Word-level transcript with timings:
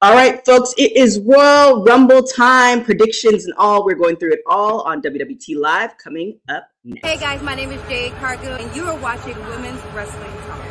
All 0.00 0.14
right, 0.14 0.46
folks, 0.46 0.74
it 0.78 0.96
is 0.96 1.18
Royal 1.18 1.82
Rumble 1.82 2.22
time, 2.22 2.84
predictions 2.84 3.46
and 3.46 3.54
all. 3.58 3.84
We're 3.84 3.96
going 3.96 4.14
through 4.14 4.34
it 4.34 4.42
all 4.46 4.82
on 4.82 5.02
WWT 5.02 5.56
Live 5.56 5.98
coming 5.98 6.38
up 6.48 6.68
next. 6.84 7.04
Hey 7.04 7.16
guys, 7.16 7.42
my 7.42 7.56
name 7.56 7.72
is 7.72 7.82
Jade 7.88 8.12
Cargill, 8.20 8.54
and 8.54 8.76
you 8.76 8.84
are 8.84 8.96
watching 8.98 9.36
Women's 9.48 9.82
Wrestling 9.92 10.30
Talk. 10.46 10.64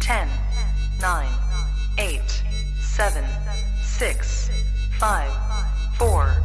10, 0.00 0.28
9, 1.00 1.28
8, 1.96 2.20
7, 2.80 3.24
6, 3.82 4.50
5, 4.98 5.32
4, 5.96 6.36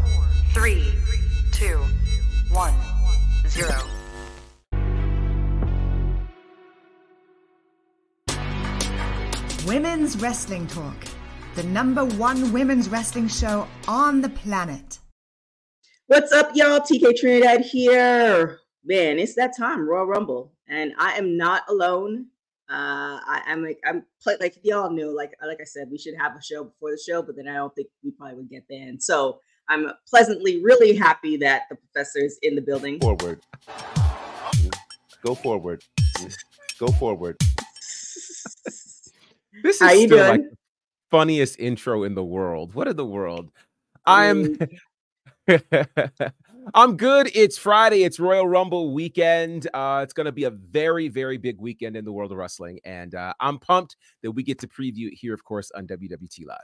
3, 0.54 0.94
2, 1.52 1.78
1, 2.54 2.74
0. 3.50 3.70
Women's 9.68 10.16
Wrestling 10.22 10.66
Talk, 10.68 10.96
the 11.60 11.68
number 11.68 12.06
one 12.06 12.54
women's 12.54 12.88
wrestling 12.88 13.28
show 13.28 13.68
on 13.86 14.22
the 14.22 14.30
planet. 14.30 15.00
What's 16.08 16.32
up, 16.32 16.52
y'all? 16.56 16.80
TK 16.80 17.18
Trinidad 17.18 17.66
here. 17.66 18.60
Man, 18.86 19.20
it's 19.20 19.36
that 19.36 19.58
time, 19.58 19.86
Royal 19.86 20.06
Rumble, 20.06 20.54
and 20.70 20.94
I 20.98 21.18
am 21.18 21.36
not 21.36 21.64
alone. 21.68 22.28
Uh, 22.70 23.20
I, 23.28 23.42
am 23.48 23.62
like 23.62 23.78
I'm 23.86 24.06
like 24.26 24.58
y'all 24.64 24.90
knew, 24.90 25.14
like 25.14 25.34
like 25.46 25.60
I 25.60 25.66
said, 25.66 25.90
we 25.92 25.98
should 25.98 26.14
have 26.18 26.34
a 26.38 26.42
show 26.42 26.64
before 26.64 26.92
the 26.92 27.02
show, 27.06 27.22
but 27.22 27.36
then 27.36 27.50
I 27.50 27.56
don't 27.56 27.76
think 27.76 27.90
we 28.06 28.12
probably 28.12 28.38
would 28.38 28.50
get 28.50 28.64
there. 28.70 28.88
And 28.88 29.04
so 29.04 29.42
I'm 29.68 29.92
pleasantly, 30.08 30.64
really 30.64 30.96
happy 30.96 31.36
that 31.38 31.64
the 31.70 31.76
professor 31.76 32.20
is 32.20 32.40
in 32.42 32.56
the 32.56 32.62
building. 32.62 33.02
Forward. 33.02 33.42
Go 35.26 35.36
forward. 35.36 35.84
Go 36.80 36.88
forward. 36.88 37.36
This 39.64 39.76
is 39.76 39.82
How 39.82 39.92
you 39.92 40.08
still 40.08 40.18
doing? 40.20 40.30
like 40.30 40.50
the 40.50 40.58
funniest 41.10 41.60
intro 41.60 42.04
in 42.04 42.16
the 42.16 42.24
world. 42.24 42.74
What 42.74 42.88
in 42.88 42.96
the 42.96 43.06
world? 43.06 43.52
I'm 44.06 44.58
I'm 46.74 46.98
good. 46.98 47.32
It's 47.34 47.58
Friday. 47.58 48.04
It's 48.04 48.20
Royal 48.20 48.48
Rumble 48.48 48.94
weekend. 48.94 49.68
Uh, 49.74 50.02
it's 50.04 50.14
going 50.14 50.26
to 50.26 50.32
be 50.32 50.44
a 50.44 50.52
very, 50.52 51.08
very 51.08 51.38
big 51.38 51.60
weekend 51.60 51.96
in 51.96 52.06
the 52.06 52.12
world 52.12 52.32
of 52.32 52.38
wrestling, 52.38 52.80
and 52.84 53.16
uh, 53.16 53.34
I'm 53.40 53.58
pumped 53.58 53.96
that 54.24 54.32
we 54.32 54.44
get 54.44 54.60
to 54.60 54.68
preview 54.68 55.08
it 55.08 55.16
here, 55.16 55.34
of 55.34 55.44
course, 55.44 55.72
on 55.76 55.88
WWT 55.88 56.46
Live. 56.46 56.58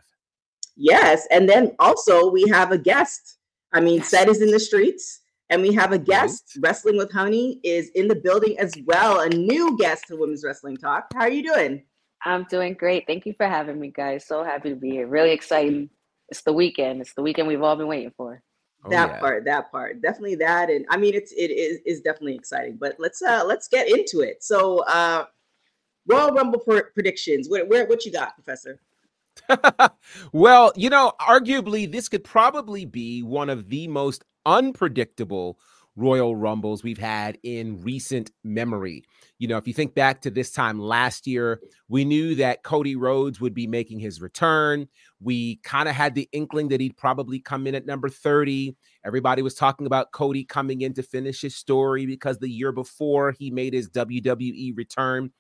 Yes, 0.76 1.28
and 1.32 1.48
then 1.50 1.76
also 1.80 2.30
we 2.30 2.48
have 2.50 2.72
a 2.72 2.78
guest. 2.78 3.38
I 3.74 3.80
mean, 3.80 4.04
Seth 4.04 4.28
is 4.28 4.42
in 4.42 4.52
the 4.52 4.59
streets, 4.59 5.22
and 5.50 5.62
we 5.62 5.74
have 5.74 5.92
a 5.92 5.98
guest. 5.98 6.58
Wrestling 6.59 6.98
with 6.98 7.12
Honey 7.12 7.59
is 7.64 7.90
in 7.96 8.08
the 8.08 8.16
building 8.16 8.59
as 8.59 8.74
well. 8.86 9.22
A 9.22 9.30
new 9.30 9.78
guest 9.78 10.06
to 10.08 10.18
Women's 10.18 10.44
Wrestling 10.44 10.78
Talk. 10.78 11.08
How 11.14 11.22
are 11.22 11.30
you 11.30 11.44
doing? 11.44 11.84
I'm 12.26 12.44
doing 12.50 12.73
great. 12.73 13.06
Thank 13.08 13.26
you 13.26 13.34
for 13.34 13.48
having 13.48 13.80
me, 13.80 13.92
guys. 13.95 14.26
So 14.26 14.44
happy 14.44 14.70
to 14.70 14.76
be 14.76 14.90
here. 14.90 15.08
Really 15.08 15.31
exciting. 15.31 15.90
It's 16.30 16.42
the 16.42 16.54
weekend. 16.54 17.02
It's 17.02 17.14
the 17.14 17.22
weekend 17.22 17.48
we've 17.48 17.62
all 17.62 17.76
been 17.76 17.88
waiting 17.88 18.12
for. 18.18 18.42
Oh, 18.84 18.90
that 18.90 19.09
yeah. 19.09 19.20
part, 19.20 19.45
that 19.45 19.72
part, 19.72 20.02
definitely 20.02 20.36
that, 20.36 20.70
and 20.70 20.86
I 20.90 20.98
mean, 20.98 21.16
it's 21.16 21.31
it 21.31 21.50
is 21.50 21.80
is 21.86 22.02
definitely 22.02 22.36
exciting. 22.36 22.78
But 22.80 22.96
let's 23.00 23.22
uh 23.22 23.44
let's 23.46 23.68
get 23.68 23.90
into 23.90 24.22
it. 24.22 24.44
So, 24.44 24.80
uh 24.86 25.26
Royal 26.08 26.30
Rumble 26.30 26.59
pr- 26.59 26.92
predictions. 26.94 27.50
What 27.50 27.68
where 27.68 27.86
what 27.88 28.06
you 28.06 28.12
got, 28.12 28.36
Professor? 28.36 28.80
well, 30.31 30.72
you 30.76 30.90
know, 30.90 31.14
arguably, 31.20 31.92
this 31.92 32.09
could 32.09 32.23
probably 32.23 32.86
be 32.86 33.23
one 33.23 33.50
of 33.50 33.70
the 33.70 33.88
most 33.88 34.23
unpredictable 34.46 35.59
Royal 35.96 36.36
Rumbles 36.36 36.84
we've 36.84 36.98
had 36.98 37.38
in 37.44 37.81
recent 37.81 38.31
memory. 38.44 39.03
You 39.38 39.50
know, 39.50 39.58
if 39.58 39.67
you 39.67 39.73
think 39.73 39.94
back 39.94 40.22
to 40.22 40.31
this 40.31 40.52
time 40.52 40.80
last 40.80 41.28
year, 41.28 41.59
we 41.89 42.05
knew 42.05 42.36
that 42.36 42.64
Cody 42.64 42.95
Rhodes 42.95 43.41
would 43.41 43.53
be 43.53 43.67
making 43.67 44.00
his 44.00 44.22
return. 44.22 44.88
We 45.19 45.58
kind 45.58 45.89
of 45.89 45.95
had 45.95 46.16
the 46.16 46.30
inkling 46.31 46.69
that 46.69 46.80
he'd 46.80 46.95
probably 46.95 47.39
come 47.39 47.67
in 47.67 47.75
at 47.75 47.86
number 47.86 48.08
30. 48.08 48.75
Everybody 49.06 49.41
was 49.41 49.56
talking 49.56 49.88
about 49.88 50.13
Cody 50.13 50.45
coming 50.45 50.81
in 50.81 50.94
to 50.94 51.03
finish 51.03 51.41
his 51.41 51.56
story 51.56 52.06
because 52.06 52.40
the 52.40 52.50
year 52.50 52.72
before 52.72 53.34
he 53.34 53.51
made 53.51 53.74
his 53.74 53.90
WWE 53.90 54.75
return. 54.78 55.31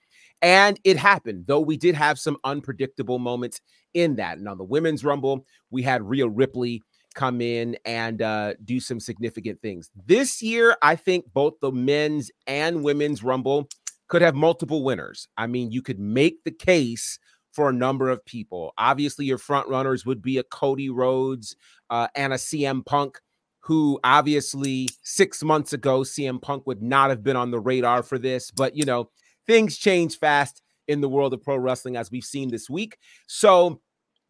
And 0.41 0.77
it 0.83 0.97
happened, 0.97 1.45
though 1.47 1.61
we 1.61 1.77
did 1.77 1.95
have 1.95 2.19
some 2.19 2.37
unpredictable 2.43 3.19
moments 3.19 3.61
in 3.93 4.17
that. 4.17 4.37
And 4.37 4.47
on 4.49 4.57
the 4.57 4.65
women's 4.65 5.05
rumble, 5.05 5.45
we 5.71 5.83
had 5.83 6.03
Rhea 6.03 6.27
Ripley 6.27 6.83
come 7.15 7.39
in 7.39 7.77
and 7.85 8.21
uh, 8.21 8.53
do 8.63 8.79
some 8.79 8.99
significant 8.99 9.61
things. 9.61 9.89
This 10.05 10.43
year, 10.43 10.75
I 10.81 10.97
think 10.97 11.25
both 11.33 11.53
the 11.61 11.71
men's 11.71 12.29
and 12.45 12.83
women's 12.83 13.23
rumble 13.23 13.69
could 14.07 14.21
have 14.21 14.35
multiple 14.35 14.83
winners. 14.83 15.27
I 15.37 15.47
mean, 15.47 15.71
you 15.71 15.81
could 15.81 15.99
make 15.99 16.43
the 16.43 16.51
case 16.51 17.19
for 17.53 17.69
a 17.69 17.73
number 17.73 18.09
of 18.09 18.23
people. 18.25 18.73
Obviously, 18.77 19.25
your 19.25 19.37
front 19.37 19.67
runners 19.67 20.05
would 20.05 20.21
be 20.21 20.37
a 20.37 20.43
Cody 20.43 20.89
Rhodes 20.89 21.55
uh, 21.89 22.07
and 22.15 22.33
a 22.33 22.37
CM 22.37 22.85
Punk, 22.85 23.19
who 23.61 23.99
obviously 24.03 24.89
six 25.03 25.41
months 25.41 25.73
ago, 25.73 26.01
CM 26.01 26.41
Punk 26.41 26.67
would 26.67 26.81
not 26.81 27.09
have 27.09 27.23
been 27.23 27.37
on 27.37 27.51
the 27.51 27.59
radar 27.59 28.03
for 28.03 28.19
this. 28.19 28.51
But, 28.51 28.75
you 28.75 28.85
know, 28.85 29.09
things 29.47 29.77
change 29.77 30.19
fast 30.19 30.61
in 30.87 31.01
the 31.01 31.09
world 31.09 31.33
of 31.33 31.41
pro 31.41 31.57
wrestling, 31.57 31.95
as 31.95 32.11
we've 32.11 32.23
seen 32.23 32.51
this 32.51 32.69
week. 32.69 32.97
So 33.27 33.81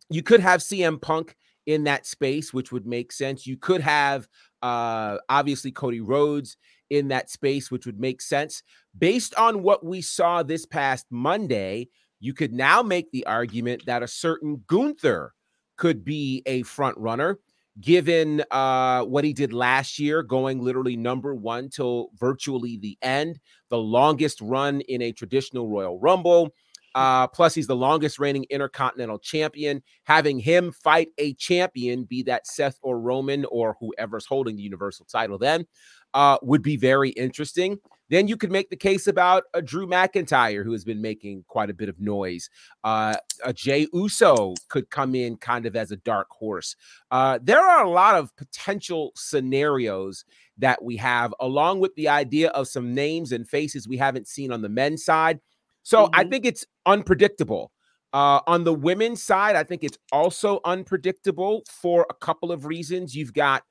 you 0.10 0.22
could 0.22 0.40
have 0.40 0.62
CM 0.62 1.02
Punk 1.02 1.36
in 1.66 1.86
that 1.86 2.06
space, 2.06 2.54
which 2.54 2.72
would 2.72 2.86
make 2.86 3.12
sense. 3.12 3.48
You 3.48 3.58
could 3.58 3.82
have 3.82 4.28
uh, 4.62 5.18
obviously 5.30 5.72
Cody 5.72 6.00
Rhodes 6.00 6.58
in 6.90 7.08
that 7.10 7.30
space, 7.30 7.72
which 7.72 7.86
would 7.86 8.00
make 8.00 8.22
sense. 8.22 8.64
Based 8.98 9.36
on 9.36 9.64
what 9.64 9.86
we 9.86 10.02
saw 10.02 10.44
this 10.44 10.66
past 10.66 11.06
Monday, 11.10 11.90
you 12.20 12.34
could 12.34 12.54
now 12.54 12.82
make 12.82 13.12
the 13.12 13.26
argument 13.26 13.86
that 13.86 14.04
a 14.04 14.08
certain 14.08 14.64
Gunther 14.68 15.34
could 15.78 16.06
be 16.06 16.42
a 16.46 16.64
front 16.64 16.98
runner, 16.98 17.40
given 17.82 18.44
uh, 18.52 19.04
what 19.04 19.24
he 19.24 19.34
did 19.34 19.52
last 19.52 20.00
year, 20.00 20.24
going 20.24 20.62
literally 20.62 20.96
number 20.96 21.36
one 21.36 21.70
till 21.70 22.10
virtually 22.16 22.78
the 22.78 22.98
end, 23.02 23.40
the 23.70 23.78
longest 23.78 24.40
run 24.42 24.82
in 24.82 25.02
a 25.02 25.12
traditional 25.12 25.68
Royal 25.68 26.00
Rumble. 26.00 26.54
Uh, 26.96 27.28
plus, 27.28 27.54
he's 27.54 27.68
the 27.68 27.76
longest 27.76 28.20
reigning 28.20 28.46
intercontinental 28.50 29.20
champion. 29.20 29.84
Having 30.06 30.40
him 30.40 30.72
fight 30.72 31.10
a 31.18 31.34
champion, 31.34 32.06
be 32.06 32.24
that 32.24 32.48
Seth 32.48 32.80
or 32.82 33.02
Roman 33.02 33.44
or 33.52 33.76
whoever's 33.82 34.26
holding 34.26 34.56
the 34.56 34.64
universal 34.64 35.06
title, 35.06 35.38
then 35.38 35.66
uh, 36.16 36.38
would 36.42 36.64
be 36.64 36.78
very 36.78 37.10
interesting. 37.12 37.78
Then 38.10 38.28
you 38.28 38.38
could 38.38 38.52
make 38.52 38.70
the 38.70 38.76
case 38.76 39.08
about 39.08 39.44
a 39.54 39.62
Drew 39.62 39.88
McIntyre, 39.88 40.64
who 40.64 40.72
has 40.72 40.86
been 40.86 41.02
making 41.02 41.44
quite 41.48 41.70
a 41.70 41.74
bit 41.74 41.90
of 41.90 42.00
noise. 42.00 42.50
Uh, 42.84 43.16
a 43.44 43.52
Jey 43.52 43.88
Uso 43.94 44.54
could 44.70 44.90
come 44.90 45.16
in 45.16 45.38
kind 45.38 45.66
of 45.66 45.76
as 45.76 45.92
a 45.92 45.98
dark 45.98 46.28
horse. 46.30 46.76
Uh, 47.12 47.40
there 47.42 47.60
are 47.60 47.84
a 47.84 47.90
lot 47.90 48.16
of 48.16 48.36
potential 48.38 49.12
scenarios 49.16 50.24
that 50.58 50.84
we 50.84 50.96
have, 50.98 51.34
along 51.40 51.80
with 51.80 51.94
the 51.96 52.08
idea 52.08 52.50
of 52.50 52.68
some 52.68 52.94
names 52.94 53.32
and 53.32 53.50
faces 53.50 53.88
we 53.88 53.98
haven't 53.98 54.28
seen 54.28 54.52
on 54.52 54.62
the 54.62 54.70
men's 54.70 55.04
side. 55.04 55.40
So 55.84 56.10
I 56.14 56.24
think 56.24 56.46
it's 56.46 56.66
unpredictable. 56.86 57.72
Uh, 58.14 58.40
on 58.48 58.64
the 58.64 58.74
women's 58.74 59.22
side, 59.22 59.58
I 59.58 59.64
think 59.64 59.84
it's 59.84 59.98
also 60.12 60.62
unpredictable 60.64 61.64
for 61.70 62.06
a 62.10 62.14
couple 62.14 62.52
of 62.52 62.66
reasons. 62.66 63.14
You've 63.14 63.34
got 63.34 63.64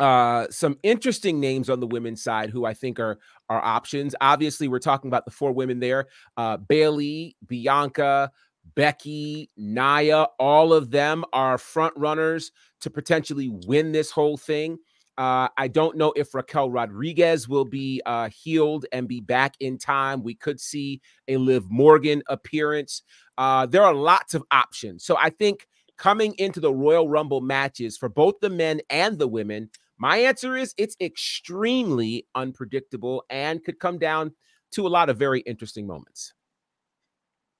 uh, 0.00 0.46
some 0.50 0.78
interesting 0.82 1.38
names 1.38 1.68
on 1.68 1.78
the 1.78 1.86
women's 1.86 2.22
side 2.22 2.50
who 2.50 2.64
I 2.64 2.74
think 2.74 2.98
are 2.98 3.18
are 3.48 3.62
options. 3.62 4.14
Obviously, 4.20 4.66
we're 4.66 4.78
talking 4.78 5.08
about 5.08 5.24
the 5.24 5.30
four 5.30 5.52
women 5.52 5.78
there: 5.78 6.06
uh, 6.36 6.56
Bayley, 6.56 7.36
Bianca, 7.46 8.32
Becky, 8.74 9.50
Nia. 9.56 10.26
All 10.38 10.72
of 10.72 10.90
them 10.90 11.24
are 11.32 11.58
front 11.58 11.94
runners 11.96 12.50
to 12.80 12.90
potentially 12.90 13.50
win 13.66 13.92
this 13.92 14.10
whole 14.10 14.36
thing. 14.36 14.78
Uh, 15.18 15.48
I 15.58 15.68
don't 15.68 15.98
know 15.98 16.14
if 16.16 16.34
Raquel 16.34 16.70
Rodriguez 16.70 17.46
will 17.46 17.66
be 17.66 18.00
uh, 18.06 18.30
healed 18.30 18.86
and 18.90 19.06
be 19.06 19.20
back 19.20 19.54
in 19.60 19.76
time. 19.76 20.22
We 20.22 20.34
could 20.34 20.58
see 20.58 21.02
a 21.28 21.36
Liv 21.36 21.66
Morgan 21.68 22.22
appearance. 22.28 23.02
Uh, 23.36 23.66
there 23.66 23.82
are 23.82 23.92
lots 23.92 24.32
of 24.32 24.42
options. 24.50 25.04
So 25.04 25.18
I 25.18 25.28
think 25.28 25.66
coming 25.98 26.34
into 26.38 26.60
the 26.60 26.72
Royal 26.72 27.06
Rumble 27.06 27.42
matches 27.42 27.98
for 27.98 28.08
both 28.08 28.40
the 28.40 28.48
men 28.48 28.80
and 28.88 29.18
the 29.18 29.28
women, 29.28 29.68
my 30.00 30.16
answer 30.16 30.56
is 30.56 30.74
it's 30.78 30.96
extremely 30.98 32.26
unpredictable 32.34 33.22
and 33.28 33.62
could 33.62 33.78
come 33.78 33.98
down 33.98 34.32
to 34.72 34.86
a 34.86 34.88
lot 34.88 35.10
of 35.10 35.18
very 35.18 35.40
interesting 35.40 35.86
moments. 35.86 36.32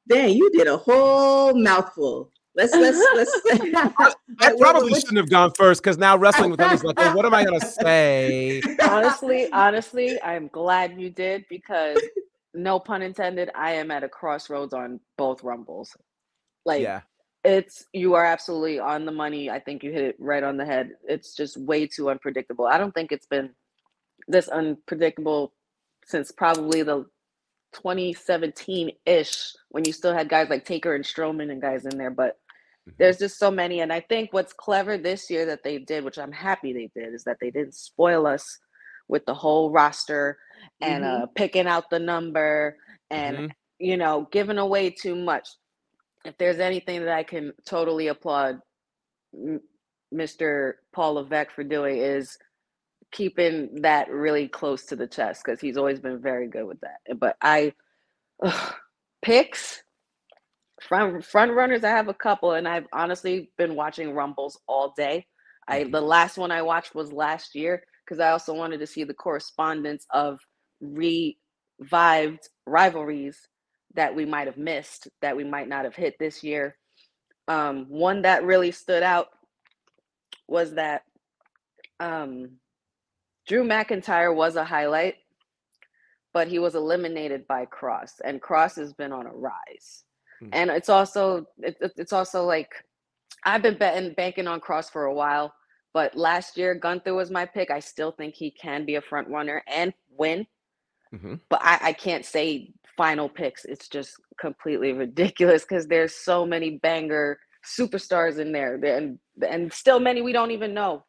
Dang, 0.09 0.35
you 0.35 0.51
did 0.51 0.67
a 0.67 0.79
whole 0.79 1.55
mouthful. 1.55 2.33
Let's 2.57 2.73
let's 2.73 2.99
let's. 3.15 3.41
I 4.41 4.55
probably 4.59 4.95
shouldn't 4.95 5.19
have 5.19 5.29
gone 5.29 5.53
first 5.55 5.83
because 5.83 5.99
now 5.99 6.17
wrestling 6.17 6.51
with 6.51 6.59
them 6.59 6.73
is 6.73 6.83
like, 6.83 6.97
oh, 6.99 7.15
what 7.15 7.27
am 7.27 7.35
I 7.35 7.45
gonna 7.45 7.61
say? 7.83 8.63
honestly, 8.83 9.53
honestly, 9.53 10.21
I'm 10.23 10.49
glad 10.49 10.99
you 10.99 11.11
did 11.11 11.45
because 11.51 12.01
no 12.55 12.81
pun 12.81 13.03
intended, 13.03 13.51
I 13.55 13.73
am 13.73 13.91
at 13.91 14.03
a 14.03 14.09
crossroads 14.09 14.73
on 14.73 14.99
both 15.19 15.45
rumbles. 15.45 15.95
Like 16.65 16.83
Yeah. 16.83 17.03
It's 17.45 17.87
you 17.93 18.15
are 18.15 18.25
absolutely 18.25 18.81
on 18.81 19.07
the 19.07 19.13
money. 19.13 19.51
I 19.51 19.61
think 19.61 19.83
you 19.85 19.93
hit 19.93 20.05
it 20.05 20.17
right 20.19 20.43
on 20.43 20.57
the 20.57 20.65
head. 20.67 20.93
It's 21.09 21.35
just 21.35 21.57
way 21.59 21.87
too 21.87 22.11
unpredictable. 22.11 22.67
I 22.67 22.79
don't 22.79 22.95
think 22.95 23.13
it's 23.13 23.27
been 23.27 23.51
this 24.29 24.49
unpredictable 24.49 25.53
since 26.07 26.33
probably 26.33 26.83
the 26.83 27.07
2017 27.75 28.93
ish 29.07 29.53
when 29.71 29.85
you 29.85 29.93
still 29.93 30.15
had 30.15 30.29
guys 30.29 30.51
like 30.51 30.65
Taker 30.65 30.95
and 30.95 31.05
Strowman 31.05 31.51
and 31.53 31.63
guys 31.63 31.87
in 31.87 31.99
there. 31.99 32.11
But 32.11 32.39
Mhm. 32.89 32.95
there's 32.99 33.19
just 33.19 33.39
so 33.39 33.51
many. 33.51 33.81
And 33.81 33.93
I 33.93 34.01
think 34.01 34.33
what's 34.33 34.53
clever 34.53 34.99
this 34.99 35.31
year 35.31 35.47
that 35.47 35.65
they 35.65 35.79
did, 35.79 36.05
which 36.05 36.19
I'm 36.19 36.33
happy 36.33 36.73
they 36.73 36.91
did, 37.01 37.15
is 37.15 37.25
that 37.25 37.39
they 37.41 37.51
didn't 37.51 37.75
spoil 37.75 38.27
us 38.27 38.59
with 39.09 39.27
the 39.27 39.35
whole 39.35 39.71
roster 39.71 40.39
and 40.81 41.05
Mhm. 41.05 41.05
uh, 41.05 41.27
picking 41.35 41.67
out 41.67 41.91
the 41.91 41.99
number 41.99 42.77
and 43.11 43.43
Mhm. 43.43 43.51
you 43.79 43.97
know 43.97 44.29
giving 44.33 44.59
away 44.59 44.91
too 44.91 45.17
much. 45.17 45.49
If 46.25 46.39
there's 46.39 46.61
anything 46.61 47.01
that 47.05 47.15
I 47.15 47.25
can 47.25 47.53
totally 47.67 48.09
applaud 48.09 48.61
Mr. 50.15 50.75
Paul 50.95 51.15
Levesque 51.15 51.53
for 51.53 51.65
doing 51.65 51.99
is 51.99 52.39
keeping 53.13 53.83
that 53.83 54.11
really 54.11 54.49
close 54.49 54.87
to 54.87 54.97
the 54.97 55.07
chest 55.07 55.43
because 55.45 55.61
he's 55.61 55.77
always 55.79 56.01
been 56.01 56.21
very 56.21 56.49
good 56.49 56.67
with 56.67 56.81
that. 56.83 57.01
But 57.19 57.37
I 57.43 57.75
ugh, 58.45 58.75
picks 59.23 59.83
front 60.83 61.25
front 61.25 61.53
runners. 61.53 61.85
I 61.85 61.91
have 61.91 62.09
a 62.09 62.15
couple, 62.15 62.53
and 62.53 62.69
I've 62.69 62.87
honestly 62.93 63.51
been 63.59 63.77
watching 63.77 64.15
Rumbles 64.15 64.61
all 64.69 64.95
day. 64.97 65.27
I 65.69 65.85
Mhm. 65.85 65.93
the 65.93 66.03
last 66.03 66.39
one 66.39 66.53
I 66.53 66.63
watched 66.63 66.95
was 66.97 67.13
last 67.13 67.55
year 67.57 67.85
because 68.05 68.21
I 68.21 68.31
also 68.33 68.55
wanted 68.55 68.81
to 68.81 68.89
see 68.89 69.05
the 69.05 69.15
correspondence 69.15 70.07
of 70.13 70.41
revived 70.81 72.49
rivalries 72.67 73.49
that 73.95 74.15
we 74.15 74.25
might 74.25 74.47
have 74.47 74.57
missed, 74.57 75.09
that 75.21 75.37
we 75.37 75.45
might 75.45 75.69
not 75.69 75.85
have 75.85 75.95
hit 75.97 76.19
this 76.19 76.43
year. 76.45 76.77
Um, 77.49 77.87
one 77.89 78.23
that 78.23 78.45
really 78.45 78.71
stood 78.71 79.03
out 79.03 79.29
was 80.47 80.75
that 80.75 81.03
um, 81.99 82.51
Drew 83.47 83.65
McIntyre 83.65 84.35
was 84.35 84.57
a 84.57 84.65
highlight, 84.65 85.17
but 86.33 86.49
he 86.49 86.59
was 86.59 86.75
eliminated 86.75 87.47
by 87.49 87.67
Kross, 87.67 88.21
and 88.25 88.41
Kross 88.41 88.77
has 88.77 88.93
been 88.93 89.13
on 89.13 89.27
a 89.27 89.33
rise. 89.33 90.05
Hmm. 90.41 90.49
And 90.53 90.71
it's 90.71 90.89
also 90.89 91.47
it, 91.59 91.77
it- 91.81 91.93
it's 91.97 92.13
also 92.13 92.45
like 92.45 92.71
I've 93.45 93.63
been 93.63 93.79
betting 93.79 94.13
banking 94.15 94.47
on 94.47 94.61
Kross 94.61 94.91
for 94.91 95.05
a 95.07 95.15
while, 95.15 95.53
but 95.93 96.17
last 96.17 96.57
year 96.57 96.75
Gunther 96.75 97.15
was 97.15 97.31
my 97.31 97.47
pick. 97.47 97.71
I 97.71 97.81
still 97.81 98.13
think 98.13 98.35
he 98.35 98.51
can 98.51 98.85
be 98.85 98.97
a 98.97 99.01
front 99.03 99.29
runner 99.29 99.63
and 99.67 99.93
win, 100.17 100.47
Mhm. 101.15 101.41
but 101.51 101.61
I, 101.63 101.79
I 101.83 101.93
can't 101.93 102.25
say 102.25 102.73
final 102.97 103.29
picks. 103.29 103.65
It's 103.65 103.89
just 103.89 104.15
completely 104.41 104.93
ridiculous 105.05 105.65
because 105.65 105.87
there's 105.87 106.15
so 106.15 106.47
many 106.47 106.79
banger 106.79 107.39
superstars 107.65 108.39
in 108.39 108.53
there, 108.53 108.77
and 108.77 109.19
and 109.49 109.73
still 109.73 110.01
many 110.01 110.23
we 110.23 110.33
don't 110.33 110.51
even 110.53 110.75
know 110.75 111.05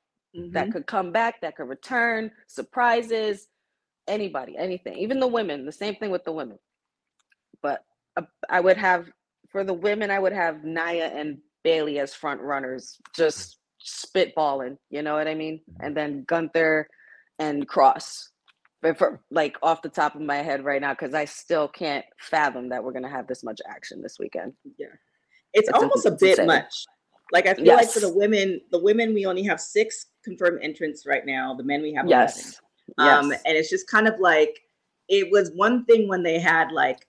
that 0.53 0.69
Mhm. 0.69 0.74
could 0.74 0.88
come 0.88 1.12
back, 1.12 1.42
that 1.42 1.56
could 1.57 1.69
return, 1.69 2.31
surprises, 2.48 3.48
anybody, 4.07 4.57
anything, 4.57 4.98
even 4.98 5.19
the 5.19 5.27
women. 5.27 5.65
The 5.65 5.71
same 5.71 5.95
thing 5.95 6.12
with 6.12 6.24
the 6.25 6.31
women. 6.33 6.59
But 7.62 7.83
uh, 8.18 8.24
I 8.50 8.59
would 8.62 8.77
have 8.77 9.07
for 9.51 9.63
the 9.63 9.74
women, 9.74 10.12
I 10.12 10.19
would 10.19 10.33
have 10.33 10.63
Nia 10.63 11.07
and 11.07 11.39
Bayley 11.63 12.00
as 12.00 12.13
front 12.13 12.42
runners, 12.42 13.00
just 13.15 13.57
spitballing. 13.86 14.77
You 14.89 15.01
know 15.04 15.15
what 15.15 15.27
I 15.27 15.36
mean? 15.36 15.62
And 15.81 15.95
then 15.97 16.25
Gunther 16.27 16.88
and 17.39 17.68
Kross. 17.68 18.30
But 18.81 18.98
for 18.98 19.22
like 19.30 19.57
off 19.62 19.81
the 19.81 19.89
top 19.89 20.16
of 20.16 20.22
my 20.22 20.38
head 20.38 20.66
right 20.66 20.81
now, 20.81 20.94
because 20.94 21.13
I 21.13 21.25
still 21.25 21.68
can't 21.68 22.06
fathom 22.19 22.69
that 22.69 22.83
we're 22.83 22.94
gonna 22.94 23.10
have 23.10 23.28
this 23.28 23.44
much 23.44 23.62
action 23.69 24.01
this 24.01 24.18
weekend. 24.19 24.54
Yeah. 24.78 24.88
It's 25.54 25.69
almost 25.69 26.06
a 26.06 26.12
bit 26.12 26.31
insane. 26.31 26.48
much. 26.48 26.86
Like 27.31 27.45
I 27.48 27.54
feel 27.54 27.75
like 27.75 27.89
for 27.89 28.00
the 28.00 28.12
women, 28.12 28.60
the 28.72 28.80
women 28.80 29.13
we 29.13 29.25
only 29.25 29.44
have 29.44 29.62
six 29.62 30.07
confirmed 30.24 30.60
entrants 30.63 31.06
right 31.06 31.25
now. 31.25 31.54
The 31.54 31.63
men 31.63 31.81
we 31.81 31.94
have 31.94 32.07
Yes. 32.07 32.60
Um, 32.98 33.31
yes. 33.31 33.42
and 33.45 33.56
it's 33.57 33.69
just 33.69 33.88
kind 33.88 34.07
of 34.07 34.19
like 34.19 34.62
it 35.07 35.31
was 35.31 35.51
one 35.51 35.86
thing 35.86 36.07
when 36.07 36.24
they 36.24 36.39
had 36.39 36.72
like 36.72 37.06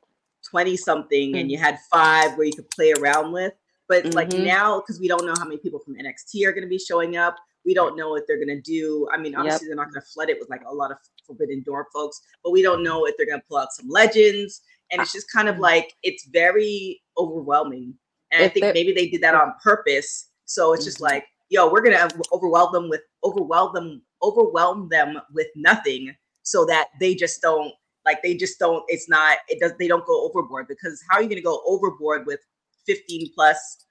20 0.50 0.76
something 0.76 1.36
and 1.36 1.48
Mm. 1.48 1.52
you 1.52 1.58
had 1.58 1.78
five 1.90 2.36
where 2.36 2.46
you 2.46 2.52
could 2.52 2.68
play 2.70 2.92
around 2.92 3.32
with. 3.32 3.52
But 3.88 4.06
it's 4.06 4.16
like 4.16 4.32
now, 4.32 4.80
because 4.80 4.98
we 5.00 5.08
don't 5.08 5.24
know 5.26 5.34
how 5.38 5.44
many 5.44 5.58
people 5.58 5.78
from 5.78 5.94
NXT 5.96 6.46
are 6.46 6.52
going 6.52 6.62
to 6.62 6.68
be 6.68 6.78
showing 6.78 7.16
up, 7.16 7.36
we 7.64 7.74
don't 7.74 7.96
know 7.96 8.10
what 8.10 8.24
they're 8.26 8.44
going 8.44 8.48
to 8.48 8.60
do. 8.60 9.08
I 9.12 9.18
mean, 9.18 9.34
obviously, 9.34 9.68
they're 9.68 9.76
not 9.76 9.90
going 9.90 10.00
to 10.00 10.06
flood 10.08 10.30
it 10.30 10.38
with 10.40 10.50
like 10.50 10.62
a 10.68 10.74
lot 10.74 10.90
of 10.90 10.96
Forbidden 11.26 11.62
Door 11.64 11.88
folks, 11.92 12.20
but 12.42 12.50
we 12.50 12.62
don't 12.62 12.82
know 12.82 13.04
if 13.06 13.16
they're 13.16 13.26
going 13.26 13.40
to 13.40 13.46
pull 13.48 13.58
out 13.58 13.72
some 13.72 13.88
legends. 13.88 14.62
And 14.90 15.00
it's 15.00 15.12
just 15.12 15.30
kind 15.32 15.48
of 15.48 15.58
like 15.58 15.94
it's 16.02 16.26
very 16.26 17.00
overwhelming. 17.16 17.94
And 18.30 18.44
I 18.44 18.48
think 18.48 18.64
they're- 18.64 18.74
maybe 18.74 18.92
they 18.92 19.08
did 19.08 19.22
that 19.22 19.34
on 19.34 19.54
purpose. 19.62 20.30
So 20.44 20.72
it's 20.74 20.84
just 20.84 20.98
Mhm. 20.98 21.02
like, 21.02 21.26
yo, 21.48 21.70
we're 21.70 21.80
gonna 21.80 22.08
overwhelm 22.32 22.72
them 22.72 22.88
with 22.90 23.02
overwhelm 23.24 23.72
them, 23.74 24.02
overwhelm 24.22 24.88
them 24.90 25.18
with 25.32 25.46
nothing, 25.54 26.14
so 26.42 26.64
that 26.66 26.88
they 27.00 27.14
just 27.14 27.40
don't 27.40 27.72
like 28.04 28.22
they 28.22 28.34
just 28.34 28.58
don't. 28.58 28.84
It's 28.88 29.08
not. 29.08 29.38
It 29.48 29.60
does. 29.60 29.72
They 29.78 29.88
don't 29.88 30.04
go 30.04 30.24
overboard 30.28 30.66
because 30.68 31.02
how 31.08 31.16
are 31.18 31.22
you 31.22 31.28
gonna 31.28 31.40
go 31.40 31.62
overboard 31.66 32.26
with 32.26 32.40
15 32.86 33.32
plus, 33.34 33.86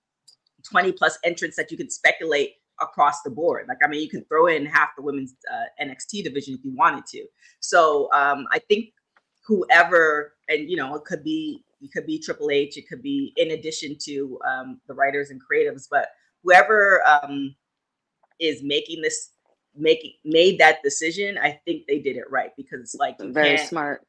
20 0.70 0.92
plus 0.92 1.18
entrants 1.24 1.56
that 1.58 1.72
you 1.72 1.78
can 1.78 1.90
speculate 1.90 2.56
across 2.80 3.22
the 3.24 3.30
board? 3.30 3.66
Like 3.68 3.80
I 3.84 3.88
mean, 3.88 4.02
you 4.02 4.10
can 4.10 4.24
throw 4.26 4.48
in 4.48 4.66
half 4.66 4.90
the 4.96 5.04
women's 5.04 5.36
uh, 5.52 5.84
NXT 5.84 6.24
division 6.24 6.56
if 6.56 6.64
you 6.64 6.74
wanted 6.76 7.06
to. 7.08 7.26
So 7.60 8.10
um, 8.14 8.46
I 8.52 8.60
think 8.60 8.94
whoever, 9.46 10.34
and 10.50 10.70
you 10.70 10.78
know, 10.78 10.96
it 10.96 11.04
could 11.04 11.24
be 11.24 11.64
it 11.82 11.92
could 11.92 12.06
be 12.06 12.20
Triple 12.20 12.52
H, 12.52 12.78
it 12.78 12.88
could 12.88 13.02
be 13.02 13.34
in 13.38 13.52
addition 13.52 13.98
to 14.06 14.40
um, 14.48 14.82
the 14.88 14.94
writers 14.94 15.32
and 15.32 15.42
creatives, 15.42 15.88
but 15.90 16.10
whoever 16.44 17.02
um, 17.08 17.56
is 18.40 18.62
making 18.64 19.02
this 19.02 19.32
making 19.76 20.14
made 20.26 20.60
that 20.60 20.84
decision, 20.84 21.38
I 21.38 21.60
think 21.66 21.88
they 21.88 22.00
did 22.00 22.18
it 22.18 22.30
right 22.30 22.52
because 22.58 22.82
it's 22.82 22.96
like 22.96 23.16
Very 23.20 23.58
smart. 23.58 24.06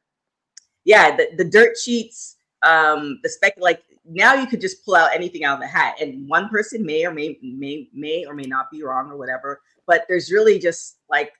yeah, 0.83 1.15
the, 1.15 1.29
the 1.37 1.45
dirt 1.45 1.77
sheets, 1.77 2.35
um, 2.63 3.19
the 3.23 3.29
spec 3.29 3.55
like 3.57 3.81
now 4.05 4.33
you 4.33 4.47
could 4.47 4.61
just 4.61 4.83
pull 4.85 4.95
out 4.95 5.13
anything 5.13 5.43
out 5.43 5.55
of 5.55 5.61
the 5.61 5.67
hat, 5.67 5.95
and 6.01 6.27
one 6.27 6.49
person 6.49 6.85
may 6.85 7.05
or 7.05 7.11
may 7.11 7.37
may 7.41 7.89
may 7.93 8.25
or 8.25 8.33
may 8.33 8.43
not 8.43 8.69
be 8.71 8.83
wrong 8.83 9.09
or 9.09 9.17
whatever. 9.17 9.61
But 9.87 10.05
there's 10.07 10.31
really 10.31 10.59
just 10.59 10.97
like 11.09 11.31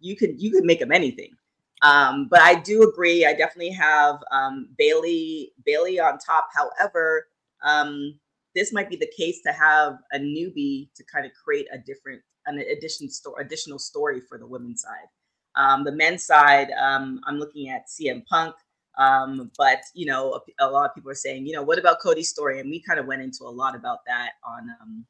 you 0.00 0.16
could 0.16 0.40
you 0.40 0.50
could 0.50 0.64
make 0.64 0.80
them 0.80 0.92
anything. 0.92 1.30
Um, 1.82 2.26
but 2.28 2.40
I 2.40 2.56
do 2.56 2.82
agree. 2.82 3.24
I 3.24 3.32
definitely 3.32 3.70
have 3.70 4.18
um, 4.32 4.68
Bayley 4.76 5.52
Bayley 5.64 6.00
on 6.00 6.18
top. 6.18 6.48
However, 6.52 7.28
um, 7.62 8.18
this 8.54 8.72
might 8.72 8.90
be 8.90 8.96
the 8.96 9.10
case 9.16 9.40
to 9.46 9.52
have 9.52 9.98
a 10.12 10.18
newbie 10.18 10.88
to 10.94 11.04
kind 11.04 11.24
of 11.24 11.32
create 11.32 11.66
a 11.72 11.78
different 11.78 12.20
an 12.46 12.58
addition 12.58 13.08
store 13.08 13.40
additional 13.40 13.78
story 13.78 14.20
for 14.20 14.38
the 14.38 14.46
women's 14.46 14.82
side. 14.82 15.08
Um, 15.56 15.84
the 15.84 15.92
men's 15.92 16.24
side, 16.24 16.70
um, 16.80 17.20
I'm 17.26 17.38
looking 17.38 17.68
at 17.68 17.88
CM 17.88 18.24
Punk. 18.26 18.54
Um, 18.98 19.50
but 19.56 19.80
you 19.94 20.06
know, 20.06 20.40
a, 20.60 20.66
a 20.66 20.70
lot 20.70 20.88
of 20.90 20.94
people 20.94 21.10
are 21.10 21.14
saying, 21.16 21.46
you 21.46 21.52
know, 21.52 21.62
what 21.62 21.78
about 21.78 22.00
Cody's 22.00 22.30
story? 22.30 22.60
And 22.60 22.68
we 22.70 22.80
kind 22.80 22.98
of 23.00 23.06
went 23.06 23.22
into 23.22 23.44
a 23.44 23.50
lot 23.50 23.74
about 23.76 24.00
that 24.06 24.32
on 24.46 24.68
um, 24.80 25.06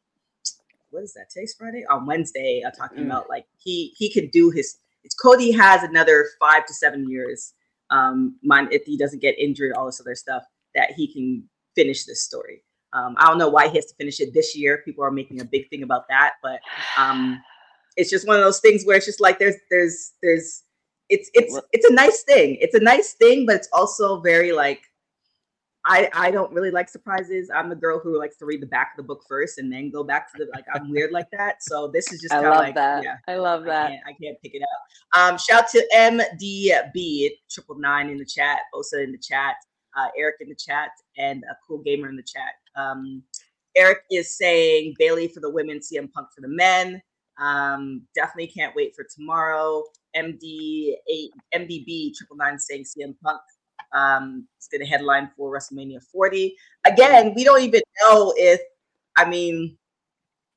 what 0.91 1.03
is 1.03 1.15
that? 1.15 1.31
Today's 1.31 1.55
Friday 1.59 1.85
on 1.91 2.07
Wednesday, 2.07 2.63
uh, 2.67 2.71
talking 2.71 2.99
Mm. 3.05 3.07
about 3.07 3.29
like 3.29 3.47
he 3.59 3.95
he 3.97 4.13
could 4.13 4.31
do 4.31 4.51
his. 4.51 4.79
It's 5.05 5.15
Cody 5.15 5.53
has 5.53 5.83
another 5.83 6.27
five 6.41 6.67
to 6.67 6.75
seven 6.75 7.09
years. 7.09 7.55
Um, 7.91 8.37
if 8.71 8.83
he 8.85 8.99
doesn't 8.99 9.23
get 9.23 9.39
injured, 9.39 9.73
all 9.75 9.87
this 9.87 10.01
other 10.01 10.15
stuff 10.15 10.43
that 10.75 10.93
he 10.93 11.11
can 11.13 11.49
finish 11.75 12.05
this 12.05 12.23
story. 12.23 12.63
Um, 12.93 13.15
I 13.19 13.27
don't 13.29 13.39
know 13.39 13.49
why 13.49 13.69
he 13.69 13.77
has 13.77 13.87
to 13.87 13.95
finish 13.97 14.21
it 14.21 14.35
this 14.35 14.57
year. 14.57 14.83
People 14.85 15.05
are 15.05 15.11
making 15.11 15.41
a 15.41 15.45
big 15.45 15.69
thing 15.71 15.83
about 15.83 16.09
that, 16.09 16.35
but 16.43 16.61
um, 16.99 17.43
it's 17.97 18.11
just 18.11 18.27
one 18.27 18.37
of 18.37 18.45
those 18.45 18.61
things 18.61 18.85
where 18.85 18.97
it's 18.97 19.07
just 19.07 19.21
like 19.21 19.39
there's 19.39 19.57
there's 19.71 20.13
there's 20.23 20.63
it's 21.09 21.31
it's 21.35 21.59
it's 21.73 21.89
a 21.89 21.93
nice 21.93 22.23
thing. 22.23 22.57
It's 22.61 22.75
a 22.75 22.81
nice 22.81 23.15
thing, 23.15 23.47
but 23.47 23.57
it's 23.57 23.69
also 23.73 24.21
very 24.21 24.53
like 24.53 24.83
I 25.85 26.11
I 26.13 26.31
don't 26.31 26.53
really 26.53 26.71
like 26.71 26.89
surprises. 26.89 27.51
I'm 27.55 27.69
the 27.69 27.77
girl 27.77 27.99
who 27.99 28.19
likes 28.19 28.37
to 28.39 28.45
read 28.45 28.61
the 28.61 28.67
back 28.67 28.93
of 28.93 28.97
the 28.99 29.07
book 29.07 29.23
first 29.27 29.59
and 29.59 29.73
then 29.73 29.91
go 29.91 30.05
back 30.05 30.31
to 30.33 30.45
the 30.45 30.51
like 30.55 30.67
I'm 30.75 30.91
weird 30.91 31.13
like 31.13 31.31
that. 31.33 31.63
So 31.63 31.89
this 31.89 32.13
is 32.13 32.21
just 32.21 32.35
I 32.35 32.41
love 32.41 32.59
like 32.59 32.75
that. 32.75 33.03
yeah. 33.03 33.17
I 33.27 33.37
love 33.37 33.63
I 33.63 33.67
that. 33.67 33.89
can't, 33.89 34.03
I 34.07 34.13
can't 34.23 34.43
pick 34.43 34.55
it 34.55 34.63
up. 34.63 35.19
Um, 35.19 35.39
shout 35.39 35.69
to 35.71 35.89
MDB 35.95 37.31
triple 37.51 37.79
nine 37.79 38.11
in 38.11 38.19
the 38.19 38.27
chat, 38.27 38.59
Osa 38.75 39.03
in 39.03 39.13
the 39.13 39.19
chat, 39.19 39.57
uh, 39.97 40.09
Eric 40.17 40.37
in 40.41 40.49
the 40.49 40.57
chat, 40.57 40.91
and 41.17 41.43
a 41.51 41.57
cool 41.67 41.79
gamer 41.79 42.09
in 42.09 42.17
the 42.17 42.23
chat. 42.23 42.53
Um, 42.77 43.23
Eric 43.75 44.01
is 44.11 44.37
saying 44.37 44.95
Bayley 44.99 45.29
for 45.29 45.41
the 45.41 45.51
women, 45.51 45.79
CM 45.79 46.13
Punk 46.13 46.29
for 46.35 46.43
the 46.43 46.49
men. 46.49 47.01
Um, 47.39 48.03
definitely 48.15 48.49
can't 48.49 48.75
wait 48.75 48.95
for 48.95 49.07
tomorrow. 49.15 49.85
MD 50.17 50.95
eight 51.11 51.31
MDB 51.55 52.15
triple 52.15 52.37
nine 52.37 52.59
saying 52.59 52.85
CM 52.85 53.15
Punk. 53.23 53.41
Um, 53.93 54.47
it's 54.57 54.69
gonna 54.69 54.87
headline 54.87 55.31
for 55.37 55.53
WrestleMania 55.53 56.03
40. 56.13 56.55
Again, 56.87 57.33
we 57.35 57.45
don't 57.45 57.63
even 57.63 57.83
know 58.03 58.35
if 58.37 58.61
I 59.17 59.29
mean, 59.29 59.77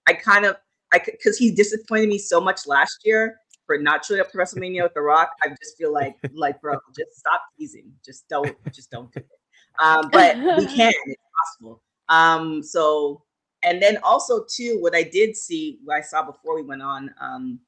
I 0.07 0.13
kind 0.13 0.45
of 0.45 0.57
I 0.93 0.99
because 0.99 1.37
he 1.37 1.51
disappointed 1.51 2.09
me 2.09 2.17
so 2.17 2.41
much 2.41 2.67
last 2.67 2.99
year 3.05 3.37
for 3.65 3.77
not 3.77 4.03
showing 4.03 4.19
up 4.19 4.31
to 4.31 4.37
WrestleMania 4.37 4.83
with 4.83 4.93
The 4.93 5.01
Rock. 5.01 5.29
I 5.43 5.49
just 5.49 5.77
feel 5.77 5.93
like 5.93 6.15
like 6.33 6.59
bro, 6.61 6.77
just 6.97 7.17
stop 7.17 7.41
teasing. 7.57 7.91
Just 8.05 8.27
don't 8.27 8.55
just 8.73 8.91
don't 8.91 9.11
do 9.13 9.19
it. 9.19 9.39
Um, 9.81 10.09
but 10.11 10.37
we 10.37 10.65
can. 10.75 10.91
It's 11.05 11.21
possible. 11.39 11.81
Um, 12.09 12.61
so 12.61 13.23
and 13.63 13.81
then 13.81 13.97
also 14.03 14.45
too, 14.49 14.77
what 14.79 14.95
I 14.95 15.03
did 15.03 15.35
see, 15.35 15.79
what 15.83 15.97
I 15.97 16.01
saw 16.01 16.25
before 16.25 16.55
we 16.55 16.63
went 16.63 16.81
on, 16.81 17.13
um, 17.19 17.59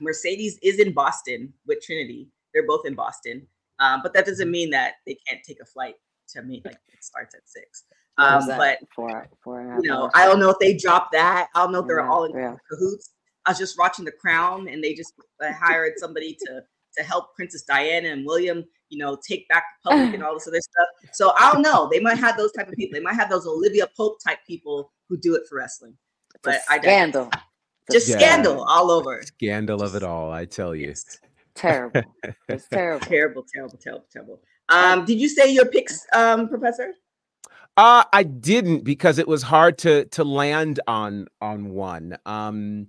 Mercedes 0.00 0.58
is 0.62 0.78
in 0.78 0.92
Boston 0.92 1.52
with 1.66 1.82
Trinity. 1.82 2.28
They're 2.52 2.66
both 2.66 2.86
in 2.86 2.94
Boston, 2.94 3.46
um, 3.78 4.00
but 4.02 4.14
that 4.14 4.26
doesn't 4.26 4.50
mean 4.50 4.70
that 4.70 4.94
they 5.06 5.16
can't 5.26 5.42
take 5.44 5.60
a 5.60 5.66
flight 5.66 5.94
to 6.30 6.42
meet. 6.42 6.64
Like 6.64 6.78
it 6.88 7.04
starts 7.04 7.34
at 7.34 7.42
six. 7.46 7.84
Um, 8.18 8.46
but 8.46 8.78
four, 8.94 9.28
four 9.44 9.60
and 9.60 9.70
a 9.70 9.72
half 9.74 9.82
you 9.82 9.90
know, 9.90 10.02
hours? 10.04 10.12
I 10.14 10.26
don't 10.26 10.40
know 10.40 10.50
if 10.50 10.58
they 10.58 10.74
dropped 10.74 11.12
that. 11.12 11.48
I 11.54 11.62
don't 11.62 11.72
know 11.72 11.80
if 11.80 11.86
they're 11.86 12.00
Yeah, 12.00 12.10
all 12.10 12.24
in 12.24 12.32
yeah. 12.32 12.56
cahoots. 12.68 13.10
I 13.46 13.52
was 13.52 13.58
just 13.58 13.78
watching 13.78 14.04
The 14.04 14.12
Crown, 14.12 14.68
and 14.68 14.82
they 14.82 14.94
just 14.94 15.14
uh, 15.42 15.52
hired 15.52 15.94
somebody 15.98 16.36
to 16.46 16.62
to 16.96 17.04
help 17.04 17.34
Princess 17.36 17.62
Diana 17.62 18.08
and 18.08 18.26
William, 18.26 18.64
you 18.88 18.98
know, 18.98 19.16
take 19.26 19.48
back 19.48 19.64
the 19.84 19.90
public 19.90 20.14
and 20.14 20.22
all 20.24 20.34
this 20.34 20.48
other 20.48 20.60
stuff. 20.60 20.88
So 21.12 21.32
I 21.38 21.52
don't 21.52 21.62
know. 21.62 21.88
They 21.90 22.00
might 22.00 22.18
have 22.18 22.36
those 22.36 22.52
type 22.52 22.68
of 22.68 22.74
people. 22.74 22.98
They 22.98 23.04
might 23.04 23.14
have 23.14 23.30
those 23.30 23.46
Olivia 23.46 23.86
Pope 23.96 24.18
type 24.24 24.38
people 24.46 24.92
who 25.08 25.16
do 25.16 25.34
it 25.34 25.42
for 25.48 25.58
wrestling. 25.58 25.96
But 26.42 26.60
I 26.68 26.78
scandal. 26.78 27.28
A 27.32 27.42
Just 27.90 28.08
Yeah. 28.08 28.18
scandal 28.18 28.62
all 28.64 28.90
over. 28.90 29.22
Scandal 29.22 29.82
of 29.82 29.94
it 29.94 30.02
all, 30.02 30.30
I 30.30 30.44
tell 30.44 30.74
you. 30.74 30.90
It's 30.90 31.20
Terrible. 31.54 32.02
It's 32.48 32.68
terrible. 32.72 33.06
terrible, 33.06 33.44
terrible, 33.52 33.78
terrible, 33.78 34.06
terrible. 34.12 34.40
Um, 34.68 35.04
did 35.04 35.18
you 35.20 35.28
say 35.28 35.52
your 35.52 35.66
picks, 35.66 36.06
um, 36.14 36.48
Professor? 36.48 36.92
Uh, 37.76 38.04
I 38.12 38.22
didn't 38.24 38.84
because 38.84 39.18
it 39.18 39.26
was 39.28 39.42
hard 39.42 39.78
to 39.78 40.04
to 40.06 40.24
land 40.24 40.80
on 40.86 41.26
on 41.40 41.70
one. 41.70 42.18
Um, 42.26 42.88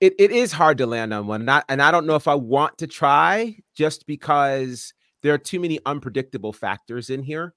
it, 0.00 0.14
it 0.18 0.30
is 0.30 0.52
hard 0.52 0.78
to 0.78 0.86
land 0.86 1.14
on 1.14 1.26
one, 1.26 1.42
and 1.42 1.50
I, 1.50 1.62
and 1.68 1.80
I 1.82 1.90
don't 1.90 2.06
know 2.06 2.16
if 2.16 2.28
I 2.28 2.34
want 2.34 2.78
to 2.78 2.86
try 2.86 3.56
just 3.74 4.06
because 4.06 4.92
there 5.22 5.32
are 5.34 5.38
too 5.38 5.60
many 5.60 5.78
unpredictable 5.86 6.52
factors 6.52 7.08
in 7.10 7.22
here, 7.22 7.54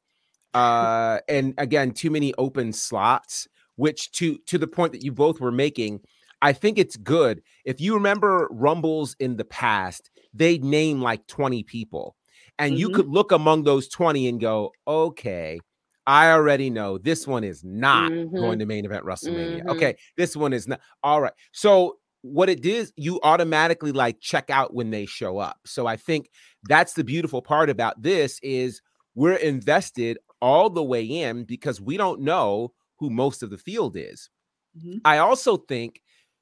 uh, 0.53 1.19
and 1.27 1.53
again, 1.57 1.91
too 1.91 2.09
many 2.11 2.33
open 2.38 2.73
slots. 2.73 3.47
Which 3.77 4.11
to 4.13 4.38
to 4.47 4.57
the 4.57 4.67
point 4.67 4.91
that 4.93 5.03
you 5.03 5.11
both 5.13 5.39
were 5.39 5.51
making, 5.53 6.01
I 6.41 6.53
think 6.53 6.77
it's 6.77 6.96
good. 6.96 7.41
If 7.65 7.81
you 7.81 7.93
remember 7.93 8.48
Rumbles 8.51 9.15
in 9.19 9.36
the 9.38 9.46
past, 9.46 10.10
they'd 10.34 10.63
name 10.63 11.01
like 11.01 11.25
twenty 11.27 11.63
people, 11.63 12.15
and 12.58 12.77
you 12.77 12.89
Mhm. 12.89 12.93
could 12.96 13.08
look 13.10 13.31
among 13.31 13.63
those 13.63 13.88
twenty 13.88 14.27
and 14.27 14.39
go, 14.39 14.72
okay. 14.88 15.60
I 16.08 16.31
already 16.31 16.72
know 16.72 16.98
this 16.98 17.27
one 17.27 17.43
is 17.43 17.63
not 17.63 18.12
Mhm. 18.12 18.34
going 18.36 18.58
to 18.60 18.65
main 18.65 18.84
event 18.84 19.05
WrestleMania. 19.05 19.62
Mhm. 19.63 19.69
Okay, 19.75 19.96
this 20.17 20.36
one 20.36 20.53
is 20.53 20.67
not. 20.67 20.79
All 21.03 21.22
right. 21.22 21.34
So 21.51 22.00
what 22.22 22.50
it 22.50 22.65
is, 22.65 22.91
you 22.96 23.19
automatically 23.22 23.91
like 23.91 24.19
check 24.19 24.50
out 24.50 24.74
when 24.74 24.89
they 24.89 25.05
show 25.05 25.38
up. 25.38 25.60
So 25.67 25.86
I 25.86 25.98
think 25.98 26.31
that's 26.63 26.93
the 26.93 27.03
beautiful 27.03 27.41
part 27.43 27.69
about 27.69 28.01
this 28.01 28.39
is 28.41 28.81
we're 29.13 29.36
invested 29.36 30.17
all 30.41 30.69
the 30.72 30.84
way 30.84 31.03
in 31.05 31.43
because 31.43 31.79
we 31.79 31.96
don't 31.96 32.22
know 32.22 32.74
who 32.98 33.10
most 33.12 33.43
of 33.43 33.51
the 33.51 33.58
field 33.58 33.96
is. 33.96 34.29
Mhm. 34.84 35.01
I 35.05 35.19
also 35.19 35.58
think 35.58 36.01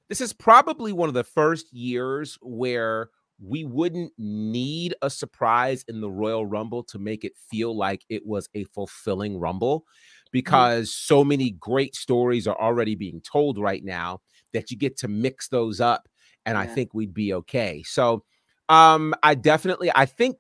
this 0.10 0.22
is 0.22 0.34
probably 0.34 0.92
one 0.94 1.10
of 1.10 1.16
the 1.16 1.24
first 1.24 1.74
years 1.74 2.38
where 2.42 3.10
we 3.44 3.64
wouldn't 3.64 4.12
need 4.18 4.96
a 5.02 5.10
surprise 5.10 5.86
in 5.88 6.02
the 6.02 6.10
Royal 6.10 6.46
Rumble 6.46 6.84
to 6.86 6.98
make 6.98 7.24
it 7.24 7.34
feel 7.52 7.76
like 7.76 8.04
it 8.10 8.26
was 8.26 8.50
a 8.56 8.64
fulfilling 8.66 9.38
Rumble 9.38 9.84
because 10.32 10.94
so 10.94 11.24
many 11.24 11.52
great 11.52 11.96
stories 11.96 12.48
are 12.48 12.60
already 12.60 12.96
being 12.96 13.22
told 13.22 13.58
right 13.60 13.84
now 13.84 14.20
that 14.54 14.72
you 14.72 14.78
get 14.78 14.98
to 14.98 15.08
mix 15.08 15.50
those 15.50 15.80
up 15.80 16.08
and 16.46 16.58
I 16.58 16.66
think 16.66 16.94
we'd 16.94 17.14
be 17.14 17.34
okay. 17.34 17.84
So 17.86 18.24
um 18.70 19.14
I 19.24 19.36
definitely 19.36 19.92
I 19.94 20.06
think 20.06 20.38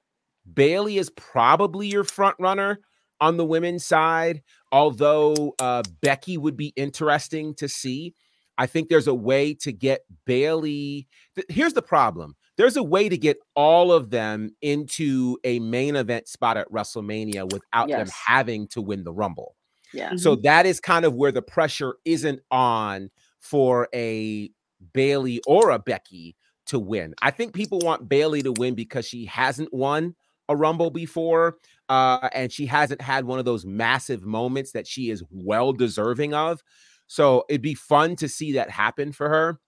Bayley 0.51 0.97
is 0.97 1.09
probably 1.11 1.87
your 1.87 2.03
front 2.03 2.35
runner 2.39 2.79
on 3.19 3.37
the 3.37 3.45
women's 3.45 3.85
side, 3.85 4.41
although 4.71 5.53
uh 5.59 5.83
Becky 6.01 6.37
would 6.37 6.57
be 6.57 6.73
interesting 6.75 7.53
to 7.55 7.67
see. 7.67 8.13
I 8.57 8.65
think 8.65 8.89
there's 8.89 9.07
a 9.07 9.13
way 9.13 9.53
to 9.55 9.71
get 9.71 10.01
Bayley. 10.25 11.07
here's 11.49 11.73
the 11.73 11.81
problem 11.81 12.35
there's 12.57 12.75
a 12.75 12.83
way 12.83 13.07
to 13.07 13.17
get 13.17 13.37
all 13.55 13.91
of 13.91 14.09
them 14.09 14.49
into 14.61 15.37
a 15.43 15.59
main 15.59 15.95
event 15.95 16.27
spot 16.27 16.57
at 16.57 16.69
WrestleMania 16.71 17.51
without 17.51 17.87
them 17.87 18.07
having 18.25 18.67
to 18.69 18.81
win 18.81 19.03
the 19.03 19.13
Rumble. 19.13 19.55
Yeah. 19.93 20.15
So 20.15 20.35
that 20.37 20.65
is 20.65 20.79
kind 20.79 21.05
of 21.05 21.13
where 21.13 21.31
the 21.31 21.43
pressure 21.43 21.97
isn't 22.03 22.41
on 22.51 23.09
for 23.39 23.87
a 23.93 24.49
Bayley 24.93 25.41
or 25.45 25.69
a 25.69 25.79
Becky 25.79 26.35
to 26.65 26.79
win. 26.79 27.13
I 27.21 27.31
think 27.31 27.53
people 27.53 27.79
want 27.79 28.09
Bayley 28.09 28.41
to 28.41 28.51
win 28.51 28.75
because 28.75 29.07
she 29.07 29.25
hasn't 29.25 29.73
won 29.73 30.15
a 30.49 30.55
Rumble 30.55 30.89
before, 30.89 31.57
uh, 31.89 32.29
and 32.33 32.51
she 32.51 32.65
hasn't 32.65 33.01
had 33.01 33.25
one 33.25 33.39
of 33.39 33.45
those 33.45 33.65
massive 33.65 34.25
moments 34.25 34.71
that 34.71 34.87
she 34.87 35.09
is 35.09 35.23
well 35.29 35.73
deserving 35.73 36.33
of. 36.33 36.61
So 37.07 37.45
it'd 37.49 37.61
be 37.61 37.73
fun 37.73 38.15
to 38.17 38.27
see 38.27 38.53
that 38.53 38.69
happen 38.69 39.11
for 39.11 39.29
her. 39.29 39.59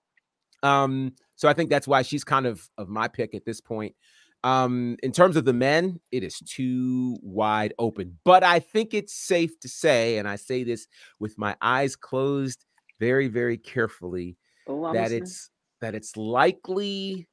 Um, 0.61 1.13
so 1.35 1.47
I 1.47 1.53
think 1.53 1.69
that's 1.69 1.87
why 1.87 2.01
she's 2.01 2.23
kind 2.23 2.45
of 2.45 2.69
of 2.77 2.89
my 2.89 3.07
pick 3.07 3.33
at 3.33 3.45
this 3.45 3.61
point. 3.61 3.95
Um, 4.43 4.97
in 5.03 5.11
terms 5.11 5.35
of 5.35 5.45
the 5.45 5.53
men, 5.53 5.99
it 6.11 6.23
is 6.23 6.39
too 6.39 7.17
wide 7.21 7.73
open. 7.77 8.19
But 8.23 8.43
I 8.43 8.59
think 8.59 8.93
it's 8.93 9.13
safe 9.13 9.59
to 9.61 9.67
say, 9.69 10.17
and 10.17 10.27
I 10.27 10.37
say 10.37 10.63
this 10.63 10.87
with 11.19 11.37
my 11.37 11.55
eyes 11.61 11.95
closed 11.95 12.65
very, 12.99 13.27
very 13.27 13.57
carefully, 13.57 14.37
I'm 14.67 14.93
that 14.93 15.03
listening. 15.03 15.23
it's 15.23 15.49
that 15.81 15.95
it's 15.95 16.15
likely 16.17 17.27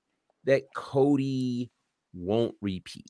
that 0.45 0.63
Cody 0.75 1.71
won't 2.15 2.55
repeat. 2.61 3.05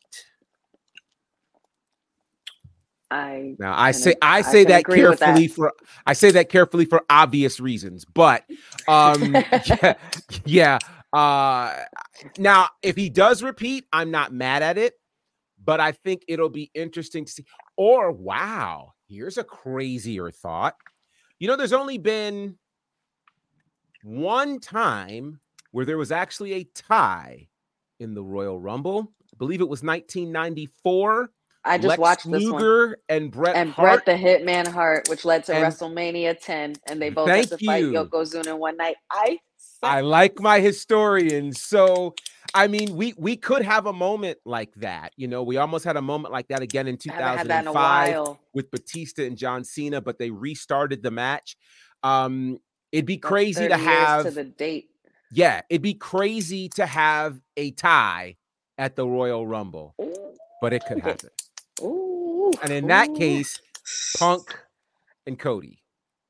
I 3.10 3.56
Now 3.58 3.74
I 3.76 3.92
say 3.92 4.12
ag- 4.12 4.18
I 4.22 4.42
I 4.42 4.42
say 4.42 4.64
can 4.64 4.66
that 4.66 4.88
with 5.08 5.20
that. 5.20 5.34
carefully 5.34 5.48
for 5.48 5.72
I 6.06 6.12
say 6.12 6.30
that 6.32 6.48
carefully 6.48 6.84
for 6.84 7.02
obvious 7.08 7.60
reasons, 7.60 8.04
but 8.04 8.44
um 8.88 9.34
yeah, 9.66 9.94
yeah. 10.44 10.78
Uh 11.12 11.84
now 12.38 12.68
if 12.82 12.96
he 12.96 13.08
does 13.08 13.42
repeat, 13.42 13.84
I'm 13.92 14.10
not 14.10 14.32
mad 14.32 14.62
at 14.62 14.78
it, 14.78 14.94
but 15.62 15.80
I 15.80 15.92
think 15.92 16.24
it'll 16.28 16.50
be 16.50 16.70
interesting 16.74 17.24
to 17.24 17.32
see. 17.32 17.44
Or 17.76 18.10
wow, 18.12 18.92
here's 19.08 19.38
a 19.38 19.44
crazier 19.44 20.30
thought. 20.30 20.74
You 21.38 21.48
know, 21.48 21.56
there's 21.56 21.72
only 21.72 21.98
been 21.98 22.58
one 24.02 24.60
time 24.60 25.40
where 25.72 25.84
there 25.84 25.98
was 25.98 26.12
actually 26.12 26.52
a 26.54 26.64
tie 26.74 27.48
in 28.00 28.14
the 28.14 28.22
Royal 28.22 28.60
Rumble. 28.60 29.12
I 29.32 29.36
believe 29.38 29.60
it 29.60 29.68
was 29.68 29.82
1994. 29.82 31.30
I 31.66 31.78
just 31.78 31.88
Lex 31.88 31.98
watched 32.00 32.30
this 32.30 32.48
one. 32.50 32.94
And 33.08 33.30
Bret 33.30 33.56
And 33.56 33.70
Hart. 33.70 34.04
Bret 34.04 34.20
the 34.20 34.24
Hitman 34.24 34.66
Hart, 34.66 35.08
which 35.08 35.24
led 35.24 35.44
to 35.44 35.54
And- 35.54 35.64
WrestleMania 35.64 36.38
10, 36.40 36.76
and 36.88 37.02
they 37.02 37.10
both 37.10 37.28
had 37.28 37.48
to 37.48 37.58
fight. 37.58 37.84
Yokozuna 37.84 38.46
in 38.48 38.58
one 38.58 38.76
night. 38.76 38.96
I 39.10 39.38
I 39.82 40.00
like 40.00 40.40
my 40.40 40.60
historians. 40.60 41.62
So, 41.62 42.14
I 42.54 42.66
mean, 42.66 42.96
we 42.96 43.14
we 43.18 43.36
could 43.36 43.62
have 43.62 43.86
a 43.86 43.92
moment 43.92 44.38
like 44.44 44.72
that. 44.76 45.12
You 45.16 45.28
know, 45.28 45.42
we 45.42 45.56
almost 45.58 45.84
had 45.84 45.96
a 45.96 46.02
moment 46.02 46.32
like 46.32 46.48
that 46.48 46.62
again 46.62 46.86
in 46.86 46.98
haven't 47.04 47.38
had 47.38 47.48
that 47.48 47.66
in 47.66 47.72
2005 47.72 48.36
with 48.54 48.70
Batista 48.70 49.22
and 49.24 49.36
John 49.36 49.64
Cena, 49.64 50.00
but 50.00 50.18
they 50.18 50.30
restarted 50.30 51.02
the 51.02 51.10
match. 51.10 51.56
Um, 52.02 52.58
it'd 52.92 53.06
be 53.06 53.16
That's 53.16 53.28
crazy 53.28 53.68
to 53.68 53.76
have, 53.76 54.24
to 54.24 54.30
the 54.30 54.44
date. 54.44 54.88
yeah, 55.32 55.62
it'd 55.68 55.82
be 55.82 55.94
crazy 55.94 56.68
to 56.70 56.86
have 56.86 57.38
a 57.56 57.72
tie 57.72 58.36
at 58.78 58.96
the 58.96 59.06
Royal 59.06 59.46
Rumble, 59.46 59.94
but 60.62 60.72
it 60.72 60.84
could 60.86 61.00
happen. 61.00 61.30
Ooh, 61.82 62.52
And 62.62 62.72
in 62.72 62.86
that 62.88 63.14
case, 63.14 63.60
Punk 64.18 64.58
and 65.26 65.38
Cody. 65.38 65.82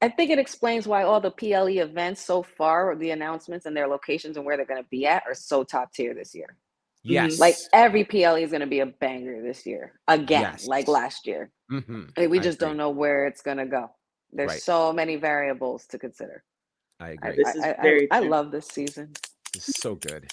I 0.03 0.09
think 0.11 0.31
it 0.31 0.39
explains 0.39 0.87
why 0.87 1.05
all 1.05 1.21
the 1.21 1.31
PLE 1.31 1.79
events 1.81 2.23
so 2.23 2.43
far, 2.43 2.95
the 2.97 3.11
announcements 3.11 3.67
and 3.67 3.77
their 3.77 3.89
locations 3.89 4.37
and 4.37 4.47
where 4.47 4.57
they're 4.57 4.67
going 4.67 4.83
to 4.83 4.89
be 4.91 5.07
at, 5.07 5.25
are 5.27 5.35
so 5.35 5.65
top 5.65 5.93
tier 5.93 6.15
this 6.15 6.35
year. 6.35 6.57
Yes. 7.03 7.39
Like 7.41 7.57
every 7.73 8.05
PLE 8.05 8.37
is 8.37 8.51
going 8.51 8.61
to 8.61 8.67
be 8.67 8.81
a 8.81 8.87
banger 8.87 9.43
this 9.43 9.67
year 9.67 9.95
again, 10.09 10.43
Yes. 10.43 10.67
like 10.67 10.89
last 10.89 11.27
year. 11.27 11.51
Mhm, 11.71 12.11
Like, 12.17 12.31
we 12.31 12.39
I 12.39 12.43
just 12.43 12.59
agree. 12.59 12.69
don't 12.69 12.77
know 12.77 12.91
where 12.91 13.27
it's 13.27 13.43
going 13.43 13.59
to 13.59 13.67
go. 13.67 13.91
There's 14.33 14.51
Right. 14.53 14.63
so 14.63 14.93
many 14.93 15.17
variables 15.17 15.87
to 15.89 15.99
consider. 15.99 16.45
I 17.01 17.17
I, 17.23 17.33
agree. 17.33 17.37
This 17.37 17.55
is 17.57 17.65
I, 17.65 17.73
I- 17.73 17.83
very 17.83 18.09
I 18.11 18.21
true. 18.21 18.31
love 18.31 18.51
this 18.53 18.69
season. 18.69 19.13
It's 19.55 19.81
so 19.81 19.95
good. 19.97 20.31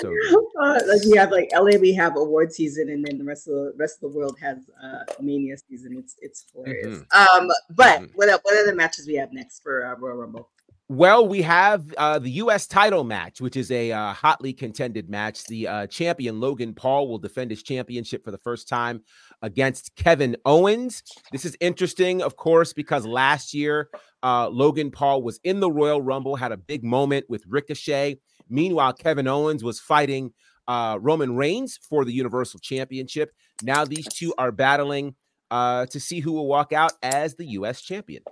So. 0.00 0.12
Uh, 0.58 0.80
like 0.88 1.02
we 1.04 1.14
have 1.18 1.30
like 1.30 1.50
LA, 1.54 1.76
we 1.78 1.92
have 1.92 2.16
award 2.16 2.50
season, 2.50 2.88
and 2.88 3.04
then 3.04 3.18
the 3.18 3.24
rest 3.24 3.46
of 3.46 3.52
the 3.52 3.72
rest 3.76 3.96
of 4.02 4.10
the 4.10 4.16
world 4.18 4.38
has 4.40 4.56
uh, 4.82 5.00
Mania 5.20 5.54
season. 5.68 5.96
It's 5.98 6.16
it's 6.22 6.46
hilarious. 6.50 7.02
Um, 7.12 7.50
but 7.74 8.00
Mhm. 8.00 8.10
what 8.14 8.30
are- 8.30 8.66
the 8.66 8.74
matches 8.74 9.06
we 9.06 9.16
have 9.16 9.34
next 9.34 9.62
for 9.62 9.84
uh, 9.86 9.94
Royal 9.98 10.16
Rumble? 10.16 10.48
Well, 10.88 11.28
we 11.28 11.42
have 11.42 11.92
uh, 11.98 12.18
the 12.20 12.30
U.S. 12.30 12.66
title 12.66 13.04
match, 13.04 13.40
which 13.40 13.56
is 13.56 13.70
a 13.70 13.92
uh, 13.92 14.12
hotly 14.14 14.52
contended 14.54 15.10
match. 15.10 15.44
The 15.44 15.66
uh, 15.68 15.86
champion 15.88 16.40
Logan 16.40 16.72
Paul 16.74 17.08
will 17.08 17.18
defend 17.18 17.50
his 17.50 17.62
championship 17.62 18.24
for 18.24 18.30
the 18.30 18.38
first 18.38 18.68
time 18.68 19.02
against 19.42 19.94
Kevin 19.96 20.36
Owens. 20.46 21.02
This 21.32 21.44
is 21.44 21.54
interesting, 21.60 22.22
of 22.22 22.36
course, 22.36 22.72
because 22.72 23.04
last 23.04 23.52
year 23.52 23.90
uh, 24.22 24.48
Logan 24.48 24.90
Paul 24.90 25.22
was 25.22 25.38
in 25.44 25.60
the 25.60 25.70
Royal 25.70 26.00
Rumble, 26.00 26.34
had 26.36 26.52
a 26.52 26.56
big 26.56 26.82
moment 26.82 27.26
with 27.28 27.44
Ricochet. 27.46 28.20
Meanwhile, 28.48 28.94
Kevin 28.94 29.28
Owens 29.28 29.64
was 29.64 29.80
fighting 29.80 30.32
uh, 30.68 30.98
Roman 31.00 31.36
Reigns 31.36 31.78
for 31.88 32.04
the 32.04 32.12
Universal 32.12 32.60
Championship. 32.60 33.32
Now 33.62 33.84
these 33.84 34.06
two 34.06 34.34
are 34.38 34.52
battling 34.52 35.14
uh, 35.50 35.86
to 35.86 36.00
see 36.00 36.20
who 36.20 36.32
will 36.32 36.46
walk 36.46 36.72
out 36.72 36.92
as 37.02 37.34
the 37.34 37.46
U.S. 37.46 37.82
champion. 37.82 38.22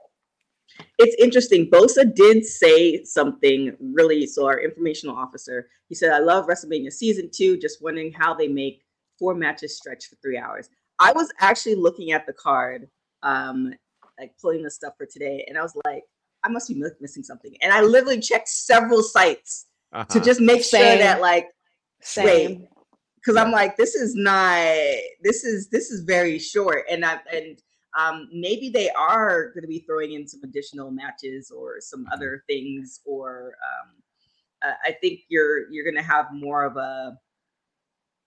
It's 0.99 1.15
interesting. 1.23 1.71
Bosa 1.71 2.13
did 2.13 2.45
say 2.45 3.05
something 3.05 3.77
really. 3.81 4.27
So 4.27 4.47
our 4.47 4.59
informational 4.61 5.15
officer, 5.17 5.69
he 5.89 5.95
said, 5.95 6.13
"I 6.13 6.19
love 6.19 6.47
WrestleMania 6.47 6.93
season 6.93 7.31
two. 7.33 7.57
Just 7.57 7.83
wondering 7.83 8.13
how 8.13 8.35
they 8.35 8.49
make 8.49 8.83
four 9.19 9.35
matches 9.35 9.77
stretch 9.77 10.07
for 10.07 10.17
three 10.17 10.37
hours." 10.37 10.69
I 10.99 11.13
was 11.13 11.33
actually 11.41 11.77
looking 11.77 12.13
at 12.13 12.27
the 12.27 12.33
card, 12.33 12.89
um, 13.23 13.73
like 14.19 14.35
pulling 14.41 14.63
the 14.63 14.71
stuff 14.71 14.95
for 14.97 15.07
today, 15.07 15.45
and 15.49 15.57
I 15.57 15.63
was 15.63 15.77
like, 15.85 16.05
I 16.45 16.49
must 16.49 16.69
be 16.69 16.83
missing 17.01 17.23
something. 17.23 17.57
And 17.63 17.73
I 17.73 17.81
literally 17.81 18.21
checked 18.21 18.49
several 18.49 19.03
sites 19.03 19.67
uh-huh. 19.95 20.05
to 20.05 20.21
just 20.21 20.41
make 20.41 20.63
Same. 20.63 20.83
sure 20.83 20.99
that 20.99 21.21
like 21.21 21.49
Same. 22.01 22.67
because 23.17 23.37
I'm 23.37 23.53
like, 23.53 23.77
this 23.77 23.95
is 23.95 24.15
not 24.15 24.59
this 25.23 25.45
is 25.45 25.69
this 25.71 25.91
is 25.91 26.03
very 26.05 26.39
short. 26.39 26.85
And 26.91 27.05
I 27.05 27.21
and 27.33 27.59
um 27.99 28.29
maybe 28.33 28.69
they 28.69 28.91
are 28.91 29.53
gonna 29.55 29.69
be 29.69 29.85
throwing 29.87 30.13
in 30.13 30.27
some 30.27 30.41
additional 30.43 30.91
matches 30.91 31.51
or 31.51 31.77
some 31.81 32.01
mm-hmm. 32.01 32.13
other 32.13 32.45
things, 32.49 33.01
or 33.05 33.55
um 33.65 33.91
uh, 34.67 34.75
I 34.85 34.93
think 35.01 35.21
you're 35.29 35.71
you're 35.71 35.85
gonna 35.85 36.03
have 36.03 36.27
more 36.33 36.65
of 36.65 36.77
a 36.77 37.17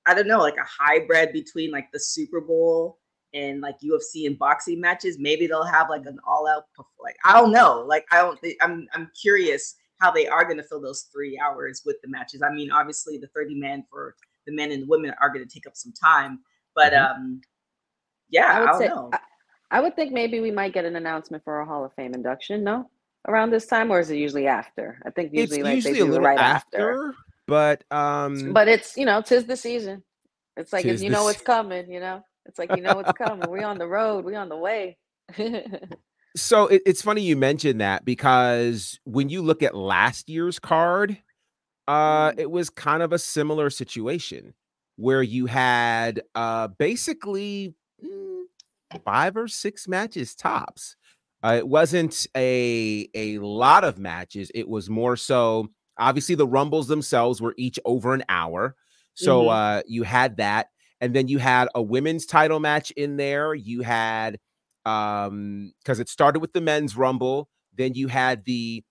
I 0.05 0.13
don't 0.13 0.27
know, 0.27 0.39
like 0.39 0.55
a 0.57 0.63
hybrid 0.65 1.33
between 1.33 1.69
like 1.69 1.91
the 1.91 1.99
Super 1.99 2.39
Bowl 2.39 2.99
and 3.33 3.59
like 3.59 3.75
UFC 3.81 4.25
and 4.25 4.39
boxing 4.39 4.79
matches. 4.79 5.17
Maybe 5.19 5.47
they'll 5.47 5.65
have 5.65 5.89
like 5.89 6.05
an 6.05 6.17
all 6.25 6.47
out 6.47 6.63
like 7.03 7.17
I 7.25 7.33
don't 7.33 7.51
know. 7.51 7.83
Like 7.85 8.05
I 8.11 8.21
don't 8.21 8.39
think 8.39 8.57
I'm 8.61 8.87
I'm 8.93 9.11
curious 9.21 9.75
how 9.99 10.11
they 10.11 10.27
are 10.27 10.43
going 10.43 10.57
to 10.57 10.63
fill 10.63 10.81
those 10.81 11.07
three 11.13 11.39
hours 11.39 11.81
with 11.85 11.97
the 12.03 12.09
matches. 12.09 12.41
I 12.41 12.53
mean, 12.53 12.71
obviously 12.71 13.17
the 13.17 13.27
30 13.27 13.55
man 13.55 13.83
for 13.89 14.15
the 14.45 14.53
men 14.53 14.71
and 14.71 14.83
the 14.83 14.87
women 14.87 15.13
are 15.21 15.29
going 15.29 15.45
to 15.45 15.53
take 15.53 15.67
up 15.67 15.75
some 15.75 15.93
time, 15.93 16.39
but 16.75 16.93
mm-hmm. 16.93 17.21
um 17.21 17.41
yeah, 18.29 18.53
I, 18.53 18.59
would 18.59 18.69
I 18.69 18.77
say, 18.77 18.87
know. 18.87 19.09
I, 19.13 19.19
I 19.71 19.79
would 19.79 19.95
think 19.95 20.11
maybe 20.11 20.39
we 20.39 20.51
might 20.51 20.73
get 20.73 20.85
an 20.85 20.95
announcement 20.95 21.43
for 21.43 21.61
a 21.61 21.65
Hall 21.65 21.85
of 21.85 21.93
Fame 21.93 22.13
induction. 22.13 22.63
No, 22.63 22.89
around 23.27 23.51
this 23.51 23.65
time, 23.65 23.91
or 23.91 23.99
is 23.99 24.09
it 24.09 24.17
usually 24.17 24.47
after? 24.47 24.99
I 25.05 25.11
think 25.11 25.31
usually 25.33 25.59
it's 25.59 25.65
like 25.65 25.75
usually 25.75 25.93
they 25.93 25.99
do 25.99 26.05
a 26.05 26.09
little 26.09 26.25
right 26.25 26.39
after, 26.39 27.11
after, 27.11 27.15
but 27.47 27.83
um, 27.91 28.53
but 28.53 28.67
it's 28.67 28.97
you 28.97 29.05
know, 29.05 29.21
tis 29.21 29.45
the 29.45 29.55
season. 29.57 30.03
It's 30.55 30.73
like 30.73 30.85
if 30.85 31.01
you 31.01 31.09
know 31.09 31.23
what's 31.23 31.41
coming, 31.41 31.91
you 31.91 31.99
know. 31.99 32.23
It's 32.45 32.57
like 32.57 32.75
you 32.75 32.81
know 32.81 32.95
what's 32.95 33.11
coming. 33.11 33.49
we 33.51 33.63
on 33.63 33.77
the 33.77 33.87
road. 33.87 34.23
We 34.23 34.35
on 34.35 34.49
the 34.49 34.57
way. 34.57 34.97
so 36.35 36.67
it, 36.67 36.81
it's 36.85 37.01
funny 37.01 37.21
you 37.21 37.35
mentioned 37.35 37.81
that 37.81 38.05
because 38.05 38.99
when 39.05 39.29
you 39.29 39.41
look 39.41 39.63
at 39.63 39.75
last 39.75 40.29
year's 40.29 40.59
card, 40.59 41.17
uh, 41.87 42.29
mm-hmm. 42.29 42.39
it 42.39 42.51
was 42.51 42.69
kind 42.69 43.01
of 43.01 43.13
a 43.13 43.19
similar 43.19 43.69
situation 43.69 44.53
where 44.97 45.21
you 45.21 45.45
had 45.45 46.23
uh 46.33 46.67
basically 46.67 47.75
mm, 48.03 48.41
five 49.05 49.37
or 49.37 49.47
six 49.47 49.87
matches 49.87 50.35
tops. 50.35 50.95
Uh, 51.43 51.55
it 51.57 51.67
wasn't 51.67 52.25
a 52.35 53.07
a 53.13 53.37
lot 53.39 53.83
of 53.83 53.99
matches. 53.99 54.51
It 54.55 54.67
was 54.67 54.89
more 54.89 55.15
so. 55.15 55.69
Obviously, 55.99 56.35
the 56.35 56.47
rumbles 56.47 56.87
themselves 56.87 57.41
were 57.41 57.55
each 57.57 57.79
over 57.85 58.13
an 58.13 58.23
hour, 58.29 58.75
so 59.13 59.43
mm-hmm. 59.43 59.49
uh, 59.49 59.81
you 59.87 60.03
had 60.03 60.37
that 60.37 60.67
and 61.01 61.15
then 61.15 61.27
you 61.27 61.37
had 61.37 61.67
a 61.75 61.81
women's 61.81 62.25
title 62.25 62.59
match 62.59 62.91
in 62.91 63.17
there. 63.17 63.53
You 63.53 63.81
had 63.81 64.39
um 64.87 65.73
because 65.83 65.99
it 65.99 66.09
started 66.09 66.39
with 66.39 66.53
the 66.53 66.61
men's 66.61 66.95
rumble, 66.95 67.49
then 67.75 67.93
you 67.93 68.07
had 68.07 68.45
the 68.45 68.83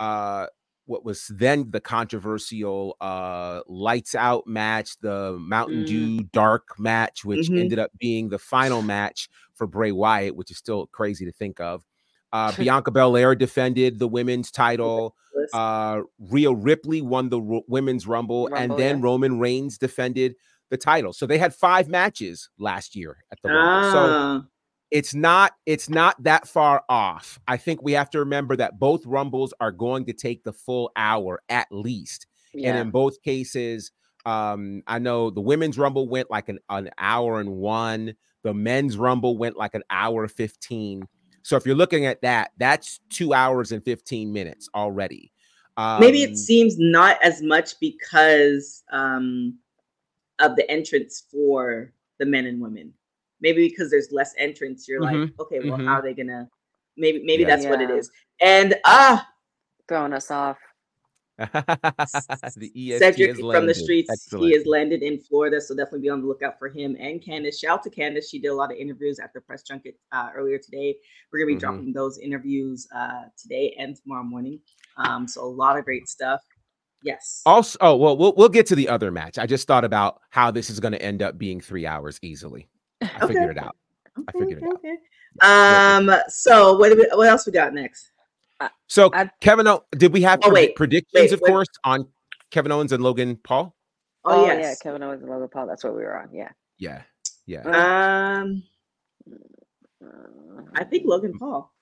uh 0.00 0.46
what 0.86 1.04
was 1.04 1.30
then 1.34 1.70
the 1.70 1.80
controversial 1.80 2.96
uh 3.00 3.60
lights 3.66 4.14
out 4.14 4.46
match, 4.46 4.98
the 5.00 5.36
Mountain 5.38 5.84
mm. 5.84 5.86
Dew 5.86 6.20
dark 6.32 6.78
match, 6.78 7.24
which 7.24 7.48
mm-hmm. 7.48 7.58
ended 7.58 7.78
up 7.78 7.90
being 7.98 8.28
the 8.28 8.38
final 8.38 8.82
match 8.82 9.28
for 9.54 9.66
Bray 9.66 9.92
Wyatt, 9.92 10.34
which 10.34 10.50
is 10.50 10.56
still 10.56 10.86
crazy 10.88 11.24
to 11.24 11.32
think 11.32 11.60
of. 11.60 11.84
Uh, 12.32 12.52
Bianca 12.56 12.90
Belair 12.90 13.34
defended 13.34 13.98
the 13.98 14.08
women's 14.08 14.50
title. 14.50 15.14
Uh, 15.52 16.02
Rhea 16.18 16.52
Ripley 16.52 17.00
won 17.00 17.28
the 17.28 17.38
women's 17.68 18.06
rumble, 18.06 18.48
rumble 18.48 18.58
and 18.58 18.78
then 18.78 18.98
yeah. 18.98 19.04
Roman 19.04 19.38
Reigns 19.38 19.78
defended 19.78 20.34
the 20.70 20.76
title. 20.76 21.12
So 21.12 21.26
they 21.26 21.38
had 21.38 21.54
five 21.54 21.88
matches 21.88 22.50
last 22.58 22.94
year 22.94 23.18
at 23.32 23.38
the 23.42 23.50
Rumble. 23.50 23.90
So 23.90 23.98
ah. 23.98 24.42
It's 24.90 25.14
not 25.14 25.52
it's 25.66 25.88
not 25.88 26.22
that 26.22 26.48
far 26.48 26.82
off. 26.88 27.38
I 27.46 27.56
think 27.56 27.82
we 27.82 27.92
have 27.92 28.10
to 28.10 28.20
remember 28.20 28.56
that 28.56 28.78
both 28.78 29.04
Rumbles 29.06 29.52
are 29.60 29.72
going 29.72 30.06
to 30.06 30.12
take 30.12 30.44
the 30.44 30.52
full 30.52 30.90
hour 30.96 31.40
at 31.48 31.68
least. 31.70 32.26
Yeah. 32.54 32.70
And 32.70 32.78
in 32.78 32.90
both 32.90 33.22
cases, 33.22 33.92
um, 34.24 34.82
I 34.86 34.98
know 34.98 35.30
the 35.30 35.40
women's 35.40 35.78
rumble 35.78 36.08
went 36.08 36.30
like 36.30 36.48
an, 36.48 36.58
an 36.68 36.90
hour 36.98 37.40
and 37.40 37.56
one, 37.56 38.14
the 38.42 38.54
men's 38.54 38.96
rumble 38.96 39.38
went 39.38 39.56
like 39.56 39.74
an 39.74 39.82
hour 39.90 40.28
15. 40.28 41.06
So 41.42 41.56
if 41.56 41.64
you're 41.64 41.74
looking 41.74 42.06
at 42.06 42.20
that, 42.22 42.50
that's 42.58 43.00
two 43.10 43.32
hours 43.32 43.72
and 43.72 43.82
15 43.84 44.32
minutes 44.32 44.68
already. 44.74 45.32
Um, 45.76 46.00
Maybe 46.00 46.22
it 46.22 46.30
um, 46.30 46.36
seems 46.36 46.78
not 46.78 47.22
as 47.22 47.40
much 47.40 47.78
because 47.80 48.82
um 48.92 49.58
of 50.40 50.56
the 50.56 50.70
entrance 50.70 51.24
for 51.30 51.92
the 52.18 52.26
men 52.26 52.46
and 52.46 52.60
women. 52.60 52.92
Maybe 53.40 53.68
because 53.68 53.90
there's 53.90 54.10
less 54.10 54.34
entrance, 54.38 54.88
you're 54.88 55.00
mm-hmm. 55.00 55.22
like, 55.22 55.40
okay, 55.40 55.60
well, 55.60 55.78
mm-hmm. 55.78 55.86
how 55.86 55.94
are 55.94 56.02
they 56.02 56.14
gonna? 56.14 56.48
Maybe 56.96 57.22
maybe 57.24 57.42
yeah. 57.42 57.48
that's 57.48 57.64
yeah. 57.64 57.70
what 57.70 57.80
it 57.80 57.90
is. 57.90 58.10
And 58.40 58.74
ah, 58.84 59.26
throwing 59.88 60.12
us 60.12 60.30
off. 60.30 60.58
the 61.38 62.96
Cedric 62.98 63.36
from 63.36 63.66
the 63.66 63.74
streets, 63.74 64.10
Excellent. 64.10 64.44
he 64.44 64.52
has 64.54 64.66
landed 64.66 65.02
in 65.02 65.20
Florida, 65.20 65.60
so 65.60 65.72
definitely 65.72 66.00
be 66.00 66.08
on 66.08 66.20
the 66.20 66.26
lookout 66.26 66.58
for 66.58 66.68
him 66.68 66.96
and 66.98 67.22
Candice. 67.22 67.60
Shout 67.60 67.78
out 67.78 67.82
to 67.84 67.90
Candice; 67.90 68.28
she 68.28 68.40
did 68.40 68.48
a 68.48 68.54
lot 68.54 68.72
of 68.72 68.76
interviews 68.76 69.20
at 69.20 69.32
the 69.32 69.40
press 69.40 69.62
junket 69.62 69.96
uh, 70.10 70.30
earlier 70.34 70.58
today. 70.58 70.96
We're 71.32 71.38
gonna 71.38 71.46
be 71.46 71.52
mm-hmm. 71.52 71.60
dropping 71.60 71.92
those 71.92 72.18
interviews 72.18 72.88
uh, 72.92 73.26
today 73.40 73.76
and 73.78 73.94
tomorrow 73.94 74.24
morning. 74.24 74.58
Um, 74.96 75.28
so 75.28 75.44
a 75.44 75.46
lot 75.46 75.78
of 75.78 75.84
great 75.84 76.08
stuff. 76.08 76.40
Yes. 77.04 77.42
Also, 77.46 77.78
oh 77.80 77.96
well, 77.96 78.16
we'll 78.16 78.34
we'll 78.36 78.48
get 78.48 78.66
to 78.66 78.74
the 78.74 78.88
other 78.88 79.12
match. 79.12 79.38
I 79.38 79.46
just 79.46 79.68
thought 79.68 79.84
about 79.84 80.20
how 80.30 80.50
this 80.50 80.70
is 80.70 80.80
going 80.80 80.92
to 80.92 81.02
end 81.02 81.22
up 81.22 81.38
being 81.38 81.60
three 81.60 81.86
hours 81.86 82.18
easily. 82.20 82.68
I 83.20 83.24
okay. 83.24 83.34
figured 83.34 83.56
it 83.56 83.62
out. 83.62 83.76
Okay, 84.18 84.26
I 84.28 84.32
figured 84.32 84.62
it 84.62 84.74
okay. 84.74 84.96
out. 85.42 86.08
Um. 86.08 86.20
So 86.28 86.76
what 86.76 86.96
we, 86.96 87.06
what 87.12 87.28
else 87.28 87.46
we 87.46 87.52
got 87.52 87.74
next? 87.74 88.10
Uh, 88.60 88.68
so 88.86 89.10
I, 89.12 89.30
Kevin, 89.40 89.68
o- 89.68 89.84
did 89.92 90.12
we 90.12 90.22
have 90.22 90.40
oh, 90.42 90.50
wait, 90.50 90.74
predictions? 90.74 91.12
Wait, 91.14 91.32
of 91.32 91.40
wait. 91.40 91.48
course, 91.48 91.68
on 91.84 92.08
Kevin 92.50 92.72
Owens 92.72 92.92
and 92.92 93.02
Logan 93.02 93.36
Paul. 93.36 93.74
Oh, 94.24 94.42
oh 94.42 94.46
yes. 94.46 94.62
yeah, 94.62 94.74
Kevin 94.82 95.02
Owens 95.02 95.22
and 95.22 95.30
Logan 95.30 95.48
Paul. 95.48 95.66
That's 95.66 95.84
what 95.84 95.94
we 95.94 96.02
were 96.02 96.18
on. 96.18 96.28
Yeah. 96.32 96.50
Yeah. 96.78 97.02
Yeah. 97.46 97.62
Um. 97.62 98.62
I 100.74 100.84
think 100.84 101.06
Logan 101.06 101.38
Paul. 101.38 101.72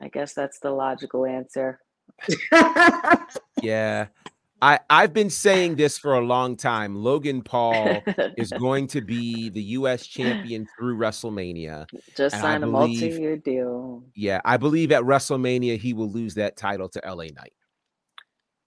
I 0.00 0.08
guess 0.08 0.34
that's 0.34 0.58
the 0.58 0.70
logical 0.70 1.24
answer 1.24 1.78
yeah. 3.62 4.06
I, 4.62 4.78
I've 4.88 5.12
been 5.12 5.30
saying 5.30 5.76
this 5.76 5.98
for 5.98 6.14
a 6.14 6.20
long 6.20 6.56
time. 6.56 6.94
Logan 6.94 7.42
Paul 7.42 8.00
is 8.36 8.50
going 8.58 8.86
to 8.88 9.02
be 9.02 9.50
the 9.50 9.62
U.S. 9.62 10.06
champion 10.06 10.66
through 10.78 10.96
WrestleMania. 10.96 11.86
Just 12.16 12.40
sign 12.40 12.62
a 12.62 12.66
multi-year 12.66 13.36
deal. 13.36 14.04
Yeah, 14.14 14.40
I 14.44 14.56
believe 14.56 14.90
at 14.92 15.02
WrestleMania 15.02 15.78
he 15.78 15.92
will 15.92 16.10
lose 16.10 16.34
that 16.34 16.56
title 16.56 16.88
to 16.90 17.02
LA 17.04 17.26
Knight. 17.34 17.52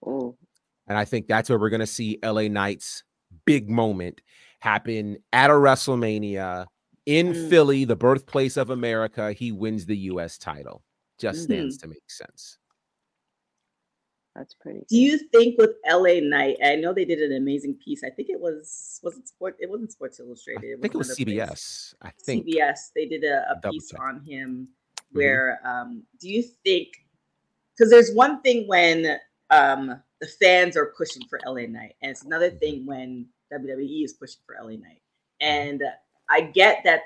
Oh, 0.06 0.38
and 0.88 0.98
I 0.98 1.06
think 1.06 1.28
that's 1.28 1.50
where 1.50 1.60
we're 1.60 1.70
going 1.70 1.80
to 1.80 1.88
see 1.88 2.20
LA 2.24 2.44
Knight's 2.44 3.04
big 3.46 3.70
moment 3.70 4.22
happen 4.60 5.18
at 5.34 5.50
a 5.50 5.54
WrestleMania 5.54 6.66
in 7.06 7.34
mm. 7.34 7.50
Philly, 7.50 7.86
the 7.86 7.96
birthplace 7.96 8.58
of 8.58 8.70
America. 8.70 9.34
He 9.34 9.52
wins 9.52 9.86
the 9.86 9.98
U.S. 9.98 10.38
title. 10.38 10.84
Just 11.20 11.40
mm-hmm. 11.40 11.54
stands 11.54 11.78
to 11.80 11.88
make 11.88 12.10
sense. 12.10 12.58
That's 14.38 14.54
pretty. 14.54 14.86
Do 14.88 14.98
you 14.98 15.18
think 15.18 15.58
with 15.58 15.72
LA 15.90 16.20
Knight? 16.22 16.58
I 16.64 16.76
know 16.76 16.94
they 16.94 17.06
did 17.06 17.20
an 17.20 17.36
amazing 17.36 17.80
piece. 17.84 18.04
I 18.04 18.12
think 18.12 18.30
it 18.30 18.40
was 18.40 19.00
was 19.02 19.18
it 19.18 19.28
sport. 19.28 19.58
It 19.60 19.68
wasn't 19.68 19.92
Sports 19.92 20.20
Illustrated. 20.20 20.64
It 20.64 20.78
I 20.78 20.82
think 20.82 20.94
it 20.94 20.98
was 20.98 21.18
CBS. 21.18 21.48
Place. 21.48 21.96
I 22.04 22.12
think 22.24 22.46
CBS. 22.46 22.92
They 22.96 23.08
did 23.08 23.24
a, 23.24 23.52
a 23.52 23.72
piece 23.72 23.90
check. 23.90 24.00
on 24.00 24.22
him. 24.24 24.68
Mm-hmm. 25.00 25.18
Where 25.18 25.60
mm-hmm. 25.66 25.82
um, 25.90 26.04
do 26.22 26.30
you 26.30 26.44
think? 26.64 26.90
Because 27.76 27.90
there's 27.90 28.14
one 28.14 28.42
thing 28.44 28.68
when 28.68 29.18
um, 29.50 30.00
the 30.22 30.28
fans 30.28 30.78
are 30.78 30.94
pushing 30.96 31.24
for 31.28 31.40
LA 31.44 31.66
Knight, 31.68 31.96
and 32.04 32.12
it's 32.12 32.24
another 32.24 32.50
mm-hmm. 32.52 32.60
thing 32.60 32.86
when 32.86 33.26
WWE 33.52 34.06
is 34.06 34.14
pushing 34.14 34.40
for 34.46 34.56
LA 34.62 34.72
Knight. 34.78 35.02
Mm-hmm. 35.42 35.48
And 35.48 35.84
I 36.30 36.42
get 36.42 36.84
that 36.84 37.02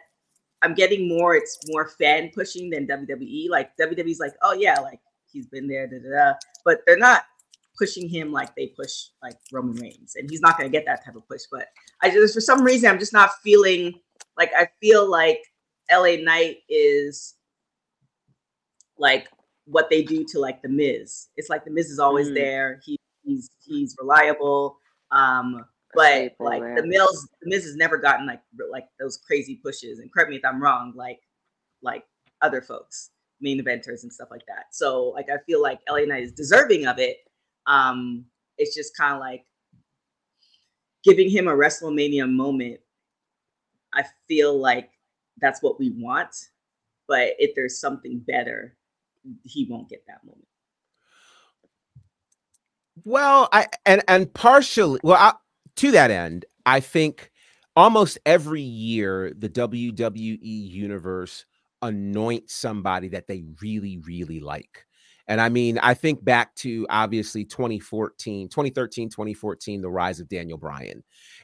I'm 0.64 0.74
getting 0.74 1.08
more. 1.08 1.34
It's 1.36 1.58
more 1.68 1.88
fan 1.88 2.30
pushing 2.34 2.70
than 2.70 2.88
WWE. 2.88 3.50
Like 3.50 3.72
WWE's 3.78 4.20
like, 4.20 4.34
oh 4.42 4.54
yeah, 4.54 4.80
like 4.82 5.00
he's 5.32 5.48
been 5.48 5.68
there, 5.68 5.88
da, 5.88 5.98
da, 6.00 6.10
da. 6.10 6.34
but 6.66 6.82
they're 6.86 6.98
not 6.98 7.24
pushing 7.78 8.08
him 8.08 8.32
like 8.32 8.56
they 8.56 8.68
push 8.68 9.08
like 9.24 9.38
Roman 9.52 9.76
Reigns, 9.76 10.16
and 10.16 10.30
he's 10.30 10.42
not 10.42 10.58
going 10.58 10.70
to 10.70 10.78
get 10.78 10.86
that 10.86 11.04
type 11.06 11.16
of 11.16 11.28
push. 11.28 11.42
But 11.52 11.68
I 12.02 12.10
just 12.10 12.34
for 12.34 12.42
some 12.42 12.64
reason 12.64 12.90
I'm 12.90 13.00
just 13.00 13.14
not 13.14 13.32
feeling 13.44 13.94
like 14.38 14.52
I 14.56 14.70
feel 14.80 15.10
like 15.10 15.42
LA 15.92 16.16
Knight 16.22 16.58
is 16.70 17.36
like 18.98 19.28
what 19.66 19.90
they 19.90 20.04
do 20.04 20.24
to 20.30 20.40
like 20.40 20.62
the 20.62 20.70
Miz. 20.70 21.28
It's 21.38 21.50
like 21.50 21.66
the 21.66 21.72
Miz 21.72 21.90
is 21.90 22.00
always 22.00 22.30
mm. 22.30 22.36
there. 22.36 22.80
He, 22.86 22.98
he's 23.24 23.50
he's 23.66 23.96
reliable. 24.00 24.78
Um, 25.12 25.66
but 25.94 26.34
like 26.40 26.62
the 26.62 26.86
Mills, 26.86 27.28
the 27.42 27.50
Miz 27.50 27.66
has 27.66 27.76
never 27.76 27.98
gotten 27.98 28.26
like 28.26 28.42
like 28.72 28.86
those 29.00 29.18
crazy 29.18 29.56
pushes. 29.56 30.00
And 30.00 30.12
correct 30.12 30.30
me 30.30 30.38
if 30.38 30.46
I'm 30.46 30.62
wrong. 30.62 30.94
Like 30.96 31.20
like 31.82 32.06
other 32.42 32.62
folks 32.62 33.12
main 33.42 33.64
eventers 33.64 34.04
and 34.04 34.14
stuff 34.14 34.30
like 34.32 34.46
that. 34.48 34.66
So 34.72 35.10
like 35.10 35.30
I 35.30 35.38
feel 35.46 35.62
like 35.62 35.80
LA 35.90 36.06
Knight 36.06 36.24
is 36.24 36.32
deserving 36.32 36.86
of 36.88 37.00
it. 37.00 37.18
Um, 37.68 38.26
it's 38.58 38.76
just 38.76 38.96
kind 38.96 39.14
of 39.16 39.20
like 39.20 39.46
giving 41.04 41.30
him 41.30 41.48
a 41.48 41.52
WrestleMania 41.52 42.32
moment. 42.32 42.80
I 43.94 44.04
feel 44.28 44.58
like 44.58 44.92
that's 45.40 45.62
what 45.62 45.80
we 45.80 45.92
want. 45.92 46.36
but 47.08 47.34
if 47.40 47.56
there's 47.56 47.80
something 47.80 48.20
better, 48.20 48.78
he 49.44 49.68
won't 49.70 49.90
get 49.90 50.06
that 50.08 50.24
moment. 50.26 50.48
Well, 53.04 53.50
I 53.52 53.68
and 53.86 54.04
and 54.08 54.34
partially, 54.34 55.00
well, 55.04 55.18
I, 55.18 55.34
to 55.78 55.92
that 55.92 56.12
end, 56.12 56.46
I 56.66 56.80
think 56.80 57.32
almost 57.76 58.18
every 58.26 58.62
year 58.62 59.34
the 59.38 59.50
WWE 59.50 60.40
universe 60.42 61.46
anoints 61.82 62.54
somebody 62.54 63.08
that 63.10 63.28
they 63.28 63.44
really, 63.62 63.98
really 64.00 64.40
like. 64.40 64.86
And 65.28 65.40
I 65.40 65.50
mean, 65.50 65.78
I 65.80 65.94
think 65.94 66.24
back 66.24 66.56
to 66.56 66.86
obviously 66.90 67.46
2014, 67.46 68.50
2013, 68.50 69.10
2014, 69.10 69.82
the 69.82 69.90
rise 69.90 70.20
of 70.20 70.28
Daniel 70.28 70.58
Bryan, 70.58 71.04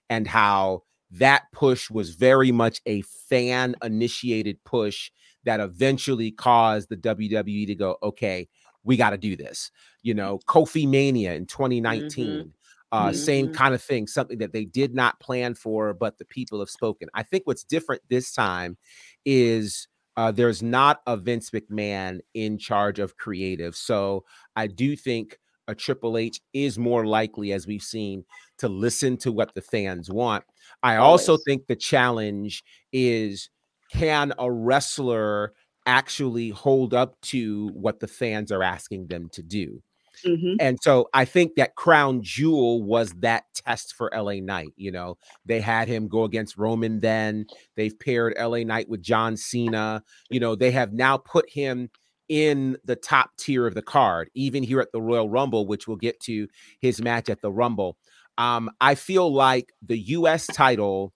and 0.09 0.27
how 0.27 0.83
that 1.11 1.43
push 1.53 1.89
was 1.89 2.15
very 2.15 2.51
much 2.51 2.81
a 2.85 3.01
fan 3.01 3.75
initiated 3.83 4.63
push 4.65 5.11
that 5.45 5.59
eventually 5.59 6.31
caused 6.31 6.89
the 6.89 6.97
WWE 6.97 7.67
to 7.67 7.75
go, 7.75 7.97
okay, 8.03 8.49
we 8.83 8.97
got 8.97 9.11
to 9.11 9.17
do 9.17 9.35
this. 9.35 9.71
You 10.01 10.13
know, 10.13 10.39
Kofi 10.47 10.87
Mania 10.87 11.33
in 11.33 11.45
2019. 11.45 12.27
Mm-hmm. 12.27 12.49
Uh, 12.89 13.07
mm-hmm. 13.07 13.17
Same 13.17 13.53
kind 13.53 13.75
of 13.75 13.83
thing, 13.83 14.07
something 14.07 14.37
that 14.37 14.53
they 14.53 14.63
did 14.63 14.95
not 14.95 15.19
plan 15.19 15.53
for, 15.53 15.93
but 15.93 16.17
the 16.17 16.25
people 16.25 16.59
have 16.59 16.69
spoken. 16.69 17.09
I 17.13 17.23
think 17.23 17.45
what's 17.45 17.65
different 17.65 18.01
this 18.09 18.31
time 18.31 18.77
is 19.25 19.89
uh, 20.17 20.31
there's 20.31 20.63
not 20.63 21.01
a 21.05 21.15
Vince 21.15 21.51
McMahon 21.51 22.19
in 22.33 22.57
charge 22.57 22.99
of 22.99 23.15
creative. 23.17 23.75
So 23.75 24.25
I 24.55 24.67
do 24.67 24.95
think 24.95 25.37
a 25.67 25.75
Triple 25.75 26.17
H 26.17 26.41
is 26.53 26.79
more 26.79 27.05
likely, 27.05 27.53
as 27.53 27.67
we've 27.67 27.83
seen, 27.83 28.25
to 28.57 28.67
listen 28.67 29.17
to 29.17 29.31
what 29.31 29.53
the 29.53 29.61
fans 29.61 30.09
want. 30.09 30.43
I 30.81 30.95
Always. 30.95 31.21
also 31.21 31.37
think 31.45 31.67
the 31.67 31.75
challenge 31.75 32.63
is 32.91 33.49
can 33.91 34.33
a 34.39 34.51
wrestler 34.51 35.53
actually 35.85 36.49
hold 36.49 36.93
up 36.93 37.19
to 37.21 37.69
what 37.73 37.99
the 37.99 38.07
fans 38.07 38.51
are 38.51 38.63
asking 38.63 39.07
them 39.07 39.29
to 39.33 39.43
do? 39.43 39.81
Mm-hmm. 40.25 40.55
And 40.59 40.77
so 40.81 41.09
I 41.13 41.25
think 41.25 41.55
that 41.55 41.75
Crown 41.75 42.21
Jewel 42.21 42.83
was 42.83 43.11
that 43.19 43.43
test 43.53 43.93
for 43.93 44.11
LA 44.15 44.35
Knight. 44.35 44.73
You 44.75 44.91
know, 44.91 45.17
they 45.45 45.61
had 45.61 45.87
him 45.87 46.07
go 46.07 46.23
against 46.23 46.57
Roman 46.57 46.99
then. 46.99 47.45
They've 47.75 47.97
paired 47.97 48.35
LA 48.39 48.59
Knight 48.59 48.89
with 48.89 49.01
John 49.01 49.37
Cena. 49.37 50.03
You 50.29 50.39
know, 50.39 50.55
they 50.55 50.71
have 50.71 50.93
now 50.93 51.17
put 51.17 51.49
him 51.49 51.89
in 52.29 52.77
the 52.83 52.95
top 52.95 53.31
tier 53.37 53.65
of 53.65 53.73
the 53.73 53.81
card, 53.81 54.29
even 54.33 54.63
here 54.63 54.81
at 54.81 54.91
the 54.91 55.01
Royal 55.01 55.29
Rumble, 55.29 55.65
which 55.65 55.87
we'll 55.87 55.97
get 55.97 56.19
to 56.21 56.47
his 56.81 57.01
match 57.01 57.29
at 57.29 57.41
the 57.41 57.51
Rumble. 57.51 57.97
Um, 58.37 58.69
I 58.81 58.95
feel 58.95 59.33
like 59.33 59.73
the 59.81 59.97
US 59.97 60.45
title 60.47 61.13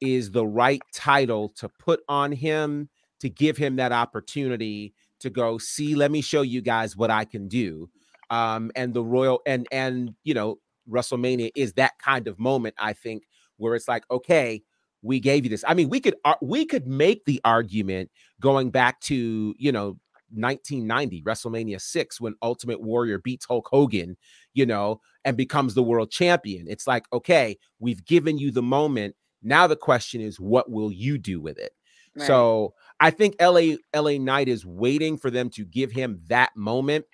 is 0.00 0.30
the 0.30 0.46
right 0.46 0.82
title 0.94 1.50
to 1.56 1.68
put 1.68 2.00
on 2.08 2.32
him 2.32 2.88
to 3.20 3.28
give 3.28 3.56
him 3.56 3.76
that 3.76 3.92
opportunity 3.92 4.94
to 5.20 5.30
go 5.30 5.58
see 5.58 5.94
let 5.94 6.10
me 6.10 6.20
show 6.20 6.42
you 6.42 6.60
guys 6.60 6.96
what 6.96 7.10
i 7.10 7.24
can 7.24 7.48
do 7.48 7.88
um 8.30 8.70
and 8.76 8.94
the 8.94 9.04
royal 9.04 9.40
and 9.46 9.66
and 9.72 10.14
you 10.24 10.34
know 10.34 10.58
wrestlemania 10.88 11.50
is 11.54 11.74
that 11.74 11.92
kind 11.98 12.28
of 12.28 12.38
moment 12.38 12.74
i 12.78 12.92
think 12.92 13.24
where 13.56 13.74
it's 13.74 13.88
like 13.88 14.04
okay 14.10 14.62
we 15.02 15.20
gave 15.20 15.44
you 15.44 15.50
this 15.50 15.64
i 15.66 15.74
mean 15.74 15.88
we 15.88 16.00
could 16.00 16.16
uh, 16.24 16.34
we 16.42 16.64
could 16.64 16.86
make 16.86 17.24
the 17.24 17.40
argument 17.44 18.10
going 18.40 18.70
back 18.70 19.00
to 19.00 19.54
you 19.58 19.72
know 19.72 19.98
1990 20.30 21.22
WrestleMania 21.22 21.80
6 21.80 22.20
when 22.20 22.34
Ultimate 22.42 22.82
Warrior 22.82 23.18
beats 23.18 23.46
Hulk 23.46 23.68
Hogan, 23.70 24.16
you 24.52 24.66
know, 24.66 25.00
and 25.24 25.36
becomes 25.36 25.74
the 25.74 25.82
world 25.82 26.10
champion. 26.10 26.66
It's 26.68 26.86
like, 26.86 27.06
okay, 27.12 27.56
we've 27.78 28.04
given 28.04 28.38
you 28.38 28.50
the 28.50 28.62
moment. 28.62 29.14
Now 29.42 29.66
the 29.66 29.76
question 29.76 30.20
is, 30.20 30.38
what 30.38 30.70
will 30.70 30.92
you 30.92 31.18
do 31.18 31.40
with 31.40 31.58
it? 31.58 31.72
Right. 32.14 32.26
So 32.26 32.74
I 33.00 33.10
think 33.10 33.36
LA 33.40 33.76
LA 33.94 34.18
Knight 34.18 34.48
is 34.48 34.66
waiting 34.66 35.16
for 35.16 35.30
them 35.30 35.50
to 35.50 35.64
give 35.64 35.92
him 35.92 36.20
that 36.28 36.56
moment. 36.56 37.04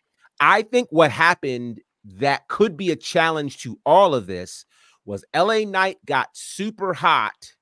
I 0.40 0.62
think 0.62 0.88
what 0.90 1.10
happened 1.10 1.80
that 2.04 2.48
could 2.48 2.76
be 2.76 2.90
a 2.90 2.96
challenge 2.96 3.58
to 3.62 3.78
all 3.86 4.14
of 4.14 4.26
this 4.26 4.66
was 5.04 5.24
LA 5.34 5.60
Knight 5.60 5.98
got 6.06 6.28
super 6.32 6.94
hot, 6.94 7.52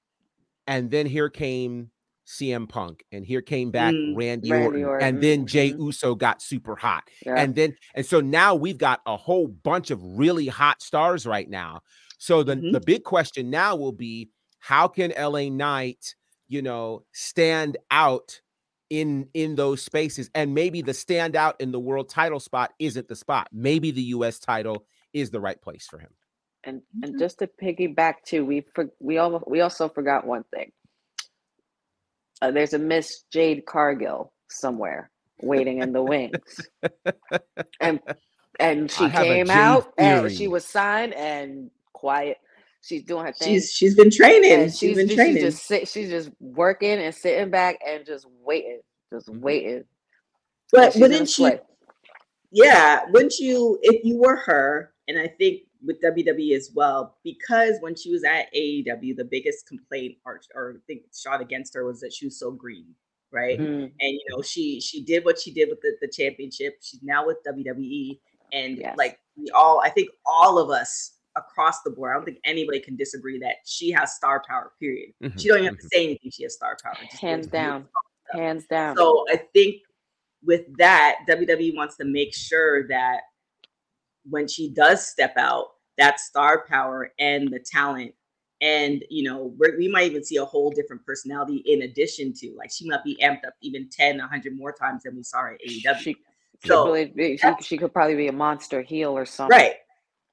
and 0.66 0.90
then 0.90 1.06
here 1.06 1.28
came 1.28 1.90
CM 2.26 2.68
Punk, 2.68 3.04
and 3.12 3.24
here 3.24 3.42
came 3.42 3.70
back 3.70 3.92
mm, 3.92 4.16
Randy, 4.16 4.50
Randy 4.50 4.66
Orton, 4.66 4.84
Orton, 4.84 5.08
and 5.08 5.22
then 5.22 5.46
Jey 5.46 5.70
mm-hmm. 5.70 5.82
Uso 5.82 6.14
got 6.14 6.40
super 6.40 6.76
hot, 6.76 7.04
yeah. 7.26 7.34
and 7.36 7.54
then 7.54 7.74
and 7.94 8.06
so 8.06 8.20
now 8.20 8.54
we've 8.54 8.78
got 8.78 9.00
a 9.06 9.16
whole 9.16 9.48
bunch 9.48 9.90
of 9.90 10.00
really 10.02 10.46
hot 10.46 10.82
stars 10.82 11.26
right 11.26 11.48
now. 11.48 11.80
So 12.18 12.42
the 12.42 12.54
mm-hmm. 12.56 12.72
the 12.72 12.80
big 12.80 13.04
question 13.04 13.50
now 13.50 13.76
will 13.76 13.92
be 13.92 14.30
how 14.60 14.86
can 14.86 15.12
LA 15.18 15.48
Knight, 15.48 16.14
you 16.48 16.62
know, 16.62 17.04
stand 17.12 17.76
out 17.90 18.40
in 18.92 19.26
in 19.32 19.54
those 19.54 19.80
spaces 19.80 20.30
and 20.34 20.54
maybe 20.54 20.82
the 20.82 20.92
standout 20.92 21.54
in 21.60 21.72
the 21.72 21.80
world 21.80 22.10
title 22.10 22.38
spot 22.38 22.74
isn't 22.78 23.08
the 23.08 23.16
spot. 23.16 23.48
Maybe 23.50 23.90
the 23.90 24.02
US 24.02 24.38
title 24.38 24.84
is 25.14 25.30
the 25.30 25.40
right 25.40 25.58
place 25.60 25.86
for 25.86 25.98
him. 25.98 26.10
And 26.62 26.82
and 27.02 27.12
mm-hmm. 27.12 27.18
just 27.18 27.38
to 27.38 27.46
piggyback 27.46 28.16
too, 28.26 28.44
we 28.44 28.66
for, 28.74 28.90
we 29.00 29.16
all 29.16 29.42
we 29.46 29.62
also 29.62 29.88
forgot 29.88 30.26
one 30.26 30.44
thing. 30.54 30.72
Uh, 32.42 32.50
there's 32.50 32.74
a 32.74 32.78
Miss 32.78 33.22
Jade 33.32 33.64
Cargill 33.64 34.30
somewhere 34.50 35.10
waiting 35.40 35.80
in 35.80 35.94
the 35.94 36.02
wings, 36.02 36.60
and 37.80 37.98
and 38.60 38.90
she 38.90 39.08
came 39.08 39.48
out 39.48 39.96
theory. 39.96 40.26
and 40.26 40.32
she 40.32 40.48
was 40.48 40.66
signed 40.66 41.14
and 41.14 41.70
quiet 41.94 42.36
She's 42.82 43.04
doing 43.04 43.26
her 43.26 43.32
thing. 43.32 43.48
She's 43.48 43.72
she's 43.72 43.94
been 43.94 44.10
training. 44.10 44.66
she's, 44.66 44.78
she's 44.78 44.96
been 44.96 45.08
training. 45.08 45.36
She's 45.36 45.54
just 45.54 45.66
sit, 45.66 45.88
she's 45.88 46.10
just 46.10 46.30
working 46.40 46.98
and 46.98 47.14
sitting 47.14 47.48
back 47.48 47.78
and 47.86 48.04
just 48.04 48.26
waiting, 48.44 48.80
just 49.12 49.28
mm-hmm. 49.28 49.40
waiting. 49.40 49.84
But 50.72 50.96
wouldn't 50.96 51.30
she? 51.30 51.48
Yeah, 52.50 53.02
wouldn't 53.10 53.38
you? 53.38 53.78
If 53.82 54.04
you 54.04 54.18
were 54.18 54.36
her, 54.36 54.92
and 55.06 55.16
I 55.18 55.28
think 55.28 55.62
with 55.84 56.02
WWE 56.02 56.56
as 56.56 56.70
well, 56.74 57.18
because 57.22 57.76
when 57.80 57.94
she 57.94 58.10
was 58.10 58.24
at 58.24 58.52
AEW, 58.54 59.16
the 59.16 59.28
biggest 59.30 59.66
complaint 59.68 60.16
or, 60.26 60.40
or 60.54 60.76
think 60.88 61.02
shot 61.14 61.40
against 61.40 61.74
her 61.74 61.84
was 61.84 62.00
that 62.00 62.12
she 62.12 62.26
was 62.26 62.38
so 62.38 62.50
green, 62.50 62.86
right? 63.30 63.60
Mm-hmm. 63.60 63.84
And 63.84 63.94
you 64.00 64.24
know, 64.30 64.42
she 64.42 64.80
she 64.80 65.04
did 65.04 65.24
what 65.24 65.38
she 65.38 65.52
did 65.52 65.68
with 65.68 65.80
the, 65.82 65.96
the 66.00 66.08
championship. 66.08 66.78
She's 66.80 67.02
now 67.04 67.24
with 67.26 67.36
WWE, 67.46 68.18
and 68.52 68.78
yes. 68.78 68.96
like 68.98 69.20
we 69.36 69.50
all, 69.54 69.80
I 69.80 69.88
think 69.88 70.10
all 70.26 70.58
of 70.58 70.70
us 70.70 71.12
across 71.36 71.82
the 71.82 71.90
board. 71.90 72.12
I 72.12 72.14
don't 72.14 72.24
think 72.24 72.38
anybody 72.44 72.80
can 72.80 72.96
disagree 72.96 73.38
that 73.40 73.56
she 73.64 73.90
has 73.90 74.14
star 74.14 74.42
power. 74.46 74.72
Period. 74.80 75.12
Mm-hmm. 75.22 75.38
She 75.38 75.48
don't 75.48 75.58
even 75.58 75.68
have 75.68 75.78
to 75.78 75.82
mm-hmm. 75.82 75.88
say 75.92 76.04
anything. 76.04 76.30
She 76.30 76.42
has 76.44 76.54
star 76.54 76.76
power. 76.82 76.94
Hands 77.20 77.46
down. 77.46 77.86
Hands 78.32 78.64
down. 78.66 78.96
So 78.96 79.24
I 79.30 79.36
think 79.52 79.76
with 80.44 80.62
that, 80.78 81.18
WWE 81.28 81.76
wants 81.76 81.96
to 81.96 82.04
make 82.04 82.34
sure 82.34 82.86
that 82.88 83.20
when 84.28 84.48
she 84.48 84.70
does 84.70 85.06
step 85.06 85.34
out, 85.36 85.66
that 85.98 86.20
star 86.20 86.64
power 86.68 87.12
and 87.18 87.48
the 87.48 87.58
talent 87.58 88.14
and 88.62 89.04
you 89.10 89.28
know 89.28 89.54
we 89.76 89.88
might 89.88 90.04
even 90.04 90.24
see 90.24 90.36
a 90.36 90.44
whole 90.44 90.70
different 90.70 91.04
personality 91.04 91.62
in 91.66 91.82
addition 91.82 92.32
to 92.32 92.54
like 92.56 92.70
she 92.72 92.88
might 92.88 93.04
be 93.04 93.18
amped 93.22 93.44
up 93.44 93.54
even 93.60 93.88
10 93.90 94.18
100 94.18 94.56
more 94.56 94.72
times 94.72 95.02
than 95.02 95.16
we 95.16 95.22
saw 95.22 95.46
at 95.46 95.60
aew 95.68 95.98
she, 95.98 96.16
so 96.64 96.94
she, 96.94 97.38
she, 97.60 97.76
could 97.76 97.92
probably 97.92 98.14
be 98.14 98.28
a 98.28 98.32
monster 98.32 98.80
heel 98.80 99.18
or 99.18 99.26
something 99.26 99.58
right 99.58 99.74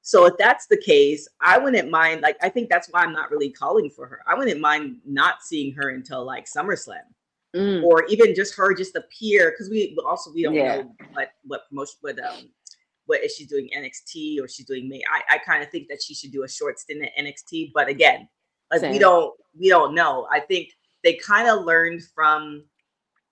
so 0.09 0.25
if 0.25 0.33
that's 0.39 0.65
the 0.65 0.75
case, 0.75 1.27
I 1.39 1.59
wouldn't 1.59 1.91
mind. 1.91 2.21
Like, 2.21 2.35
I 2.41 2.49
think 2.49 2.67
that's 2.67 2.87
why 2.89 3.01
I'm 3.01 3.13
not 3.13 3.29
really 3.29 3.51
calling 3.51 3.91
for 3.91 4.07
her. 4.07 4.23
I 4.25 4.33
wouldn't 4.33 4.59
mind 4.59 4.97
not 5.05 5.43
seeing 5.43 5.71
her 5.75 5.89
until 5.89 6.25
like 6.25 6.47
SummerSlam, 6.47 7.05
mm. 7.55 7.83
or 7.83 8.05
even 8.05 8.33
just 8.33 8.55
her 8.55 8.73
just 8.73 8.95
appear 8.95 9.51
because 9.51 9.69
we 9.69 9.95
also 10.03 10.31
we 10.33 10.41
don't 10.41 10.55
yeah. 10.55 10.77
know 10.77 10.95
what 11.13 11.33
what 11.43 11.69
promotion 11.69 11.97
what 12.01 12.19
um 12.23 12.49
what 13.05 13.23
is 13.23 13.35
she 13.35 13.45
doing 13.45 13.69
NXT 13.77 14.41
or 14.41 14.47
she's 14.47 14.65
doing 14.65 14.89
me. 14.89 15.03
I 15.13 15.35
I 15.35 15.37
kind 15.37 15.61
of 15.61 15.69
think 15.69 15.87
that 15.89 16.01
she 16.01 16.15
should 16.15 16.31
do 16.31 16.41
a 16.41 16.49
short 16.49 16.79
stint 16.79 17.03
at 17.03 17.11
NXT, 17.15 17.69
but 17.75 17.87
again, 17.87 18.27
like 18.71 18.81
Same. 18.81 18.91
we 18.91 18.97
don't 18.97 19.31
we 19.59 19.69
don't 19.69 19.93
know. 19.93 20.27
I 20.31 20.39
think 20.39 20.69
they 21.03 21.13
kind 21.17 21.47
of 21.47 21.65
learned 21.65 22.01
from, 22.15 22.63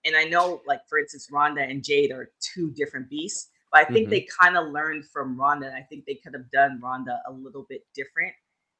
and 0.04 0.14
I 0.14 0.26
know 0.26 0.62
like 0.64 0.82
for 0.88 1.00
instance, 1.00 1.26
Ronda 1.32 1.62
and 1.62 1.82
Jade 1.82 2.12
are 2.12 2.30
two 2.38 2.70
different 2.70 3.10
beasts 3.10 3.48
but 3.70 3.80
I 3.80 3.84
think 3.84 4.04
mm-hmm. 4.04 4.10
they 4.10 4.28
kind 4.40 4.56
of 4.56 4.68
learned 4.68 5.04
from 5.06 5.38
Ronda. 5.38 5.72
I 5.74 5.82
think 5.82 6.04
they 6.06 6.14
could 6.14 6.34
have 6.34 6.50
done 6.50 6.80
Ronda 6.82 7.20
a 7.26 7.32
little 7.32 7.66
bit 7.68 7.82
different, 7.94 8.32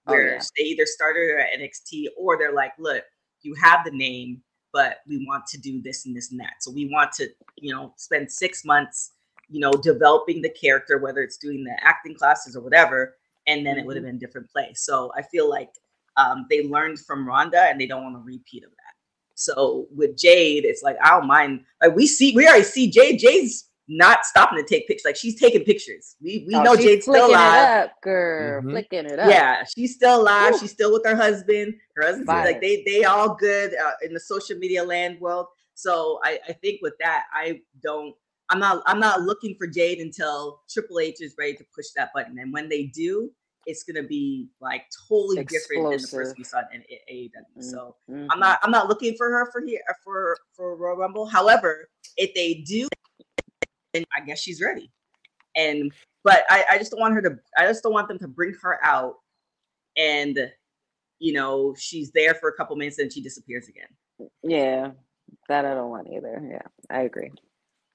where 0.05 0.31
oh, 0.31 0.33
yeah. 0.35 0.41
they 0.57 0.65
either 0.65 0.87
started 0.87 1.21
her 1.31 1.39
at 1.39 1.59
NXT 1.59 2.07
or 2.17 2.39
they're 2.39 2.55
like, 2.55 2.73
look, 2.79 3.05
you 3.43 3.55
have 3.63 3.85
the 3.85 3.91
name, 3.91 4.43
but 4.73 4.99
we 5.07 5.25
want 5.27 5.47
to 5.47 5.59
do 5.59 5.83
this 5.83 6.07
and 6.07 6.17
this 6.17 6.31
and 6.31 6.41
that. 6.41 6.55
So 6.61 6.71
we 6.71 6.89
want 6.93 7.13
to, 7.13 7.29
you 7.57 7.73
know, 7.75 7.93
spend 7.97 8.31
six 8.31 8.65
months, 8.65 9.13
you 9.49 9.61
know, 9.61 9.73
developing 9.73 10.43
the 10.43 10.51
character, 10.51 10.99
whether 10.99 11.23
it's 11.23 11.37
doing 11.37 11.65
the 11.65 11.77
acting 11.83 12.15
classes 12.15 12.57
or 12.57 12.63
whatever, 12.63 13.17
and 13.47 13.65
then 13.65 13.75
mm-hmm. 13.75 13.81
it 13.81 13.87
would 13.87 13.97
have 13.97 14.05
been 14.05 14.19
different 14.19 14.51
place. 14.51 14.83
So 14.85 15.13
I 15.17 15.23
feel 15.23 15.49
like 15.49 15.71
um, 16.17 16.47
they 16.51 16.67
learned 16.67 16.99
from 17.01 17.27
Ronda 17.27 17.63
and 17.63 17.81
they 17.81 17.87
don't 17.87 18.03
want 18.03 18.17
to 18.17 18.21
repeat 18.21 18.65
of 18.65 18.71
that. 18.71 18.95
So 19.35 19.87
with 19.95 20.19
Jade, 20.19 20.65
it's 20.65 20.83
like 20.83 20.97
I 21.03 21.11
don't 21.11 21.29
mind. 21.29 21.65
Like 21.81 21.95
we 21.95 22.09
see, 22.09 22.35
we 22.35 22.47
already 22.49 22.65
see 22.65 22.91
Jade. 22.91 23.21
Jade's 23.21 23.68
not 23.89 24.25
stopping 24.25 24.59
to 24.59 24.65
take 24.65 24.87
pictures. 24.87 25.05
Like 25.05 25.17
she's 25.17 25.41
taking 25.41 25.65
pictures. 25.65 26.17
We 26.21 26.45
we 26.47 26.55
oh, 26.55 26.63
know 26.63 26.77
Jade's 26.77 27.05
still 27.05 27.31
alive. 27.31 27.87
Up, 27.87 27.93
girl, 28.03 28.61
mm-hmm. 28.61 28.71
flicking 28.71 29.07
it 29.07 29.19
up. 29.19 29.31
Yeah, 29.31 29.65
she's 29.77 29.95
still 29.95 30.21
alive. 30.21 30.55
Ooh. 30.55 30.59
She's 30.59 30.73
still 30.73 30.93
with 30.93 31.05
her 31.07 31.17
husband. 31.17 31.75
Her 31.97 32.07
husband, 32.07 32.27
like 32.27 32.61
they 32.61 32.83
they 32.85 33.05
all 33.05 33.35
good 33.35 33.75
uh, 33.75 33.93
in 34.03 34.13
the 34.13 34.21
social 34.21 34.59
media 34.59 34.85
land 34.85 35.19
world. 35.21 35.47
So 35.75 36.21
I, 36.25 36.39
I 36.49 36.53
think 36.53 36.81
with 36.83 36.95
that, 37.01 37.25
I 37.33 37.61
don't. 37.83 38.15
I'm 38.51 38.59
not. 38.59 38.83
I'm 38.87 39.01
not 39.01 39.23
looking 39.23 39.55
for 39.59 39.67
Jade 39.67 39.99
until 39.99 40.61
Triple 40.69 41.01
H 41.01 41.17
is 41.21 41.35
ready 41.39 41.55
to 41.55 41.65
push 41.75 41.87
that 41.97 42.11
button, 42.15 42.39
and 42.39 42.53
when 42.53 42.69
they 42.69 42.85
do, 42.85 43.31
it's 43.67 43.85
gonna 43.85 44.03
be 44.03 44.49
like 44.61 44.85
totally 45.09 45.45
different 45.45 45.91
than 45.91 46.01
the 46.01 46.09
first 46.09 46.37
we 46.37 46.45
saw 46.45 46.63
in 46.73 46.83
AEW. 47.11 47.31
Mm-hmm. 47.31 47.63
So 47.63 47.97
I'm 48.09 48.15
Mhm. 48.17 48.39
not. 48.39 48.59
I'm 48.63 48.71
not 48.71 48.89
looking 48.89 49.15
for 49.17 49.31
her 49.31 49.51
for 49.53 49.61
here 49.65 49.81
for 50.03 50.37
for 50.53 50.77
Royal 50.77 50.97
Rumble. 50.97 51.27
However, 51.27 51.89
if 52.17 52.35
they 52.35 52.55
do, 52.67 52.89
then 53.93 54.05
I 54.17 54.21
guess 54.25 54.41
she's 54.41 54.61
ready. 54.61 54.91
And 55.57 55.93
but 56.25 56.45
I, 56.51 56.65
I 56.73 56.79
just 56.79 56.91
don't 56.91 57.01
want 57.01 57.15
her 57.15 57.23
to. 57.23 57.39
I 57.57 57.67
just 57.67 57.83
don't 57.83 57.93
want 57.93 58.09
them 58.09 58.19
to 58.19 58.29
bring 58.29 58.55
her 58.63 58.79
out, 58.85 59.15
and 59.97 60.39
you 61.19 61.33
know 61.33 61.75
she's 61.79 62.11
there 62.13 62.35
for 62.35 62.49
a 62.49 62.55
couple 62.55 62.77
minutes 62.77 62.99
and 62.99 63.13
she 63.13 63.23
disappears 63.23 63.69
again. 63.69 64.31
Yeah, 64.43 64.91
that 65.49 65.65
I 65.65 65.75
don't 65.75 65.91
want 65.91 66.09
either. 66.09 66.43
Yeah, 66.51 66.97
I 66.97 67.03
agree. 67.03 67.31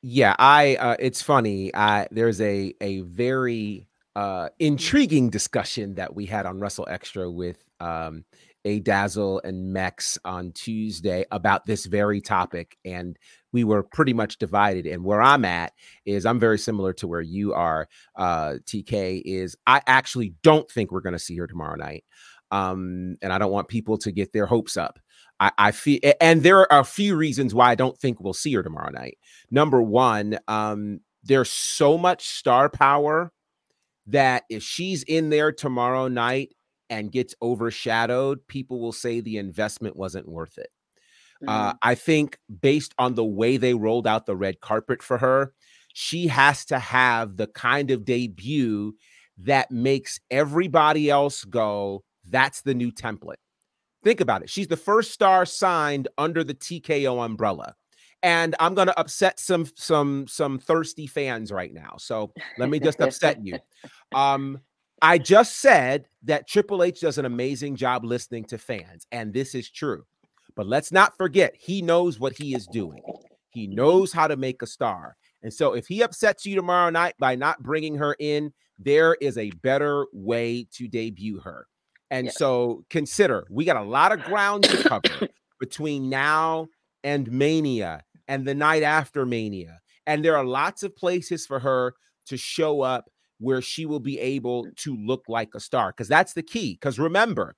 Yeah, 0.02 0.36
I 0.38 0.76
uh 0.76 0.96
it's 1.00 1.22
funny. 1.22 1.74
I 1.74 2.08
there's 2.12 2.42
a 2.42 2.74
a 2.82 3.02
very 3.02 3.88
uh 4.16 4.50
intriguing 4.60 5.30
discussion 5.30 5.96
that 5.96 6.14
we 6.14 6.26
had 6.26 6.46
on 6.46 6.60
Russell 6.60 6.88
Extra 6.90 7.32
with 7.32 7.64
um 7.80 8.26
a 8.66 8.80
dazzle 8.80 9.42
and 9.44 9.74
Mex 9.74 10.18
on 10.26 10.52
Tuesday 10.52 11.26
about 11.32 11.66
this 11.66 11.86
very 11.86 12.22
topic 12.22 12.78
and 12.86 13.18
we 13.52 13.64
were 13.64 13.84
pretty 13.84 14.14
much 14.14 14.38
divided 14.38 14.86
and 14.86 15.04
where 15.04 15.22
I'm 15.22 15.46
at 15.46 15.74
is 16.06 16.26
I'm 16.26 16.40
very 16.40 16.58
similar 16.58 16.94
to 16.94 17.08
where 17.08 17.22
you 17.22 17.54
are 17.54 17.88
uh 18.16 18.56
TK 18.66 19.22
is 19.26 19.56
I 19.68 19.82
actually 19.88 20.34
don't 20.44 20.70
think 20.70 20.92
we're 20.92 21.02
going 21.02 21.14
to 21.14 21.20
see 21.20 21.38
her 21.38 21.48
tomorrow 21.48 21.76
night. 21.76 22.06
Um 22.52 23.18
and 23.22 23.34
I 23.34 23.38
don't 23.38 23.52
want 23.52 23.68
people 23.68 23.98
to 24.00 24.12
get 24.12 24.34
their 24.34 24.46
hopes 24.46 24.78
up. 24.78 25.00
I, 25.40 25.52
I 25.58 25.72
feel, 25.72 26.00
and 26.22 26.44
there 26.44 26.72
are 26.72 26.80
a 26.80 26.86
few 26.86 27.16
reasons 27.16 27.54
why 27.54 27.72
I 27.72 27.76
don't 27.76 27.98
think 27.98 28.20
we'll 28.20 28.34
see 28.34 28.54
her 28.54 28.64
tomorrow 28.64 28.92
night. 28.92 29.18
Number 29.52 29.82
one, 29.82 30.38
um, 30.48 31.00
there's 31.24 31.50
so 31.50 31.98
much 31.98 32.28
star 32.28 32.70
power 32.70 33.32
that 34.08 34.44
if 34.50 34.64
she's 34.64 35.04
in 35.04 35.30
there 35.30 35.52
tomorrow 35.52 36.08
night 36.08 36.54
and 36.90 37.12
gets 37.12 37.36
overshadowed, 37.42 38.46
people 38.48 38.80
will 38.80 38.92
say 38.92 39.20
the 39.20 39.38
investment 39.38 39.96
wasn't 39.96 40.28
worth 40.28 40.58
it. 40.58 40.70
Uh, 41.48 41.74
Mhm. 41.74 41.78
I 41.82 41.96
think 41.96 42.38
based 42.62 42.94
on 42.98 43.16
the 43.16 43.26
way 43.26 43.58
they 43.58 43.74
rolled 43.74 44.08
out 44.08 44.26
the 44.26 44.36
red 44.36 44.62
carpet 44.62 45.02
for 45.04 45.18
her, 45.18 45.54
she 45.94 46.28
has 46.28 46.66
to 46.66 46.80
have 46.80 47.38
the 47.38 47.48
kind 47.48 47.92
of 47.92 48.06
debut 48.06 48.96
that 49.40 49.72
makes 49.72 50.20
everybody 50.32 51.10
else 51.10 51.44
go, 51.46 52.04
that's 52.30 52.62
the 52.62 52.74
new 52.74 52.92
template. 52.92 53.36
Think 54.04 54.22
about 54.22 54.44
it. 54.44 54.50
She's 54.50 54.68
the 54.68 54.78
first 54.78 55.12
star 55.12 55.46
signed 55.46 56.08
under 56.18 56.44
the 56.44 56.54
TKO 56.54 57.24
umbrella. 57.26 57.76
And 58.22 58.56
I'm 58.60 58.74
going 58.74 58.88
to 58.88 58.98
upset 59.00 59.40
some 59.40 59.66
some 59.76 60.28
some 60.28 60.58
thirsty 60.60 61.08
fans 61.08 61.52
right 61.52 61.74
now. 61.74 61.96
So 61.98 62.32
let 62.58 62.70
me 62.70 62.80
just 62.80 63.02
upset 63.02 63.44
you. 63.44 63.60
Um 64.14 64.60
I 65.02 65.18
just 65.18 65.58
said 65.58 66.08
that 66.24 66.48
Triple 66.48 66.84
H 66.84 67.02
does 67.02 67.18
an 67.18 67.26
amazing 67.26 67.76
job 67.76 68.04
listening 68.06 68.46
to 68.46 68.58
fans 68.58 69.06
and 69.12 69.34
this 69.34 69.56
is 69.56 69.70
true. 69.70 70.06
But 70.56 70.68
let's 70.68 70.92
not 70.92 71.18
forget 71.18 71.56
he 71.58 71.82
knows 71.82 72.20
what 72.20 72.34
he 72.34 72.54
is 72.56 72.68
doing. 72.68 73.02
He 73.50 73.68
knows 73.68 74.14
how 74.14 74.28
to 74.28 74.36
make 74.38 74.62
a 74.62 74.68
star. 74.68 75.16
And 75.42 75.54
so 75.54 75.74
if 75.74 75.88
he 75.88 76.02
upsets 76.02 76.46
you 76.46 76.56
tomorrow 76.56 76.90
night 76.90 77.16
by 77.20 77.36
not 77.36 77.62
bringing 77.62 77.96
her 77.96 78.16
in, 78.20 78.54
there 78.80 79.16
is 79.16 79.38
a 79.38 79.50
better 79.62 80.06
way 80.14 80.68
to 80.74 80.88
debut 80.88 81.40
her. 81.40 81.68
And 82.12 82.28
Yeah. 82.28 82.32
so 82.34 82.86
consider 82.90 83.46
we 83.50 83.66
got 83.66 83.78
a 83.78 83.84
lot 83.84 84.12
of 84.12 84.24
ground 84.24 84.64
to 84.66 84.84
cover 84.84 85.28
between 85.60 86.10
now 86.10 86.68
and 87.04 87.32
Mania 87.32 88.04
and 88.28 88.46
the 88.48 88.56
night 88.56 88.84
after 88.84 89.26
Mania. 89.26 89.80
And 90.06 90.24
there 90.24 90.38
are 90.38 90.46
lots 90.46 90.84
of 90.84 90.96
places 90.96 91.46
for 91.46 91.60
her 91.60 91.96
to 92.28 92.38
show 92.38 92.82
up 92.82 93.10
where 93.44 93.62
she 93.62 93.86
will 93.86 94.00
be 94.00 94.20
able 94.20 94.68
to 94.78 94.96
look 94.96 95.24
like 95.28 95.50
a 95.54 95.60
star 95.60 95.92
because 95.92 96.08
that's 96.08 96.34
the 96.34 96.44
key. 96.44 96.74
Because 96.74 96.98
remember, 96.98 97.56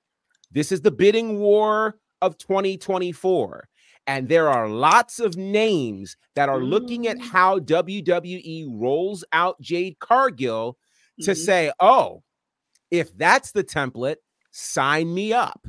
this 0.50 0.72
is 0.72 0.82
the 0.82 0.90
bidding 0.90 1.38
war 1.38 1.98
of 2.20 2.36
2024. 2.38 3.68
And 4.08 4.28
there 4.28 4.48
are 4.48 4.68
lots 4.68 5.18
of 5.18 5.36
names 5.36 6.16
that 6.36 6.48
are 6.48 6.60
looking 6.62 7.08
at 7.08 7.16
Mm. 7.16 7.22
how 7.22 7.58
WWE 7.58 8.66
rolls 8.68 9.24
out 9.32 9.60
Jade 9.60 9.98
Cargill 9.98 10.78
to 11.22 11.32
Mhm. 11.32 11.36
say, 11.36 11.72
oh, 11.80 12.22
if 12.90 13.16
that's 13.16 13.50
the 13.52 13.64
template, 13.64 14.16
sign 14.52 15.12
me 15.12 15.32
up. 15.32 15.66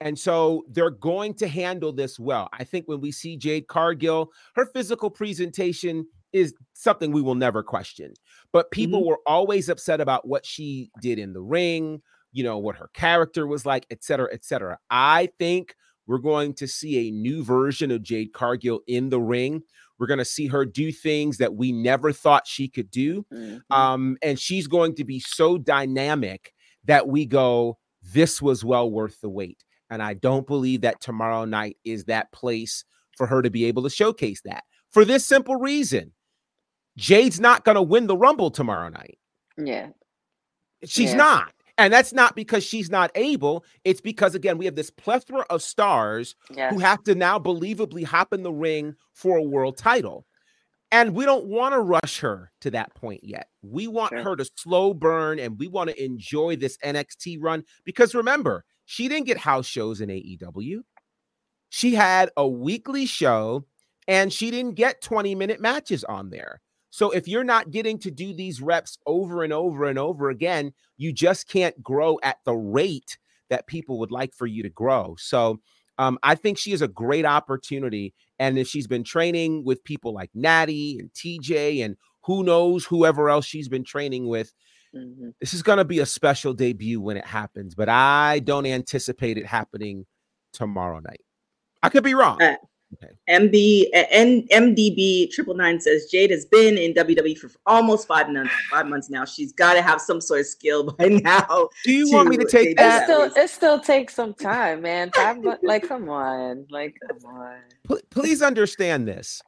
And 0.00 0.18
so 0.18 0.64
they're 0.68 0.90
going 0.90 1.34
to 1.34 1.46
handle 1.46 1.92
this 1.92 2.18
well. 2.18 2.48
I 2.52 2.64
think 2.64 2.88
when 2.88 3.00
we 3.00 3.12
see 3.12 3.36
Jade 3.36 3.68
Cargill, 3.68 4.32
her 4.56 4.66
physical 4.66 5.10
presentation 5.10 6.06
is 6.32 6.54
something 6.72 7.12
we 7.12 7.22
will 7.22 7.34
never 7.34 7.62
question. 7.62 8.14
But 8.52 8.70
people 8.70 9.06
were 9.06 9.20
always 9.26 9.68
upset 9.68 10.00
about 10.00 10.26
what 10.26 10.44
she 10.44 10.90
did 11.00 11.18
in 11.18 11.32
the 11.32 11.40
ring, 11.40 12.02
you 12.32 12.42
know, 12.42 12.58
what 12.58 12.76
her 12.76 12.90
character 12.94 13.46
was 13.46 13.64
like, 13.64 13.86
et 13.90 14.02
cetera, 14.02 14.28
et 14.32 14.44
cetera. 14.44 14.78
I 14.90 15.28
think 15.38 15.74
we're 16.06 16.18
going 16.18 16.54
to 16.54 16.66
see 16.66 17.08
a 17.08 17.12
new 17.12 17.44
version 17.44 17.90
of 17.90 18.02
Jade 18.02 18.32
Cargill 18.32 18.80
in 18.88 19.10
the 19.10 19.20
ring. 19.20 19.62
We're 19.98 20.08
going 20.08 20.18
to 20.18 20.24
see 20.24 20.48
her 20.48 20.64
do 20.64 20.90
things 20.90 21.38
that 21.38 21.54
we 21.54 21.70
never 21.70 22.12
thought 22.12 22.46
she 22.46 22.68
could 22.68 22.90
do. 22.90 23.24
Mhm. 23.32 23.60
Um, 23.70 24.16
and 24.22 24.38
she's 24.38 24.66
going 24.66 24.96
to 24.96 25.04
be 25.04 25.20
so 25.20 25.56
dynamic 25.58 26.52
that 26.84 27.06
we 27.06 27.26
go, 27.26 27.78
this 28.02 28.40
was 28.40 28.64
well 28.64 28.90
worth 28.90 29.20
the 29.20 29.28
wait. 29.28 29.62
And 29.90 30.02
I 30.02 30.14
don't 30.14 30.46
believe 30.46 30.80
that 30.80 31.00
tomorrow 31.00 31.44
night 31.44 31.76
is 31.84 32.04
that 32.04 32.32
place 32.32 32.84
for 33.16 33.26
her 33.26 33.42
to 33.42 33.50
be 33.50 33.66
able 33.66 33.82
to 33.82 33.90
showcase 33.90 34.40
that 34.44 34.64
for 34.90 35.04
this 35.04 35.26
simple 35.26 35.56
reason. 35.56 36.12
Jade's 36.96 37.40
not 37.40 37.64
going 37.64 37.76
to 37.76 37.82
win 37.82 38.06
the 38.06 38.16
Rumble 38.16 38.50
tomorrow 38.50 38.88
night. 38.88 39.18
yeah, 39.56 39.90
She's 40.84 41.10
Yeah. 41.10 41.16
not. 41.16 41.52
And 41.78 41.92
that's 41.92 42.12
not 42.12 42.34
because 42.36 42.62
she's 42.64 42.90
not 42.90 43.10
able. 43.14 43.64
It's 43.84 44.00
because, 44.02 44.34
again, 44.34 44.58
we 44.58 44.66
have 44.66 44.74
this 44.74 44.90
plethora 44.90 45.46
of 45.48 45.62
stars 45.62 46.34
yeah. 46.54 46.70
who 46.70 46.78
have 46.78 47.02
to 47.04 47.14
now 47.14 47.38
believably 47.38 48.04
hop 48.04 48.32
in 48.34 48.42
the 48.42 48.52
ring 48.52 48.94
for 49.14 49.38
a 49.38 49.42
world 49.42 49.78
title. 49.78 50.26
And 50.92 51.14
we 51.14 51.24
don't 51.24 51.46
want 51.46 51.72
to 51.72 51.80
rush 51.80 52.18
her 52.20 52.50
to 52.62 52.70
that 52.72 52.94
point 52.94 53.22
yet. 53.24 53.48
We 53.62 53.86
want 53.86 54.10
Sure. 54.10 54.22
her 54.24 54.36
to 54.36 54.44
slow 54.56 54.92
burn 54.92 55.38
and 55.38 55.58
we 55.58 55.68
want 55.68 55.88
to 55.88 56.04
enjoy 56.04 56.56
this 56.56 56.76
NXT 56.84 57.38
run 57.40 57.64
because 57.84 58.14
remember, 58.14 58.64
she 58.84 59.08
didn't 59.08 59.26
get 59.26 59.38
house 59.38 59.66
shows 59.66 60.00
in 60.00 60.10
AEW. 60.10 60.82
She 61.70 61.94
had 61.94 62.30
a 62.36 62.46
weekly 62.48 63.06
show 63.06 63.64
and 64.08 64.32
she 64.32 64.50
didn't 64.50 64.74
get 64.74 65.00
20 65.00 65.34
minute 65.34 65.60
matches 65.60 66.02
on 66.04 66.28
there. 66.30 66.60
So 66.90 67.10
if 67.10 67.28
you're 67.28 67.44
not 67.44 67.70
getting 67.70 67.98
to 68.00 68.10
do 68.10 68.34
these 68.34 68.60
reps 68.60 68.98
over 69.06 69.42
and 69.42 69.52
over 69.52 69.84
and 69.86 69.98
over 69.98 70.28
again, 70.28 70.72
you 70.96 71.12
just 71.12 71.48
can't 71.48 71.80
grow 71.82 72.18
at 72.22 72.38
the 72.44 72.54
rate 72.54 73.16
that 73.48 73.66
people 73.66 73.98
would 74.00 74.10
like 74.10 74.34
for 74.34 74.46
you 74.46 74.62
to 74.62 74.68
grow. 74.68 75.14
So 75.18 75.60
um, 75.98 76.18
I 76.22 76.34
think 76.34 76.58
she 76.58 76.72
is 76.72 76.82
a 76.82 76.88
great 76.88 77.24
opportunity. 77.26 78.14
And 78.38 78.58
if 78.58 78.66
she's 78.68 78.86
been 78.86 79.04
training 79.04 79.64
with 79.64 79.84
people 79.84 80.14
like 80.14 80.30
Nattie 80.36 80.98
and 80.98 81.10
TJ 81.12 81.84
and 81.84 81.96
who 82.24 82.42
knows 82.42 82.84
whoever 82.86 83.28
else 83.30 83.44
she's 83.46 83.68
been 83.68 83.84
training 83.84 84.26
with, 84.28 84.52
Mhm. 84.94 85.34
this 85.40 85.54
is 85.54 85.62
going 85.62 85.78
to 85.78 85.84
be 85.84 86.00
a 86.00 86.06
special 86.06 86.52
debut 86.52 87.00
when 87.00 87.16
it 87.16 87.24
happens. 87.24 87.76
But 87.76 87.88
I 87.88 88.40
don't 88.40 88.66
anticipate 88.66 89.38
it 89.38 89.46
happening 89.46 90.06
tomorrow 90.52 90.98
night. 90.98 91.20
I 91.82 91.90
could 91.90 92.02
be 92.02 92.14
wrong. 92.14 92.42
Uh, 92.42 92.56
MB 93.28 93.86
and 93.94 94.48
MDB 94.50 95.30
triple 95.30 95.54
nine 95.54 95.80
says 95.80 96.06
Jade 96.10 96.30
has 96.30 96.44
been 96.44 96.76
in 96.76 96.92
WWE 96.94 97.38
for 97.38 97.50
almost 97.66 98.06
five 98.08 98.28
months. 98.28 98.52
Five 98.70 98.86
months 98.88 99.08
now. 99.10 99.24
She's 99.24 99.52
got 99.52 99.74
to 99.74 99.82
have 99.82 100.00
some 100.00 100.20
sort 100.20 100.40
of 100.40 100.46
skill 100.46 100.92
by 100.98 101.06
now. 101.08 101.68
Do 101.84 101.92
you 101.92 102.10
want 102.12 102.28
me 102.28 102.36
to 102.38 102.44
to 102.44 102.50
take 102.50 102.76
debut 102.76 102.84
It 102.84 102.88
that? 102.88 103.04
still 103.04 103.22
it 103.36 103.50
still 103.50 103.80
takes 103.80 104.14
some 104.14 104.34
time, 104.34 104.82
man. 104.82 105.10
Five 105.12 105.42
months, 105.42 105.62
like 105.62 105.86
come 105.86 106.08
on, 106.08 106.66
like 106.70 106.96
come 107.06 107.18
on. 107.32 107.58
Pl- 107.84 108.00
please 108.10 108.42
understand 108.42 109.06
this. 109.06 109.40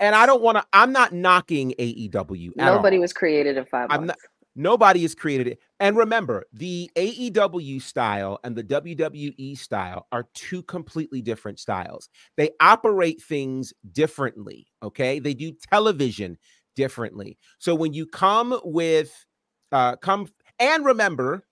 And 0.00 0.14
I 0.14 0.26
don't 0.26 0.42
want 0.42 0.58
to, 0.58 0.64
I'm 0.74 0.92
not 0.92 1.12
knocking 1.12 1.72
AEW. 1.78 2.48
at 2.50 2.56
Nobody 2.56 2.96
all. 2.96 3.00
was 3.02 3.12
created 3.14 3.56
in 3.56 3.64
5 3.64 3.86
I'm 3.90 4.06
months. 4.06 4.22
Nobody 4.54 5.00
has 5.00 5.14
created 5.14 5.46
it. 5.46 5.60
And 5.82 5.96
remember, 5.96 6.44
the 6.52 6.88
AEW 6.94 7.82
style 7.82 8.38
and 8.44 8.54
the 8.54 8.62
WWE 8.62 9.58
style 9.58 10.06
are 10.12 10.28
two 10.32 10.62
completely 10.62 11.20
different 11.22 11.58
styles. 11.58 12.08
They 12.36 12.50
operate 12.60 13.20
things 13.20 13.72
differently. 13.90 14.68
Okay. 14.84 15.18
They 15.18 15.34
do 15.34 15.52
television 15.72 16.38
differently. 16.76 17.36
So 17.58 17.74
when 17.74 17.94
you 17.94 18.06
come 18.06 18.60
with, 18.62 19.26
uh, 19.72 19.96
come 19.96 20.28
and 20.60 20.84
remember, 20.84 21.44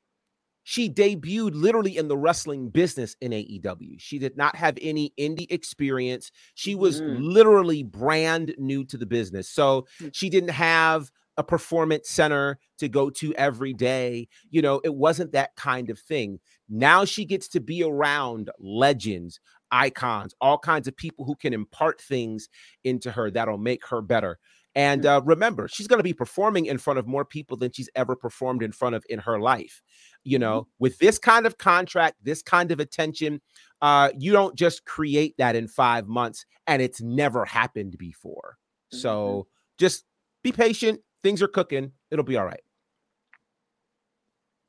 she 0.63 0.89
debuted 0.89 1.55
literally 1.55 1.97
in 1.97 2.07
the 2.07 2.17
wrestling 2.17 2.69
business 2.69 3.17
in 3.21 3.33
AEW. 3.33 3.97
She 3.99 4.21
did 4.21 4.37
not 4.37 4.55
have 4.55 4.79
any 4.81 5.13
indie 5.19 5.51
experience. 5.51 6.31
She 6.55 6.77
was 6.77 7.01
Mhm. 7.01 7.19
literally 7.21 7.83
brand 7.83 8.55
new 8.59 8.85
to 8.85 8.97
the 8.97 9.07
business. 9.07 9.49
So 9.49 9.89
Mm. 9.99 10.11
she 10.15 10.31
didn't 10.31 10.51
have 10.51 11.11
a 11.41 11.43
performance 11.43 12.11
center 12.11 12.59
to 12.77 12.87
go 12.87 13.09
to 13.09 13.35
every 13.35 13.73
day. 13.73 14.29
You 14.51 14.61
know, 14.61 14.79
it 14.85 14.95
wasn't 14.95 15.33
that 15.33 15.57
kind 15.57 15.89
of 15.89 15.99
thing. 15.99 16.39
Now 16.69 17.07
she 17.07 17.25
gets 17.25 17.49
to 17.49 17.61
be 17.61 17.83
around 17.83 18.51
legends, 18.59 19.41
icons, 19.71 20.35
all 20.43 20.59
kinds 20.59 20.87
of 20.87 20.95
people 20.95 21.25
who 21.25 21.35
can 21.35 21.55
impart 21.55 21.99
things 21.99 22.51
into 22.85 23.11
her 23.11 23.31
that'll 23.31 23.57
make 23.57 23.87
her 23.87 24.03
better. 24.03 24.39
And 24.75 25.07
uh, 25.07 25.23
remember, 25.25 25.67
she's 25.67 25.89
going 25.89 25.99
to 25.99 26.05
be 26.05 26.13
performing 26.13 26.67
in 26.67 26.77
front 26.77 26.99
of 26.99 27.07
more 27.07 27.25
people 27.25 27.57
than 27.57 27.73
she's 27.73 27.89
ever 27.95 28.15
performed 28.15 28.63
in 28.63 28.71
front 28.71 28.95
of 28.95 29.05
in 29.09 29.19
her 29.21 29.41
life. 29.41 29.81
You 30.23 30.39
know, 30.39 30.61
mm-hmm. 30.61 30.71
with 30.79 30.99
this 30.99 31.19
kind 31.19 31.47
of 31.47 31.57
contract, 31.57 32.19
this 32.23 32.43
kind 32.43 32.71
of 32.71 32.81
attention, 32.81 33.41
uh, 33.81 34.11
you 34.19 34.33
don't 34.33 34.57
just 34.57 34.85
create 34.85 35.37
that 35.39 35.57
in 35.57 35.69
five 35.69 36.07
months 36.07 36.45
and 36.67 36.83
it's 36.83 37.01
never 37.01 37.47
happened 37.47 37.97
before. 37.97 38.59
Mm-hmm. 38.93 38.99
So 38.99 39.47
just 39.79 40.05
be 40.43 40.53
patient. 40.53 41.01
Things 41.23 41.43
are 41.43 41.49
cooking. 41.49 41.93
It'll 42.11 42.25
be 42.25 42.37
all 42.37 42.47
right. 42.47 42.61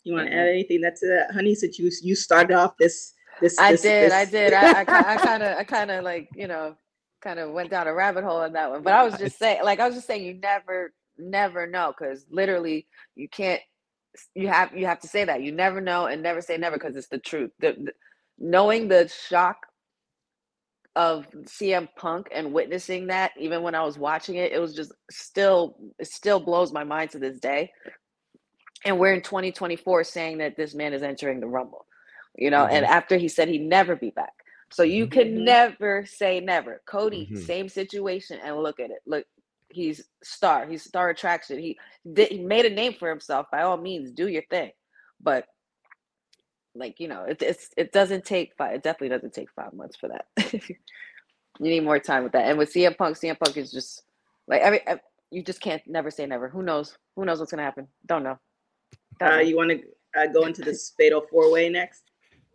You 0.04 0.16
want 0.16 0.30
to 0.30 0.34
add 0.34 0.48
anything 0.48 0.82
that's 0.82 1.02
that, 1.02 1.30
honey? 1.32 1.54
Since 1.54 1.78
you 1.78 1.92
you 2.02 2.16
started 2.16 2.56
off 2.56 2.76
this 2.78 3.14
this, 3.40 3.58
I 3.60 3.72
this, 3.74 3.82
did, 3.82 4.12
this. 4.12 4.14
I 4.14 4.26
did. 4.26 4.54
I, 4.54 4.82
I 4.82 4.84
kind 5.18 5.44
of, 5.44 5.58
I 5.58 5.64
kind 5.66 5.92
of 5.92 6.04
like 6.04 6.30
you 6.36 6.48
know, 6.48 6.76
kind 7.22 7.40
of 7.40 7.52
went 7.52 7.70
down 7.70 7.88
a 7.88 7.94
rabbit 7.94 8.24
hole 8.24 8.38
on 8.38 8.54
that 8.54 8.70
one. 8.70 8.82
But 8.82 8.94
I 8.94 9.04
was 9.04 9.18
just 9.18 9.38
saying, 9.38 9.64
like 9.64 9.80
I 9.80 9.86
was 9.86 9.96
just 9.96 10.08
saying, 10.08 10.26
you 10.26 10.34
never, 10.34 10.94
never 11.18 11.68
know 11.68 11.94
because 11.98 12.26
literally 12.30 12.88
you 13.16 13.30
can't. 13.30 13.62
You 14.36 14.50
have 14.50 14.76
you 14.76 14.88
have 14.88 15.00
to 15.02 15.08
say 15.08 15.24
that 15.24 15.42
you 15.42 15.54
never 15.54 15.80
know 15.80 16.08
and 16.08 16.22
never 16.22 16.42
say 16.42 16.58
never 16.58 16.76
because 16.76 16.98
it's 16.98 17.08
the 17.08 17.18
truth. 17.18 17.52
The, 17.60 17.74
the, 17.74 17.94
knowing 18.38 18.88
the 18.88 19.08
shock 19.08 19.58
of 20.96 21.28
CM 21.44 21.88
Punk 21.96 22.28
and 22.34 22.54
witnessing 22.54 23.08
that, 23.08 23.32
even 23.40 23.64
when 23.64 23.76
I 23.76 23.84
was 23.84 23.98
watching 23.98 24.36
it, 24.36 24.52
it 24.52 24.60
was 24.60 24.74
just 24.74 24.92
still 25.10 25.78
it 26.00 26.08
still 26.08 26.40
blows 26.40 26.72
my 26.72 26.84
mind 26.84 27.12
to 27.12 27.20
this 27.20 27.40
day. 27.40 27.72
And 28.84 29.00
we're 29.00 29.14
in 29.14 29.22
2024 29.22 30.04
saying 30.04 30.40
that 30.40 30.58
this 30.58 30.74
man 30.74 30.94
is 30.94 31.04
entering 31.04 31.40
the 31.40 31.48
Rumble, 31.48 31.86
you 32.36 32.50
know, 32.50 32.66
mm-hmm. 32.66 32.76
and 32.76 32.86
after 32.86 33.18
he 33.18 33.28
said 33.28 33.48
he'd 33.48 33.62
never 33.62 33.96
be 33.96 34.10
back. 34.10 34.34
So 34.72 34.84
you 34.84 35.06
mm-hmm. 35.06 35.20
can 35.20 35.44
never 35.46 36.06
say 36.06 36.40
never. 36.40 36.82
Cody, 36.86 37.28
mm-hmm. 37.32 37.44
same 37.44 37.70
situation, 37.70 38.40
and 38.44 38.58
look 38.58 38.80
at 38.80 38.90
it. 38.90 39.00
Look, 39.06 39.26
he's 39.70 40.04
star. 40.24 40.68
He's 40.68 40.84
star 40.84 41.10
attraction. 41.10 41.60
He 41.60 41.78
did. 42.12 42.30
He 42.30 42.40
made 42.40 42.66
a 42.66 42.70
name 42.70 42.94
for 42.98 43.10
himself. 43.10 43.48
By 43.52 43.62
all 43.62 43.78
means, 43.78 44.12
do 44.12 44.28
your 44.28 44.44
thing. 44.50 44.72
But 45.22 45.46
like 46.76 47.00
you 47.00 47.08
know, 47.08 47.24
it, 47.24 47.42
it's 47.42 47.70
it 47.78 47.92
doesn't 47.92 48.26
take 48.26 48.54
five. 48.58 48.76
It 48.76 48.84
definitely 48.84 49.10
doesn't 49.10 49.34
take 49.34 49.50
five 49.52 49.74
months 49.74 49.96
for 49.96 50.10
that. 50.10 50.26
you 50.54 50.76
need 51.60 51.84
more 51.84 52.00
time 52.00 52.24
with 52.24 52.32
that. 52.34 52.48
And 52.48 52.58
with 52.58 52.74
CM 52.74 52.98
Punk, 52.98 53.18
CM 53.18 53.40
Punk 53.40 53.58
is 53.58 53.72
just 53.72 54.04
like 54.48 54.62
every. 54.62 54.82
You 55.32 55.44
just 55.44 55.62
can't 55.62 55.82
never 55.88 56.12
say 56.12 56.26
never. 56.26 56.50
Who 56.50 56.62
knows? 56.62 56.98
Who 57.16 57.26
knows 57.26 57.40
what's 57.40 57.52
gonna 57.52 57.64
happen? 57.64 57.88
Don't 58.06 58.24
know. 58.24 58.38
Uh, 59.22 59.38
you 59.38 59.56
want 59.56 59.70
to 59.70 59.82
uh, 60.20 60.28
go 60.28 60.46
into 60.46 60.62
this 60.62 60.94
fatal 60.98 61.24
four 61.30 61.52
way 61.52 61.70
next? 61.70 62.04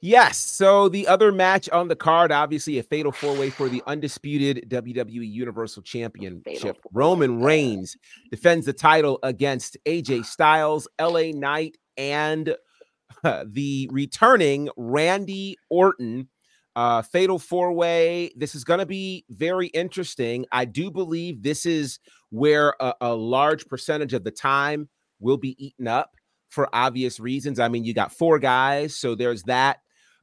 Yes. 0.02 0.36
So 0.38 0.88
the 0.88 1.08
other 1.08 1.32
match 1.32 1.70
on 1.70 1.88
the 1.88 1.96
card, 1.96 2.30
obviously 2.30 2.78
a 2.78 2.82
fatal 2.82 3.12
four 3.12 3.34
way 3.36 3.50
for 3.50 3.68
the 3.68 3.82
undisputed 3.86 4.68
WWE 4.68 5.30
Universal 5.30 5.82
Championship. 5.82 6.78
Roman 6.92 7.40
Reigns 7.40 7.96
defends 8.30 8.66
the 8.66 8.72
title 8.72 9.18
against 9.22 9.76
AJ 9.86 10.26
Styles, 10.26 10.86
LA 11.00 11.30
Knight, 11.32 11.78
and 11.96 12.54
the 13.44 13.88
returning 13.92 14.68
Randy 14.76 15.56
Orton. 15.70 16.28
Uh, 16.74 17.00
fatal 17.00 17.38
four 17.38 17.72
way. 17.72 18.30
This 18.36 18.54
is 18.54 18.62
going 18.62 18.80
to 18.80 18.86
be 18.86 19.24
very 19.30 19.68
interesting. 19.68 20.44
I 20.52 20.66
do 20.66 20.90
believe 20.90 21.42
this 21.42 21.64
is 21.64 21.98
where 22.28 22.74
a, 22.80 22.92
a 23.00 23.14
large 23.14 23.66
percentage 23.66 24.12
of 24.12 24.24
the 24.24 24.30
time 24.30 24.90
will 25.18 25.38
be 25.38 25.56
eaten 25.64 25.88
up 25.88 26.16
for 26.50 26.68
obvious 26.74 27.18
reasons. 27.18 27.58
I 27.58 27.68
mean, 27.68 27.84
you 27.84 27.94
got 27.94 28.12
four 28.12 28.38
guys, 28.38 28.94
so 28.94 29.14
there's 29.14 29.44
that. 29.44 29.78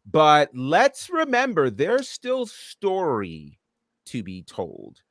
But 0.06 0.52
let's 0.54 1.10
remember 1.10 1.70
there's 1.70 2.10
still 2.10 2.46
story 2.46 3.60
to 4.08 4.22
be 4.22 4.44
told. 4.44 5.02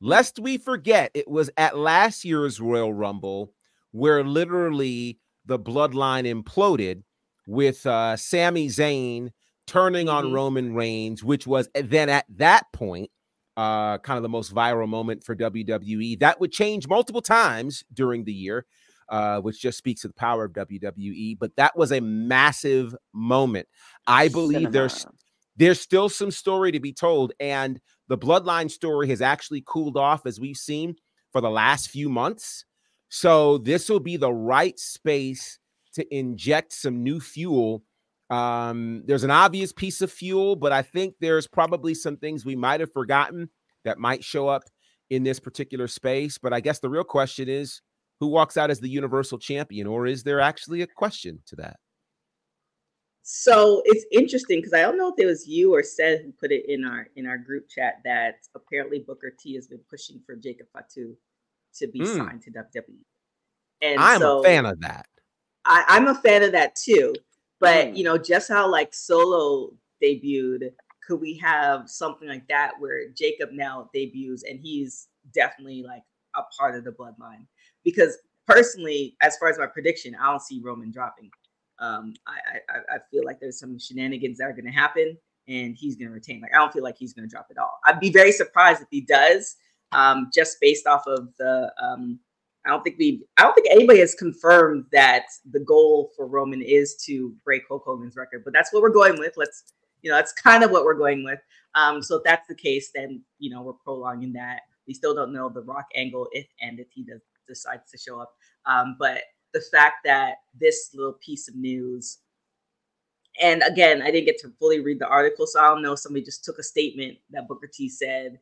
Lest 0.00 0.40
we 0.40 0.58
forget, 0.58 1.12
it 1.14 1.30
was 1.30 1.50
at 1.56 1.78
last 1.78 2.24
year's 2.24 2.60
Royal 2.60 2.92
Rumble 2.92 3.52
where 3.92 4.24
literally 4.24 5.20
the 5.46 5.58
bloodline 5.58 6.26
imploded 6.26 7.02
with 7.46 7.84
uh, 7.86 8.16
Sami 8.16 8.68
Zayn 8.68 9.30
turning 9.66 10.08
on 10.08 10.26
mm-hmm. 10.26 10.34
Roman 10.34 10.74
Reigns, 10.74 11.22
which 11.22 11.46
was 11.46 11.68
then 11.74 12.08
at 12.08 12.26
that 12.36 12.64
point 12.72 13.10
uh, 13.56 13.98
kind 13.98 14.16
of 14.16 14.22
the 14.22 14.28
most 14.28 14.54
viral 14.54 14.88
moment 14.88 15.24
for 15.24 15.36
WWE. 15.36 16.18
That 16.20 16.40
would 16.40 16.52
change 16.52 16.88
multiple 16.88 17.22
times 17.22 17.84
during 17.92 18.24
the 18.24 18.32
year 18.32 18.66
uh, 19.12 19.40
which 19.40 19.60
just 19.60 19.78
speaks 19.78 20.00
to 20.00 20.08
the 20.08 20.14
power 20.14 20.44
of 20.44 20.52
WWE. 20.52 21.38
But 21.38 21.54
that 21.56 21.76
was 21.76 21.92
a 21.92 22.00
massive 22.00 22.96
moment. 23.12 23.68
I 24.06 24.28
believe 24.28 24.56
Cinema. 24.56 24.70
there's 24.70 25.06
there's 25.56 25.80
still 25.80 26.08
some 26.08 26.30
story 26.30 26.72
to 26.72 26.80
be 26.80 26.94
told, 26.94 27.32
and 27.38 27.78
the 28.08 28.16
bloodline 28.16 28.70
story 28.70 29.08
has 29.08 29.20
actually 29.20 29.62
cooled 29.66 29.98
off 29.98 30.24
as 30.24 30.40
we've 30.40 30.56
seen 30.56 30.96
for 31.30 31.42
the 31.42 31.50
last 31.50 31.90
few 31.90 32.08
months. 32.08 32.64
So 33.14 33.58
this 33.58 33.90
will 33.90 34.00
be 34.00 34.16
the 34.16 34.32
right 34.32 34.78
space 34.78 35.58
to 35.96 36.16
inject 36.16 36.72
some 36.72 37.02
new 37.02 37.20
fuel. 37.20 37.82
Um, 38.30 39.02
there's 39.04 39.22
an 39.22 39.30
obvious 39.30 39.70
piece 39.70 40.00
of 40.00 40.10
fuel, 40.10 40.56
but 40.56 40.72
I 40.72 40.80
think 40.80 41.16
there's 41.20 41.46
probably 41.46 41.92
some 41.92 42.16
things 42.16 42.46
we 42.46 42.56
might 42.56 42.80
have 42.80 42.90
forgotten 42.90 43.50
that 43.84 43.98
might 43.98 44.24
show 44.24 44.48
up 44.48 44.62
in 45.10 45.24
this 45.24 45.38
particular 45.38 45.88
space. 45.88 46.38
But 46.38 46.54
I 46.54 46.60
guess 46.60 46.78
the 46.78 46.88
real 46.88 47.04
question 47.04 47.50
is 47.50 47.82
who 48.18 48.28
walks 48.28 48.56
out 48.56 48.70
as 48.70 48.80
the 48.80 48.88
universal 48.88 49.36
champion, 49.36 49.86
or 49.86 50.06
is 50.06 50.22
there 50.22 50.40
actually 50.40 50.80
a 50.80 50.86
question 50.86 51.38
to 51.48 51.56
that? 51.56 51.76
So 53.24 53.82
it's 53.84 54.06
interesting 54.10 54.60
because 54.60 54.72
I 54.72 54.80
don't 54.80 54.96
know 54.96 55.08
if 55.08 55.22
it 55.22 55.26
was 55.26 55.46
you 55.46 55.74
or 55.74 55.82
Seth 55.82 56.22
who 56.22 56.32
put 56.32 56.50
it 56.50 56.64
in 56.66 56.82
our 56.82 57.08
in 57.16 57.26
our 57.26 57.36
group 57.36 57.68
chat 57.68 57.96
that 58.06 58.36
apparently 58.54 59.00
Booker 59.00 59.34
T 59.38 59.54
has 59.56 59.66
been 59.66 59.80
pushing 59.90 60.18
for 60.24 60.34
Jacob 60.34 60.68
Fatu 60.72 61.14
to 61.76 61.88
be 61.88 62.00
mm. 62.00 62.16
signed 62.16 62.42
to 62.42 62.50
WWE. 62.50 63.04
And 63.80 64.00
I'm 64.00 64.20
so, 64.20 64.40
a 64.40 64.44
fan 64.44 64.66
of 64.66 64.80
that. 64.80 65.06
I, 65.64 65.84
I'm 65.88 66.08
a 66.08 66.14
fan 66.14 66.42
of 66.42 66.52
that 66.52 66.76
too. 66.76 67.14
But 67.60 67.88
mm. 67.88 67.96
you 67.96 68.04
know, 68.04 68.18
just 68.18 68.48
how 68.48 68.70
like 68.70 68.94
Solo 68.94 69.72
debuted, 70.02 70.72
could 71.06 71.20
we 71.20 71.36
have 71.38 71.88
something 71.88 72.28
like 72.28 72.46
that 72.48 72.72
where 72.78 73.08
Jacob 73.10 73.50
now 73.52 73.88
debuts 73.94 74.44
and 74.48 74.58
he's 74.60 75.08
definitely 75.32 75.82
like 75.82 76.02
a 76.36 76.42
part 76.58 76.76
of 76.76 76.84
the 76.84 76.90
bloodline? 76.92 77.46
because 77.84 78.18
personally, 78.46 79.16
as 79.22 79.36
far 79.36 79.48
as 79.48 79.58
my 79.58 79.66
prediction, 79.66 80.16
I 80.20 80.30
don't 80.30 80.42
see 80.42 80.60
Roman 80.62 80.90
dropping. 80.90 81.30
Um, 81.78 82.14
I, 82.26 82.58
I, 82.70 82.96
I 82.96 82.98
feel 83.10 83.24
like 83.24 83.40
there's 83.40 83.58
some 83.58 83.78
shenanigans 83.78 84.38
that 84.38 84.44
are 84.44 84.52
going 84.52 84.66
to 84.66 84.70
happen, 84.70 85.16
and 85.48 85.76
he's 85.76 85.96
going 85.96 86.08
to 86.08 86.14
retain. 86.14 86.40
Like 86.40 86.52
I 86.54 86.58
don't 86.58 86.72
feel 86.72 86.82
like 86.82 86.96
he's 86.96 87.12
going 87.12 87.28
to 87.28 87.32
drop 87.32 87.48
it 87.50 87.58
all. 87.58 87.80
I'd 87.84 88.00
be 88.00 88.10
very 88.10 88.32
surprised 88.32 88.82
if 88.82 88.88
he 88.90 89.00
does, 89.00 89.56
um, 89.92 90.30
just 90.34 90.58
based 90.60 90.86
off 90.86 91.06
of 91.06 91.28
the. 91.38 91.72
Um, 91.82 92.18
I 92.64 92.70
don't 92.70 92.82
think 92.82 92.96
we. 92.98 93.24
I 93.38 93.42
don't 93.42 93.54
think 93.54 93.68
anybody 93.70 94.00
has 94.00 94.14
confirmed 94.14 94.84
that 94.92 95.24
the 95.50 95.60
goal 95.60 96.10
for 96.16 96.26
Roman 96.26 96.62
is 96.62 96.96
to 97.06 97.34
break 97.44 97.62
Hulk 97.68 97.84
Hogan's 97.84 98.16
record, 98.16 98.42
but 98.44 98.52
that's 98.52 98.72
what 98.72 98.82
we're 98.82 98.90
going 98.90 99.18
with. 99.18 99.34
Let's, 99.36 99.72
you 100.02 100.10
know, 100.10 100.16
that's 100.16 100.32
kind 100.32 100.62
of 100.62 100.70
what 100.70 100.84
we're 100.84 100.94
going 100.94 101.24
with. 101.24 101.40
Um, 101.74 102.02
so 102.02 102.16
if 102.16 102.24
that's 102.24 102.46
the 102.48 102.54
case, 102.54 102.90
then 102.94 103.22
you 103.38 103.50
know 103.50 103.62
we're 103.62 103.72
prolonging 103.72 104.32
that. 104.34 104.60
We 104.86 104.94
still 104.94 105.14
don't 105.14 105.32
know 105.32 105.48
the 105.48 105.62
Rock 105.62 105.86
angle 105.94 106.28
if 106.32 106.46
and 106.60 106.78
if 106.78 106.88
he 106.92 107.04
does 107.04 107.20
decides 107.48 107.90
to 107.90 107.98
show 107.98 108.20
up. 108.20 108.32
Um, 108.66 108.96
but 108.98 109.22
the 109.52 109.62
fact 109.72 109.96
that 110.04 110.36
this 110.58 110.90
little 110.94 111.14
piece 111.24 111.48
of 111.48 111.56
news, 111.56 112.18
and 113.40 113.62
again, 113.66 114.02
I 114.02 114.10
didn't 114.10 114.26
get 114.26 114.38
to 114.40 114.52
fully 114.58 114.80
read 114.80 114.98
the 114.98 115.08
article, 115.08 115.46
so 115.46 115.60
I 115.60 115.68
don't 115.68 115.82
know. 115.82 115.94
Somebody 115.94 116.24
just 116.24 116.44
took 116.44 116.58
a 116.58 116.62
statement 116.62 117.18
that 117.30 117.48
Booker 117.48 117.70
T 117.72 117.88
said 117.88 118.38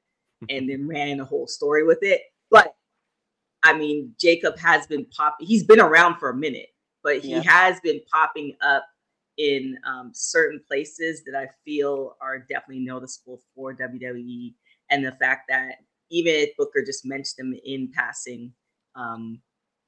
and 0.48 0.68
then 0.68 0.88
ran 0.88 1.20
a 1.20 1.24
whole 1.24 1.46
story 1.46 1.84
with 1.84 1.98
it. 2.02 2.22
But 2.50 2.74
I 3.62 3.76
mean, 3.76 4.14
Jacob 4.20 4.58
has 4.58 4.86
been 4.86 5.06
popping. 5.06 5.46
He's 5.46 5.64
been 5.64 5.80
around 5.80 6.18
for 6.18 6.30
a 6.30 6.36
minute, 6.36 6.68
but 7.02 7.18
he 7.18 7.32
yeah. 7.32 7.42
has 7.42 7.80
been 7.80 8.00
popping 8.12 8.56
up 8.62 8.86
in 9.36 9.78
um, 9.86 10.10
certain 10.12 10.60
places 10.66 11.22
that 11.24 11.34
I 11.34 11.48
feel 11.64 12.16
are 12.20 12.38
definitely 12.38 12.84
noticeable 12.84 13.40
for 13.54 13.74
WWE. 13.74 14.54
And 14.90 15.04
the 15.04 15.12
fact 15.12 15.44
that 15.48 15.76
even 16.10 16.34
if 16.34 16.56
Booker 16.56 16.82
just 16.84 17.06
mentioned 17.06 17.52
them 17.52 17.58
in 17.64 17.90
passing, 17.94 18.52
um, 18.96 19.40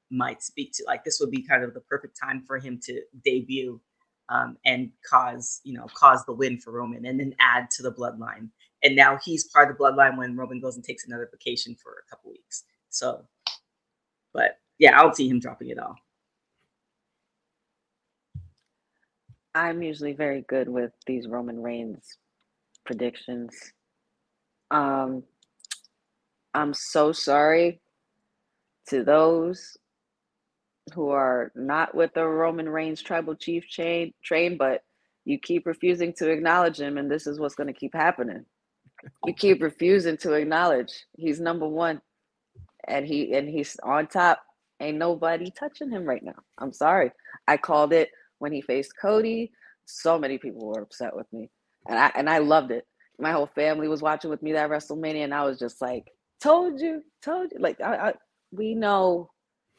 might 0.09 0.43
speak 0.43 0.71
to. 0.73 0.83
Like 0.87 1.03
this 1.03 1.19
would 1.19 1.31
be 1.31 1.41
kind 1.41 1.63
of 1.63 1.73
the 1.73 1.81
perfect 1.81 2.17
time 2.21 2.43
for 2.45 2.57
him 2.57 2.79
to 2.83 3.01
debut 3.25 3.81
um, 4.29 4.57
and 4.65 4.91
cause 5.09 5.59
you 5.63 5.73
know 5.73 5.87
cause 5.93 6.23
the 6.25 6.33
win 6.33 6.57
for 6.57 6.71
Roman, 6.71 7.05
and 7.05 7.19
then 7.19 7.35
add 7.39 7.69
to 7.71 7.83
the 7.83 7.91
bloodline. 7.91 8.49
And 8.83 8.95
now 8.95 9.17
he's 9.23 9.45
part 9.45 9.71
of 9.71 9.77
the 9.77 9.83
bloodline 9.83 10.17
when 10.17 10.35
Roman 10.35 10.59
goes 10.59 10.75
and 10.75 10.83
takes 10.83 11.07
another 11.07 11.29
vacation 11.31 11.75
for 11.81 11.91
a 11.91 12.09
couple 12.09 12.31
weeks. 12.31 12.63
So, 12.89 13.25
but 14.33 14.57
yeah, 14.77 14.99
I 14.99 15.03
don't 15.03 15.15
see 15.15 15.29
him 15.29 15.39
dropping 15.39 15.69
it 15.69 15.79
all. 15.79 15.95
I'm 19.55 19.81
usually 19.81 20.13
very 20.13 20.41
good 20.41 20.67
with 20.67 20.91
these 21.05 21.27
Roman 21.27 21.61
Reigns 21.61 22.17
predictions. 22.85 23.55
Um, 24.71 25.23
I'm 26.53 26.73
so 26.73 27.11
sorry 27.11 27.79
to 28.87 29.03
those 29.03 29.77
who 30.93 31.09
are 31.09 31.51
not 31.55 31.95
with 31.95 32.13
the 32.13 32.25
Roman 32.25 32.67
Reigns 32.67 33.01
tribal 33.01 33.35
chief 33.35 33.67
chain 33.67 34.13
train, 34.23 34.57
but 34.57 34.83
you 35.25 35.39
keep 35.39 35.65
refusing 35.65 36.13
to 36.13 36.29
acknowledge 36.29 36.79
him, 36.79 36.97
and 36.97 37.09
this 37.09 37.27
is 37.27 37.39
what's 37.39 37.55
going 37.55 37.67
to 37.67 37.79
keep 37.79 37.93
happening. 37.93 38.45
You 39.25 39.33
keep 39.33 39.61
refusing 39.61 40.17
to 40.17 40.33
acknowledge 40.33 40.91
he's 41.17 41.39
number 41.39 41.67
one, 41.67 42.01
and 42.87 43.05
he 43.05 43.33
and 43.33 43.47
he's 43.47 43.77
on 43.83 44.07
top. 44.07 44.41
Ain't 44.79 44.97
nobody 44.97 45.51
touching 45.51 45.89
him 45.91 46.05
right 46.05 46.23
now. 46.23 46.35
I'm 46.57 46.73
sorry. 46.73 47.11
I 47.47 47.57
called 47.57 47.93
it 47.93 48.09
when 48.39 48.51
he 48.51 48.61
faced 48.61 48.93
Cody. 48.99 49.51
So 49.85 50.17
many 50.17 50.37
people 50.37 50.65
were 50.65 50.81
upset 50.81 51.15
with 51.15 51.31
me, 51.33 51.49
and 51.87 51.97
I 51.97 52.11
and 52.15 52.29
I 52.29 52.39
loved 52.39 52.71
it. 52.71 52.85
My 53.19 53.31
whole 53.31 53.47
family 53.47 53.87
was 53.87 54.01
watching 54.01 54.29
with 54.29 54.41
me 54.41 54.53
that 54.53 54.69
WrestleMania, 54.69 55.23
and 55.23 55.33
I 55.33 55.45
was 55.45 55.59
just 55.59 55.81
like, 55.81 56.11
"Told 56.41 56.81
you, 56.81 57.03
told 57.21 57.51
you." 57.51 57.59
Like 57.59 57.79
I, 57.81 58.09
I 58.09 58.13
we 58.51 58.75
know 58.75 59.31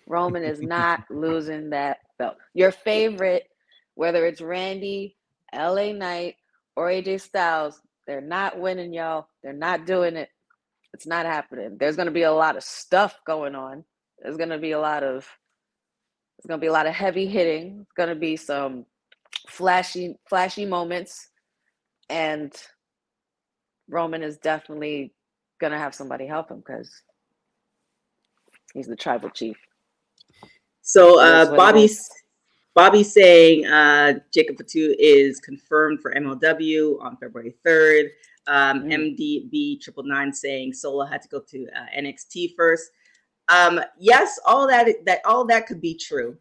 Roman 0.07 0.45
is 0.45 0.63
not 0.63 1.01
losing 1.11 1.71
that 1.71 1.99
belt. 2.19 2.37
Your 2.55 2.73
favorite, 2.73 3.49
whether 3.95 4.27
it's 4.27 4.41
Randy, 4.41 5.17
LA 5.55 5.93
Knight, 5.93 6.37
or 6.77 6.89
AJ 6.89 7.21
Styles, 7.21 7.81
they're 8.07 8.21
not 8.21 8.59
winning, 8.59 8.93
y'all. 8.93 9.29
They're 9.43 9.53
not 9.53 9.87
doing 9.87 10.17
it. 10.17 10.29
It's 10.93 11.07
not 11.07 11.27
happening. 11.27 11.77
There's 11.79 11.97
going 11.97 12.07
to 12.07 12.13
be 12.13 12.23
a 12.23 12.33
lot 12.33 12.57
of 12.57 12.63
stuff 12.63 13.19
going 13.27 13.55
on. 13.55 13.85
There's 14.21 14.37
going 14.37 14.51
to 14.51 14.59
be 14.59 14.73
a 14.73 14.81
lot 14.81 15.03
of 15.03 15.27
there's 16.37 16.49
going 16.49 16.61
to 16.61 16.65
be 16.65 16.69
a 16.69 16.73
lot 16.73 16.87
of 16.87 16.95
heavy 16.95 17.27
hitting. 17.27 17.81
It's 17.83 17.93
going 17.93 18.09
to 18.09 18.15
be 18.15 18.37
some 18.37 18.87
flashy 19.49 20.17
flashy 20.29 20.65
moments 20.65 21.29
and 22.09 22.53
Roman 23.89 24.23
is 24.23 24.39
definitely 24.39 25.13
going 25.61 25.73
to 25.73 25.79
have 25.79 25.95
somebody 25.95 26.27
help 26.27 26.51
him 26.51 26.63
cuz 26.63 26.91
he's 28.73 28.87
the 28.87 28.97
tribal 28.97 29.31
chief. 29.31 29.57
So 30.83 31.21
uh 31.21 31.57
Bobby's 31.57 32.09
Bobby 32.75 33.05
saying 33.05 33.67
uh, 33.67 34.15
Jacob 34.33 34.57
Fatu 34.57 34.97
is 34.99 35.41
confirmed 35.41 36.01
for 36.01 36.13
MLW 36.13 37.01
on 37.01 37.17
February 37.17 37.55
3rd. 37.65 38.09
Um, 38.47 38.83
mm. 38.83 39.17
MDB 39.17 39.81
triple 39.81 40.03
nine 40.03 40.33
saying 40.33 40.75
Solo 40.75 41.07
had 41.07 41.23
to 41.23 41.29
go 41.29 41.41
to 41.41 41.67
uh, 41.75 41.87
NXT 41.99 42.55
first. 42.57 42.91
Um, 43.49 43.81
yes, 43.99 44.39
all 44.47 44.67
that 44.69 44.89
that 45.07 45.21
all 45.25 45.47
that 45.47 45.67
could 45.67 45.81
be 45.81 45.97
true. 45.97 46.37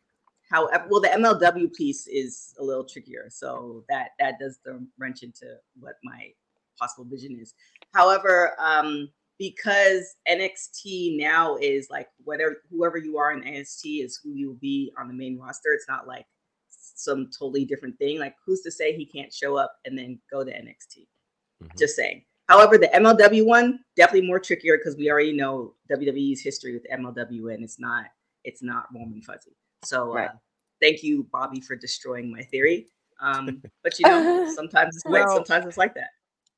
However, 0.49 0.85
well, 0.89 1.01
the 1.01 1.07
MLW 1.09 1.73
piece 1.73 2.07
is 2.07 2.53
a 2.59 2.63
little 2.63 2.83
trickier, 2.83 3.27
so 3.29 3.83
that 3.89 4.09
that 4.19 4.39
does 4.39 4.59
the 4.65 4.85
wrench 4.97 5.23
into 5.23 5.55
what 5.79 5.95
my 6.03 6.29
possible 6.77 7.05
vision 7.05 7.37
is. 7.39 7.53
However, 7.93 8.53
um, 8.59 9.09
because 9.39 10.15
NXT 10.29 11.17
now 11.17 11.57
is 11.57 11.87
like 11.89 12.07
whatever 12.23 12.61
whoever 12.69 12.97
you 12.97 13.17
are 13.17 13.33
in 13.33 13.41
NXT 13.41 14.03
is 14.03 14.19
who 14.23 14.31
you 14.33 14.47
will 14.47 14.59
be 14.61 14.91
on 14.97 15.07
the 15.07 15.13
main 15.13 15.37
roster. 15.37 15.71
It's 15.73 15.87
not 15.87 16.07
like 16.07 16.25
some 16.69 17.29
totally 17.37 17.65
different 17.65 17.97
thing. 17.97 18.19
Like 18.19 18.35
who's 18.45 18.61
to 18.61 18.71
say 18.71 18.95
he 18.95 19.05
can't 19.05 19.33
show 19.33 19.57
up 19.57 19.75
and 19.85 19.97
then 19.97 20.19
go 20.31 20.43
to 20.43 20.51
NXT? 20.51 21.07
Mm-hmm. 21.63 21.77
Just 21.77 21.95
saying. 21.95 22.23
However, 22.49 22.77
the 22.77 22.87
MLW 22.87 23.45
one 23.45 23.79
definitely 23.95 24.27
more 24.27 24.39
trickier 24.39 24.77
because 24.77 24.97
we 24.97 25.09
already 25.09 25.33
know 25.33 25.75
WWE's 25.91 26.41
history 26.41 26.73
with 26.73 26.85
MLW 26.91 27.53
and 27.53 27.63
it's 27.63 27.79
not 27.79 28.05
it's 28.43 28.61
not 28.61 28.87
warm 28.93 29.13
and 29.13 29.23
fuzzy. 29.23 29.55
So 29.83 30.13
right. 30.13 30.29
uh, 30.29 30.33
thank 30.81 31.03
you, 31.03 31.27
Bobby, 31.31 31.61
for 31.61 31.75
destroying 31.75 32.31
my 32.31 32.43
theory. 32.43 32.87
Um, 33.21 33.61
but 33.83 33.97
you 33.99 34.07
know, 34.07 34.51
sometimes 34.55 34.95
it's 34.95 35.05
well, 35.05 35.35
sometimes 35.35 35.65
it's 35.65 35.77
like 35.77 35.95
that. 35.95 36.09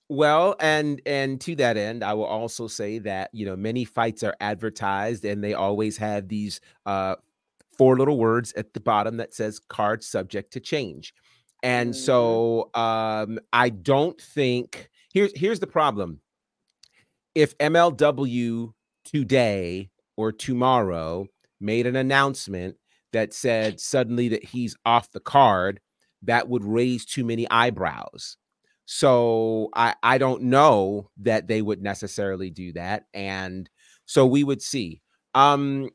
Well, 0.08 0.56
and 0.60 1.02
and 1.06 1.42
to 1.42 1.56
that 1.56 1.78
end, 1.78 2.04
I 2.04 2.14
will 2.14 2.26
also 2.26 2.68
say 2.68 3.00
that 3.00 3.32
you 3.34 3.46
know 3.46 3.56
many 3.56 3.86
fights 3.86 4.22
are 4.24 4.36
advertised, 4.40 5.26
and 5.26 5.44
they 5.44 5.56
always 5.56 5.98
have 5.98 6.28
these 6.28 6.62
uh, 6.86 7.16
four 7.78 7.98
little 7.98 8.18
words 8.18 8.54
at 8.56 8.74
the 8.74 8.80
bottom 8.80 9.18
that 9.18 9.34
says 9.34 9.60
"card 9.68 10.04
subject 10.04 10.54
to 10.54 10.60
change," 10.60 11.14
and 11.64 11.92
mm-hmm. 11.92 12.00
so 12.00 12.70
um, 12.76 13.40
I 13.52 13.70
don't 13.70 14.20
think 14.22 14.90
here's 15.12 15.36
here's 15.36 15.60
the 15.60 15.68
problem. 15.68 16.22
If 17.34 17.58
MLW 17.58 18.74
today 19.06 19.90
or 20.16 20.32
tomorrow 20.32 21.26
made 21.60 21.88
an 21.88 21.96
announcement 21.96 22.78
that 23.12 23.34
said 23.34 23.80
suddenly 23.80 24.30
that 24.30 24.44
he's 24.44 24.78
off 24.86 25.12
the 25.12 25.20
card, 25.20 25.80
that 26.22 26.48
would 26.48 26.64
raise 26.64 27.06
too 27.06 27.26
many 27.26 27.50
eyebrows 27.50 28.38
so 28.86 29.70
I 29.76 29.96
I 30.04 30.18
don't 30.18 30.44
know 30.44 31.10
that 31.22 31.48
they 31.48 31.62
would 31.62 31.82
necessarily 31.82 32.50
do 32.50 32.74
that, 32.74 33.06
and 33.14 33.70
so 34.06 34.26
we 34.26 34.44
would 34.44 34.62
see. 34.62 35.02
Um, 35.34 35.90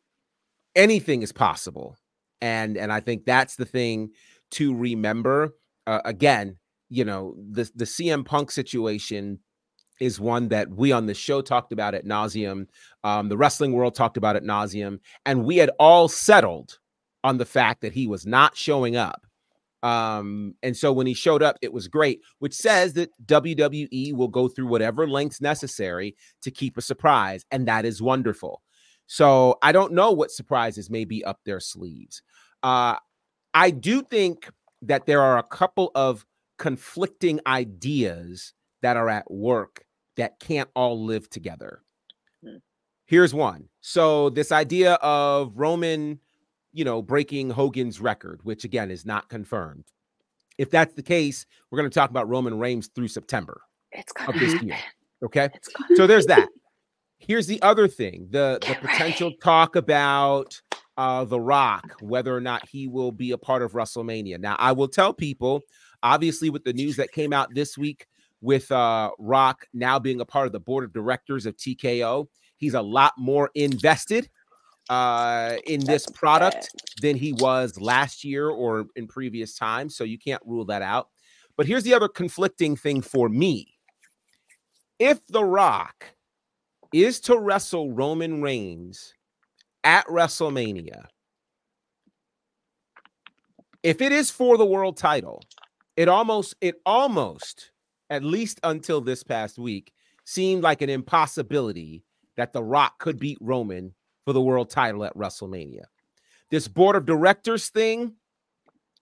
anything 0.74 1.22
is 1.22 1.32
possible, 1.32 1.97
and 2.41 2.76
and 2.76 2.93
I 2.93 3.01
think 3.01 3.24
that's 3.24 3.57
the 3.57 3.64
thing 3.64 4.11
to 4.53 4.74
remember. 4.74 5.55
Uh, 5.86 6.01
again, 6.05 6.57
you 6.88 7.05
know 7.05 7.36
the 7.51 7.70
the 7.74 7.84
CM 7.84 8.24
Punk 8.24 8.51
situation 8.51 9.38
is 10.01 10.18
one 10.18 10.49
that 10.49 10.68
we 10.70 10.93
on 10.93 11.07
the 11.07 11.14
show 11.14 11.43
talked 11.43 11.72
about 11.72 11.95
at 11.95 12.07
nauseum. 12.07 12.66
Um, 13.05 13.28
the 13.28 13.36
wrestling 13.36 13.72
world 13.72 13.95
talked 13.95 14.16
about 14.16 14.36
at 14.36 14.43
nauseum, 14.43 14.99
and 15.24 15.45
we 15.45 15.59
had 15.59 15.70
all 15.78 16.09
settled 16.09 16.78
on 17.22 17.38
the 17.38 17.45
fact 17.45 17.82
that 17.82 17.93
he 17.93 18.07
was 18.07 18.26
not 18.26 18.57
showing 18.57 18.97
up 18.97 19.26
um, 19.83 20.55
and 20.62 20.76
so 20.76 20.93
when 20.93 21.07
he 21.07 21.14
showed 21.14 21.43
up, 21.43 21.57
it 21.62 21.72
was 21.72 21.89
great, 21.89 22.20
which 22.39 22.55
says 22.55 22.93
that 22.95 23.11
WWE 23.24 24.12
will 24.14 24.28
go 24.28 24.49
through 24.49 24.66
whatever 24.66 25.09
lengths 25.09 25.41
necessary 25.41 26.16
to 26.43 26.51
keep 26.51 26.76
a 26.76 26.83
surprise, 26.83 27.45
and 27.51 27.66
that 27.66 27.85
is 27.85 28.03
wonderful. 28.03 28.62
So 29.07 29.59
I 29.62 29.72
don't 29.72 29.93
know 29.93 30.12
what 30.12 30.31
surprises 30.31 30.91
may 30.91 31.05
be 31.05 31.24
up 31.24 31.41
their 31.45 31.61
sleeves. 31.61 32.22
Uh, 32.62 32.97
I 33.55 33.70
do 33.70 34.03
think 34.03 34.51
that 34.83 35.07
there 35.07 35.22
are 35.22 35.39
a 35.39 35.43
couple 35.43 35.91
of 35.95 36.24
conflicting 36.59 37.41
ideas 37.47 38.53
that 38.83 38.97
are 38.97 39.09
at 39.09 39.31
work 39.31 39.85
that 40.16 40.39
can't 40.41 40.68
all 40.76 41.05
live 41.05 41.28
together. 41.31 41.83
Hmm. 42.45 42.57
Here's 43.07 43.35
one. 43.35 43.68
So 43.81 44.31
this 44.31 44.53
idea 44.53 44.95
of 44.95 45.53
Roman 45.57 46.20
you 46.73 46.85
know, 46.85 47.03
breaking 47.03 47.51
Hogan's 47.51 48.01
record, 48.01 48.41
which 48.43 48.64
again 48.64 48.91
is 48.91 49.05
not 49.05 49.29
confirmed. 49.29 49.85
If 50.59 50.71
that's 50.71 50.95
the 50.95 51.03
case, 51.03 51.47
we're 51.71 51.79
going 51.79 51.91
to 51.91 51.95
talk 51.95 52.11
about 52.11 52.29
Roman 52.29 52.59
Reigns 52.59 52.89
through 52.89 53.09
September 53.09 53.62
it's 53.93 54.12
of 54.27 54.35
this 54.35 54.53
happen. 54.53 54.68
year. 54.68 54.79
Okay. 55.23 55.49
So 55.95 56.07
there's 56.07 56.27
that. 56.27 56.49
Here's 57.18 57.47
the 57.47 57.61
other 57.62 57.89
thing 57.89 58.29
the, 58.31 58.59
the 58.66 58.75
potential 58.75 59.29
ready. 59.29 59.39
talk 59.43 59.77
about 59.77 60.61
uh, 60.97 61.25
The 61.25 61.41
Rock, 61.41 61.97
whether 62.01 62.35
or 62.35 62.41
not 62.41 62.68
he 62.68 62.87
will 62.87 63.12
be 63.12 63.33
a 63.33 63.39
part 63.39 63.62
of 63.62 63.73
WrestleMania. 63.73 64.39
Now, 64.39 64.57
I 64.59 64.73
will 64.73 64.89
tell 64.89 65.12
people, 65.12 65.62
obviously, 66.03 66.51
with 66.51 66.64
the 66.64 66.73
news 66.73 66.97
that 66.97 67.12
came 67.12 67.33
out 67.33 67.55
this 67.55 67.77
week 67.77 68.07
with 68.41 68.71
uh, 68.71 69.11
Rock 69.18 69.66
now 69.75 69.99
being 69.99 70.21
a 70.21 70.27
part 70.27 70.47
of 70.47 70.53
the 70.53 70.61
board 70.61 70.85
of 70.85 70.93
directors 70.93 71.47
of 71.47 71.57
TKO, 71.57 72.27
he's 72.57 72.75
a 72.75 72.83
lot 72.83 73.12
more 73.18 73.51
invested 73.55 74.29
uh, 74.91 75.57
in 75.66 75.80
this 75.80 76.05
product 76.09 76.68
than 77.01 77.16
he 77.16 77.32
was 77.34 77.80
last 77.80 78.24
year 78.24 78.49
or 78.51 78.86
in 78.97 79.07
previous 79.07 79.55
times. 79.55 79.97
So 79.97 80.03
you 80.03 80.18
can't 80.18 80.43
rule 80.45 80.64
that 80.66 80.82
out. 80.82 81.09
But 81.57 81.66
here's 81.66 81.84
the 81.84 81.95
other 81.95 82.09
conflicting 82.09 82.76
thing 82.76 83.01
for 83.01 83.28
me. 83.28 83.78
If 84.99 85.24
The 85.28 85.45
Rock 85.45 86.07
is 86.93 87.20
to 87.20 87.38
wrestle 87.38 87.93
Roman 87.93 88.43
Reigns 88.43 89.14
at 89.84 90.05
WrestleMania, 90.07 91.05
if 93.82 94.01
it 94.01 94.11
is 94.12 94.30
for 94.30 94.59
the 94.59 94.66
world 94.66 94.97
title, 94.97 95.41
it 95.97 96.09
almost, 96.09 96.57
it 96.61 96.82
almost, 96.84 97.70
at 98.11 98.24
least 98.24 98.59
until 98.64 99.01
this 99.01 99.22
past 99.22 99.57
week, 99.57 99.93
seemed 100.24 100.64
like 100.64 100.82
an 100.82 100.91
impossibility 100.91 102.03
that 102.36 102.53
The 102.53 102.62
Rock 102.62 102.99
could 102.99 103.18
beat 103.18 103.38
Roman 103.41 103.95
for 104.31 104.35
the 104.35 104.41
world 104.41 104.70
title 104.70 105.05
at 105.05 105.16
WrestleMania. 105.16 105.87
This 106.51 106.68
board 106.68 106.95
of 106.95 107.05
directors 107.05 107.68
thing 107.68 108.14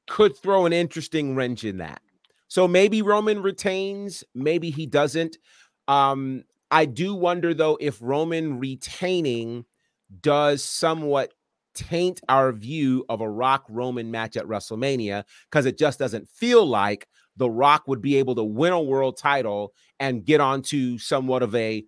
could 0.09 0.35
throw 0.35 0.65
an 0.65 0.73
interesting 0.73 1.37
wrench 1.37 1.65
in 1.65 1.77
that. 1.77 2.01
So 2.47 2.67
maybe 2.67 3.03
Roman 3.03 3.43
retains, 3.43 4.25
maybe 4.35 4.71
he 4.71 4.87
doesn't. 4.87 5.37
Um, 5.87 6.45
I 6.71 6.87
do 6.87 7.15
wonder 7.15 7.53
though 7.53 7.77
if 7.79 7.99
Roman 8.01 8.59
retaining 8.59 9.67
does 10.23 10.65
somewhat 10.65 11.35
taint 11.75 12.23
our 12.31 12.51
view 12.51 13.05
of 13.11 13.21
a 13.21 13.29
Rock 13.29 13.67
Roman 13.69 14.11
match 14.11 14.35
at 14.39 14.47
WrestleMania 14.47 15.25
because 15.51 15.67
it 15.67 15.77
just 15.77 15.99
doesn't 15.99 16.27
feel 16.27 16.65
like 16.65 17.07
The 17.37 17.51
Rock 17.51 17.83
would 17.87 18.01
be 18.01 18.17
able 18.17 18.35
to 18.37 18.45
win 18.45 18.73
a 18.73 18.81
world 18.81 19.19
title 19.19 19.75
and 20.01 20.25
get 20.25 20.41
onto 20.41 20.97
somewhat 20.97 21.43
of 21.43 21.55
a 21.55 21.85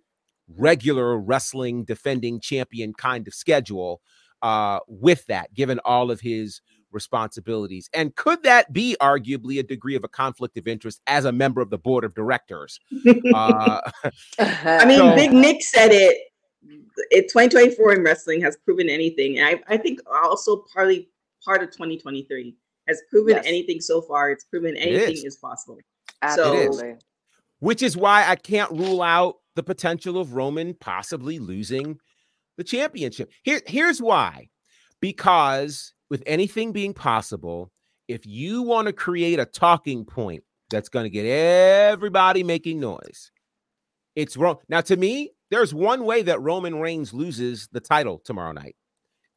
regular 0.57 1.17
wrestling 1.17 1.83
defending 1.83 2.39
champion 2.39 2.93
kind 2.93 3.27
of 3.27 3.33
schedule 3.33 4.01
uh, 4.41 4.79
with 4.87 5.25
that, 5.27 5.53
given 5.53 5.79
all 5.85 6.11
of 6.11 6.21
his 6.21 6.61
responsibilities. 6.91 7.89
And 7.93 8.15
could 8.15 8.43
that 8.43 8.73
be 8.73 8.95
arguably 9.01 9.59
a 9.59 9.63
degree 9.63 9.95
of 9.95 10.03
a 10.03 10.07
conflict 10.07 10.57
of 10.57 10.67
interest 10.67 11.01
as 11.07 11.25
a 11.25 11.31
member 11.31 11.61
of 11.61 11.69
the 11.69 11.77
board 11.77 12.03
of 12.03 12.13
directors? 12.13 12.79
uh, 13.33 13.81
I 14.39 14.85
mean, 14.85 14.97
so, 14.97 15.15
Big 15.15 15.31
Nick 15.31 15.61
said 15.61 15.91
it. 15.91 16.17
It 17.09 17.29
2024 17.29 17.93
in 17.95 18.03
wrestling 18.03 18.41
has 18.41 18.57
proven 18.57 18.89
anything, 18.89 19.39
and 19.39 19.47
I, 19.47 19.73
I 19.73 19.77
think 19.77 19.99
also 20.11 20.63
partly 20.73 21.09
part 21.43 21.63
of 21.63 21.71
2023 21.71 22.55
has 22.87 23.01
proven 23.09 23.37
Yes. 23.37 23.45
anything 23.47 23.81
so 23.81 24.01
far. 24.01 24.29
It's 24.29 24.43
proven 24.43 24.75
anything 24.75 25.17
is. 25.17 25.23
is 25.23 25.37
possible. 25.37 25.79
Absolutely. 26.21 26.95
Which 27.61 27.81
is 27.81 27.95
why 27.95 28.27
I 28.27 28.35
can't 28.35 28.71
rule 28.71 29.01
out 29.01 29.35
the 29.55 29.63
potential 29.63 30.17
of 30.19 30.33
Roman 30.33 30.73
possibly 30.73 31.39
losing 31.39 31.97
the 32.57 32.63
championship. 32.63 33.31
Here, 33.43 33.61
here's 33.65 34.01
why. 34.01 34.49
Because 34.99 35.93
with 36.09 36.23
anything 36.25 36.71
being 36.71 36.93
possible, 36.93 37.71
if 38.07 38.25
you 38.25 38.61
want 38.63 38.87
to 38.87 38.93
create 38.93 39.39
a 39.39 39.45
talking 39.45 40.05
point 40.05 40.43
that's 40.69 40.89
going 40.89 41.05
to 41.05 41.09
get 41.09 41.25
everybody 41.25 42.43
making 42.43 42.79
noise, 42.79 43.31
it's 44.15 44.35
wrong. 44.35 44.57
Now, 44.67 44.81
to 44.81 44.97
me, 44.97 45.31
there's 45.49 45.73
one 45.73 46.03
way 46.03 46.23
that 46.23 46.41
Roman 46.41 46.75
Reigns 46.79 47.13
loses 47.13 47.67
the 47.71 47.79
title 47.79 48.21
tomorrow 48.25 48.51
night, 48.53 48.75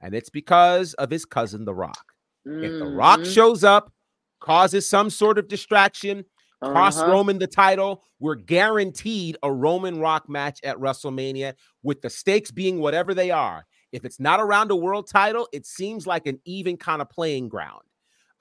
and 0.01 0.15
it's 0.15 0.31
because 0.31 0.95
of 0.95 1.11
his 1.11 1.25
cousin, 1.25 1.65
The 1.65 1.75
Rock. 1.75 2.13
If 2.47 2.79
The 2.79 2.87
Rock 2.87 3.21
Mhm. 3.21 3.35
shows 3.35 3.65
up, 3.65 3.93
causes 4.41 4.89
some 4.89 5.11
sort 5.11 5.39
of 5.39 5.49
distraction, 5.49 6.25
cost 6.73 6.99
Uh-huh. 6.99 7.11
Roman 7.13 7.39
the 7.39 7.47
title. 7.47 8.03
We're 8.21 8.35
guaranteed 8.37 9.37
a 9.43 9.53
Roman 9.53 10.01
Rock 10.01 10.29
match 10.29 10.61
at 10.65 10.77
WrestleMania 10.79 11.55
with 11.83 12.03
the 12.03 12.11
stakes 12.11 12.51
being 12.51 12.79
whatever 12.81 13.15
they 13.15 13.31
are. 13.31 13.65
If 13.93 14.05
it's 14.05 14.19
not 14.21 14.41
around 14.41 14.71
a 14.71 14.77
world 14.77 15.09
title, 15.09 15.49
it 15.53 15.67
seems 15.67 16.07
like 16.07 16.27
an 16.27 16.41
even 16.45 16.77
kind 16.77 17.01
of 17.03 17.09
playing 17.11 17.49
ground. 17.49 17.83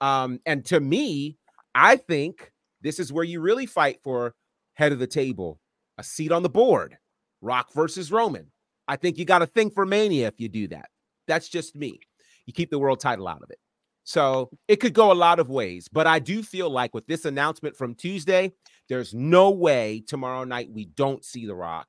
Um, 0.00 0.40
and 0.46 0.64
to 0.66 0.80
me, 0.80 1.38
I 1.74 1.96
think 1.96 2.52
this 2.82 2.98
is 2.98 3.12
where 3.12 3.24
you 3.24 3.40
really 3.40 3.66
fight 3.66 4.00
for 4.02 4.34
head 4.74 4.92
of 4.92 4.98
the 4.98 5.06
table, 5.06 5.60
a 5.98 6.02
seat 6.02 6.32
on 6.32 6.42
the 6.42 6.48
board, 6.48 6.96
Rock 7.40 7.72
versus 7.72 8.10
Roman. 8.10 8.50
I 8.88 8.96
think 8.96 9.16
you 9.16 9.24
got 9.24 9.38
to 9.38 9.46
think 9.46 9.74
for 9.74 9.86
Mania 9.86 10.26
if 10.28 10.40
you 10.40 10.48
do 10.48 10.68
that. 10.68 10.90
That's 11.26 11.48
just 11.48 11.74
me. 11.76 12.00
You 12.46 12.52
keep 12.52 12.70
the 12.70 12.78
world 12.78 13.00
title 13.00 13.28
out 13.28 13.42
of 13.42 13.50
it. 13.50 13.58
So 14.04 14.50
it 14.68 14.76
could 14.76 14.92
go 14.92 15.10
a 15.10 15.14
lot 15.14 15.40
of 15.40 15.48
ways, 15.48 15.88
but 15.88 16.06
I 16.06 16.18
do 16.18 16.42
feel 16.42 16.68
like 16.68 16.92
with 16.92 17.06
this 17.06 17.24
announcement 17.24 17.74
from 17.74 17.94
Tuesday, 17.94 18.52
there's 18.90 19.14
no 19.14 19.50
way 19.50 20.04
tomorrow 20.06 20.44
night 20.44 20.68
we 20.70 20.84
don't 20.84 21.24
see 21.24 21.46
The 21.46 21.54
Rock, 21.54 21.88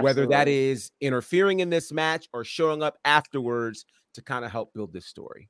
whether 0.00 0.26
that 0.26 0.48
is 0.48 0.90
interfering 1.00 1.60
in 1.60 1.70
this 1.70 1.90
match 1.90 2.28
or 2.34 2.44
showing 2.44 2.82
up 2.82 2.98
afterwards 3.06 3.86
to 4.14 4.22
kind 4.22 4.44
of 4.44 4.52
help 4.52 4.74
build 4.74 4.92
this 4.92 5.06
story. 5.06 5.48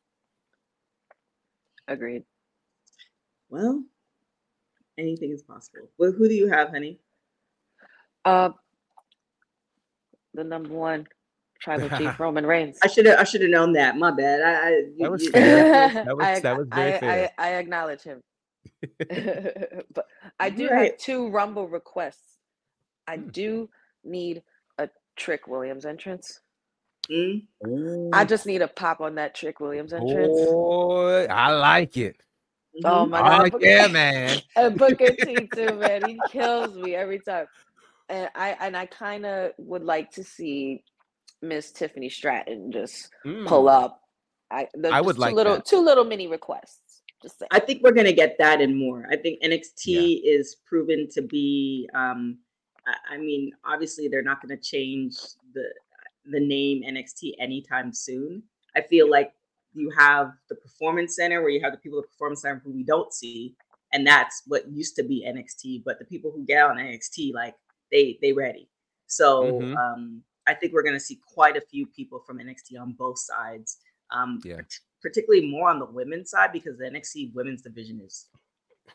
agreed. 1.88 2.22
Well, 3.48 3.82
anything 4.96 5.32
is 5.32 5.42
possible. 5.42 5.88
Well, 5.98 6.12
who 6.12 6.28
do 6.28 6.34
you 6.34 6.48
have, 6.48 6.70
honey? 6.70 7.00
Uh, 8.24 8.50
the 10.34 10.44
number 10.44 10.74
one 10.74 11.06
tribal 11.60 11.88
chief, 11.98 12.18
Roman 12.20 12.46
Reigns. 12.46 12.78
I 12.82 12.88
should 12.88 13.06
have 13.06 13.18
I 13.18 13.24
should 13.24 13.40
have 13.42 13.50
known 13.50 13.72
that. 13.74 13.96
My 13.96 14.10
bad. 14.10 14.40
I, 14.42 14.66
I 14.66 14.70
you- 14.70 14.94
That 15.00 15.10
was 15.10 15.28
fair. 15.30 15.88
That 16.04 16.16
was- 16.16 16.26
I, 16.26 16.40
that 16.40 16.56
was 16.58 16.68
very 16.68 16.94
I, 16.94 16.98
fair. 17.00 17.30
I, 17.38 17.48
I 17.48 17.52
acknowledge 17.54 18.02
him. 18.02 18.22
but 18.98 20.06
I 20.38 20.50
do 20.50 20.68
Right. 20.68 20.90
have 20.92 20.98
two 20.98 21.28
Rumble 21.30 21.68
requests. 21.68 22.38
I 23.06 23.16
Hmm. 23.16 23.28
do 23.28 23.68
need 24.04 24.42
a 24.78 24.88
Trick 25.16 25.46
Williams 25.46 25.84
entrance. 25.86 26.40
Mm, 27.10 28.10
I 28.12 28.24
just 28.24 28.46
need 28.46 28.62
a 28.62 28.68
pop 28.68 29.00
on 29.00 29.14
that 29.14 29.34
Trick 29.36 29.60
Williams 29.60 29.92
entrance. 29.92 30.40
Boy, 30.50 31.26
I 31.30 31.52
like 31.52 31.96
it. 31.96 32.16
Oh 32.84 33.06
mhm. 33.06 33.10
my 33.10 33.20
god, 33.20 33.52
Booker- 33.52 33.64
yeah, 33.64 33.86
man. 33.86 34.38
and 34.56 34.76
Booker 34.76 35.10
T 35.12 35.48
too, 35.54 35.74
man. 35.76 36.08
He 36.08 36.18
kills 36.30 36.76
me 36.76 36.94
every 36.96 37.20
time. 37.20 37.46
And 38.08 38.28
I 38.34 38.56
and 38.60 38.76
I 38.76 38.86
kind 38.86 39.24
of 39.24 39.52
would 39.58 39.82
like 39.84 40.10
to 40.12 40.24
see 40.24 40.82
Miss 41.42 41.70
Tiffany 41.72 42.08
Stratton 42.08 42.72
just 42.72 43.10
pull 43.46 43.64
Mm. 43.64 43.72
up. 43.72 44.02
I 44.50 44.68
the, 44.74 44.88
I 44.90 44.98
just 44.98 45.06
would 45.06 45.16
two 45.16 45.20
like 45.22 45.34
little 45.34 45.54
that. 45.56 45.66
two 45.66 45.80
little 45.80 46.04
mini 46.04 46.26
requests. 46.28 47.02
Just 47.22 47.38
saying. 47.38 47.48
I 47.50 47.58
think 47.60 47.82
we're 47.82 47.92
gonna 47.92 48.12
get 48.12 48.36
that 48.38 48.60
and 48.60 48.76
more. 48.76 49.06
I 49.10 49.16
think 49.16 49.40
NXT 49.42 50.20
is 50.24 50.56
proven 50.66 51.08
to 51.10 51.22
be. 51.22 51.88
Um, 51.94 52.38
I, 52.86 53.14
I 53.14 53.18
mean, 53.18 53.52
obviously 53.64 54.06
they're 54.08 54.22
not 54.22 54.40
gonna 54.40 54.56
change 54.56 55.16
the 55.54 55.64
the 56.26 56.40
name 56.40 56.82
NXT 56.82 57.34
anytime 57.38 57.92
soon. 57.92 58.42
I 58.74 58.80
feel 58.82 59.08
like 59.10 59.32
you 59.74 59.90
have 59.90 60.32
the 60.48 60.54
performance 60.54 61.16
center 61.16 61.40
where 61.40 61.50
you 61.50 61.60
have 61.62 61.72
the 61.72 61.78
people 61.78 61.98
at 61.98 62.02
the 62.04 62.08
performance 62.08 62.42
center 62.42 62.60
who 62.64 62.72
we 62.72 62.82
don't 62.82 63.12
see, 63.12 63.54
and 63.92 64.06
that's 64.06 64.42
what 64.46 64.68
used 64.70 64.96
to 64.96 65.02
be 65.02 65.24
NXT. 65.26 65.82
But 65.84 65.98
the 65.98 66.04
people 66.04 66.30
who 66.30 66.44
get 66.44 66.62
on 66.64 66.76
NXT, 66.76 67.32
like 67.32 67.54
they 67.90 68.18
they 68.22 68.32
ready. 68.32 68.68
So 69.06 69.52
Mhm. 69.60 69.76
um, 69.76 70.22
I 70.46 70.54
think 70.54 70.72
we're 70.72 70.82
gonna 70.82 71.00
see 71.00 71.20
quite 71.26 71.56
a 71.56 71.60
few 71.60 71.86
people 71.86 72.20
from 72.20 72.38
NXT 72.38 72.78
on 72.80 72.92
both 72.92 73.18
sides. 73.18 73.78
Um, 74.10 74.40
Yeah. 74.44 74.60
particularly 75.02 75.46
more 75.48 75.68
on 75.68 75.78
the 75.78 75.86
women's 75.86 76.30
side 76.30 76.52
because 76.52 76.78
the 76.78 76.84
NXT 76.86 77.32
women's 77.34 77.62
division 77.62 78.00
is 78.00 78.26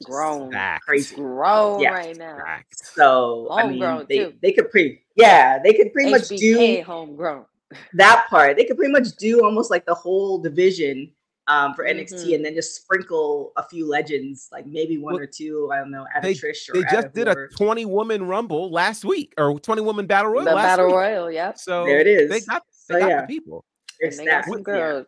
Grown. 0.06 0.52
Fact. 0.52 0.86
crazy. 0.86 1.16
Grown 1.16 1.82
Yeah. 1.82 1.90
right 1.92 2.16
now. 2.18 2.38
Fact. 2.38 2.78
So 2.80 3.48
I 3.52 3.64
mean, 3.64 3.82
Homegrown, 3.82 4.06
they, 4.10 4.18
too. 4.20 4.34
they 4.42 4.52
could 4.54 4.72
pretty 4.72 5.02
yeah 5.16 5.60
they 5.62 5.74
could 5.74 5.92
pretty 5.94 6.12
much 6.12 6.30
do 6.30 6.82
homegrown. 6.84 7.46
that 7.94 8.26
part. 8.30 8.58
They 8.58 8.66
could 8.66 8.78
pretty 8.78 8.92
much 8.92 9.16
do 9.18 9.44
almost 9.44 9.70
like 9.70 9.86
the 9.86 9.94
whole 9.94 10.38
division 10.40 11.12
um, 11.52 11.74
for 11.74 11.84
NXT 11.86 12.30
Mhm. 12.30 12.36
and 12.36 12.46
then 12.46 12.54
just 12.56 12.76
sprinkle 12.76 13.52
a 13.58 13.68
few 13.68 13.86
legends, 13.88 14.48
like 14.52 14.66
maybe 14.66 14.98
one 14.98 15.16
Well, 15.16 15.24
or 15.24 15.28
two. 15.28 15.70
I 15.74 15.78
don't 15.80 15.92
know, 15.92 16.06
add 16.16 16.24
They, 16.24 16.34
Trish 16.34 16.70
or 16.70 16.74
they 16.74 16.84
just 16.92 17.14
did 17.14 17.28
a 17.28 17.48
20 17.58 17.84
woman 17.86 18.24
rumble 18.24 18.72
last 18.72 19.04
week 19.04 19.34
or 19.38 19.60
20 19.60 19.82
woman 19.82 20.06
battle 20.08 20.32
royal 20.32 20.46
The 20.46 20.54
last 20.56 20.64
battle 20.78 20.86
week. 20.88 20.96
royal, 20.96 21.32
yeah. 21.32 21.54
So 21.54 21.84
There 21.86 22.00
it 22.00 22.08
is. 22.08 22.30
They 22.30 22.40
got, 22.42 22.64
they 22.88 22.94
So, 22.96 23.00
got 23.00 23.10
yeah. 23.10 23.22
the 23.22 23.28
people. 23.28 23.66
They're 24.00 24.10
And 24.10 24.20
they 24.20 24.26
got 24.26 24.46
some 24.46 24.58
yeah. 24.60 24.64
girls. 24.64 25.08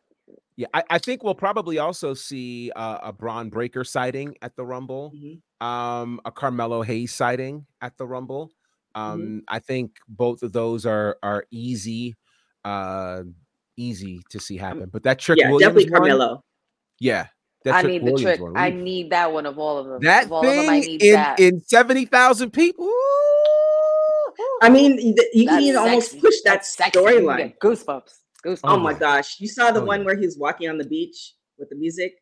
Yeah, 0.55 0.67
I, 0.73 0.83
I 0.91 0.97
think 0.99 1.23
we'll 1.23 1.33
probably 1.33 1.79
also 1.79 2.13
see 2.13 2.71
uh, 2.75 2.99
a 3.03 3.11
Bron 3.13 3.49
Breakker 3.49 3.83
sighting 3.83 4.35
at 4.41 4.55
the 4.55 4.63
Rumble, 4.65 5.11
Mhm. 5.15 5.65
um, 5.65 6.19
a 6.25 6.31
Carmelo 6.31 6.81
Hayes 6.83 7.11
sighting 7.13 7.65
at 7.81 7.97
the 7.97 8.05
Rumble. 8.05 8.51
Mm-hmm. 8.95 9.01
Um, 9.01 9.43
I 9.47 9.57
think 9.57 9.97
both 10.07 10.43
of 10.43 10.51
those 10.53 10.85
are 10.85 11.17
are 11.23 11.45
easy, 11.49 12.15
uh, 12.65 13.23
easy 13.77 14.21
to 14.29 14.39
see 14.39 14.57
happen. 14.57 14.89
But 14.91 15.03
that 15.03 15.19
Trick 15.19 15.39
Yeah, 15.39 15.49
Williams 15.51 15.73
definitely 15.73 15.91
one, 15.91 15.99
Carmelo. 16.01 16.43
yeah, 16.99 17.27
that 17.65 17.75
I 17.75 17.81
Trick 17.81 18.03
need 18.03 18.15
the 18.15 18.21
trick. 18.21 18.39
one, 18.41 18.57
I 18.57 18.69
need 18.69 19.11
that 19.11 19.31
one 19.31 19.45
of 19.45 19.57
all 19.59 19.77
of 19.77 19.87
them. 19.87 20.01
that 20.01 20.25
of 20.25 20.31
all 20.31 20.45
of 20.47 20.55
them, 20.55 20.69
I 20.69 20.81
thing 20.81 20.91
need 20.91 21.03
in 21.03 21.13
that. 21.13 21.39
in 21.39 21.59
seventy 21.61 22.05
thousand 22.05 22.51
people. 22.51 22.91
I 24.61 24.69
mean, 24.69 24.97
you 24.97 25.15
you 25.33 25.45
can 25.47 25.55
That's 25.55 25.63
even 25.65 25.77
almost 25.79 26.11
sexy. 26.11 26.19
push 26.21 26.35
that 26.45 26.53
That's 26.53 26.75
sexy. 26.75 26.99
You 26.99 27.05
storyline. 27.05 27.57
Goosebumps. 27.59 28.11
Goosebumps. 28.45 28.59
Oh 28.63 28.73
Oh, 28.75 28.77
my 28.77 28.93
gosh, 28.93 29.39
you 29.39 29.47
saw 29.47 29.71
the 29.71 29.81
Oh, 29.81 29.85
one 29.85 29.99
yeah. 30.01 30.05
where 30.07 30.17
he's 30.17 30.37
walking 30.37 30.69
on 30.69 30.77
the 30.77 30.85
beach 30.85 31.33
with 31.57 31.69
the 31.69 31.75
music. 31.75 32.13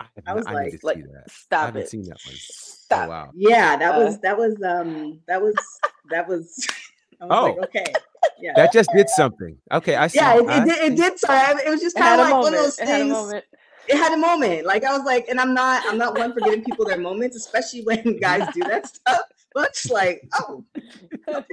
I, 0.00 0.06
I 0.26 0.34
was 0.34 0.46
I 0.46 0.52
like- 0.52 0.80
to 0.80 0.86
Like, 0.86 0.96
see 0.96 1.02
that. 1.02 1.24
I 1.26 1.30
stop 1.32 1.66
haven't 1.66 1.82
it. 1.82 1.88
seen 1.88 2.02
that 2.04 2.18
one. 2.24 2.34
Stop. 2.36 3.06
Oh 3.06 3.08
wow. 3.08 3.30
Yeah, 3.34 3.76
that 3.76 3.94
Uh, 3.94 3.98
was 4.04 4.18
that 4.20 4.36
was 4.36 4.54
um 4.62 5.20
that 5.28 5.40
was 5.40 5.54
that 6.10 6.28
was. 6.28 6.66
I 7.20 7.26
was 7.26 7.30
like, 7.30 7.56
Oh. 7.58 7.62
okay, 7.64 7.84
yeah. 8.40 8.52
That 8.56 8.72
just 8.72 8.90
did 8.94 9.08
something. 9.08 9.56
Okay, 9.72 9.94
I 9.94 10.08
see. 10.08 10.18
yeah, 10.18 10.36
it, 10.36 10.42
it, 10.42 10.64
did, 10.64 10.92
it 10.92 10.96
did. 10.96 11.18
Sorry, 11.18 11.62
it 11.64 11.70
was 11.70 11.80
just 11.80 11.96
kind 11.96 12.20
of 12.20 12.28
like 12.28 12.34
one 12.34 12.52
of 12.52 12.52
moment. 12.52 12.64
those 12.64 12.78
It 12.78 12.88
had 12.88 13.08
things. 13.08 13.42
It 13.86 13.96
had 13.96 14.12
a 14.12 14.16
moment. 14.16 14.66
Like 14.66 14.84
I 14.84 14.96
was 14.96 15.04
like, 15.04 15.28
and 15.28 15.40
I'm 15.40 15.54
not, 15.54 15.84
I'm 15.86 15.98
not 15.98 16.18
one 16.18 16.32
for 16.32 16.40
giving 16.40 16.64
people 16.64 16.86
their 16.86 16.98
moments, 16.98 17.36
especially 17.36 17.82
when 17.82 18.18
guys 18.20 18.48
do 18.54 18.60
that 18.60 18.86
stuff. 18.86 19.20
But 19.54 19.68
it's 19.68 19.88
like, 19.88 20.28
oh, 20.34 20.64
the 21.28 21.44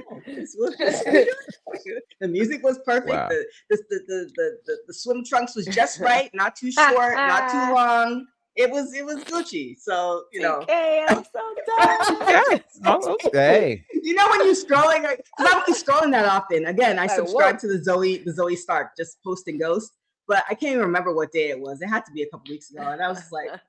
music 2.22 2.64
was 2.64 2.80
perfect. 2.84 3.10
Wow. 3.10 3.28
The, 3.28 3.46
the, 3.70 3.76
the, 3.88 4.00
the, 4.08 4.30
the, 4.34 4.58
the, 4.66 4.76
the 4.88 4.94
swim 4.94 5.24
trunks 5.24 5.54
was 5.54 5.66
just 5.66 6.00
right, 6.00 6.28
not 6.34 6.56
too 6.56 6.72
short, 6.72 7.14
not 7.14 7.48
too 7.50 7.56
long. 7.74 8.26
It 8.54 8.70
was, 8.70 8.92
it 8.94 9.04
was 9.04 9.24
Gucci. 9.24 9.78
So 9.78 10.24
you 10.32 10.40
know, 10.40 10.60
TK, 10.68 11.04
I'm 11.08 11.24
so 11.24 11.40
done. 11.66 12.22
Okay. 12.22 12.62
Oh, 12.84 13.16
okay. 13.26 13.84
you 14.02 14.14
know 14.14 14.26
when 14.30 14.44
you're 14.44 14.54
scrolling, 14.54 15.00
because 15.02 15.24
I 15.38 15.44
don't 15.44 15.66
be 15.66 15.72
scrolling 15.72 16.10
that 16.12 16.26
often. 16.26 16.66
Again, 16.66 16.98
I 16.98 17.02
Like 17.02 17.10
subscribe 17.12 17.54
what? 17.54 17.60
to 17.60 17.68
the 17.68 17.78
Zoey, 17.78 18.24
the 18.24 18.32
Zoey 18.32 18.56
Stark, 18.56 18.96
just 18.96 19.22
posting 19.24 19.58
Ghost. 19.58 19.92
But 20.28 20.44
I 20.48 20.54
can't 20.54 20.72
even 20.74 20.82
remember 20.86 21.14
what 21.14 21.32
day 21.32 21.48
it 21.50 21.58
was. 21.60 21.80
It 21.82 21.88
had 21.88 22.04
to 22.06 22.12
be 22.12 22.22
a 22.22 22.26
couple 22.28 22.50
weeks 22.50 22.70
ago, 22.70 22.82
and 22.82 23.02
I 23.02 23.08
was 23.08 23.18
just 23.18 23.32
like, 23.32 23.48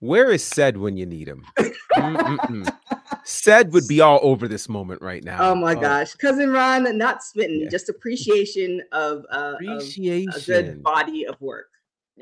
Where 0.00 0.30
is 0.32 0.42
said 0.42 0.76
when 0.76 0.96
you 0.96 1.06
need 1.06 1.28
him? 1.28 1.44
Said 3.24 3.72
would 3.72 3.86
be 3.86 4.00
all 4.00 4.18
over 4.22 4.48
this 4.48 4.68
moment 4.68 5.00
right 5.00 5.22
now. 5.22 5.38
Oh 5.50 5.54
my 5.54 5.74
gosh, 5.76 6.14
cousin 6.14 6.50
Ron, 6.50 6.96
not 6.98 7.22
smitten, 7.22 7.60
Yeah. 7.62 7.68
just 7.68 7.88
appreciation 7.88 8.82
of, 8.90 9.24
uh, 9.30 9.36
of 9.36 9.52
a 9.54 9.56
Appreciation. 9.76 10.42
good 10.44 10.82
body 10.82 11.24
of 11.26 11.40
work. 11.40 11.66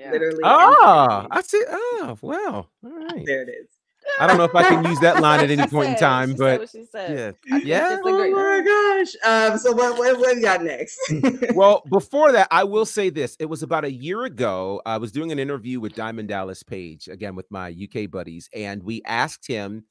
Yeah. 0.01 0.13
Literally. 0.13 0.43
and 0.43 0.45
Ah. 0.45 1.27
I 1.31 1.43
see. 1.43 1.63
Oh, 1.69 2.19
wow. 2.23 2.67
All 2.85 2.91
right. 2.91 3.25
there 3.27 3.43
it 3.43 3.51
is. 3.51 3.69
I 4.19 4.27
don't 4.27 4.39
know 4.39 4.45
if 4.45 4.55
I 4.55 4.63
can 4.65 4.85
use 4.85 4.99
that 5.01 5.21
line 5.21 5.41
at 5.41 5.51
any 5.51 5.67
point 5.69 5.91
in 5.91 5.97
time, 5.97 6.31
she 6.31 6.37
said 6.37 6.39
but 6.39 6.61
what 6.61 6.71
she 6.71 6.85
said. 6.87 7.37
yeah. 7.47 7.55
I 7.55 7.59
Yeah. 7.59 7.99
Oh 8.03 8.33
my 8.33 8.65
gosh. 8.65 9.15
Um, 9.53 9.59
so 9.59 9.73
what 9.73 9.99
what, 9.99 10.19
what 10.19 10.37
we 10.37 10.43
got 10.43 10.65
next? 10.65 10.99
well, 11.55 11.83
before 11.91 12.33
that, 12.33 12.49
I 12.51 12.65
will 12.65 12.87
say 12.87 13.11
this. 13.11 13.37
It 13.39 13.45
was 13.47 13.63
about 13.63 13.85
a 13.85 13.93
year 13.93 14.25
ago. 14.25 14.81
I 14.87 14.97
was 14.97 15.13
doing 15.13 15.33
an 15.33 15.39
interview 15.39 15.81
with 15.81 15.95
Diamond 15.95 16.29
Dallas 16.29 16.63
Page, 16.63 17.09
again 17.09 17.35
with 17.37 17.51
my 17.51 17.69
UK 17.71 18.11
buddies, 18.11 18.49
and 18.55 18.83
we 18.83 19.03
asked 19.05 19.47
him, 19.47 19.85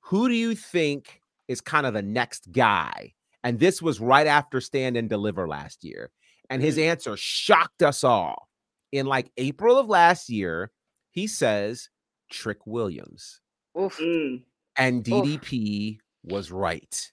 Who 0.00 0.28
do 0.28 0.34
you 0.34 0.54
think 0.54 1.20
is 1.48 1.60
kind 1.60 1.86
of 1.86 1.94
the 1.94 2.02
next 2.02 2.52
guy? 2.52 3.14
And 3.42 3.58
this 3.58 3.80
was 3.82 3.98
right 3.98 4.26
after 4.26 4.60
Stand 4.60 4.96
and 4.96 5.08
Deliver 5.08 5.48
last 5.48 5.84
year. 5.84 6.10
And 6.50 6.62
his 6.62 6.78
answer 6.78 7.16
shocked 7.16 7.82
us 7.82 8.04
all. 8.04 8.48
In 8.94 9.06
like 9.06 9.32
April 9.36 9.76
of 9.76 9.88
last 9.88 10.30
year, 10.30 10.70
he 11.10 11.26
says 11.26 11.88
Trick 12.30 12.58
Williams. 12.64 13.40
Oof. 13.80 13.98
Mm. 13.98 14.44
And 14.76 15.08
Oof. 15.08 15.24
DDP 15.24 15.98
was 16.22 16.52
right. 16.52 17.12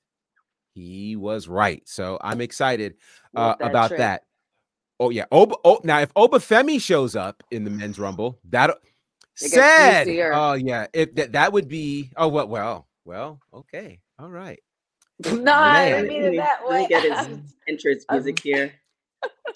He 0.75 1.15
was 1.15 1.47
right. 1.47 1.81
So 1.87 2.19
I'm 2.21 2.39
excited 2.39 2.95
uh, 3.35 3.55
that 3.59 3.67
about 3.71 3.87
trick. 3.87 3.97
that. 3.97 4.21
Oh 4.99 5.09
yeah. 5.09 5.25
Oba, 5.31 5.55
oh, 5.65 5.79
now 5.83 6.01
if 6.01 6.11
Oba 6.15 6.37
Femi 6.37 6.79
shows 6.79 7.15
up 7.15 7.41
in 7.49 7.63
the 7.63 7.71
men's 7.71 7.97
rumble, 7.97 8.39
that 8.51 8.77
said. 9.35 10.05
juicier. 10.05 10.33
Oh 10.35 10.53
yeah. 10.53 10.85
If 10.93 11.15
that 11.15 11.31
that 11.31 11.51
would 11.51 11.67
be. 11.67 12.11
Oh 12.15 12.27
well. 12.27 12.47
Well. 12.47 12.87
Well. 13.05 13.39
Okay. 13.53 13.99
All 14.19 14.29
right. 14.29 14.59
No, 15.25 15.35
Man. 15.35 16.03
didn't 16.03 16.07
mean 16.09 16.23
it 16.25 16.37
that 16.37 16.59
Let 16.67 16.81
me 16.81 16.87
get 16.87 17.03
his 17.03 17.39
entrance 17.67 18.05
Um, 18.09 18.17
music 18.17 18.39
here. 18.43 18.73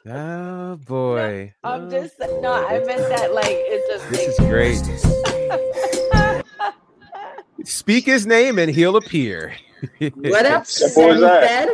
Oh 0.07 0.75
boy. 0.87 1.53
I'm 1.63 1.87
Oh, 1.87 1.91
just 1.91 2.19
no, 2.41 2.53
I 2.53 2.79
meant 2.85 3.09
that 3.09 3.33
like 3.33 3.47
it 3.49 3.83
just 3.87 4.09
This 4.09 4.27
makes 4.27 4.39
is 4.39 4.47
great. 4.47 4.81
Speak 7.65 8.05
his 8.05 8.25
name 8.27 8.59
and 8.59 8.69
he'll 8.69 8.97
appear. 8.97 9.55
What 10.15 10.45
up, 10.45 10.65
Simple 10.67 11.11
as 11.11 11.21
that. 11.21 11.43
said? 11.43 11.69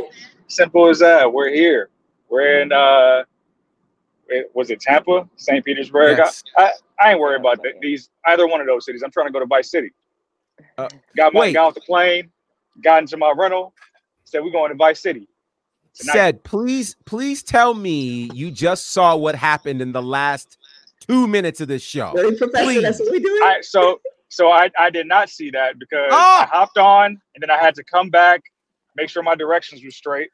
Simple 0.47 0.89
as 0.89 0.99
that. 0.99 1.31
We're 1.31 1.49
here. 1.49 1.89
We're 2.29 2.61
in. 2.61 2.71
uh 2.71 3.23
Was 4.53 4.69
it 4.69 4.79
Tampa, 4.79 5.27
St. 5.35 5.63
Petersburg? 5.63 6.17
Yes. 6.17 6.43
I, 6.57 6.71
I 7.01 7.11
ain't 7.11 7.19
worried 7.19 7.41
about 7.41 7.61
th- 7.61 7.75
these 7.81 8.09
either 8.27 8.47
one 8.47 8.61
of 8.61 8.67
those 8.67 8.85
cities. 8.85 9.01
I'm 9.03 9.11
trying 9.11 9.27
to 9.27 9.33
go 9.33 9.39
to 9.39 9.45
Vice 9.45 9.69
City. 9.71 9.89
Uh, 10.77 10.87
got 11.17 11.33
my 11.33 11.41
wait. 11.41 11.53
got 11.53 11.67
off 11.67 11.73
the 11.73 11.81
plane, 11.81 12.31
got 12.83 13.01
into 13.01 13.17
my 13.17 13.33
rental, 13.35 13.73
said 14.23 14.43
we're 14.43 14.51
going 14.51 14.69
to 14.69 14.75
Vice 14.77 15.01
City. 15.01 15.27
Tonight. 15.93 16.13
Said, 16.13 16.43
please, 16.43 16.95
please 17.05 17.43
tell 17.43 17.73
me 17.73 18.29
you 18.33 18.49
just 18.51 18.91
saw 18.91 19.15
what 19.15 19.35
happened 19.35 19.81
in 19.81 19.91
the 19.91 20.01
last 20.01 20.57
two 21.01 21.27
minutes 21.27 21.59
of 21.61 21.67
this 21.67 21.81
show. 21.83 22.13
Really, 22.13 22.37
Professor? 22.37 22.81
That's 22.81 22.99
what 22.99 23.11
we're 23.11 23.19
doing? 23.19 23.41
I 23.43 23.57
so 23.61 23.99
so 24.29 24.49
I, 24.49 24.69
I 24.79 24.89
did 24.89 25.07
not 25.07 25.29
see 25.29 25.49
that 25.51 25.77
because 25.77 26.09
Oh! 26.11 26.39
I 26.41 26.45
hopped 26.45 26.77
on 26.77 27.19
and 27.35 27.41
then 27.41 27.51
I 27.51 27.57
had 27.57 27.75
to 27.75 27.83
come 27.83 28.09
back, 28.09 28.41
make 28.95 29.09
sure 29.09 29.21
my 29.21 29.35
directions 29.35 29.83
were 29.83 29.91
straight. 29.91 30.29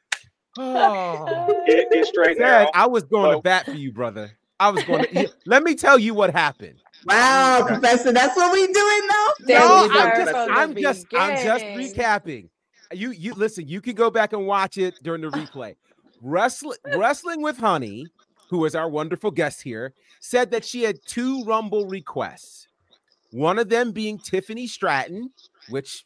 Oh. 0.60 1.64
Get, 1.68 1.92
get 1.92 2.06
straight 2.06 2.38
Said, 2.38 2.44
now. 2.44 2.72
I 2.74 2.86
was 2.86 3.04
going 3.04 3.36
to 3.36 3.42
bat 3.42 3.66
for 3.66 3.72
you, 3.72 3.92
brother. 3.92 4.32
I 4.60 4.70
was 4.70 4.84
going 4.84 5.06
to. 5.06 5.30
Let 5.46 5.64
me 5.64 5.76
tell 5.76 5.98
you 6.00 6.14
what 6.14 6.32
happened. 6.32 6.80
wow, 7.06 7.64
Professor, 7.66 8.12
that's 8.12 8.36
what 8.36 8.52
we're 8.52 8.66
doing 8.68 9.08
though. 9.08 9.46
There 9.46 9.60
no, 9.60 9.90
I'm 9.92 10.26
just, 10.26 10.36
I'm 10.36 10.76
just, 10.76 11.06
I'm 11.16 11.44
just 11.44 11.66
recapping. 11.66 12.50
You, 12.94 13.12
you 13.12 13.34
listen. 13.34 13.68
You 13.68 13.82
can 13.82 13.96
go 13.96 14.10
back 14.10 14.34
and 14.34 14.46
watch 14.46 14.78
it 14.78 14.96
during 15.04 15.22
the 15.22 15.30
replay. 15.30 15.76
Wrestling, 16.22 16.78
wrestling 16.96 17.42
with 17.42 17.58
Honey, 17.58 18.08
who 18.50 18.66
is 18.66 18.76
our 18.76 18.90
wonderful 18.90 19.32
guest 19.32 19.62
here, 19.62 19.94
said 20.20 20.52
that 20.52 20.66
she 20.66 20.84
had 20.84 20.98
two 21.06 21.44
Rumble 21.44 21.86
requests. 21.86 22.68
One 23.32 23.60
of 23.60 23.70
them 23.70 23.92
being 23.92 24.18
Tiffany 24.18 24.68
Stratton, 24.68 25.32
which 25.70 26.06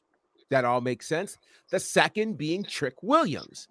that 0.50 0.66
all 0.66 0.82
makes 0.82 1.08
sense. 1.08 1.38
The 1.70 1.80
second 1.80 2.38
being 2.38 2.64
Trick 2.64 2.96
Williams. 3.02 3.68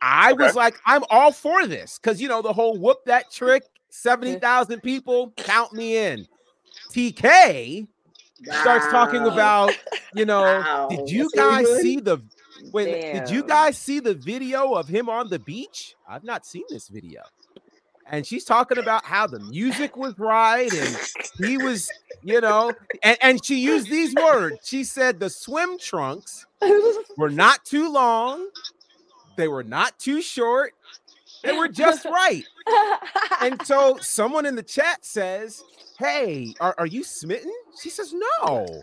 I 0.00 0.32
was 0.32 0.54
like, 0.54 0.78
I'm 0.86 1.02
all 1.10 1.32
for 1.32 1.66
this 1.66 1.98
because 1.98 2.20
you 2.20 2.28
know 2.28 2.40
the 2.42 2.52
whole 2.52 2.78
whoop 2.78 3.04
that 3.06 3.30
trick, 3.32 3.64
70,000 3.90 4.80
people, 4.80 5.32
count 5.36 5.72
me 5.72 5.96
in. 5.96 6.26
TK 6.92 7.86
starts 8.60 8.86
talking 8.90 9.26
about, 9.26 9.74
you 10.14 10.24
know, 10.24 10.42
Wow. 10.42 10.88
did 10.88 11.10
you 11.10 11.28
That's 11.34 11.36
what 11.36 11.64
we're 11.64 11.64
guys 11.74 11.82
see 11.82 12.00
the 12.00 12.18
wait, 12.72 13.12
did 13.12 13.30
you 13.30 13.42
guys 13.42 13.78
see 13.78 14.00
the 14.00 14.14
video 14.14 14.74
of 14.74 14.88
him 14.88 15.08
on 15.08 15.28
the 15.28 15.38
beach? 15.38 15.96
I've 16.08 16.24
not 16.24 16.46
seen 16.46 16.64
this 16.68 16.88
video. 16.88 17.22
And 18.10 18.26
she's 18.26 18.44
talking 18.44 18.78
about 18.78 19.04
how 19.04 19.26
the 19.26 19.40
music 19.40 19.96
was 19.96 20.18
right 20.18 20.72
and 20.72 20.98
he 21.36 21.58
was, 21.58 21.90
you 22.22 22.40
know, 22.40 22.72
and, 23.02 23.18
and 23.20 23.44
she 23.44 23.58
used 23.60 23.90
these 23.90 24.14
words. 24.14 24.56
She 24.64 24.84
said 24.84 25.20
the 25.20 25.28
swim 25.28 25.78
trunks 25.78 26.46
were 27.18 27.28
not 27.28 27.64
too 27.66 27.92
long, 27.92 28.48
they 29.36 29.46
were 29.46 29.62
not 29.62 29.98
too 29.98 30.22
short, 30.22 30.72
they 31.42 31.52
were 31.52 31.68
just 31.68 32.04
right. 32.04 32.44
And 33.40 33.60
so 33.66 33.98
someone 34.00 34.46
in 34.46 34.54
the 34.54 34.62
chat 34.62 35.04
says, 35.04 35.62
Hey, 35.98 36.54
are, 36.60 36.74
are 36.78 36.86
you 36.86 37.02
smitten? 37.04 37.52
She 37.80 37.90
says, 37.90 38.12
No. 38.12 38.82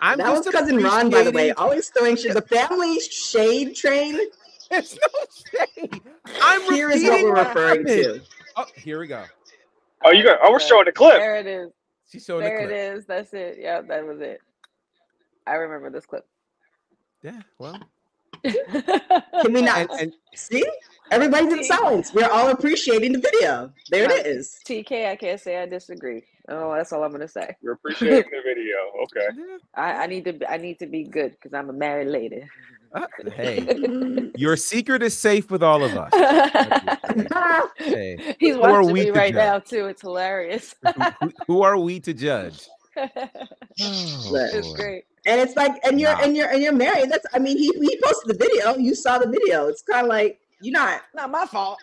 I'm 0.00 0.18
that 0.18 0.30
was 0.32 0.46
cousin 0.48 0.82
Ron, 0.82 1.10
by 1.10 1.22
the 1.22 1.30
way. 1.30 1.52
Always 1.52 1.88
throwing 1.90 2.16
shit. 2.16 2.34
The 2.34 2.42
family 2.42 2.98
shade 3.00 3.74
train. 3.74 4.18
There's 4.70 4.94
no 4.98 5.64
shade. 5.80 6.02
I'm 6.40 6.62
Here 6.72 6.90
is 6.90 7.04
what 7.04 7.22
we're 7.22 7.34
referring 7.34 7.86
happened. 7.86 7.86
to. 7.88 8.20
Oh, 8.56 8.66
here 8.74 8.98
we 8.98 9.06
go. 9.06 9.24
oh, 10.04 10.10
you 10.10 10.24
got. 10.24 10.38
Oh, 10.42 10.50
we're 10.50 10.60
showing 10.60 10.86
the 10.86 10.92
clip. 10.92 11.18
There 11.18 11.36
it 11.36 11.46
is. 11.46 11.70
She's 12.10 12.24
showing 12.24 12.42
There 12.44 12.58
the 12.58 12.64
it 12.64 12.66
clip. 12.68 12.78
it 12.78 12.98
is. 12.98 13.06
That's 13.06 13.34
it. 13.34 13.58
Yeah, 13.60 13.82
that 13.82 14.06
was 14.06 14.20
it. 14.20 14.40
I 15.46 15.54
remember 15.54 15.90
this 15.90 16.06
clip. 16.06 16.26
Yeah, 17.22 17.40
well, 17.58 17.80
Can 18.44 19.52
we 19.52 19.62
not 19.70 19.90
and, 19.90 20.00
and 20.00 20.12
see? 20.34 20.64
Everybody's 21.10 21.52
in 21.52 21.64
silence. 21.64 22.14
We're 22.14 22.30
all 22.30 22.48
appreciating 22.48 23.12
the 23.12 23.18
video. 23.18 23.70
There 23.90 24.04
it 24.10 24.26
is. 24.26 24.58
TK, 24.66 25.08
I 25.10 25.16
can't 25.16 25.38
say 25.40 25.60
I 25.62 25.66
disagree. 25.66 26.22
Oh, 26.48 26.72
that's 26.74 26.92
all 26.92 27.04
I'm 27.04 27.12
gonna 27.12 27.28
say. 27.28 27.54
We're 27.62 27.72
appreciating 27.72 28.30
the 28.30 28.42
video. 28.44 28.76
Okay. 29.02 29.58
I, 29.74 30.04
I 30.04 30.06
need 30.06 30.24
to 30.24 30.32
be, 30.32 30.46
I 30.46 30.56
need 30.56 30.78
to 30.78 30.86
be 30.86 31.04
good 31.04 31.32
because 31.32 31.52
I'm 31.52 31.68
a 31.68 31.72
married 31.74 32.08
lady. 32.08 32.44
uh, 32.94 33.06
hey, 33.36 34.30
your 34.36 34.56
secret 34.56 35.02
is 35.02 35.16
safe 35.16 35.50
with 35.50 35.62
all 35.62 35.84
of 35.84 35.94
us. 35.96 36.12
Hey, 37.76 38.34
He's 38.40 38.54
Who 38.54 38.62
are 38.62 38.80
watching 38.82 38.94
me 38.94 39.04
to 39.06 39.12
right 39.12 39.32
judge? 39.34 39.46
now 39.52 39.58
too. 39.58 39.86
It's 39.86 40.00
hilarious. 40.02 40.74
who, 40.82 41.02
who- 41.20 41.32
who 41.46 41.62
are 41.62 41.76
we 41.78 42.00
to 42.00 42.14
judge? 42.14 42.66
Oh, 42.96 43.06
it's 43.80 44.68
boy. 44.68 44.74
great. 44.76 45.04
And 45.26 45.40
it's 45.40 45.56
like, 45.56 45.78
and 45.84 46.00
you're 46.00 46.12
Wow. 46.12 46.20
and 46.22 46.36
you're 46.36 46.48
and 46.48 46.62
you're 46.62 46.72
married. 46.72 47.10
That's 47.10 47.26
I 47.32 47.38
mean, 47.38 47.56
he 47.56 47.68
he 47.78 48.00
posted 48.02 48.28
the 48.36 48.38
video. 48.38 48.76
You 48.76 48.94
saw 48.94 49.18
the 49.18 49.28
video. 49.28 49.68
It's 49.68 49.82
kind 49.82 50.06
of 50.06 50.08
like 50.10 50.38
you're 50.60 50.72
not, 50.72 51.02
Not 51.14 51.30
my 51.30 51.46
fault. 51.46 51.78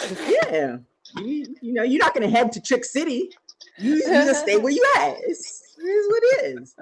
yeah. 0.28 0.78
You, 1.16 1.46
you 1.62 1.72
know, 1.72 1.82
you're 1.82 1.98
not 1.98 2.12
gonna 2.14 2.28
head 2.28 2.52
to 2.52 2.60
Trick 2.60 2.84
City. 2.84 3.30
You, 3.78 3.94
you 3.94 4.02
just 4.02 4.42
stay 4.42 4.56
where 4.56 4.72
you 4.72 4.84
at. 4.96 5.16
It's, 5.20 5.62
it 5.78 5.82
is 5.82 6.08
what 6.08 6.22
it 6.24 6.58
is. 6.58 6.76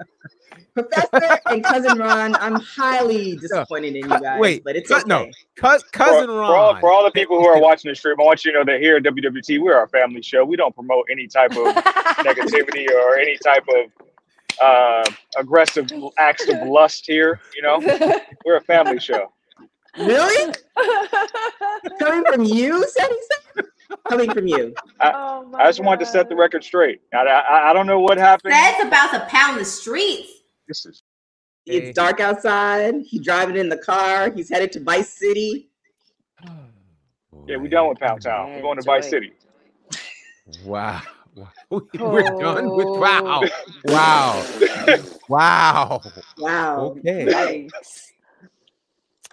Professor 0.73 1.39
and 1.47 1.63
cousin 1.63 1.97
Ron, 1.97 2.35
I'm 2.35 2.55
highly 2.55 3.35
disappointed 3.41 3.95
in 3.95 4.09
you 4.09 4.19
guys, 4.19 4.39
wait, 4.39 4.63
but 4.63 4.75
it's 4.75 4.89
cut- 4.89 5.03
okay. 5.03 5.07
no. 5.07 5.31
Cous, 5.55 5.83
cousin 5.83 6.27
for, 6.27 6.35
Ron. 6.37 6.49
For 6.49 6.55
all, 6.55 6.79
for 6.79 6.91
all 6.91 7.03
the 7.03 7.11
people 7.11 7.37
who 7.39 7.45
are 7.47 7.59
watching 7.69 7.89
the 7.89 7.95
stream, 7.95 8.15
I 8.19 8.23
want 8.23 8.43
you 8.43 8.51
to 8.53 8.59
know 8.59 8.65
that 8.65 8.79
here 8.81 8.97
at 8.97 9.03
WWT, 9.03 9.61
we're 9.61 9.81
a 9.81 9.87
family 9.87 10.21
show. 10.21 10.43
We 10.45 10.55
don't 10.57 10.73
promote 10.75 11.05
any 11.11 11.27
type 11.27 11.51
of 11.51 11.75
negativity 12.25 12.89
or 12.91 13.17
any 13.17 13.37
type 13.37 13.65
of 13.69 14.06
uh, 14.61 15.03
aggressive 15.37 15.89
acts 16.17 16.47
of 16.49 16.67
lust 16.67 17.05
here. 17.05 17.39
You 17.55 17.61
know, 17.61 17.79
we're 18.45 18.57
a 18.57 18.61
family 18.61 18.99
show. 18.99 19.31
Really? 19.97 20.53
Coming 21.99 22.23
from 22.31 22.43
you, 22.43 22.85
said 22.87 23.07
he 23.09 23.17
said? 23.55 23.65
Coming 24.09 24.31
from 24.31 24.47
you. 24.47 24.73
oh 25.01 25.51
I 25.57 25.65
just 25.67 25.83
wanted 25.83 26.01
to 26.01 26.05
set 26.05 26.29
the 26.29 26.35
record 26.35 26.63
straight. 26.63 27.01
I, 27.13 27.19
I, 27.19 27.69
I 27.69 27.73
don't 27.73 27.87
know 27.87 27.99
what 27.99 28.17
happened. 28.17 28.53
That's 28.53 28.83
about 28.83 29.11
to 29.11 29.25
pound 29.27 29.59
the 29.59 29.65
streets. 29.65 30.29
This 30.67 30.85
is 30.85 31.03
It's 31.65 31.95
dark 31.95 32.19
outside. 32.19 32.95
He's 33.05 33.21
driving 33.23 33.55
in 33.57 33.69
the 33.69 33.77
car. 33.77 34.31
He's 34.31 34.49
headed 34.49 34.71
to 34.73 34.83
Vice 34.83 35.09
City. 35.09 35.69
yeah, 37.47 37.55
we're 37.57 37.69
done 37.69 37.89
with 37.89 37.99
Pound 37.99 38.21
Town. 38.21 38.53
We're 38.53 38.61
going 38.61 38.77
to 38.77 38.83
Vice 38.83 39.09
City. 39.09 39.33
Wow. 40.63 41.01
Wow. 41.69 42.11
We're 42.11 42.23
done 42.23 42.75
with 42.75 42.87
wow. 42.87 43.41
Oh. 43.43 43.49
Wow. 43.85 44.45
Wow. 45.29 46.01
Wow. 46.37 46.95
Okay. 46.97 47.25
Yikes. 47.25 48.13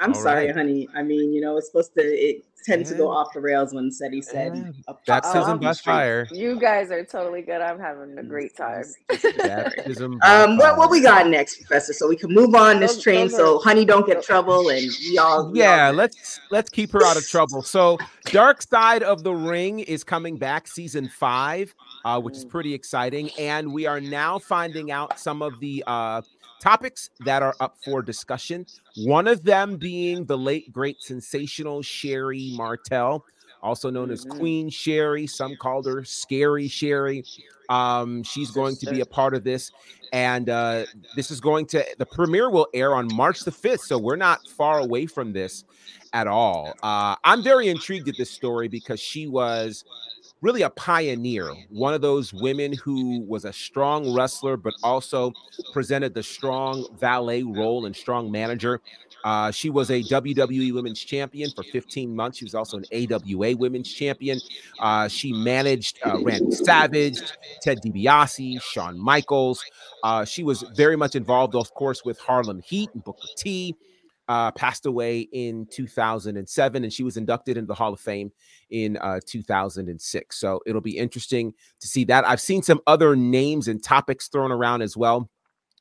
I'm 0.04 0.12
All 0.12 0.20
sorry, 0.20 0.46
right. 0.46 0.54
honey. 0.56 0.86
I 0.94 1.02
mean, 1.02 1.32
you 1.32 1.40
know, 1.40 1.56
it's 1.56 1.68
supposed 1.68 1.94
to 1.94 2.02
it 2.02 2.44
tend 2.66 2.86
to 2.86 2.94
go 2.94 3.10
off 3.10 3.28
the 3.34 3.40
rails 3.40 3.74
when 3.74 3.90
Seti 3.90 4.22
said 4.22 4.56
Yeah. 4.56 4.70
a 4.88 4.94
pop 4.94 5.04
Baptism 5.06 5.58
by 5.58 5.74
fire. 5.74 6.26
You 6.32 6.58
guys 6.58 6.90
are 6.90 7.04
totally 7.04 7.42
good. 7.42 7.60
I'm 7.60 7.78
having 7.78 8.16
a 8.18 8.22
great 8.22 8.56
time. 8.56 8.84
Baptism 9.38 10.18
Um, 10.22 10.56
what 10.56 10.76
what 10.78 10.90
we 10.90 11.00
got 11.02 11.26
next, 11.28 11.56
Professor? 11.58 11.92
So 11.92 12.08
we 12.08 12.16
can 12.16 12.32
move 12.32 12.54
on 12.54 12.80
this 12.80 13.00
train, 13.02 13.28
so 13.28 13.58
honey 13.58 13.84
don't 13.84 14.06
get 14.06 14.22
trouble, 14.22 14.68
and 14.70 14.86
y'all. 15.10 15.50
we 15.50 15.58
Yeah, 15.60 15.88
all- 15.88 15.92
let's 15.94 16.40
let's 16.50 16.70
keep 16.70 16.92
her 16.92 17.04
out 17.04 17.16
of 17.16 17.26
trouble. 17.28 17.62
So, 17.62 17.98
Dark 18.26 18.62
Side 18.62 19.02
of 19.02 19.24
the 19.24 19.34
Ring 19.34 19.80
is 19.80 20.04
coming 20.04 20.36
back, 20.36 20.66
season 20.66 21.08
five, 21.08 21.74
uh, 22.04 22.20
which 22.20 22.36
is 22.36 22.44
Mm. 22.46 22.50
pretty 22.50 22.74
exciting, 22.74 23.30
and 23.38 23.72
we 23.72 23.86
are 23.86 24.00
now 24.00 24.38
finding 24.38 24.90
out 24.90 25.18
some 25.18 25.42
of 25.42 25.60
the 25.60 25.84
uh, 25.86 26.22
topics 26.60 27.10
that 27.24 27.42
are 27.42 27.54
up 27.60 27.76
for 27.84 28.02
discussion. 28.02 28.66
One 29.04 29.26
of 29.28 29.44
them 29.44 29.76
being 29.76 30.24
the 30.24 30.38
late 30.38 30.72
great 30.72 31.02
sensational 31.02 31.82
Sherri 31.82 32.52
Martel, 32.56 33.24
also 33.62 33.90
known 33.90 34.10
as 34.10 34.24
Mhm. 34.24 34.38
Queen 34.38 34.70
Sherri. 34.70 35.26
Some 35.26 35.56
called 35.56 35.86
her 35.86 36.04
Scary 36.04 36.68
Sherri. 36.68 37.24
Um, 37.70 38.22
she's 38.22 38.50
going 38.50 38.76
to 38.76 38.90
be 38.90 39.00
a 39.00 39.06
part 39.06 39.34
of 39.34 39.42
this, 39.42 39.70
and 40.12 40.50
uh, 40.50 40.84
this 41.16 41.30
is 41.30 41.40
going 41.40 41.64
to 41.66 41.82
the 41.98 42.04
premiere 42.04 42.50
will 42.50 42.68
air 42.74 42.94
on 42.94 43.08
March 43.14 43.40
the 43.40 43.52
fifth, 43.52 43.80
so 43.82 43.96
we're 43.96 44.16
not 44.16 44.46
far 44.48 44.80
away 44.80 45.06
from 45.06 45.32
this 45.32 45.64
at 46.12 46.26
all. 46.26 46.74
Uh, 46.82 47.16
I'm 47.24 47.42
very 47.42 47.68
intrigued 47.68 48.06
at 48.08 48.16
this 48.18 48.30
story 48.30 48.68
because 48.68 49.00
she 49.00 49.26
was 49.26 49.84
really 50.44 50.60
a 50.60 50.68
pioneer, 50.68 51.54
one 51.70 51.94
of 51.94 52.02
those 52.02 52.34
women 52.34 52.74
who 52.74 53.20
was 53.20 53.46
a 53.46 53.52
strong 53.52 54.14
wrestler, 54.14 54.58
but 54.58 54.74
also 54.82 55.32
presented 55.72 56.12
the 56.12 56.22
strong 56.22 56.86
valet 57.00 57.42
role 57.42 57.86
and 57.86 57.96
strong 57.96 58.30
manager. 58.30 58.78
Uh, 59.24 59.50
she 59.50 59.70
was 59.70 59.90
a 59.90 60.02
WWE 60.02 60.74
Women's 60.74 61.00
Champion 61.00 61.50
for 61.50 61.62
15 61.62 62.14
months. 62.14 62.36
She 62.36 62.44
was 62.44 62.54
also 62.54 62.76
an 62.76 62.84
AWA 62.92 63.56
Women's 63.56 63.90
Champion. 63.90 64.38
Uh, 64.78 65.08
she 65.08 65.32
managed 65.32 65.98
uh, 66.04 66.22
Randy 66.22 66.54
Savage, 66.54 67.20
Ted 67.62 67.78
DiBiase, 67.80 68.60
Shawn 68.60 68.98
Michaels. 68.98 69.64
Uh, 70.02 70.26
she 70.26 70.44
was 70.44 70.60
very 70.76 70.94
much 70.96 71.14
involved, 71.14 71.54
of 71.54 71.72
course, 71.72 72.04
with 72.04 72.18
Harlem 72.18 72.60
Heat 72.60 72.90
and 72.92 73.02
Booker 73.02 73.28
T 73.38 73.74
uh, 74.28 74.50
passed 74.52 74.86
away 74.86 75.20
in 75.32 75.66
2007, 75.70 76.84
and 76.84 76.92
she 76.92 77.02
was 77.02 77.16
inducted 77.16 77.56
into 77.56 77.66
the 77.66 77.74
Hall 77.74 77.92
of 77.92 78.00
Fame 78.00 78.32
in 78.70 78.96
uh, 78.98 79.20
2006. 79.26 80.38
So 80.38 80.60
it'll 80.66 80.80
be 80.80 80.96
interesting 80.96 81.52
to 81.80 81.88
see 81.88 82.04
that. 82.04 82.26
I've 82.26 82.40
seen 82.40 82.62
some 82.62 82.80
other 82.86 83.16
names 83.16 83.68
and 83.68 83.82
topics 83.82 84.28
thrown 84.28 84.52
around 84.52 84.82
as 84.82 84.96
well 84.96 85.28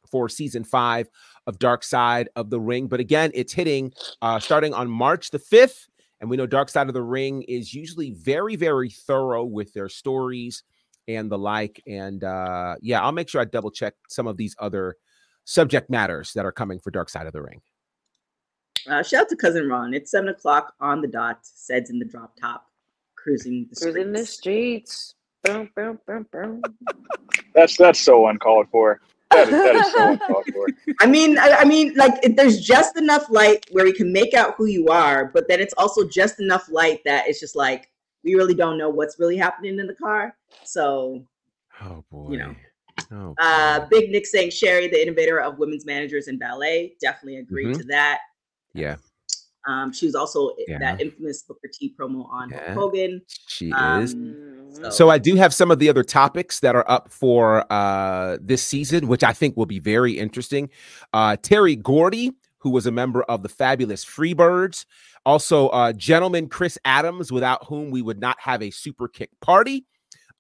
for 0.10 0.30
season 0.30 0.64
five 0.64 1.08
of 1.48 1.60
Dark 1.60 1.84
Side 1.84 2.30
of 2.36 2.50
the 2.50 2.60
Ring. 2.60 2.88
But 2.88 3.00
again, 3.00 3.32
it's 3.34 3.54
hitting 3.54 3.94
uh, 4.22 4.40
starting 4.40 4.74
on 4.74 4.90
March 4.90 5.32
the 5.32 5.40
5th. 5.40 5.88
And 6.22 6.30
we 6.30 6.38
know 6.38 6.46
Dark 6.46 6.70
Side 6.70 6.88
of 6.88 6.94
the 6.94 7.02
Ring 7.02 7.42
is 7.44 7.74
usually 7.74 8.12
very, 8.12 8.56
very 8.56 8.90
thorough 8.90 9.44
with 9.44 9.74
their 9.74 9.90
stories 9.90 10.64
and 11.08 11.30
the 11.30 11.38
like. 11.38 11.82
And 11.88 12.24
uh, 12.24 12.76
yeah, 12.82 13.02
I'll 13.02 13.12
make 13.12 13.28
sure 13.28 13.42
I 13.42 13.46
double 13.46 13.72
check 13.72 13.94
some 14.08 14.28
of 14.28 14.38
these 14.38 14.56
other 14.60 14.96
subject 15.46 15.90
matters 15.90 16.32
that 16.34 16.46
are 16.46 16.52
coming 16.52 16.80
for 16.80 16.92
Dark 16.92 17.10
Side 17.10 17.28
of 17.28 17.34
the 17.34 17.42
Ring. 17.42 17.62
Uh, 18.88 19.02
shout 19.04 19.22
out 19.22 19.30
to 19.30 19.36
cousin 19.36 19.68
Ron. 19.70 19.94
It's 19.94 20.12
seven 20.12 20.30
o'clock 20.30 20.74
on 20.80 21.02
the 21.02 21.08
dot. 21.08 21.40
Sed's 21.44 21.90
in 21.90 22.00
the 22.00 22.06
drop 22.06 22.36
top, 22.40 22.66
cruising 23.16 23.68
the 23.70 23.76
streets. 23.76 23.94
Cruising 23.94 24.14
the 24.14 24.26
streets. 24.26 24.92
streets. 24.94 25.16
Boom, 25.44 25.70
boom, 25.76 26.00
boom, 26.08 26.26
boom. 26.32 26.62
That's 27.54 27.78
that's 27.78 28.00
so 28.00 28.28
uncalled 28.28 28.68
for. 28.72 29.02
That 29.32 29.48
is, 29.48 29.52
that 29.52 29.76
is 29.76 29.92
so 29.94 30.12
uncalled 30.12 30.46
for. 30.54 30.68
I 31.02 31.06
mean, 31.06 31.38
I, 31.38 31.58
I 31.60 31.66
mean, 31.66 31.94
like 31.96 32.14
it, 32.24 32.36
there's 32.36 32.62
just 32.62 32.98
enough 32.98 33.26
light 33.30 33.66
where 33.72 33.86
you 33.88 33.94
can 33.94 34.12
make 34.12 34.34
out 34.34 34.56
who 34.58 34.66
you 34.66 34.88
are, 34.88 35.26
but 35.34 35.48
then 35.48 35.60
it's 35.60 35.74
also 35.78 36.08
just 36.08 36.40
enough 36.40 36.70
light 36.70 37.02
that 37.06 37.28
it's 37.28 37.40
just 37.40 37.56
like 37.56 37.90
we 38.24 38.36
really 38.36 38.54
don't 38.54 38.78
know 38.78 38.90
what's 38.90 39.20
really 39.20 39.38
happening 39.38 39.80
in 39.80 39.88
the 39.88 39.96
car. 39.96 40.36
So, 40.64 41.26
Oh 41.82 42.04
boy. 42.12 42.32
You 42.32 42.38
know. 42.38 42.56
Oh, 43.12 43.36
uh. 43.40 43.86
Big 43.90 44.12
Nick 44.12 44.26
saying 44.28 44.52
Sherri, 44.52 44.88
the 44.88 45.02
innovator 45.02 45.42
of 45.42 45.58
women's 45.58 45.86
managers 45.86 46.28
in 46.28 46.38
valet, 46.40 46.94
definitely 47.02 47.38
agreed 47.40 47.76
Mhm. 47.76 47.78
to 47.80 47.84
that. 47.86 48.20
Yeah, 48.74 48.96
Um, 49.68 49.94
she 49.94 50.06
was 50.06 50.16
also 50.16 50.52
Yeah. 50.68 50.78
that 50.80 51.00
infamous 51.00 51.44
Booker 51.44 51.70
T 51.74 51.94
promo 51.98 52.28
on 52.30 52.50
Yeah. 52.50 52.74
Hogan. 52.74 53.22
she 53.48 53.68
is. 53.68 53.74
Um, 53.74 54.36
Mm. 54.74 54.92
So 54.92 55.10
I 55.10 55.20
do 55.20 55.36
have 55.36 55.54
some 55.54 55.70
of 55.72 55.78
the 55.80 55.88
other 55.88 56.04
topics 56.04 56.60
that 56.62 56.76
are 56.76 56.84
up 56.90 57.10
for 57.12 57.64
uh 57.72 58.38
this 58.42 58.64
season, 58.64 59.08
which 59.08 59.24
I 59.24 59.32
think 59.32 59.56
will 59.56 59.68
be 59.68 59.80
very 59.80 60.18
interesting. 60.20 60.70
Uh 61.14 61.38
Terry 61.42 61.76
Gordy, 61.76 62.32
who 62.58 62.72
was 62.72 62.88
a 62.88 62.92
member 62.92 63.22
of 63.24 63.44
the 63.44 63.50
fabulous 63.50 64.04
Freebirds, 64.04 64.86
also 65.26 65.68
uh 65.70 65.94
gentleman 65.94 66.50
Chris 66.50 66.78
Adams, 66.86 67.32
without 67.32 67.64
whom 67.68 67.92
we 67.92 68.02
would 68.02 68.20
not 68.20 68.38
have 68.40 68.62
a 68.64 68.72
super 68.72 69.08
kick 69.08 69.30
party. 69.42 69.86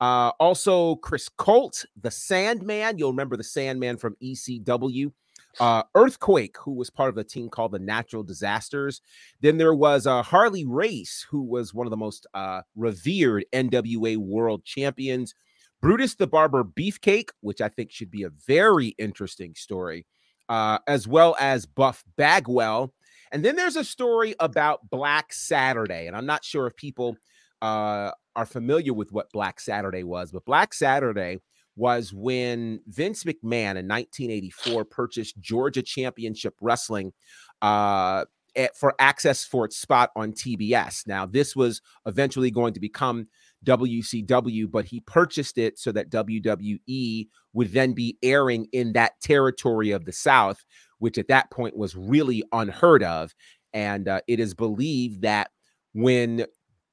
Uh 0.02 0.32
also 0.40 0.96
Chris 0.96 1.30
Colt, 1.30 1.86
the 2.02 2.10
Sandman. 2.12 2.98
You'll 2.98 3.12
remember 3.12 3.38
the 3.38 3.44
Sandman 3.44 3.96
from 3.98 4.16
ECW. 4.22 5.12
Uh, 5.60 5.84
Earthquake, 5.94 6.56
who 6.58 6.72
was 6.72 6.90
part 6.90 7.10
of 7.10 7.18
a 7.18 7.24
team 7.24 7.50
called 7.50 7.72
the 7.72 7.80
Natural 7.80 8.24
Disasters. 8.24 9.02
Then 9.42 9.58
there 9.58 9.76
was 9.76 10.08
uh, 10.08 10.24
Harley 10.24 10.66
Race, 10.66 11.26
who 11.30 11.44
was 11.44 11.74
one 11.74 11.86
of 11.86 11.92
the 11.92 11.98
most 11.98 12.26
uh, 12.34 12.62
revered 12.76 13.46
NWA 13.54 14.18
world 14.18 14.66
champions. 14.66 15.36
Brutus 15.82 16.16
the 16.16 16.28
Barber 16.28 16.64
Beefcake, 16.64 17.30
which 17.42 17.60
I 17.60 17.68
think 17.68 17.92
should 17.92 18.10
be 18.10 18.24
a 18.24 18.30
very 18.48 18.96
interesting 18.98 19.54
story, 19.54 20.06
uh, 20.48 20.80
as 20.88 21.08
well 21.08 21.36
as 21.40 21.66
Buff 21.66 22.04
Bagwell. 22.16 22.94
And 23.34 23.44
then 23.44 23.56
there's 23.56 23.76
a 23.76 23.84
story 23.84 24.34
about 24.40 24.90
Black 24.90 25.34
Saturday. 25.34 26.08
And 26.08 26.16
I'm 26.16 26.26
not 26.26 26.46
sure 26.46 26.68
if 26.68 26.76
people 26.78 27.18
uh, 27.62 28.12
are 28.36 28.46
familiar 28.46 28.94
with 28.94 29.12
what 29.12 29.32
Black 29.32 29.60
Saturday 29.60 30.04
was, 30.04 30.32
but 30.32 30.46
Black 30.46 30.74
Saturday 30.74 31.42
was 31.76 32.14
when 32.14 32.80
Vince 32.88 33.24
McMahon 33.24 33.78
in 33.78 33.88
1984 33.88 34.86
purchased 34.86 35.40
Georgia 35.40 35.82
Championship 35.82 36.56
Wrestling 36.62 37.14
uh, 37.62 38.26
at, 38.56 38.76
for 38.78 38.94
access 39.00 39.44
for 39.44 39.66
its 39.66 39.78
spot 39.78 40.12
on 40.16 40.34
TBS. 40.34 41.08
Now, 41.08 41.26
this 41.26 41.56
was 41.56 41.82
eventually 42.06 42.52
going 42.52 42.74
to 42.74 42.80
become 42.80 43.28
WCW, 43.66 44.70
but 44.70 44.86
he 44.86 45.00
purchased 45.02 45.58
it 45.58 45.80
so 45.80 45.92
that 45.92 46.10
WWE 46.10 47.28
would 47.54 47.72
then 47.72 47.94
be 47.94 48.18
airing 48.22 48.68
in 48.72 48.94
that 48.94 49.14
territory 49.22 49.92
of 49.92 50.06
the 50.06 50.12
South, 50.12 50.64
which 51.00 51.18
at 51.18 51.28
that 51.30 51.50
point 51.52 51.78
was 51.78 51.96
really 51.96 52.44
unheard 52.52 53.04
of. 53.04 53.34
And 53.74 54.08
uh, 54.08 54.22
it 54.28 54.40
is 54.40 54.54
believed 54.54 55.24
that 55.24 55.50
when 55.94 56.46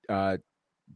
uh, 0.08 0.38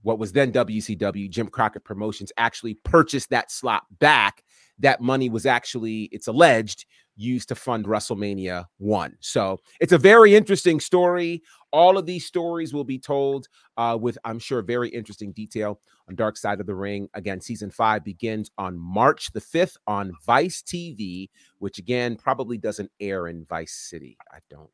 what 0.03 0.19
was 0.19 0.33
then 0.33 0.53
WCW, 0.53 1.31
Jim 1.31 1.49
Crockett 1.49 1.85
Promotions, 1.85 2.33
actually 2.37 2.75
purchased 2.75 3.31
that 3.31 3.51
slot 3.51 3.85
back. 3.99 4.43
That 4.79 5.01
money 5.01 5.29
was 5.29 5.47
actually, 5.47 6.05
it's 6.13 6.27
alleged, 6.27 6.87
used 7.17 7.49
to 7.49 7.55
fund 7.55 7.87
WrestleMania 7.87 8.67
1. 8.79 9.17
So 9.21 9.59
it's 9.81 9.93
a 9.93 9.99
very 9.99 10.35
interesting 10.35 10.81
story. 10.81 11.43
All 11.73 11.97
of 11.97 12.07
these 12.07 12.27
stories 12.27 12.73
will 12.73 12.85
be 12.85 12.99
told 12.99 13.47
uh, 13.77 13.97
with, 14.01 14.19
I'm 14.25 14.39
sure, 14.39 14.63
very 14.63 14.89
interesting 14.89 15.33
detail 15.33 15.81
on 16.09 16.17
Dark 16.17 16.37
Side 16.37 16.61
of 16.61 16.67
the 16.67 16.75
Ring. 16.75 17.09
Again, 17.15 17.41
season 17.41 17.71
five 17.71 18.05
begins 18.05 18.51
on 18.59 18.79
March 18.79 19.33
the 19.33 19.41
5th 19.41 19.77
on 19.87 20.13
Vice 20.25 20.63
TV, 20.63 21.31
which 21.59 21.79
again 21.79 22.17
probably 22.17 22.59
doesn't 22.59 22.91
air 23.01 23.29
in 23.29 23.45
Vice 23.45 23.73
City. 23.73 24.17
I 24.33 24.39
don't. 24.51 24.71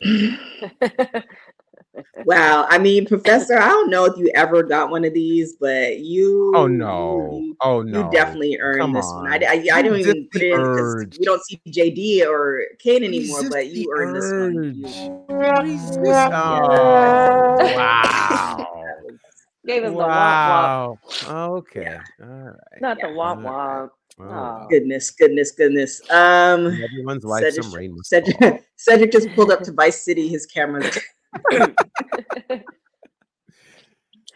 Wow. 2.24 2.66
I 2.68 2.78
mean, 2.78 3.06
Professor, 3.06 3.58
I 3.58 3.68
don't 3.68 3.90
know 3.90 4.04
if 4.04 4.16
you 4.18 4.30
ever 4.34 4.62
got 4.62 4.90
one 4.90 5.04
of 5.04 5.14
these, 5.14 5.54
but 5.54 5.98
you. 6.00 6.52
Oh 6.54 6.66
no! 6.66 7.40
You, 7.42 7.56
Oh 7.60 7.82
no! 7.82 7.98
you 8.04 8.10
definitely 8.10 8.58
earned 8.60 8.80
Come 8.80 8.92
this 8.92 9.06
one. 9.06 9.26
I, 9.32 9.36
on. 9.36 9.42
I, 9.44 9.66
I 9.72 9.82
don't 9.82 9.98
even 9.98 10.28
put 10.32 10.42
it 10.42 10.52
in 10.52 10.60
because 10.60 11.06
we 11.18 11.24
don't 11.24 11.42
see 11.44 11.60
JD 11.68 12.26
or 12.26 12.62
Kane 12.78 13.04
anymore, 13.04 13.38
Resist 13.38 13.50
but 13.50 13.66
you 13.68 13.84
the 13.84 13.90
earned 13.96 14.16
this 14.16 14.32
one. 14.32 14.56
urge. 14.58 15.62
Resist- 15.62 16.28
Oh, 16.32 17.56
wow! 17.60 18.66
Gave 19.66 19.84
him 19.84 19.94
wow! 19.94 20.98
Okay, 21.26 21.98
all 22.22 22.26
right. 22.28 22.54
the 22.80 22.80
womp 22.80 22.80
womp. 22.80 22.80
Not 22.80 22.96
the 23.00 23.08
Yeah. 23.08 23.14
womp 23.14 23.42
womp. 23.42 23.90
Oh, 24.20 24.66
Goodness, 24.68 25.10
goodness, 25.12 25.52
goodness. 25.52 26.00
Um, 26.10 26.66
everyone's 26.82 27.24
life 27.24 27.44
Cedric, 27.44 27.64
some 27.64 27.72
rain. 27.74 27.96
Cedric, 28.02 28.64
Cedric 28.76 29.12
just 29.12 29.30
pulled 29.34 29.50
up 29.52 29.62
to 29.62 29.72
Vice 29.72 30.02
City. 30.04 30.26
His 30.28 30.44
camera. 30.46 30.82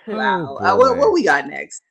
wow. 0.06 0.56
Oh, 0.60 0.64
uh, 0.64 0.76
what, 0.76 0.96
what 0.96 1.12
we 1.12 1.24
got 1.24 1.46
next? 1.46 1.82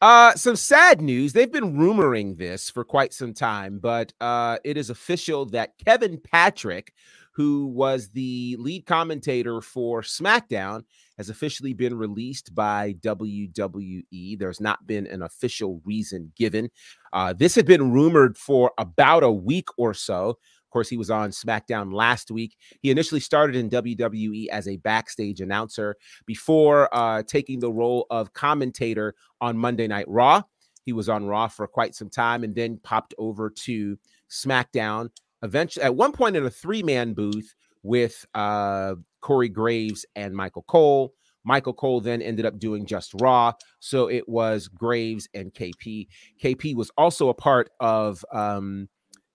Uh, 0.00 0.32
some 0.34 0.54
sad 0.54 1.00
news. 1.00 1.32
They've 1.32 1.50
been 1.50 1.76
rumoring 1.76 2.38
this 2.38 2.70
for 2.70 2.84
quite 2.84 3.12
some 3.12 3.34
time, 3.34 3.80
but 3.80 4.12
uh, 4.20 4.58
it 4.64 4.76
is 4.76 4.90
official 4.90 5.46
that 5.46 5.72
Kevin 5.84 6.20
Patrick, 6.22 6.92
who 7.32 7.66
was 7.66 8.08
the 8.10 8.56
lead 8.60 8.86
commentator 8.86 9.60
for 9.60 10.02
SmackDown, 10.02 10.84
has 11.16 11.30
officially 11.30 11.72
been 11.72 11.96
released 11.96 12.54
by 12.54 12.94
WWE. 13.00 14.38
There's 14.38 14.60
not 14.60 14.86
been 14.86 15.08
an 15.08 15.22
official 15.22 15.82
reason 15.84 16.32
given. 16.36 16.70
Uh, 17.12 17.32
this 17.32 17.56
had 17.56 17.66
been 17.66 17.90
rumored 17.90 18.38
for 18.38 18.70
about 18.78 19.24
a 19.24 19.32
week 19.32 19.68
or 19.76 19.94
so. 19.94 20.38
Of 20.68 20.70
course, 20.70 20.90
he 20.90 20.98
was 20.98 21.10
on 21.10 21.30
SmackDown 21.30 21.94
last 21.94 22.30
week. 22.30 22.54
He 22.82 22.90
initially 22.90 23.20
started 23.20 23.56
in 23.56 23.70
WWE 23.70 24.48
as 24.48 24.68
a 24.68 24.76
backstage 24.76 25.40
announcer 25.40 25.96
before 26.26 26.94
uh, 26.94 27.22
taking 27.26 27.58
the 27.58 27.72
role 27.72 28.06
of 28.10 28.34
commentator 28.34 29.14
on 29.40 29.56
Monday 29.56 29.88
Night 29.88 30.04
Raw. 30.08 30.42
He 30.84 30.92
was 30.92 31.08
on 31.08 31.24
Raw 31.24 31.48
for 31.48 31.66
quite 31.66 31.94
some 31.94 32.10
time 32.10 32.44
and 32.44 32.54
then 32.54 32.80
popped 32.82 33.14
over 33.16 33.48
to 33.48 33.98
SmackDown. 34.30 35.08
Eventually, 35.42 35.84
at 35.84 35.96
one 35.96 36.12
point 36.12 36.36
in 36.36 36.44
a 36.44 36.50
three 36.50 36.82
man 36.82 37.14
booth 37.14 37.54
with 37.82 38.26
uh, 38.34 38.96
Corey 39.22 39.48
Graves 39.48 40.04
and 40.16 40.34
Michael 40.34 40.64
Cole. 40.68 41.14
Michael 41.44 41.72
Cole 41.72 42.02
then 42.02 42.20
ended 42.20 42.44
up 42.44 42.58
doing 42.58 42.84
just 42.84 43.14
Raw. 43.22 43.52
So 43.80 44.10
it 44.10 44.28
was 44.28 44.68
Graves 44.68 45.28
and 45.32 45.52
KP. 45.54 46.08
KP 46.42 46.74
was 46.74 46.90
also 46.98 47.30
a 47.30 47.34
part 47.34 47.70
of 47.80 48.22
um, 48.32 48.88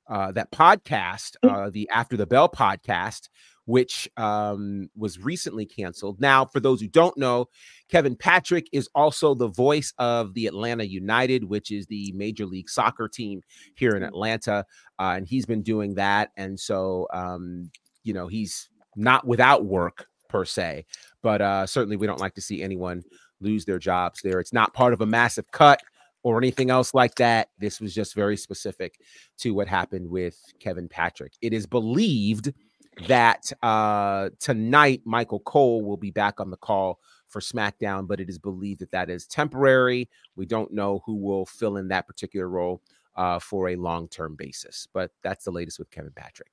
uh, 0.10 0.32
that 0.34 0.52
podcast, 0.52 1.36
uh, 1.44 1.70
the 1.70 1.90
After 1.90 2.18
the 2.18 2.28
Bell 2.28 2.50
podcast, 2.50 3.30
which 3.66 4.10
um, 4.18 4.90
was 4.96 5.20
recently 5.20 5.66
canceled. 5.66 6.20
Now, 6.20 6.46
for 6.46 6.60
those 6.60 6.82
who 6.82 6.88
don't 6.88 7.18
know, 7.18 7.48
Kevin 7.90 8.16
Patrick 8.16 8.68
is 8.72 8.90
also 8.94 9.34
the 9.34 9.48
voice 9.48 9.94
of 9.98 10.34
the 10.34 10.48
Atlanta 10.48 10.84
United, 10.84 11.46
which 11.46 11.72
is 11.72 11.86
the 11.88 12.12
Major 12.14 12.46
League 12.46 12.70
Soccer 12.70 13.08
team 13.08 13.42
here 13.76 13.96
in 13.96 14.04
Atlanta. 14.04 14.66
Uh, 15.00 15.14
and 15.16 15.28
he's 15.28 15.46
been 15.46 15.64
doing 15.64 15.96
that. 15.96 16.32
And 16.36 16.60
so, 16.60 17.08
um, 17.14 17.72
you 18.04 18.14
know, 18.14 18.28
he's 18.28 18.70
not 18.96 19.26
without 19.26 19.66
work 19.66 20.08
per 20.28 20.44
se, 20.44 20.86
but 21.22 21.42
uh, 21.42 21.66
certainly 21.66 21.96
we 21.96 22.08
don't 22.08 22.20
like 22.20 22.34
to 22.36 22.42
see 22.42 22.62
anyone 22.62 23.04
lose 23.40 23.66
their 23.66 23.80
jobs 23.80 24.22
there. 24.22 24.40
It's 24.40 24.54
not 24.54 24.74
part 24.74 24.94
of 24.94 25.02
a 25.02 25.06
massive 25.06 25.50
cut 25.52 25.80
or 26.24 26.38
anything 26.38 26.70
else 26.70 26.94
like 26.94 27.16
that. 27.16 27.50
This 27.60 27.80
was 27.80 27.94
just 27.94 28.16
very 28.16 28.38
specific 28.38 29.00
to 29.40 29.52
what 29.52 29.68
happened 29.68 30.10
with 30.10 30.38
Kevin 30.60 30.88
Patrick. 30.88 31.34
It 31.42 31.54
is 31.54 31.66
believed 31.66 32.54
that 33.08 33.52
uh, 33.62 34.30
tonight 34.40 35.02
Michael 35.06 35.40
Cole 35.42 35.84
will 35.84 35.98
be 35.98 36.12
back 36.12 36.40
on 36.40 36.50
the 36.50 36.58
call 36.58 37.00
for 37.28 37.42
SmackDown, 37.42 38.08
but 38.08 38.20
it 38.20 38.30
is 38.30 38.38
believed 38.38 38.80
that 38.82 38.92
that 38.92 39.10
is 39.10 39.28
temporary. 39.28 40.10
We 40.36 40.46
don't 40.46 40.72
know 40.72 41.02
who 41.06 41.16
will 41.16 41.46
fill 41.46 41.78
in 41.78 41.88
that 41.90 42.08
particular 42.08 42.48
role 42.48 42.82
uh, 43.16 43.40
for 43.40 43.70
a 43.70 43.76
long 43.76 44.08
term 44.08 44.36
basis, 44.36 44.88
but 44.94 45.12
that's 45.24 45.46
the 45.46 45.52
latest 45.52 45.80
with 45.80 45.92
Kevin 45.92 46.14
Patrick. 46.16 46.52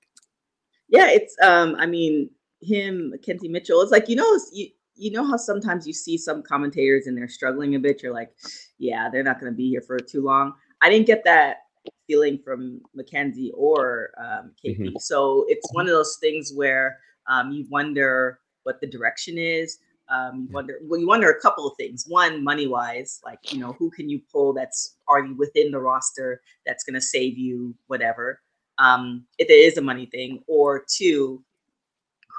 Yeah, 0.88 1.08
it's 1.10 1.36
um, 1.42 1.76
I 1.78 1.86
mean, 1.86 2.30
him, 2.60 3.14
Kenzie 3.24 3.48
Mitchell. 3.48 3.80
It's 3.82 3.92
like 3.92 4.08
you 4.08 4.16
know, 4.16 4.38
you 4.52 4.68
you 5.00 5.10
know 5.10 5.24
how 5.24 5.36
sometimes 5.36 5.86
you 5.86 5.92
see 5.92 6.18
some 6.18 6.42
commentators 6.42 7.06
and 7.06 7.16
they're 7.16 7.28
struggling 7.28 7.74
a 7.74 7.78
bit. 7.78 8.02
You're 8.02 8.12
like, 8.12 8.32
yeah, 8.78 9.08
they're 9.08 9.22
not 9.22 9.40
going 9.40 9.50
to 9.50 9.56
be 9.56 9.70
here 9.70 9.80
for 9.80 9.98
too 9.98 10.22
long. 10.22 10.52
I 10.82 10.90
didn't 10.90 11.06
get 11.06 11.24
that 11.24 11.58
feeling 12.06 12.38
from 12.44 12.82
Mackenzie 12.94 13.52
or 13.56 14.10
um, 14.18 14.52
KP. 14.62 14.78
Mm-hmm. 14.78 14.98
So 14.98 15.46
it's 15.48 15.66
one 15.72 15.86
of 15.86 15.92
those 15.92 16.18
things 16.20 16.52
where 16.54 16.98
um, 17.28 17.50
you 17.50 17.66
wonder 17.70 18.40
what 18.64 18.80
the 18.80 18.86
direction 18.86 19.38
is. 19.38 19.78
Um, 20.10 20.48
you 20.48 20.54
wonder 20.54 20.78
well, 20.82 21.00
you 21.00 21.06
wonder 21.06 21.30
a 21.30 21.40
couple 21.40 21.66
of 21.66 21.76
things. 21.76 22.04
One, 22.08 22.42
money 22.42 22.66
wise, 22.66 23.20
like 23.24 23.52
you 23.52 23.60
know, 23.60 23.72
who 23.78 23.90
can 23.90 24.10
you 24.10 24.20
pull 24.30 24.52
that's 24.52 24.96
already 25.08 25.32
within 25.32 25.70
the 25.70 25.78
roster 25.78 26.42
that's 26.66 26.82
going 26.82 26.94
to 26.94 27.00
save 27.00 27.38
you 27.38 27.74
whatever, 27.86 28.40
um, 28.78 29.24
if 29.38 29.48
it 29.48 29.52
is 29.52 29.78
a 29.78 29.82
money 29.82 30.06
thing, 30.06 30.42
or 30.48 30.84
two, 30.88 31.44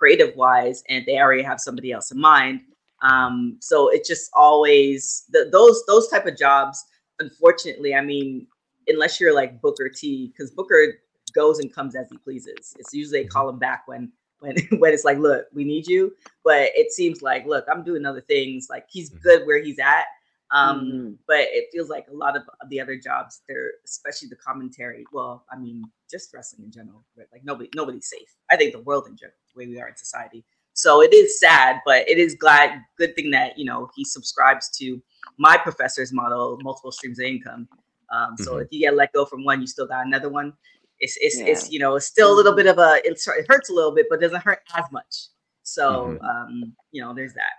creative 0.01 0.35
wise, 0.35 0.83
and 0.89 1.05
they 1.05 1.19
already 1.19 1.43
have 1.43 1.59
somebody 1.59 1.91
else 1.91 2.09
in 2.11 2.19
mind. 2.19 2.61
Um, 3.03 3.57
so 3.59 3.89
it's 3.89 4.07
just 4.07 4.31
always 4.33 5.25
the, 5.29 5.49
those 5.51 5.83
those 5.85 6.07
type 6.07 6.25
of 6.25 6.35
jobs. 6.37 6.83
Unfortunately, 7.19 7.93
I 7.93 8.01
mean, 8.01 8.47
unless 8.87 9.19
you're 9.19 9.35
like 9.35 9.61
Booker 9.61 9.89
T, 9.89 10.27
because 10.27 10.49
Booker 10.49 10.95
goes 11.35 11.59
and 11.59 11.73
comes 11.73 11.95
as 11.95 12.09
he 12.09 12.17
pleases. 12.17 12.75
It's 12.79 12.93
usually 12.93 13.21
they 13.21 13.27
call 13.27 13.47
him 13.47 13.59
back 13.59 13.83
when 13.85 14.11
when 14.39 14.55
when 14.79 14.91
it's 14.91 15.05
like, 15.05 15.19
look, 15.19 15.45
we 15.53 15.63
need 15.63 15.85
you. 15.85 16.13
But 16.43 16.69
it 16.75 16.91
seems 16.91 17.21
like, 17.21 17.45
look, 17.45 17.65
I'm 17.71 17.83
doing 17.83 18.05
other 18.05 18.21
things. 18.21 18.67
Like 18.69 18.85
he's 18.89 19.11
mm-hmm. 19.11 19.21
good 19.21 19.45
where 19.45 19.61
he's 19.61 19.79
at. 19.79 20.05
Um, 20.53 20.81
mm-hmm. 20.81 21.11
but 21.27 21.47
it 21.49 21.69
feels 21.71 21.89
like 21.89 22.07
a 22.11 22.13
lot 22.13 22.35
of 22.35 22.43
the 22.67 22.81
other 22.81 22.97
jobs, 22.97 23.41
they're 23.47 23.71
especially 23.85 24.27
the 24.27 24.35
commentary. 24.35 25.05
Well, 25.13 25.45
I 25.49 25.57
mean, 25.57 25.83
just 26.09 26.33
wrestling 26.33 26.65
in 26.65 26.71
general, 26.71 27.05
right? 27.15 27.27
Like 27.31 27.45
nobody, 27.45 27.69
nobody's 27.73 28.09
safe. 28.09 28.35
I 28.49 28.57
think 28.57 28.73
the 28.73 28.81
world 28.81 29.07
in 29.07 29.15
general, 29.15 29.37
the 29.53 29.59
way 29.59 29.67
we 29.67 29.79
are 29.79 29.87
in 29.87 29.95
society. 29.95 30.43
So 30.73 31.01
it 31.01 31.13
is 31.13 31.39
sad, 31.39 31.79
but 31.85 32.07
it 32.09 32.17
is 32.17 32.35
glad, 32.35 32.81
good 32.97 33.15
thing 33.15 33.31
that 33.31 33.57
you 33.57 33.65
know 33.65 33.89
he 33.95 34.05
subscribes 34.05 34.69
to 34.77 35.01
my 35.37 35.57
professor's 35.57 36.13
model, 36.13 36.57
multiple 36.61 36.91
streams 36.91 37.19
of 37.19 37.25
income. 37.25 37.67
Um, 38.11 38.35
so 38.37 38.53
mm-hmm. 38.53 38.61
if 38.61 38.67
you 38.71 38.79
get 38.79 38.95
let 38.95 39.13
go 39.13 39.25
from 39.25 39.43
one, 39.43 39.61
you 39.61 39.67
still 39.67 39.87
got 39.87 40.05
another 40.05 40.29
one. 40.29 40.53
It's 40.99 41.17
it's, 41.19 41.39
yeah. 41.39 41.45
it's 41.47 41.71
you 41.71 41.79
know 41.79 41.95
it's 41.95 42.05
still 42.05 42.33
a 42.33 42.35
little 42.35 42.55
bit 42.55 42.67
of 42.67 42.77
a 42.77 43.01
it, 43.03 43.21
hurts 43.47 43.69
a 43.69 43.73
little 43.73 43.93
bit, 43.93 44.07
but 44.09 44.21
doesn't 44.21 44.43
hurt 44.43 44.59
as 44.75 44.85
much. 44.91 45.27
So 45.63 46.17
mm-hmm. 46.19 46.25
um, 46.25 46.75
you 46.91 47.01
know 47.01 47.13
there's 47.13 47.33
that. 47.33 47.53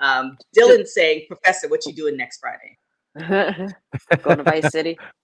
Um, 0.00 0.36
Dylan 0.56 0.86
saying, 0.86 1.22
Professor, 1.28 1.68
what 1.68 1.86
you 1.86 1.92
doing 1.92 2.16
next 2.16 2.40
Friday? 2.40 2.78
Going 4.22 4.38
to 4.38 4.42
Vice 4.42 4.70
City. 4.70 4.98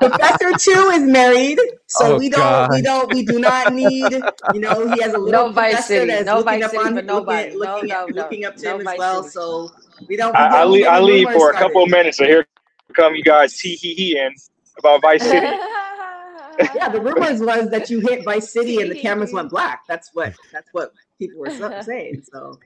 Professor 0.00 0.52
Two 0.58 0.90
is 0.90 1.02
married, 1.02 1.58
so 1.86 2.14
oh, 2.14 2.18
we 2.18 2.28
don't, 2.28 2.40
God. 2.40 2.70
we 2.70 2.82
don't, 2.82 3.14
we 3.14 3.24
do 3.24 3.38
not 3.38 3.72
need. 3.72 4.12
You 4.52 4.60
know, 4.60 4.86
he 4.88 5.00
has 5.00 5.14
a 5.14 5.18
little 5.18 5.48
no 5.48 5.52
Vice 5.52 5.86
City, 5.86 6.06
that's 6.06 6.26
no 6.26 6.40
looking 6.40 6.62
up 6.62 6.70
City, 6.72 6.84
on, 6.84 7.06
nobody, 7.06 7.54
looking, 7.54 7.58
looking, 7.58 7.88
no, 7.88 8.06
no, 8.06 8.22
looking 8.22 8.44
up 8.44 8.56
to 8.56 8.64
no 8.64 8.78
him 8.78 8.86
as 8.86 8.98
well. 8.98 9.22
City. 9.22 9.32
So 9.32 9.72
we 10.08 10.16
don't. 10.16 10.32
We 10.32 10.38
I, 10.38 10.48
don't 10.48 10.58
I 10.58 10.64
leave, 10.64 10.86
I 10.86 11.00
leave 11.00 11.26
for 11.28 11.38
started. 11.38 11.56
a 11.56 11.60
couple 11.60 11.82
of 11.84 11.90
minutes, 11.90 12.18
so 12.18 12.24
here 12.24 12.46
come 12.94 13.14
you 13.14 13.22
guys 13.22 13.56
tee 13.56 13.76
hee 13.76 13.94
hee 13.94 14.18
in 14.18 14.34
about 14.78 15.00
Vice 15.02 15.22
City. 15.22 15.46
yeah, 16.74 16.88
the 16.88 17.00
rumors 17.00 17.40
was 17.40 17.70
that 17.70 17.90
you 17.90 18.00
hit 18.00 18.24
Vice 18.24 18.52
City 18.52 18.80
and 18.80 18.90
the 18.90 19.00
cameras 19.00 19.32
went 19.32 19.50
black. 19.50 19.82
That's 19.88 20.10
what 20.12 20.34
that's 20.52 20.68
what 20.72 20.92
people 21.18 21.40
were 21.40 21.50
saying. 21.82 22.24
So 22.30 22.58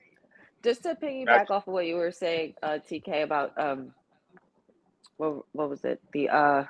just 0.63 0.83
to 0.83 0.95
piggyback 0.95 1.49
off 1.49 1.67
of 1.67 1.73
what 1.73 1.85
you 1.85 1.95
were 1.95 2.11
saying, 2.11 2.53
uh, 2.61 2.79
TK 2.87 3.23
about 3.23 3.57
um, 3.57 3.93
what 5.21 5.43
what 5.51 5.69
was 5.69 5.85
it? 5.85 6.01
The 6.13 6.29
uh, 6.29 6.63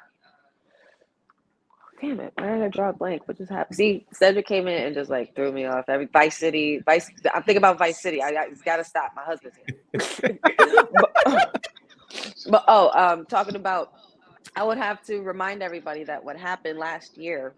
damn 2.01 2.19
it, 2.19 2.33
where 2.37 2.57
did 2.57 2.65
I 2.65 2.67
draw 2.67 2.89
a 2.89 2.93
blank? 2.93 3.25
What 3.25 3.37
just 3.37 3.49
happened? 3.49 3.77
See, 3.77 4.05
Cedric 4.11 4.45
came 4.45 4.67
in 4.67 4.87
and 4.87 4.93
just 4.93 5.09
like 5.09 5.33
threw 5.35 5.51
me 5.53 5.65
off. 5.65 5.85
Every 5.87 6.07
Vice 6.07 6.37
City, 6.37 6.81
Vice. 6.85 7.09
I'm 7.33 7.43
thinking 7.43 7.57
about 7.59 7.77
Vice 7.77 8.01
City. 8.01 8.21
I, 8.21 8.27
I 8.27 8.47
got 8.65 8.77
to 8.77 8.83
stop. 8.83 9.13
My 9.15 9.23
husband's 9.23 9.57
here. 9.57 10.37
but, 10.91 11.11
but 12.49 12.65
oh, 12.67 12.91
um, 12.93 13.25
talking 13.25 13.55
about, 13.55 13.93
I 14.53 14.63
would 14.63 14.77
have 14.77 15.01
to 15.05 15.21
remind 15.21 15.63
everybody 15.63 16.03
that 16.03 16.21
what 16.23 16.35
happened 16.37 16.77
last 16.77 17.17
year 17.17 17.55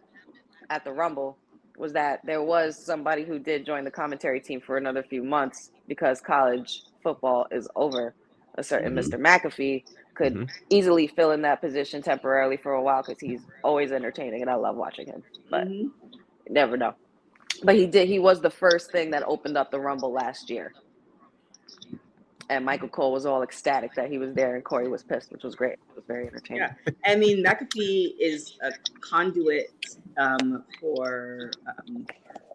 at 0.69 0.83
the 0.83 0.91
Rumble 0.91 1.39
was 1.75 1.93
that 1.93 2.19
there 2.23 2.43
was 2.43 2.77
somebody 2.77 3.23
who 3.23 3.39
did 3.39 3.65
join 3.65 3.83
the 3.83 3.89
commentary 3.91 4.39
team 4.39 4.61
for 4.61 4.77
another 4.77 5.01
few 5.01 5.23
months 5.23 5.71
because 5.87 6.21
college 6.21 6.83
football 7.01 7.47
is 7.49 7.67
over. 7.75 8.13
A 8.55 8.63
certain 8.63 8.95
mm-hmm. 8.95 9.13
Mr. 9.13 9.19
McAfee 9.19 9.83
could 10.13 10.33
mm-hmm. 10.33 10.55
easily 10.69 11.07
fill 11.07 11.31
in 11.31 11.41
that 11.41 11.61
position 11.61 12.01
temporarily 12.01 12.57
for 12.57 12.73
a 12.73 12.81
while 12.81 13.01
because 13.01 13.19
he's 13.19 13.41
always 13.63 13.91
entertaining 13.91 14.41
and 14.41 14.49
I 14.49 14.55
love 14.55 14.75
watching 14.75 15.07
him. 15.07 15.23
But 15.49 15.67
mm-hmm. 15.67 15.87
never 16.49 16.77
know. 16.77 16.93
But 17.63 17.75
he 17.75 17.87
did. 17.87 18.07
He 18.07 18.19
was 18.19 18.41
the 18.41 18.49
first 18.49 18.91
thing 18.91 19.11
that 19.11 19.23
opened 19.23 19.57
up 19.57 19.71
the 19.71 19.79
Rumble 19.79 20.11
last 20.11 20.49
year. 20.49 20.73
And 22.49 22.65
Michael 22.65 22.89
Cole 22.89 23.13
was 23.13 23.25
all 23.25 23.41
ecstatic 23.41 23.95
that 23.95 24.11
he 24.11 24.17
was 24.17 24.33
there, 24.33 24.55
and 24.55 24.63
Corey 24.65 24.89
was 24.89 25.01
pissed, 25.01 25.31
which 25.31 25.43
was 25.43 25.55
great. 25.55 25.73
It 25.73 25.95
was 25.95 26.03
very 26.05 26.27
entertaining. 26.27 26.63
Yeah, 26.63 26.93
I 27.05 27.15
mean 27.15 27.43
McAfee 27.43 28.15
is 28.19 28.57
a 28.61 28.71
conduit 28.99 29.71
um, 30.17 30.63
for 30.79 31.51
um, 31.67 32.05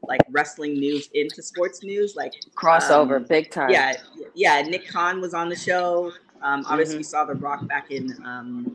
like 0.03 0.21
wrestling 0.31 0.75
news 0.75 1.09
into 1.15 1.43
sports 1.43 1.83
news, 1.83 2.17
like 2.17 2.33
crossover, 2.55 3.17
um, 3.17 3.25
big 3.25 3.51
time. 3.51 3.71
Yeah, 3.71 3.95
yeah. 4.39 4.63
Nick 4.63 4.89
Khan 4.89 5.21
was 5.21 5.35
on 5.35 5.49
the 5.49 5.57
show. 5.57 6.13
Um, 6.43 6.65
obviously, 6.69 6.95
mm-hmm. 6.95 6.99
we 6.99 7.03
saw 7.03 7.25
The 7.25 7.35
Rock 7.35 7.67
back 7.67 7.91
in 7.91 8.17
um, 8.25 8.75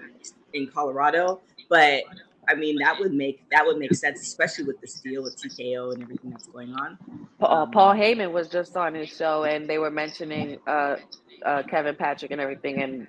in 0.54 0.68
Colorado, 0.68 1.40
but 1.70 2.04
I 2.48 2.56
mean 2.56 2.78
that 2.80 3.00
would 3.00 3.14
make 3.14 3.50
that 3.50 3.66
would 3.66 3.78
make 3.78 3.94
sense, 3.96 4.22
especially 4.22 4.66
with 4.66 4.82
this 4.82 5.00
deal 5.00 5.24
with 5.24 5.42
TKO 5.42 5.94
and 5.94 6.04
everything 6.04 6.32
that's 6.32 6.48
going 6.48 6.74
on. 6.74 6.98
Uh, 7.40 7.66
Paul 7.66 7.94
Heyman 7.94 8.32
was 8.32 8.50
just 8.50 8.76
on 8.76 8.94
his 8.94 9.10
show, 9.10 9.46
and 9.46 9.70
they 9.70 9.78
were 9.78 9.92
mentioning 9.92 10.60
uh, 10.68 10.98
uh, 11.46 11.64
Kevin 11.64 11.96
Patrick 11.96 12.32
and 12.32 12.42
everything, 12.42 12.82
and 12.82 13.08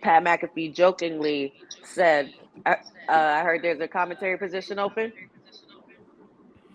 Pat 0.00 0.24
McAfee 0.24 0.74
jokingly 0.74 1.52
said, 1.84 2.32
"I, 2.64 2.72
uh, 2.72 2.76
I 3.08 3.42
heard 3.42 3.62
there's 3.62 3.80
a 3.80 3.88
commentary 3.88 4.38
position 4.38 4.78
open." 4.78 5.12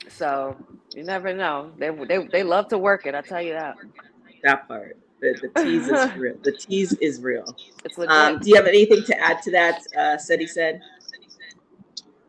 So 0.08 0.56
you 0.94 1.04
never 1.04 1.34
know. 1.34 1.72
They 1.80 1.90
they 1.90 2.28
they 2.28 2.44
love 2.44 2.68
to 2.68 2.78
work 2.78 3.08
it. 3.08 3.16
I 3.16 3.22
tell 3.22 3.42
you 3.42 3.54
that. 3.54 3.78
That 4.44 4.68
part. 4.68 4.98
The, 5.22 5.50
the 5.54 5.64
tease 5.64 5.88
is 5.88 6.14
real. 6.18 6.36
The 6.44 6.52
tease 6.52 6.94
is 6.94 7.22
real. 7.22 7.56
Um, 8.08 8.40
do 8.40 8.50
you 8.50 8.56
have 8.56 8.68
anything 8.68 9.04
to 9.04 9.20
add 9.20 9.42
to 9.44 9.52
that? 9.52 9.82
Uh, 9.98 10.18
said 10.18 10.42
said. 10.50 10.82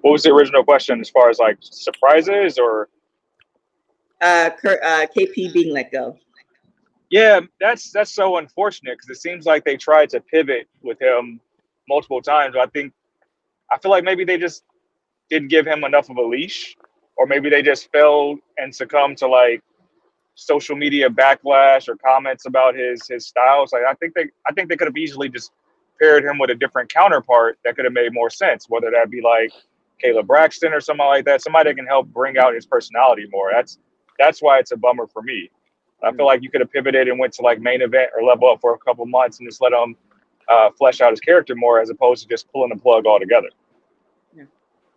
What 0.02 0.12
was 0.12 0.22
the 0.22 0.30
original 0.30 0.64
question 0.64 1.00
as 1.00 1.10
far 1.10 1.30
as 1.30 1.38
like 1.38 1.58
surprises 1.60 2.58
or? 2.58 2.88
Uh, 4.20 4.50
uh, 4.64 5.06
KP 5.14 5.52
being 5.52 5.72
let 5.72 5.90
go. 5.92 6.16
Yeah, 7.10 7.40
that's 7.60 7.90
that's 7.92 8.12
so 8.12 8.38
unfortunate 8.38 8.98
because 8.98 9.10
it 9.10 9.20
seems 9.20 9.46
like 9.46 9.64
they 9.64 9.76
tried 9.76 10.10
to 10.10 10.20
pivot 10.20 10.68
with 10.82 11.00
him 11.00 11.40
multiple 11.88 12.20
times. 12.20 12.56
I 12.58 12.66
think 12.66 12.92
I 13.70 13.78
feel 13.78 13.90
like 13.90 14.04
maybe 14.04 14.24
they 14.24 14.38
just 14.38 14.64
didn't 15.28 15.48
give 15.48 15.66
him 15.66 15.84
enough 15.84 16.08
of 16.08 16.16
a 16.16 16.22
leash 16.22 16.76
or 17.16 17.26
maybe 17.26 17.48
they 17.50 17.62
just 17.62 17.90
fell 17.90 18.36
and 18.58 18.74
succumbed 18.74 19.18
to 19.18 19.26
like 19.26 19.62
social 20.36 20.76
media 20.76 21.08
backlash 21.10 21.88
or 21.88 21.96
comments 21.96 22.46
about 22.46 22.76
his 22.76 23.06
his 23.08 23.26
styles. 23.26 23.72
Like 23.72 23.82
I 23.88 23.94
think 23.94 24.14
they 24.14 24.26
I 24.48 24.52
think 24.52 24.68
they 24.68 24.76
could 24.76 24.86
have 24.86 24.96
easily 24.96 25.28
just 25.28 25.50
paired 26.00 26.24
him 26.24 26.38
with 26.38 26.50
a 26.50 26.54
different 26.54 26.92
counterpart 26.92 27.58
that 27.64 27.74
could 27.74 27.84
have 27.86 27.94
made 27.94 28.12
more 28.12 28.30
sense, 28.30 28.66
whether 28.68 28.90
that 28.90 29.10
be 29.10 29.20
like 29.22 29.50
Kayla 30.04 30.24
Braxton 30.26 30.72
or 30.72 30.80
somebody 30.80 31.08
like 31.08 31.24
that, 31.24 31.42
somebody 31.42 31.70
that 31.70 31.76
can 31.76 31.86
help 31.86 32.06
bring 32.08 32.36
out 32.38 32.54
his 32.54 32.66
personality 32.66 33.26
more. 33.32 33.50
That's 33.52 33.78
that's 34.18 34.40
why 34.40 34.58
it's 34.58 34.72
a 34.72 34.76
bummer 34.76 35.06
for 35.06 35.22
me. 35.22 35.50
I 36.02 36.12
feel 36.12 36.26
like 36.26 36.42
you 36.42 36.50
could 36.50 36.60
have 36.60 36.70
pivoted 36.70 37.08
and 37.08 37.18
went 37.18 37.32
to 37.34 37.42
like 37.42 37.58
main 37.60 37.80
event 37.80 38.10
or 38.14 38.22
level 38.22 38.50
up 38.50 38.60
for 38.60 38.74
a 38.74 38.78
couple 38.78 39.06
months 39.06 39.40
and 39.40 39.48
just 39.48 39.62
let 39.62 39.72
him 39.72 39.96
uh, 40.50 40.70
flesh 40.76 41.00
out 41.00 41.10
his 41.10 41.20
character 41.20 41.54
more, 41.56 41.80
as 41.80 41.88
opposed 41.90 42.22
to 42.22 42.28
just 42.28 42.50
pulling 42.52 42.68
the 42.68 42.76
plug 42.76 43.06
altogether 43.06 43.48
Yeah. 44.36 44.44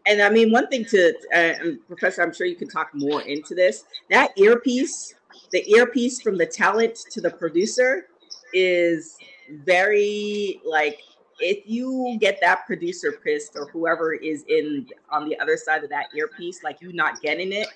and 0.05 0.21
I 0.21 0.29
mean, 0.29 0.51
one 0.51 0.67
thing 0.67 0.85
to, 0.85 1.13
uh, 1.33 1.53
Professor, 1.87 2.21
I'm 2.21 2.33
sure 2.33 2.45
you 2.45 2.55
can 2.57 2.67
talk 2.67 2.89
more 2.93 3.21
into 3.21 3.55
this. 3.55 3.85
That 4.09 4.37
earpiece, 4.37 5.15
the 5.51 5.69
earpiece 5.71 6.21
from 6.21 6.37
the 6.37 6.45
talent 6.45 6.95
to 7.11 7.21
the 7.21 7.29
producer, 7.29 8.07
is 8.53 9.17
very 9.65 10.61
like 10.65 11.01
if 11.39 11.63
you 11.65 12.17
get 12.19 12.39
that 12.41 12.65
producer 12.65 13.13
pissed 13.23 13.55
or 13.55 13.67
whoever 13.69 14.13
is 14.13 14.43
in 14.49 14.87
on 15.09 15.27
the 15.27 15.39
other 15.39 15.55
side 15.57 15.83
of 15.83 15.89
that 15.89 16.07
earpiece, 16.13 16.63
like 16.63 16.81
you 16.81 16.91
not 16.93 17.21
getting 17.21 17.51
it, 17.53 17.67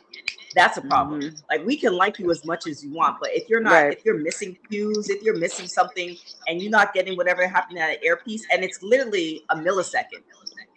That's 0.56 0.78
a 0.78 0.82
problem. 0.82 1.22
Mhm. 1.22 1.41
Like 1.49 1.66
we 1.66 1.76
can 1.76 1.93
like 1.93 2.20
you 2.20 2.30
as 2.30 2.45
much 2.45 2.68
as 2.68 2.84
you 2.84 2.91
want, 2.93 3.20
but 3.20 3.32
if 3.34 3.49
you're 3.49 3.60
not, 3.60 3.72
Right. 3.72 3.97
if 3.97 4.06
you're 4.06 4.20
missing 4.20 4.56
cues, 4.70 5.10
if 5.10 5.24
you're 5.24 5.38
missing 5.38 5.66
something, 5.66 6.16
and 6.47 6.62
you're 6.62 6.70
not 6.70 6.93
getting 6.93 7.18
whatever 7.18 7.47
happened 7.47 7.80
at 7.80 7.97
an 7.97 8.04
earpiece, 8.04 8.45
and 8.51 8.64
it's 8.64 8.84
literally 8.84 9.43
a 9.49 9.56
millisecond. 9.56 10.22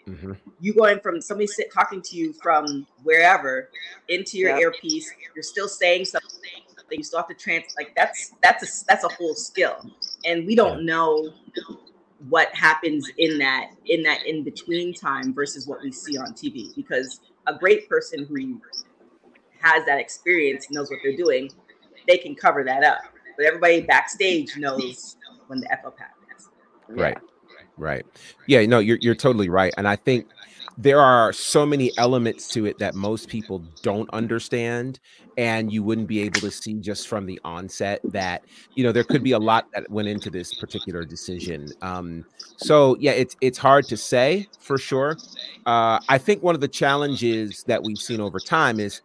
Mhm. 0.08 0.38
You 0.60 0.72
going 0.72 1.00
from 1.00 1.20
somebody 1.20 1.46
sit 1.46 1.70
talking 1.72 2.00
to 2.00 2.16
you 2.16 2.32
from 2.32 2.86
wherever 3.02 3.68
into 4.08 4.38
your 4.38 4.50
Yep. 4.52 4.60
earpiece, 4.60 5.12
you're 5.34 5.42
still 5.42 5.68
saying 5.68 6.06
something. 6.06 6.62
You 6.90 7.04
still 7.04 7.18
have 7.20 7.28
to 7.28 7.34
trans 7.34 7.64
like 7.76 7.94
that's 7.96 8.32
that's 8.42 8.62
a 8.62 8.86
that's 8.88 9.04
a 9.04 9.08
whole 9.08 9.34
skill, 9.34 9.90
and 10.24 10.46
we 10.46 10.54
don't 10.54 10.84
know 10.86 11.32
what 12.28 12.54
happens 12.54 13.10
in 13.18 13.38
that 13.38 13.70
in 13.86 14.02
that 14.04 14.26
in 14.26 14.44
between 14.44 14.94
time 14.94 15.34
versus 15.34 15.66
what 15.66 15.82
we 15.82 15.92
see 15.92 16.16
on 16.16 16.32
TV 16.32 16.74
because 16.76 17.20
a 17.46 17.54
great 17.54 17.88
person 17.88 18.26
who 18.28 18.60
has 19.60 19.84
that 19.86 20.00
experience 20.00 20.68
knows 20.70 20.90
what 20.90 21.00
they're 21.02 21.16
doing 21.16 21.50
they 22.08 22.18
can 22.18 22.34
cover 22.34 22.64
that 22.64 22.84
up 22.84 23.00
but 23.36 23.46
everybody 23.46 23.82
backstage 23.82 24.56
knows 24.56 25.16
when 25.48 25.60
the 25.60 25.70
f 25.72 25.80
up 25.86 25.96
happens 25.98 26.50
Right. 26.88 27.18
Right. 27.76 28.06
Yeah, 28.46 28.64
no, 28.66 28.78
you're 28.78 28.98
you're 29.02 29.14
totally 29.14 29.48
right. 29.50 29.74
And 29.76 29.86
I 29.88 29.96
think 29.96 30.28
there 30.78 31.00
are 31.00 31.32
so 31.32 31.64
many 31.64 31.90
elements 31.98 32.48
to 32.48 32.66
it 32.66 32.78
that 32.78 32.94
most 32.94 33.28
people 33.28 33.64
don't 33.82 34.08
understand 34.12 35.00
and 35.38 35.72
you 35.72 35.82
wouldn't 35.82 36.06
be 36.06 36.20
able 36.20 36.40
to 36.40 36.50
see 36.50 36.74
just 36.74 37.08
from 37.08 37.26
the 37.26 37.40
onset 37.44 38.00
that 38.04 38.44
you 38.74 38.84
know 38.84 38.92
there 38.92 39.04
could 39.04 39.22
be 39.22 39.32
a 39.32 39.38
lot 39.38 39.66
that 39.74 39.88
went 39.90 40.08
into 40.08 40.30
this 40.30 40.54
particular 40.54 41.04
decision. 41.04 41.68
Um 41.82 42.24
so 42.56 42.96
yeah 43.00 43.12
it's 43.12 43.36
it's 43.40 43.58
hard 43.58 43.86
to 43.88 43.96
say 43.96 44.46
for 44.60 44.78
sure. 44.78 45.16
Uh 45.66 45.98
i 46.08 46.18
think 46.18 46.42
one 46.42 46.54
of 46.54 46.60
the 46.60 46.68
challenges 46.68 47.64
that 47.66 47.82
we've 47.82 47.98
seen 47.98 48.20
over 48.20 48.40
time 48.40 48.80
is 48.80 49.02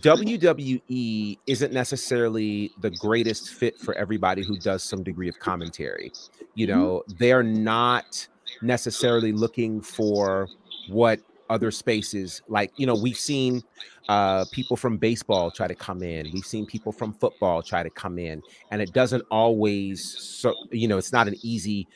WWE 0.00 1.38
isn't 1.46 1.72
necessarily 1.72 2.70
the 2.78 2.90
greatest 2.90 3.50
fit 3.50 3.78
for 3.78 3.94
everybody 3.94 4.44
who 4.44 4.58
does 4.58 4.82
some 4.82 5.02
degree 5.02 5.28
of 5.28 5.38
commentary. 5.38 6.12
You 6.54 6.66
know, 6.66 7.02
they're 7.18 7.42
not 7.42 8.28
necessarily 8.62 9.32
looking 9.32 9.80
for 9.80 10.48
what 10.88 11.20
other 11.50 11.70
spaces 11.70 12.42
like, 12.48 12.72
you 12.76 12.86
know, 12.86 12.94
we've 12.94 13.16
seen 13.18 13.62
uh 14.08 14.44
people 14.52 14.76
from 14.76 14.96
baseball 14.98 15.50
try 15.50 15.66
to 15.66 15.74
come 15.74 16.02
in. 16.02 16.30
We've 16.32 16.44
seen 16.44 16.66
people 16.66 16.92
from 16.92 17.12
football 17.14 17.62
try 17.62 17.82
to 17.82 17.90
come 17.90 18.18
in 18.18 18.42
and 18.70 18.82
it 18.82 18.92
doesn't 18.92 19.24
always 19.30 20.04
so 20.04 20.54
you 20.70 20.88
know, 20.88 20.98
it's 20.98 21.12
not 21.12 21.26
an 21.28 21.36
easy 21.42 21.86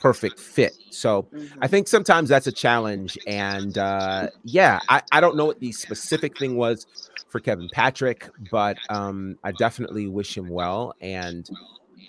perfect 0.00 0.38
fit. 0.40 0.76
So 0.90 1.22
Mm-hmm. 1.22 1.58
I 1.62 1.68
think 1.68 1.88
sometimes 1.88 2.28
that's 2.28 2.46
a 2.46 2.52
challenge. 2.52 3.18
And 3.26 3.76
uh, 3.78 4.28
yeah, 4.44 4.80
I, 4.88 5.02
I 5.12 5.20
don't 5.20 5.36
know 5.36 5.44
what 5.44 5.60
the 5.60 5.72
specific 5.72 6.38
thing 6.38 6.56
was 6.56 6.86
for 7.28 7.40
Kevin 7.40 7.68
Patrick, 7.72 8.28
but 8.50 8.76
um, 8.88 9.36
I 9.44 9.52
definitely 9.52 10.08
wish 10.08 10.36
him 10.36 10.48
well. 10.48 10.94
And, 11.00 11.48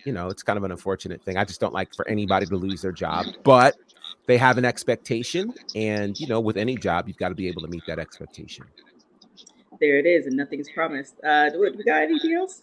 you 0.05 0.11
know, 0.11 0.29
it's 0.29 0.43
kind 0.43 0.57
of 0.57 0.63
an 0.63 0.71
unfortunate 0.71 1.23
thing. 1.23 1.37
I 1.37 1.45
just 1.45 1.59
don't 1.59 1.73
like 1.73 1.93
for 1.95 2.07
anybody 2.07 2.45
to 2.45 2.55
lose 2.55 2.81
their 2.81 2.91
job, 2.91 3.25
but 3.43 3.75
they 4.25 4.37
have 4.37 4.57
an 4.57 4.65
expectation. 4.65 5.53
And, 5.75 6.19
you 6.19 6.27
know, 6.27 6.39
with 6.39 6.57
any 6.57 6.75
job, 6.77 7.07
you've 7.07 7.17
got 7.17 7.29
to 7.29 7.35
be 7.35 7.47
able 7.47 7.61
to 7.63 7.67
meet 7.67 7.83
that 7.87 7.99
expectation. 7.99 8.65
there 9.79 9.97
it 9.97 10.05
is 10.05 10.27
and 10.27 10.37
nothing's 10.37 10.69
promised 10.69 11.15
uh 11.25 11.49
do 11.49 11.59
we, 11.59 11.71
we 11.71 11.83
got 11.83 12.01
anything 12.03 12.33
else 12.35 12.61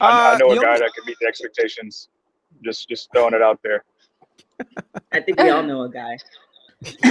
I, 0.00 0.06
I 0.06 0.34
Uh, 0.34 0.38
know 0.38 0.50
a 0.52 0.56
guy 0.60 0.66
only- 0.68 0.80
that 0.80 0.92
can 0.94 1.04
meet 1.06 1.16
the 1.20 1.26
expectations. 1.26 2.08
Just 2.62 2.88
just 2.88 3.10
throwing 3.12 3.34
it 3.34 3.42
out 3.42 3.58
there. 3.62 3.84
i 5.12 5.20
think 5.20 5.40
we 5.40 5.48
all 5.50 5.62
know 5.70 5.82
a 5.82 5.88
guy 5.90 6.16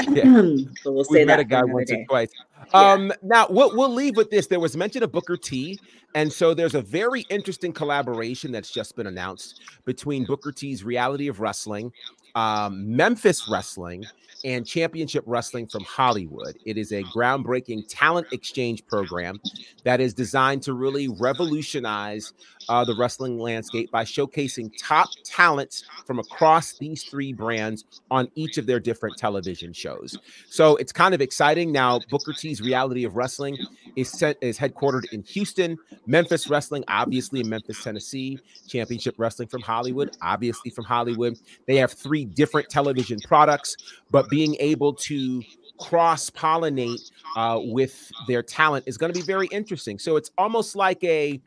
Yeah. 0.09 0.41
but 0.83 0.91
we'll 0.93 1.03
say 1.03 1.19
We've 1.19 1.27
met 1.27 1.39
a 1.39 1.43
guy 1.43 1.63
once 1.63 1.91
or 1.91 1.95
day. 1.95 2.05
twice. 2.07 2.29
Yeah. 2.73 2.79
Um, 2.79 3.11
now 3.21 3.47
we'll 3.49 3.75
we'll 3.75 3.93
leave 3.93 4.15
with 4.15 4.29
this. 4.29 4.47
There 4.47 4.59
was 4.61 4.77
mention 4.77 5.03
of 5.03 5.11
Booker 5.11 5.35
T, 5.37 5.77
and 6.15 6.31
so 6.31 6.53
there's 6.53 6.75
a 6.75 6.81
very 6.81 7.21
interesting 7.29 7.73
collaboration 7.73 8.51
that's 8.53 8.71
just 8.71 8.95
been 8.95 9.07
announced 9.07 9.61
between 9.85 10.23
Booker 10.25 10.51
T's 10.53 10.83
Reality 10.85 11.27
of 11.27 11.39
Wrestling, 11.41 11.91
um, 12.37 12.95
Memphis 12.95 13.49
Wrestling, 13.49 14.05
and 14.45 14.65
Championship 14.65 15.23
Wrestling 15.25 15.65
from 15.65 15.83
Hollywood. 15.83 16.55
It 16.65 16.77
is 16.77 16.91
a 16.91 17.01
groundbreaking 17.05 17.85
talent 17.89 18.27
exchange 18.31 18.85
program 18.85 19.41
that 19.83 19.99
is 19.99 20.13
designed 20.13 20.61
to 20.63 20.73
really 20.73 21.07
revolutionize 21.07 22.33
uh, 22.69 22.83
the 22.85 22.95
wrestling 22.95 23.39
landscape 23.39 23.91
by 23.91 24.03
showcasing 24.03 24.71
top 24.79 25.09
talents 25.23 25.83
from 26.05 26.19
across 26.19 26.77
these 26.77 27.03
three 27.03 27.33
brands 27.33 27.85
on 28.11 28.29
each 28.35 28.57
of 28.57 28.65
their 28.65 28.79
different 28.79 29.17
television 29.17 29.73
shows. 29.73 30.17
So 30.49 30.75
it's 30.77 30.91
kind 30.91 31.13
of 31.13 31.21
exciting. 31.21 31.71
Now, 31.71 31.99
Booker 32.09 32.33
T's 32.33 32.61
Reality 32.61 33.03
of 33.03 33.15
Wrestling 33.15 33.57
is 33.95 34.11
set, 34.11 34.37
is 34.41 34.57
headquartered 34.57 35.11
in 35.11 35.23
Houston. 35.23 35.77
Memphis 36.05 36.49
Wrestling, 36.49 36.83
obviously 36.87 37.41
in 37.41 37.49
Memphis, 37.49 37.83
Tennessee. 37.83 38.39
Championship 38.67 39.15
Wrestling 39.17 39.47
from 39.47 39.61
Hollywood, 39.61 40.15
obviously 40.21 40.71
from 40.71 40.85
Hollywood. 40.85 41.37
They 41.65 41.77
have 41.77 41.91
three 41.91 42.25
different 42.25 42.69
television 42.69 43.19
products, 43.19 43.75
but 44.11 44.29
being 44.29 44.55
able 44.59 44.93
to 44.93 45.43
cross 45.79 46.29
pollinate 46.29 47.11
uh, 47.35 47.59
with 47.61 48.11
their 48.27 48.41
talent 48.41 48.83
is 48.87 48.97
going 48.97 49.13
to 49.13 49.19
be 49.19 49.25
very 49.25 49.47
interesting. 49.47 49.99
So 49.99 50.15
it's 50.15 50.31
almost 50.37 50.75
like 50.75 51.03
a, 51.03 51.39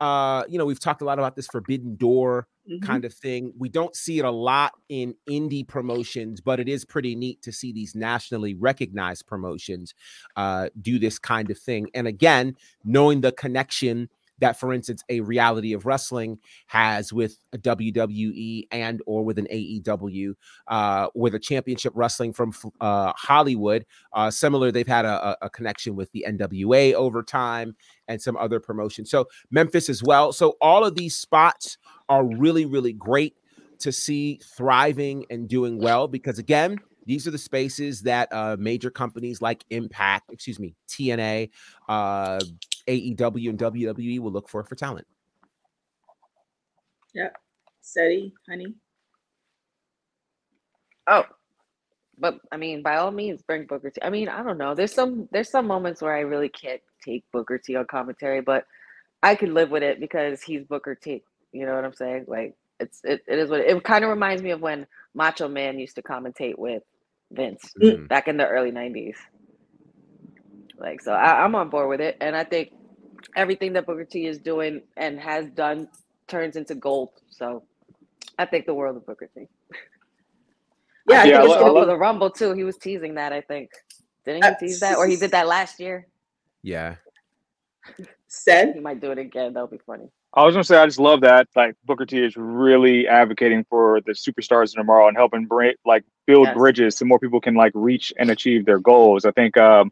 uh, 0.00 0.44
you 0.48 0.58
know, 0.58 0.66
we've 0.66 0.80
talked 0.80 1.02
a 1.02 1.04
lot 1.04 1.18
about 1.18 1.36
this 1.36 1.46
Forbidden 1.46 1.96
Door 1.96 2.46
Mhm. 2.70 2.82
kind 2.82 3.04
of 3.04 3.14
thing. 3.14 3.52
We 3.58 3.68
don't 3.70 3.96
see 3.96 4.18
it 4.18 4.24
a 4.24 4.30
lot 4.30 4.72
in 4.88 5.14
indie 5.28 5.66
promotions, 5.66 6.40
but 6.40 6.60
it 6.60 6.68
is 6.68 6.84
pretty 6.84 7.14
neat 7.16 7.40
to 7.42 7.50
see 7.52 7.72
these 7.72 7.94
nationally 7.94 8.54
recognized 8.54 9.26
promotions 9.26 9.94
uh, 10.36 10.68
do 10.80 10.98
this 10.98 11.18
kind 11.18 11.50
of 11.50 11.58
thing. 11.58 11.88
And 11.94 12.06
again, 12.06 12.56
knowing 12.84 13.22
the 13.22 13.32
connection 13.32 14.08
that, 14.40 14.58
for 14.58 14.72
instance, 14.72 15.02
a 15.08 15.20
reality 15.20 15.72
of 15.72 15.86
wrestling 15.86 16.38
has 16.66 17.12
with 17.12 17.38
a 17.52 17.58
WWE 17.58 18.66
and 18.70 19.02
or 19.06 19.24
with 19.24 19.38
an 19.38 19.46
AEW, 19.52 20.34
uh, 20.68 21.08
with 21.14 21.34
a 21.34 21.38
championship 21.38 21.92
wrestling 21.96 22.32
from 22.32 22.52
uh, 22.80 23.12
Hollywood. 23.16 23.84
Uh, 24.12 24.30
similar, 24.30 24.70
they've 24.70 24.86
had 24.86 25.04
a, 25.04 25.36
a- 25.42 25.50
connection 25.50 25.96
with 25.96 26.10
the 26.12 26.24
NWA 26.28 26.94
over 26.94 27.22
time 27.22 27.74
and 28.06 28.20
some 28.20 28.36
other 28.36 28.60
promotions. 28.60 29.10
So 29.10 29.26
Memphis 29.50 29.88
as 29.88 30.02
well. 30.02 30.32
So 30.32 30.56
all 30.60 30.84
of 30.84 30.94
these 30.94 31.16
spots 31.16 31.78
are 32.08 32.24
really, 32.24 32.64
really 32.64 32.92
great 32.92 33.34
to 33.80 33.92
see 33.92 34.40
thriving 34.56 35.24
and 35.30 35.48
doing 35.48 35.78
well 35.78 36.08
because 36.08 36.38
again, 36.38 36.78
these 37.06 37.26
are 37.26 37.30
the 37.30 37.38
spaces 37.38 38.02
that 38.02 38.30
uh, 38.32 38.56
major 38.58 38.90
companies 38.90 39.40
like 39.40 39.64
Impact, 39.70 40.30
excuse 40.30 40.60
me, 40.60 40.74
TNA, 40.90 41.48
uh, 41.88 42.38
AEW, 42.88 43.50
and 43.50 43.58
WWE 43.58 44.20
will 44.20 44.32
look 44.32 44.48
for 44.48 44.64
for 44.64 44.74
talent. 44.74 45.06
Yep. 47.14 47.36
Steady, 47.82 48.34
honey. 48.48 48.74
Oh, 51.06 51.24
but 52.18 52.38
I 52.52 52.56
mean, 52.56 52.82
by 52.82 52.96
all 52.96 53.10
means, 53.10 53.42
bring 53.42 53.66
Booker 53.66 53.90
T. 53.90 54.00
I 54.02 54.10
mean, 54.10 54.28
I 54.28 54.42
don't 54.42 54.58
know. 54.58 54.74
There's 54.74 54.94
some 54.94 55.28
there's 55.32 55.50
some 55.50 55.66
moments 55.66 56.02
where 56.02 56.14
I 56.14 56.20
really 56.20 56.48
can't 56.48 56.80
take 57.04 57.24
Booker 57.32 57.58
T 57.58 57.76
on 57.76 57.86
commentary, 57.86 58.40
but 58.40 58.66
I 59.22 59.34
could 59.34 59.50
live 59.50 59.70
with 59.70 59.82
it 59.82 60.00
because 60.00 60.42
he's 60.42 60.64
Booker 60.64 60.94
T. 60.94 61.22
You 61.52 61.66
know 61.66 61.74
what 61.74 61.84
I'm 61.84 61.94
saying? 61.94 62.26
Like 62.28 62.54
it's 62.80 63.00
it, 63.04 63.22
it 63.28 63.38
is 63.38 63.50
what 63.50 63.60
it, 63.60 63.84
kind 63.84 64.04
of 64.04 64.10
reminds 64.10 64.42
me 64.42 64.50
of 64.50 64.60
when 64.60 64.86
Macho 65.14 65.48
Man 65.48 65.78
used 65.78 65.96
to 65.96 66.02
commentate 66.02 66.58
with 66.58 66.82
Vince 67.32 67.62
Mhm. 67.80 68.08
back 68.08 68.28
in 68.28 68.36
the 68.36 68.46
early 68.46 68.72
'90s. 68.72 69.16
Like 70.78 71.00
so, 71.02 71.12
I, 71.12 71.44
I'm 71.44 71.54
on 71.54 71.70
board 71.70 71.88
with 71.88 72.00
it, 72.00 72.16
and 72.20 72.36
I 72.36 72.44
think 72.44 72.70
everything 73.36 73.72
that 73.74 73.86
Booker 73.86 74.04
T 74.04 74.26
is 74.26 74.38
doing 74.38 74.82
and 74.96 75.18
has 75.20 75.48
done 75.50 75.88
turns 76.26 76.56
into 76.56 76.74
gold. 76.74 77.10
So 77.30 77.62
I 78.38 78.44
think 78.44 78.66
the 78.66 78.74
world 78.74 78.96
of 78.96 79.06
Booker 79.06 79.28
T. 79.34 79.46
Yeah, 81.08 81.22
I 81.22 81.22
Yeah, 81.22 81.22
think 81.24 81.34
I 81.34 81.40
it's 81.40 81.48
love- 81.48 81.60
gonna 81.60 81.72
for 81.72 81.80
be 81.86 81.86
the 81.92 81.96
Rumble 81.96 82.30
too. 82.30 82.52
He 82.52 82.64
was 82.64 82.76
teasing 82.76 83.14
that. 83.14 83.32
I 83.32 83.40
think 83.40 83.70
didn't 84.24 84.44
Uh, 84.44 84.54
he 84.60 84.66
tease 84.66 84.80
that, 84.80 84.96
or 84.98 85.06
he 85.06 85.16
did 85.16 85.30
that 85.30 85.46
last 85.46 85.80
year? 85.80 86.06
Yeah. 86.62 86.96
Said 88.26 88.74
he 88.74 88.80
might 88.80 89.00
do 89.00 89.10
it 89.10 89.18
again. 89.18 89.54
That'll 89.54 89.68
be 89.68 89.78
funny. 89.86 90.10
I 90.34 90.44
was 90.44 90.54
gonna 90.54 90.64
say 90.64 90.76
I 90.76 90.84
just 90.84 90.98
love 91.00 91.22
that 91.22 91.48
like 91.56 91.74
Booker 91.86 92.04
T 92.04 92.22
is 92.22 92.36
really 92.36 93.08
advocating 93.08 93.64
for 93.70 94.02
the 94.02 94.12
superstars 94.12 94.64
of 94.64 94.74
tomorrow 94.74 95.08
and 95.08 95.16
helping 95.16 95.46
bring 95.46 95.74
like 95.86 96.04
build 96.26 96.48
Yes. 96.48 96.54
bridges 96.56 96.96
so 96.98 97.06
more 97.06 97.18
people 97.18 97.40
can 97.40 97.54
like 97.54 97.72
reach 97.74 98.12
and 98.18 98.30
achieve 98.30 98.66
their 98.66 98.78
goals. 98.78 99.24
I 99.24 99.30
think 99.30 99.56
um 99.56 99.90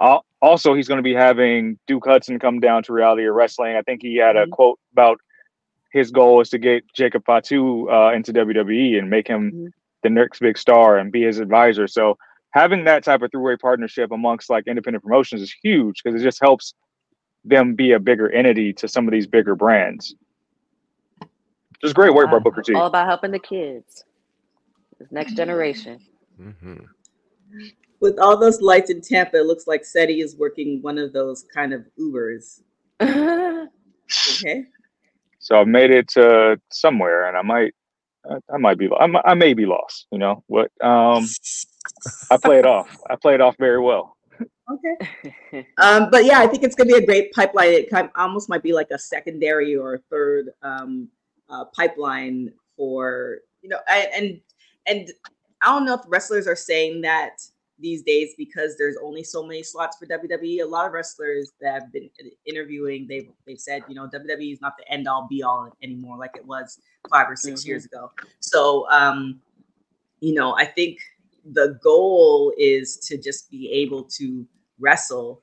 al- 0.00 0.24
also 0.46 0.74
he's 0.74 0.86
going 0.88 0.98
to 0.98 1.02
be 1.02 1.14
having 1.14 1.76
Duke 1.88 2.06
Hudson 2.06 2.38
come 2.38 2.60
down 2.60 2.82
to 2.84 2.92
reality 2.92 3.26
of 3.26 3.34
wrestling. 3.34 3.76
I 3.76 3.82
think 3.82 4.00
he 4.00 4.16
had 4.16 4.36
a 4.36 4.46
Mhm. 4.46 4.50
quote 4.50 4.78
about 4.92 5.18
his 5.92 6.10
goal 6.12 6.40
is 6.40 6.50
to 6.50 6.58
get 6.58 6.84
Jacob 6.94 7.24
Fatu 7.26 7.90
uh, 7.90 8.12
into 8.12 8.32
WWE 8.32 8.96
and 8.98 9.10
make 9.10 9.26
him 9.26 9.50
Mhm. 9.52 9.72
the 10.02 10.10
next 10.10 10.38
big 10.40 10.56
star 10.56 10.98
and 10.98 11.10
be 11.10 11.22
his 11.22 11.40
advisor. 11.40 11.86
So 11.88 12.16
having 12.52 12.84
that 12.84 13.02
type 13.02 13.22
of 13.22 13.30
three-way 13.32 13.56
partnership 13.56 14.12
amongst 14.12 14.48
like 14.48 14.66
independent 14.68 15.02
promotions 15.02 15.42
is 15.42 15.52
huge 15.62 16.02
because 16.02 16.20
it 16.20 16.24
just 16.24 16.40
helps 16.40 16.74
them 17.44 17.74
be 17.74 17.92
a 17.92 17.98
bigger 17.98 18.30
entity 18.30 18.72
to 18.74 18.86
some 18.88 19.06
of 19.08 19.12
these 19.12 19.26
bigger 19.26 19.56
brands. 19.56 20.14
Just 21.82 21.94
great 21.94 22.14
work 22.14 22.30
by 22.30 22.38
Booker 22.38 22.62
T. 22.62 22.74
All 22.74 22.86
about 22.86 23.06
helping 23.06 23.32
the 23.32 23.38
kids, 23.38 24.04
this 24.98 25.10
next 25.10 25.34
generation. 25.34 25.98
hmm 26.36 26.84
With 28.00 28.18
all 28.18 28.36
those 28.36 28.60
lights 28.60 28.90
in 28.90 29.00
Tampa, 29.00 29.38
it 29.38 29.46
looks 29.46 29.66
like 29.66 29.84
Seti 29.84 30.20
is 30.20 30.36
working 30.36 30.82
one 30.82 30.98
of 30.98 31.12
those 31.12 31.44
kind 31.54 31.72
of 31.72 31.86
Ubers. 31.98 32.60
Okay. 34.38 34.64
So 35.40 35.60
I've 35.60 35.68
made 35.68 35.90
it 35.90 36.08
to 36.10 36.60
somewhere, 36.70 37.28
and 37.28 37.36
I 37.36 37.42
might, 37.42 37.74
I, 38.52 38.56
might 38.56 38.78
be, 38.78 38.88
I, 38.88 39.08
I 39.24 39.34
may 39.34 39.54
be 39.54 39.66
lost. 39.66 40.06
You 40.12 40.18
know 40.18 40.44
what? 40.46 40.70
Um, 40.80 41.26
I 42.30 42.36
play 42.42 42.58
it 42.58 42.66
off. 42.66 42.96
I 43.10 43.16
play 43.16 43.34
it 43.34 43.40
off 43.40 43.56
very 43.58 43.80
well. 43.80 44.16
Okay. 44.70 45.66
Um, 45.78 46.08
but 46.10 46.26
yeah, 46.26 46.40
I 46.40 46.46
think 46.46 46.64
it's 46.64 46.74
gonna 46.74 46.92
be 46.92 47.02
a 47.02 47.06
great 47.06 47.32
pipeline. 47.32 47.70
It 47.70 47.88
kind 47.88 48.10
almost 48.14 48.48
might 48.48 48.62
be 48.62 48.74
like 48.74 48.90
a 48.90 48.98
secondary 48.98 49.74
or 49.74 49.94
a 49.94 49.98
third 50.10 50.50
um, 50.62 51.08
uh, 51.48 51.64
pipeline 51.74 52.52
for 52.76 53.38
you 53.62 53.70
know, 53.70 53.78
I, 53.88 54.08
and 54.14 54.40
and 54.86 55.10
I 55.62 55.66
don't 55.66 55.86
know 55.86 55.94
if 55.94 56.00
wrestlers 56.08 56.46
are 56.46 56.56
saying 56.56 57.00
that 57.02 57.40
these 57.78 58.02
days 58.02 58.34
because 58.38 58.76
there's 58.78 58.96
only 59.02 59.22
so 59.22 59.42
many 59.42 59.62
slots 59.62 59.96
for 59.98 60.06
WWE. 60.06 60.62
A 60.62 60.66
lot 60.66 60.86
of 60.86 60.92
wrestlers 60.92 61.52
that 61.60 61.74
have 61.82 61.92
been 61.92 62.08
interviewing, 62.46 63.06
they've 63.08 63.28
they've 63.46 63.60
said, 63.60 63.82
you 63.88 63.94
know, 63.94 64.08
WWE 64.08 64.52
is 64.52 64.60
not 64.60 64.76
the 64.78 64.90
end 64.90 65.06
all 65.06 65.26
be 65.28 65.42
all 65.42 65.70
anymore 65.82 66.16
like 66.16 66.36
it 66.36 66.46
was 66.46 66.80
five 67.10 67.28
or 67.28 67.36
6 67.36 67.62
Mhm. 67.62 67.66
years 67.66 67.84
ago. 67.84 68.10
So, 68.40 68.90
um, 68.90 69.40
you 70.20 70.34
know, 70.34 70.56
I 70.56 70.64
think 70.64 70.98
the 71.44 71.78
goal 71.82 72.52
is 72.58 72.96
to 73.08 73.18
just 73.18 73.50
be 73.50 73.70
able 73.70 74.04
to 74.04 74.46
wrestle 74.78 75.42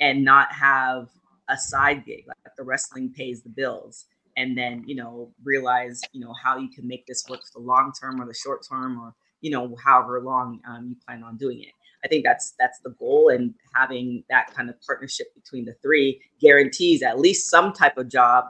and 0.00 0.24
not 0.24 0.52
have 0.52 1.08
a 1.48 1.56
side 1.56 2.04
gig 2.04 2.24
like 2.26 2.36
the 2.56 2.64
wrestling 2.64 3.12
pays 3.12 3.42
the 3.42 3.50
bills 3.50 4.06
and 4.36 4.56
then 4.56 4.82
you 4.86 4.94
know 4.94 5.30
realize 5.44 6.00
you 6.12 6.20
know 6.20 6.32
how 6.42 6.56
you 6.56 6.68
can 6.68 6.86
make 6.88 7.06
this 7.06 7.24
work 7.28 7.40
for 7.40 7.60
the 7.60 7.64
long 7.64 7.92
term 8.00 8.20
or 8.20 8.26
the 8.26 8.34
short 8.34 8.66
term 8.68 8.98
or 8.98 9.14
you 9.44 9.50
know 9.50 9.76
however 9.84 10.22
long 10.22 10.58
um, 10.66 10.88
you 10.88 10.96
plan 11.06 11.22
on 11.22 11.36
doing 11.36 11.60
it. 11.60 11.74
I 12.02 12.08
think 12.08 12.24
that's 12.24 12.54
that's 12.58 12.78
the 12.80 12.90
goal 12.90 13.28
and 13.28 13.54
having 13.74 14.24
that 14.30 14.52
kind 14.54 14.70
of 14.70 14.80
partnership 14.80 15.34
between 15.34 15.66
the 15.66 15.74
three 15.82 16.20
guarantees 16.40 17.02
at 17.02 17.20
least 17.20 17.50
some 17.50 17.74
type 17.74 17.98
of 17.98 18.08
job 18.08 18.46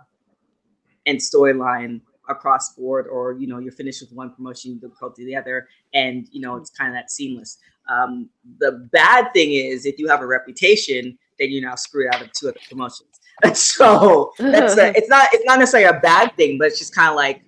and 1.07 1.19
storyline 1.19 2.01
across 2.29 2.75
board 2.75 3.09
or 3.09 3.33
you 3.33 3.49
know 3.49 3.59
you're 3.59 3.73
finished 3.73 4.03
with 4.03 4.13
one 4.13 4.31
promotion 4.31 4.71
you 4.81 4.93
go 5.01 5.09
to 5.11 5.25
the 5.25 5.35
other 5.35 5.69
and 5.93 6.29
you 6.31 6.41
know 6.41 6.57
it's 6.57 6.71
kind 6.71 6.89
of 6.89 6.95
that 6.95 7.11
seamless. 7.11 7.59
Um, 7.89 8.31
the 8.61 8.89
bad 8.93 9.33
thing 9.35 9.53
is 9.53 9.85
if 9.85 9.99
you 9.99 10.07
have 10.09 10.21
a 10.21 10.27
reputation 10.27 11.19
then 11.41 11.51
you're 11.51 11.69
now 11.69 11.75
screwed 11.75 12.15
out 12.15 12.23
of 12.23 12.33
two 12.33 12.49
other 12.49 12.61
promotions. 12.69 13.11
So 13.55 14.33
that's 14.39 14.77
a, 14.77 14.89
it's 14.97 15.09
not 15.09 15.29
it's 15.33 15.45
not 15.45 15.59
necessarily 15.59 15.89
a 15.97 16.01
bad 16.01 16.37
thing 16.37 16.57
but 16.57 16.69
it's 16.69 16.79
just 16.79 16.95
kind 16.95 17.11
of 17.11 17.17
like 17.17 17.44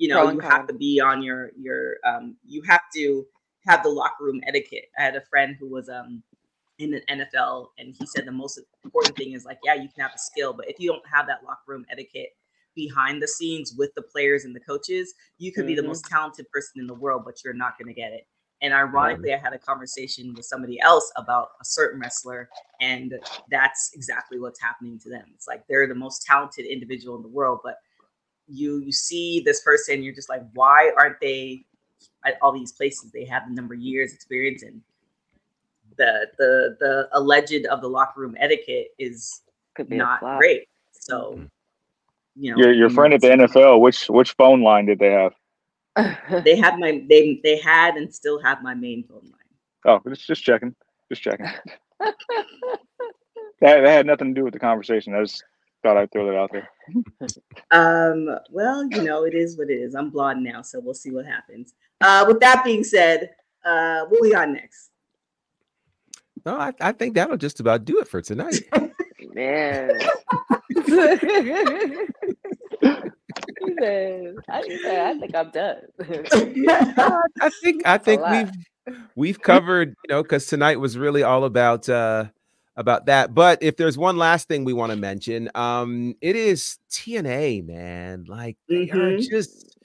you 0.00 0.08
know 0.08 0.16
Pro 0.16 0.30
you 0.30 0.40
have 0.40 0.66
to 0.66 0.74
be 0.74 1.00
on 1.00 1.22
your 1.22 1.50
your 1.60 1.96
um 2.06 2.36
you 2.46 2.62
have 2.62 2.80
to 2.96 3.26
have 3.68 3.82
the 3.82 3.90
locker 3.90 4.24
room 4.24 4.40
etiquette. 4.48 4.86
I 4.98 5.02
had 5.02 5.16
a 5.16 5.20
friend 5.30 5.56
who 5.60 5.68
was 5.68 5.88
um 5.88 6.22
in 6.78 6.90
the 6.90 7.02
nfl 7.10 7.68
and 7.78 7.94
he 7.98 8.06
said 8.06 8.24
the 8.26 8.32
most 8.32 8.58
important 8.84 9.14
thing 9.16 9.32
is 9.34 9.44
like 9.44 9.58
yeah 9.62 9.74
you 9.74 9.88
can 9.94 10.00
have 10.00 10.12
the 10.12 10.18
skill 10.18 10.54
but 10.54 10.68
if 10.68 10.80
you 10.80 10.90
don't 10.90 11.06
have 11.06 11.26
that 11.26 11.44
locker 11.44 11.60
room 11.68 11.84
etiquette 11.92 12.30
behind 12.74 13.22
the 13.22 13.28
scenes 13.28 13.74
with 13.76 13.90
the 13.96 14.02
players 14.02 14.44
and 14.46 14.56
the 14.56 14.60
coaches 14.60 15.12
you 15.38 15.52
could 15.52 15.66
be 15.66 15.74
the 15.74 15.82
Mhm. 15.82 15.88
most 15.88 16.06
talented 16.06 16.46
person 16.50 16.80
in 16.80 16.86
the 16.86 16.94
world 16.94 17.22
but 17.26 17.44
you're 17.44 17.52
not 17.52 17.78
going 17.78 17.88
to 17.88 17.92
get 17.94 18.12
it. 18.12 18.26
And 18.62 18.72
ironically 18.72 19.34
i 19.34 19.36
had 19.38 19.52
a 19.52 19.58
conversation 19.58 20.34
with 20.34 20.46
somebody 20.46 20.80
else 20.80 21.12
about 21.16 21.48
a 21.60 21.64
certain 21.66 22.00
wrestler 22.00 22.48
and 22.80 23.12
that's 23.50 23.90
exactly 23.94 24.38
what's 24.38 24.60
happening 24.60 24.98
to 25.00 25.10
them. 25.10 25.26
It's 25.34 25.48
like 25.48 25.66
they're 25.68 25.86
the 25.88 25.94
most 25.94 26.22
talented 26.24 26.64
individual 26.64 27.16
in 27.16 27.22
the 27.22 27.28
world 27.28 27.60
but 27.62 27.76
you 28.50 28.78
you 28.78 28.92
see 28.92 29.40
this 29.44 29.60
person 29.62 30.02
you're 30.02 30.14
just 30.14 30.28
like 30.28 30.42
why 30.54 30.90
aren't 30.98 31.20
they 31.20 31.64
at 32.24 32.34
all 32.42 32.52
these 32.52 32.72
places 32.72 33.10
they 33.12 33.24
have 33.24 33.48
the 33.48 33.54
number 33.54 33.74
of 33.74 33.80
years 33.80 34.12
experience 34.12 34.62
and 34.62 34.80
the 35.96 36.26
the 36.38 36.76
the 36.80 37.08
alleged 37.12 37.66
of 37.66 37.80
the 37.80 37.88
locker 37.88 38.20
room 38.20 38.36
etiquette 38.38 38.88
is 38.98 39.42
Could 39.74 39.88
be 39.88 39.96
a 39.96 39.98
not 39.98 40.20
great 40.38 40.68
so 40.92 41.32
mm-hmm. 41.32 41.44
you 42.36 42.54
know 42.54 42.58
Your 42.58 42.72
your 42.72 42.90
friend 42.90 43.14
at 43.14 43.20
the 43.20 43.28
NFL, 43.28 43.80
which 43.80 44.08
which 44.08 44.32
phone 44.32 44.62
line 44.62 44.86
did 44.86 44.98
they 44.98 45.10
have? 45.10 45.34
they 46.44 46.56
had 46.56 46.78
my 46.78 47.02
they 47.08 47.40
they 47.42 47.58
had 47.58 47.96
and 47.96 48.14
still 48.14 48.40
have 48.40 48.62
my 48.62 48.74
main 48.74 49.04
phone 49.04 49.22
line 49.24 49.40
Oh, 49.84 50.00
just 50.08 50.26
just 50.26 50.44
checking, 50.44 50.74
just 51.08 51.22
checking. 51.22 51.46
that, 51.98 52.14
that 53.60 53.86
had 53.86 54.06
nothing 54.06 54.34
to 54.34 54.38
do 54.38 54.44
with 54.44 54.52
the 54.52 54.60
conversation. 54.60 55.14
I 55.14 55.22
just 55.22 55.42
thought 55.82 55.96
I'd 55.96 56.12
throw 56.12 56.26
that 56.26 56.36
out 56.36 56.50
there. 56.52 56.68
Um, 57.72 58.28
well, 58.50 58.84
you 58.90 59.02
know, 59.02 59.24
it 59.24 59.32
is 59.32 59.56
what 59.56 59.70
it 59.70 59.74
is. 59.74 59.94
I'm 59.94 60.10
blonde 60.10 60.42
now, 60.42 60.60
so 60.60 60.80
we'll 60.80 60.92
see 60.92 61.12
what 61.12 61.24
happens. 61.24 61.72
Uh, 62.00 62.24
with 62.26 62.40
that 62.40 62.64
being 62.64 62.82
said, 62.82 63.30
uh, 63.64 64.06
what 64.08 64.20
we 64.20 64.32
got 64.32 64.48
next? 64.50 64.90
No, 66.44 66.56
I, 66.56 66.72
I 66.80 66.90
think 66.90 67.14
that'll 67.14 67.36
just 67.36 67.60
about 67.60 67.84
do 67.84 68.00
it 68.00 68.08
for 68.08 68.20
tonight. 68.20 68.60
Man. 69.34 70.00
He 70.68 70.82
said, 73.78 74.34
I, 74.48 74.62
I 74.88 75.18
think 75.20 75.34
I'm 75.34 75.50
done. 75.50 75.76
I 77.40 77.50
think 77.62 77.86
I 77.86 77.98
think 77.98 78.22
we've 78.28 78.96
we've 79.14 79.40
covered, 79.40 79.90
you 79.90 80.14
know, 80.14 80.22
because 80.22 80.46
tonight 80.46 80.80
was 80.80 80.98
really 80.98 81.22
all 81.22 81.44
about 81.44 81.88
uh 81.88 82.26
about 82.80 83.06
that. 83.06 83.34
But 83.34 83.62
if 83.62 83.76
there's 83.76 83.96
one 83.96 84.16
last 84.16 84.48
thing 84.48 84.64
we 84.64 84.72
want 84.72 84.90
to 84.90 84.96
mention, 84.96 85.48
um, 85.54 86.14
it 86.20 86.34
is 86.34 86.78
TNA, 86.90 87.64
man. 87.66 88.24
Like 88.26 88.56
they 88.68 88.90
are 88.90 89.18
just 89.18 89.78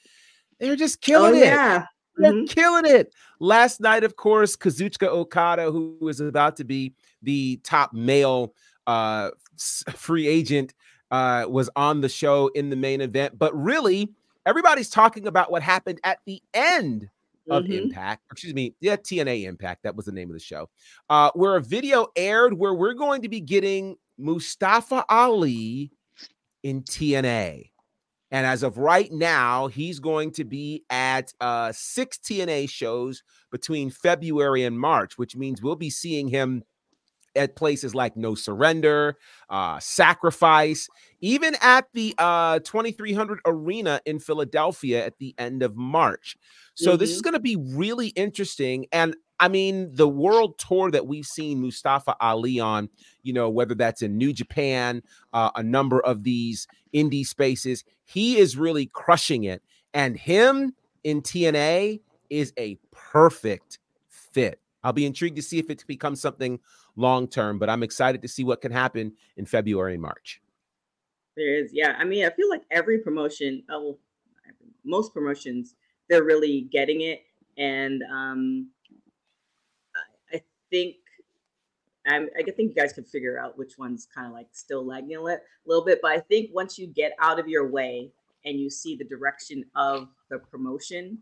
they're 0.59 0.75
just 0.77 0.97
Oh 0.97 1.05
killing 1.05 1.35
it. 1.35 1.45
yeah. 1.45 1.85
They're 2.17 2.31
Mhm. 2.31 2.49
killing 2.49 2.85
it. 2.85 3.13
Last 3.41 3.81
night, 3.81 4.05
of 4.05 4.15
course, 4.15 4.55
Kazuchika 4.55 5.07
Okada, 5.07 5.69
who 5.69 5.97
is 6.07 6.21
about 6.21 6.55
to 6.55 6.63
be 6.63 6.93
the 7.21 7.59
top 7.63 7.93
male 7.93 8.53
uh, 8.87 9.31
free 9.95 10.27
agent, 10.27 10.73
uh, 11.11 11.45
was 11.49 11.69
on 11.75 11.99
the 12.01 12.09
show 12.09 12.47
in 12.55 12.69
the 12.69 12.75
main 12.77 13.01
event. 13.01 13.37
But 13.37 13.53
really, 13.53 14.09
everybody's 14.45 14.89
talking 14.89 15.27
about 15.27 15.51
what 15.51 15.61
happened 15.61 15.99
at 16.05 16.19
the 16.25 16.41
end 16.53 17.09
of 17.49 17.63
Mhm. 17.65 17.83
Impact. 17.83 18.23
Excuse 18.31 18.53
me, 18.53 18.75
yeah, 18.79 18.95
TNA 18.95 19.45
Impact. 19.45 19.83
That 19.83 19.95
was 19.95 20.05
the 20.05 20.11
name 20.11 20.29
of 20.29 20.33
the 20.33 20.39
show. 20.39 20.69
Uh, 21.09 21.31
where 21.35 21.55
a 21.55 21.61
video 21.61 22.07
aired 22.15 22.53
where 22.53 22.73
we're 22.73 22.93
going 22.93 23.21
to 23.21 23.29
be 23.29 23.39
getting 23.39 23.97
Mustafa 24.17 25.05
Ali 25.09 25.91
in 26.63 26.81
TNA. 26.83 27.71
And 28.31 28.45
as 28.45 28.63
of 28.63 28.77
right 28.77 29.11
now, 29.11 29.67
he's 29.67 29.99
going 29.99 30.31
to 30.31 30.43
be 30.43 30.83
at 30.89 31.31
uh, 31.39 31.71
six 31.73 32.17
TNA 32.17 32.67
shows 32.67 33.23
between 33.51 33.89
February 33.91 34.63
and 34.63 34.77
March, 34.79 35.17
which 35.17 35.35
means 35.35 35.61
we'll 35.61 35.75
be 35.75 35.91
seeing 35.91 36.27
him 36.27 36.63
at 37.35 37.55
places 37.55 37.95
like 37.95 38.15
No 38.15 38.35
Surrender, 38.35 39.17
uh, 39.49 39.79
Sacrifice, 39.79 40.87
even 41.21 41.55
at 41.61 41.87
the 41.93 42.13
uh, 42.17 42.59
2300 42.59 43.39
Arena 43.45 44.01
in 44.05 44.19
Philadelphia 44.19 45.05
at 45.05 45.17
the 45.17 45.33
end 45.37 45.63
of 45.63 45.75
March. 45.75 46.37
So 46.75 46.97
this 46.97 47.11
is 47.11 47.21
going 47.21 47.33
to 47.33 47.39
be 47.39 47.55
really 47.55 48.07
interesting. 48.09 48.85
And 48.91 49.15
I 49.39 49.47
mean, 49.47 49.89
the 49.93 50.07
world 50.07 50.57
tour 50.57 50.91
that 50.91 51.07
we've 51.07 51.25
seen 51.25 51.61
Mustafa 51.61 52.15
Ali 52.19 52.59
on, 52.59 52.89
you 53.23 53.33
know, 53.33 53.49
whether 53.49 53.75
that's 53.75 54.01
in 54.01 54.17
New 54.17 54.33
Japan, 54.33 55.01
uh, 55.33 55.51
a 55.55 55.63
number 55.63 56.01
of 56.01 56.23
these 56.23 56.67
indie 56.93 57.25
spaces, 57.25 57.83
he 58.03 58.37
is 58.37 58.57
really 58.57 58.87
crushing 58.87 59.45
it. 59.45 59.61
And 59.93 60.17
him 60.17 60.73
in 61.03 61.21
TNA 61.21 62.01
is 62.29 62.53
a 62.57 62.77
perfect 62.91 63.79
fit. 64.09 64.59
I'll 64.83 64.93
be 64.93 65.05
intrigued 65.05 65.35
to 65.37 65.41
see 65.41 65.59
if 65.59 65.69
it 65.69 65.83
becomes 65.87 66.21
something 66.21 66.59
long 66.95 67.27
term, 67.27 67.59
but 67.59 67.69
I'm 67.69 67.83
excited 67.83 68.21
to 68.21 68.27
see 68.27 68.43
what 68.43 68.61
can 68.61 68.71
happen 68.71 69.13
in 69.37 69.45
February 69.45 69.93
and 69.93 70.01
March. 70.01 70.41
There 71.35 71.57
is, 71.57 71.71
yeah. 71.73 71.95
I 71.99 72.05
mean, 72.05 72.25
I 72.25 72.29
feel 72.29 72.49
like 72.49 72.63
every 72.71 72.99
promotion, 72.99 73.63
oh, 73.69 73.97
most 74.85 75.13
promotions, 75.13 75.75
they're 76.09 76.23
really 76.23 76.61
getting 76.71 77.01
it, 77.01 77.23
and 77.57 78.03
um, 78.11 78.69
I, 80.31 80.37
I 80.37 80.41
think 80.69 80.95
I'm, 82.07 82.29
I 82.37 82.43
think 82.43 82.69
you 82.69 82.75
guys 82.75 82.93
can 82.93 83.03
figure 83.03 83.39
out 83.39 83.57
which 83.57 83.77
one's 83.77 84.07
kind 84.13 84.27
of 84.27 84.33
like 84.33 84.47
still 84.51 84.85
lagging 84.85 85.15
a 85.15 85.21
li- 85.21 85.37
little 85.65 85.83
bit. 85.83 85.99
But 86.01 86.11
I 86.11 86.19
think 86.19 86.51
once 86.53 86.77
you 86.77 86.87
get 86.87 87.13
out 87.19 87.39
of 87.39 87.47
your 87.47 87.67
way 87.67 88.11
and 88.45 88.59
you 88.59 88.69
see 88.69 88.95
the 88.95 89.05
direction 89.05 89.65
of 89.75 90.09
the 90.29 90.37
promotion, 90.37 91.17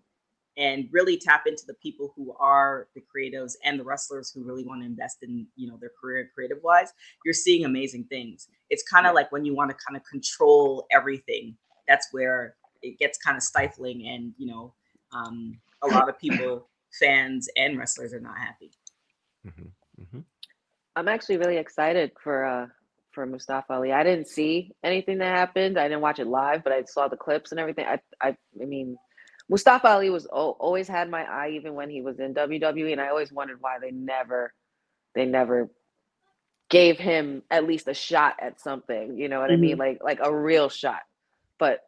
and 0.57 0.87
really 0.91 1.17
tap 1.17 1.43
into 1.47 1.63
the 1.65 1.73
people 1.75 2.13
who 2.15 2.35
are 2.39 2.87
the 2.95 3.01
creatives 3.01 3.53
and 3.63 3.79
the 3.79 3.83
wrestlers 3.83 4.31
who 4.31 4.43
really 4.43 4.63
want 4.63 4.81
to 4.81 4.85
invest 4.85 5.17
in 5.23 5.47
you 5.55 5.67
know 5.67 5.77
their 5.79 5.91
career 5.99 6.29
creative 6.33 6.59
wise 6.63 6.93
you're 7.25 7.33
seeing 7.33 7.65
amazing 7.65 8.03
things 8.05 8.47
it's 8.69 8.83
kind 8.83 9.07
of 9.07 9.15
like 9.15 9.31
when 9.31 9.45
you 9.45 9.55
want 9.55 9.69
to 9.69 9.77
kind 9.85 9.97
of 9.97 10.03
control 10.05 10.85
everything 10.91 11.55
that's 11.87 12.09
where 12.11 12.55
it 12.81 12.97
gets 12.99 13.17
kind 13.17 13.37
of 13.37 13.43
stifling 13.43 14.07
and 14.07 14.33
you 14.37 14.47
know 14.47 14.73
um, 15.11 15.57
a 15.83 15.87
lot 15.87 16.09
of 16.09 16.17
people 16.19 16.67
fans 16.99 17.49
and 17.57 17.77
wrestlers 17.77 18.13
are 18.13 18.19
not 18.19 18.37
happy 18.37 18.71
I'm 20.95 21.07
actually 21.07 21.37
really 21.37 21.57
excited 21.57 22.11
for 22.23 22.45
uh 22.45 22.67
for 23.11 23.25
Mustafa 23.25 23.73
Ali. 23.73 23.91
I 23.91 24.03
didn't 24.03 24.27
see 24.27 24.71
anything 24.83 25.19
that 25.19 25.35
happened. 25.35 25.77
I 25.77 25.87
didn't 25.87 26.01
watch 26.01 26.19
it 26.19 26.27
live, 26.27 26.63
but 26.63 26.73
I 26.73 26.83
saw 26.85 27.07
the 27.07 27.17
clips 27.17 27.51
and 27.51 27.59
everything. 27.59 27.85
I 27.85 27.99
I 28.21 28.35
I 28.61 28.65
mean, 28.65 28.97
Mustafa 29.49 29.87
Ali 29.87 30.09
was 30.09 30.25
always 30.25 30.87
had 30.87 31.09
my 31.09 31.23
eye, 31.23 31.49
even 31.49 31.73
when 31.73 31.89
he 31.89 32.01
was 32.01 32.19
in 32.19 32.33
WWE, 32.33 32.91
and 32.91 33.01
I 33.01 33.09
always 33.09 33.31
wondered 33.31 33.57
why 33.59 33.77
they 33.79 33.91
never, 33.91 34.53
they 35.15 35.25
never 35.25 35.69
gave 36.69 36.97
him 36.97 37.43
at 37.51 37.67
least 37.67 37.87
a 37.87 37.93
shot 37.93 38.35
at 38.41 38.59
something. 38.59 39.17
You 39.17 39.29
know 39.29 39.39
what 39.39 39.49
mm-hmm. 39.49 39.57
I 39.57 39.61
mean? 39.61 39.71
Mm-hmm. 39.71 39.79
Like 39.79 40.03
like 40.03 40.19
a 40.21 40.35
real 40.35 40.69
shot. 40.69 41.01
But 41.59 41.81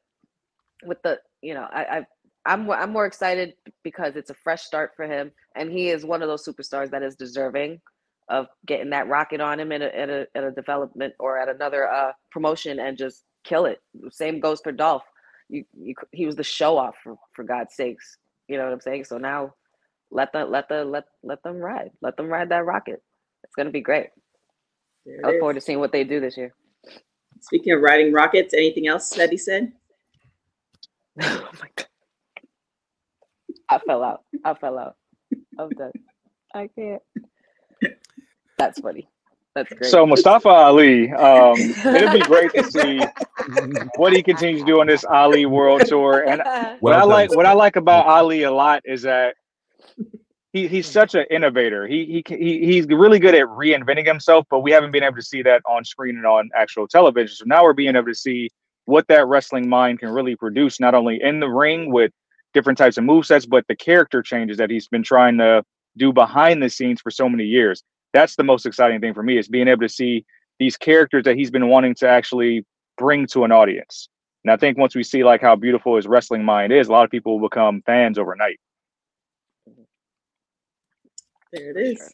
with 0.84 1.02
the, 1.02 1.19
you 1.41 1.53
know, 1.53 1.68
I, 1.72 1.84
I 1.84 2.06
I'm 2.45 2.69
I'm 2.69 2.91
more 2.91 3.06
excited 3.06 3.53
because 3.84 4.15
it's 4.15 4.30
a 4.30 4.36
fresh 4.36 4.64
start 4.64 4.91
for 4.95 5.06
him, 5.06 5.32
and 5.56 5.72
he 5.72 5.90
is 5.90 6.06
one 6.06 6.22
of 6.22 6.27
those 6.27 6.45
superstars 6.45 6.91
that 6.91 7.03
is 7.03 7.15
deserving 7.15 7.82
of 8.30 8.48
getting 8.65 8.90
that 8.90 9.07
rocket 9.07 9.40
on 9.40 9.60
him 9.60 9.72
at 9.72 9.82
a, 9.82 9.98
at 9.98 10.10
a, 10.10 10.27
at 10.36 10.44
a 10.44 10.52
development 10.52 11.14
or 11.19 11.38
at 11.38 11.48
another 11.48 11.88
uh, 11.88 12.11
promotion 12.32 12.80
and 12.80 12.98
just 12.98 13.23
kill 13.44 13.65
it. 13.65 13.80
Same 14.10 14.40
goes 14.40 14.61
for 14.61 14.72
Dolph. 14.72 15.03
You, 15.49 15.65
you, 15.77 15.95
he 16.11 16.26
was 16.26 16.35
the 16.35 16.43
show 16.43 16.77
off 16.77 16.95
for, 17.03 17.17
for 17.34 17.43
God's 17.43 17.76
sakes. 17.76 18.17
You 18.47 18.57
know 18.57 18.65
what 18.65 18.73
I'm 18.73 18.81
saying? 18.81 19.05
So 19.05 19.17
now 19.17 19.53
let 20.11 20.31
the 20.34 20.45
let 20.45 20.69
the 20.69 20.85
let 20.85 21.05
let 21.23 21.43
them 21.43 21.57
ride. 21.57 21.91
Let 22.01 22.17
them 22.17 22.27
ride 22.27 22.49
that 22.49 22.65
rocket. 22.65 23.01
It's 23.43 23.55
gonna 23.55 23.72
be 23.72 23.81
great. 23.81 24.07
I 25.23 25.27
look 25.27 25.39
forward 25.39 25.55
to 25.55 25.61
seeing 25.61 25.80
what 25.80 25.91
they 25.91 26.03
do 26.03 26.19
this 26.19 26.38
year. 26.38 26.53
Speaking 27.41 27.73
of 27.73 27.81
riding 27.81 28.13
rockets, 28.13 28.53
anything 28.53 28.88
else 28.88 29.09
that 29.11 29.30
he 29.30 29.38
said? 29.38 29.72
oh 31.22 31.49
my 31.61 31.67
god. 31.76 31.88
I 33.69 33.80
fell 33.80 34.03
out. 34.03 34.23
I 34.43 34.53
fell 34.55 34.77
out. 34.77 34.95
I'm 35.59 35.69
done. 35.72 35.91
I 36.53 36.69
can't. 36.77 37.01
That's 38.57 38.80
funny. 38.80 39.07
That's 39.55 39.73
great. 39.73 39.91
So 39.91 40.05
Mustafa 40.05 40.49
Ali, 40.49 41.11
um, 41.11 41.57
it'd 41.93 42.11
be 42.11 42.23
great 42.23 42.53
to 42.55 42.63
see 42.63 43.07
what 43.97 44.13
he 44.13 44.23
continues 44.23 44.61
to 44.61 44.65
do 44.65 44.81
on 44.81 44.88
this 44.88 45.03
Ali 45.03 45.45
World 45.45 45.85
Tour. 45.85 46.23
And 46.27 46.41
well 46.45 46.77
what 46.80 46.93
I 46.93 47.03
like, 47.03 47.35
what 47.35 47.45
I 47.45 47.53
like 47.53 47.76
about 47.76 48.05
Ali 48.05 48.43
a 48.43 48.51
lot 48.51 48.81
is 48.85 49.03
that 49.03 49.35
he, 50.53 50.67
he's 50.67 50.88
such 50.88 51.15
an 51.15 51.26
innovator. 51.30 51.85
He, 51.85 52.23
he 52.27 52.35
he 52.38 52.65
he's 52.65 52.88
really 52.88 53.19
good 53.19 53.35
at 53.35 53.45
reinventing 53.45 54.07
himself, 54.07 54.45
but 54.49 54.61
we 54.61 54.72
haven't 54.72 54.91
been 54.91 55.03
able 55.03 55.17
to 55.17 55.22
see 55.22 55.41
that 55.43 55.61
on 55.67 55.84
screen 55.84 56.15
and 56.15 56.26
on 56.26 56.49
actual 56.55 56.88
television. 56.88 57.35
So 57.35 57.43
now 57.45 57.63
we're 57.63 57.73
being 57.73 57.95
able 57.95 58.07
to 58.07 58.15
see 58.15 58.49
what 58.85 59.07
that 59.07 59.27
wrestling 59.27 59.67
mind 59.67 59.99
can 59.99 60.09
really 60.09 60.35
produce, 60.35 60.80
not 60.80 60.95
only 60.95 61.22
in 61.22 61.39
the 61.39 61.49
ring 61.49 61.91
with 61.91 62.11
different 62.53 62.77
types 62.77 62.97
of 62.97 63.03
move 63.03 63.26
sets, 63.26 63.45
but 63.45 63.65
the 63.67 63.76
character 63.76 64.22
changes 64.22 64.57
that 64.57 64.69
he's 64.69 64.88
been 64.88 65.03
trying 65.03 65.38
to 65.39 65.61
do 65.97 66.13
behind 66.13 66.63
the 66.63 66.69
scenes 66.69 67.01
for 67.01 67.11
so 67.11 67.27
many 67.27 67.43
years. 67.43 67.84
That's 68.13 68.35
the 68.38 68.43
most 68.43 68.65
exciting 68.65 69.01
thing 69.01 69.13
for 69.13 69.23
me 69.23 69.38
is 69.38 69.49
being 69.49 69.67
able 69.67 69.81
to 69.81 69.89
see 69.89 70.26
these 70.57 70.77
characters 70.77 71.26
that 71.26 71.35
he's 71.35 71.51
been 71.51 71.67
wanting 71.67 71.95
to 71.95 72.07
actually 72.07 72.65
bring 72.97 73.27
to 73.27 73.43
an 73.43 73.51
audience. 73.51 74.09
And 74.43 74.51
I 74.51 74.57
think 74.57 74.77
once 74.77 74.95
we 74.95 75.03
see 75.03 75.23
like 75.23 75.41
how 75.41 75.55
beautiful 75.55 75.95
his 75.95 76.07
wrestling 76.07 76.43
mind 76.43 76.72
is, 76.72 76.88
a 76.88 76.91
lot 76.91 77.03
of 77.03 77.11
people 77.11 77.39
will 77.39 77.49
become 77.49 77.81
fans 77.85 78.19
overnight. 78.19 78.59
There 81.51 81.72
it 81.72 81.77
is. 81.77 82.13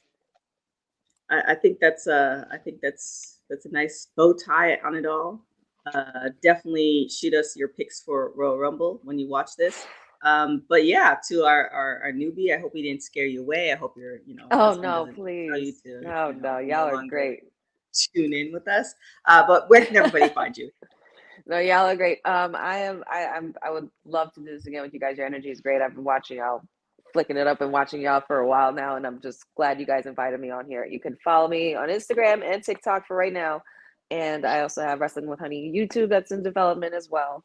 I, 1.29 1.41
I 1.49 1.55
think 1.55 1.79
that's 1.79 2.07
uh 2.07 2.45
I 2.51 2.57
think 2.57 2.79
that's 2.81 3.39
that's 3.49 3.65
a 3.65 3.71
nice 3.71 4.07
bow 4.15 4.33
tie 4.33 4.79
on 4.85 4.95
it 4.95 5.05
all. 5.05 5.45
Uh, 5.93 6.29
definitely 6.43 7.09
shoot 7.09 7.33
us 7.33 7.55
your 7.57 7.69
picks 7.69 8.01
for 8.01 8.31
Royal 8.35 8.57
Rumble 8.57 9.01
when 9.03 9.17
you 9.17 9.27
watch 9.27 9.55
this. 9.57 9.85
Um, 10.23 10.63
but 10.69 10.85
yeah, 10.85 11.15
to 11.29 11.45
our, 11.45 11.67
our, 11.69 12.01
our 12.03 12.11
newbie, 12.11 12.55
I 12.55 12.59
hope 12.59 12.75
we 12.75 12.83
didn't 12.83 13.01
scare 13.01 13.25
you 13.25 13.41
away. 13.41 13.71
I 13.71 13.75
hope 13.75 13.95
you're, 13.97 14.19
you 14.27 14.35
know. 14.35 14.45
Oh 14.51 14.75
no, 14.75 15.09
please. 15.13 15.81
To, 15.81 16.01
no, 16.01 16.27
you 16.29 16.35
know, 16.35 16.53
no, 16.53 16.57
y'all 16.59 16.95
are 16.95 17.07
great. 17.07 17.45
Tune 17.93 18.33
in 18.33 18.51
with 18.51 18.67
us. 18.67 18.93
Uh, 19.25 19.45
but 19.45 19.69
where 19.69 19.85
can 19.85 19.97
everybody 19.97 20.29
find 20.33 20.55
you? 20.57 20.71
No, 21.45 21.59
y'all 21.59 21.87
are 21.87 21.95
great. 21.95 22.19
Um, 22.25 22.55
I 22.55 22.77
am. 22.77 23.03
I, 23.11 23.25
I'm. 23.25 23.53
I 23.63 23.71
would 23.71 23.89
love 24.05 24.33
to 24.33 24.41
do 24.41 24.47
this 24.47 24.67
again 24.67 24.83
with 24.83 24.93
you 24.93 24.99
guys. 24.99 25.17
Your 25.17 25.25
energy 25.25 25.49
is 25.49 25.61
great. 25.61 25.81
I've 25.81 25.95
been 25.95 26.03
watching 26.03 26.37
y'all, 26.37 26.61
flicking 27.13 27.37
it 27.37 27.47
up 27.47 27.61
and 27.61 27.71
watching 27.71 28.01
y'all 28.01 28.21
for 28.25 28.39
a 28.39 28.47
while 28.47 28.71
now, 28.71 28.95
and 28.95 29.05
I'm 29.05 29.19
just 29.21 29.45
glad 29.55 29.79
you 29.79 29.85
guys 29.85 30.05
invited 30.05 30.39
me 30.39 30.51
on 30.51 30.67
here. 30.67 30.85
You 30.85 30.99
can 30.99 31.17
follow 31.23 31.47
me 31.47 31.75
on 31.75 31.89
Instagram 31.89 32.43
and 32.43 32.63
TikTok 32.63 33.07
for 33.07 33.17
right 33.17 33.33
now, 33.33 33.61
and 34.11 34.45
I 34.45 34.61
also 34.61 34.81
have 34.83 34.99
Wrestling 34.99 35.27
with 35.27 35.39
Honey 35.39 35.73
YouTube 35.75 36.09
that's 36.09 36.31
in 36.31 36.43
development 36.43 36.93
as 36.93 37.09
well. 37.09 37.43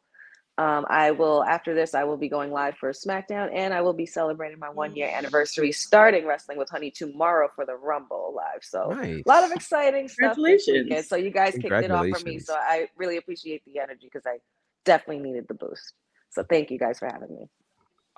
Um, 0.59 0.87
I 0.89 1.11
will, 1.11 1.43
after 1.43 1.75
this, 1.75 1.93
I 1.93 2.03
will 2.03 2.17
be 2.17 2.29
going 2.29 2.51
live 2.51 2.75
for 2.77 2.91
SmackDown 2.91 3.51
and 3.53 3.75
I 3.75 3.81
will 3.81 3.93
be 3.93 4.07
celebrating 4.07 4.57
my 4.57 4.69
one 4.69 4.95
year 4.95 5.07
anniversary 5.07 5.71
starting 5.71 6.25
Wrestling 6.25 6.57
with 6.57 6.67
Honey 6.69 6.89
tomorrow 6.89 7.47
for 7.55 7.63
the 7.63 7.75
Rumble 7.75 8.33
live. 8.35 8.63
So, 8.63 8.89
nice. 8.89 9.21
a 9.23 9.29
lot 9.29 9.43
of 9.43 9.51
exciting 9.51 10.07
stuff. 10.07 10.33
Congratulations. 10.33 11.07
So, 11.07 11.15
you 11.15 11.29
guys 11.29 11.53
kicked 11.53 11.71
it 11.71 11.91
off 11.91 12.07
for 12.07 12.25
me. 12.25 12.39
So, 12.39 12.55
I 12.55 12.89
really 12.95 13.17
appreciate 13.17 13.63
the 13.65 13.79
energy 13.79 14.09
because 14.11 14.25
I 14.25 14.37
definitely 14.83 15.23
needed 15.23 15.47
the 15.47 15.53
boost. 15.53 15.93
So, 16.31 16.43
thank 16.43 16.71
you 16.71 16.79
guys 16.79 16.97
for 16.97 17.05
having 17.05 17.35
me. 17.35 17.47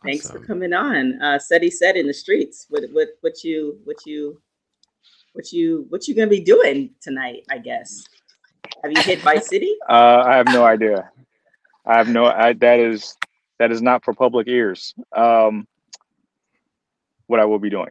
Thanks 0.06 0.32
for 0.32 0.40
coming 0.40 0.72
on. 0.72 1.22
Uh, 1.22 1.40
Seti 1.40 1.70
said 1.70 1.98
in 1.98 2.08
the 2.08 2.14
streets, 2.14 2.68
what, 2.70 2.84
what, 2.94 3.10
what 3.20 3.44
you, 3.44 3.80
what 3.84 4.06
you, 4.06 4.42
what 5.34 5.52
you, 5.52 5.88
what 5.90 6.08
you 6.08 6.16
gonna 6.16 6.28
be 6.28 6.40
doing 6.40 6.92
tonight? 7.02 7.44
I 7.52 7.58
guess. 7.58 8.06
Have 8.82 8.94
you 8.94 9.02
hit 9.02 9.20
Vice 9.20 9.50
City? 9.50 9.76
Uh, 9.90 10.24
I 10.26 10.38
have 10.38 10.48
no 10.48 10.64
idea. 10.64 11.12
I 11.90 11.98
have 11.98 12.08
no. 12.08 12.26
I, 12.26 12.54
that 12.54 12.80
is 12.80 13.18
that 13.58 13.72
is 13.72 13.82
not 13.82 14.06
for 14.06 14.14
public 14.14 14.48
ears. 14.48 14.94
Um, 15.16 15.68
what 17.26 17.40
I 17.40 17.46
will 17.46 17.58
be 17.58 17.72
doing, 17.72 17.90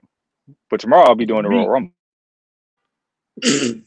but 0.70 0.79
tomorrow 0.79 1.09
I'll 1.09 1.16
be 1.16 1.27
doing 1.27 1.43
the 1.43 1.49
Royal 1.49 1.69
Rumble. 1.69 1.93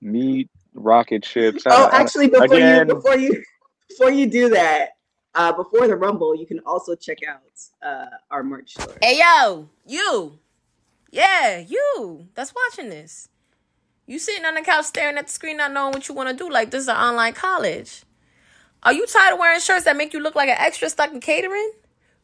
Meat, 0.00 0.48
rocket 0.72 1.22
ships. 1.26 1.64
Oh, 1.66 1.90
I, 1.92 2.00
actually, 2.00 2.28
before 2.28 2.46
again, 2.46 2.88
you 2.88 2.94
before 2.94 3.18
you 3.18 3.42
before 3.90 4.10
you 4.10 4.26
do 4.26 4.48
that, 4.50 4.92
uh, 5.34 5.52
before 5.52 5.86
the 5.86 5.96
Rumble, 5.96 6.34
you 6.34 6.46
can 6.46 6.60
also 6.60 6.94
check 6.94 7.18
out 7.28 7.42
uh, 7.86 8.06
our 8.30 8.42
merch 8.42 8.70
store. 8.72 8.96
Hey 9.02 9.18
yo, 9.18 9.68
you, 9.86 10.38
yeah, 11.10 11.58
you 11.58 12.26
that's 12.34 12.54
watching 12.54 12.88
this. 12.88 13.28
You 14.08 14.18
sitting 14.18 14.46
on 14.46 14.54
the 14.54 14.62
couch 14.62 14.86
staring 14.86 15.18
at 15.18 15.26
the 15.26 15.32
screen, 15.32 15.58
not 15.58 15.70
knowing 15.70 15.92
what 15.92 16.08
you 16.08 16.14
want 16.14 16.30
to 16.30 16.34
do. 16.34 16.50
Like 16.50 16.70
this 16.70 16.84
is 16.84 16.88
an 16.88 16.96
online 16.96 17.34
college. 17.34 18.04
Are 18.82 18.94
you 18.94 19.06
tired 19.06 19.34
of 19.34 19.38
wearing 19.38 19.60
shirts 19.60 19.84
that 19.84 19.98
make 19.98 20.14
you 20.14 20.20
look 20.20 20.34
like 20.34 20.48
an 20.48 20.56
extra 20.58 20.88
stuck 20.88 21.12
in 21.12 21.20
catering? 21.20 21.72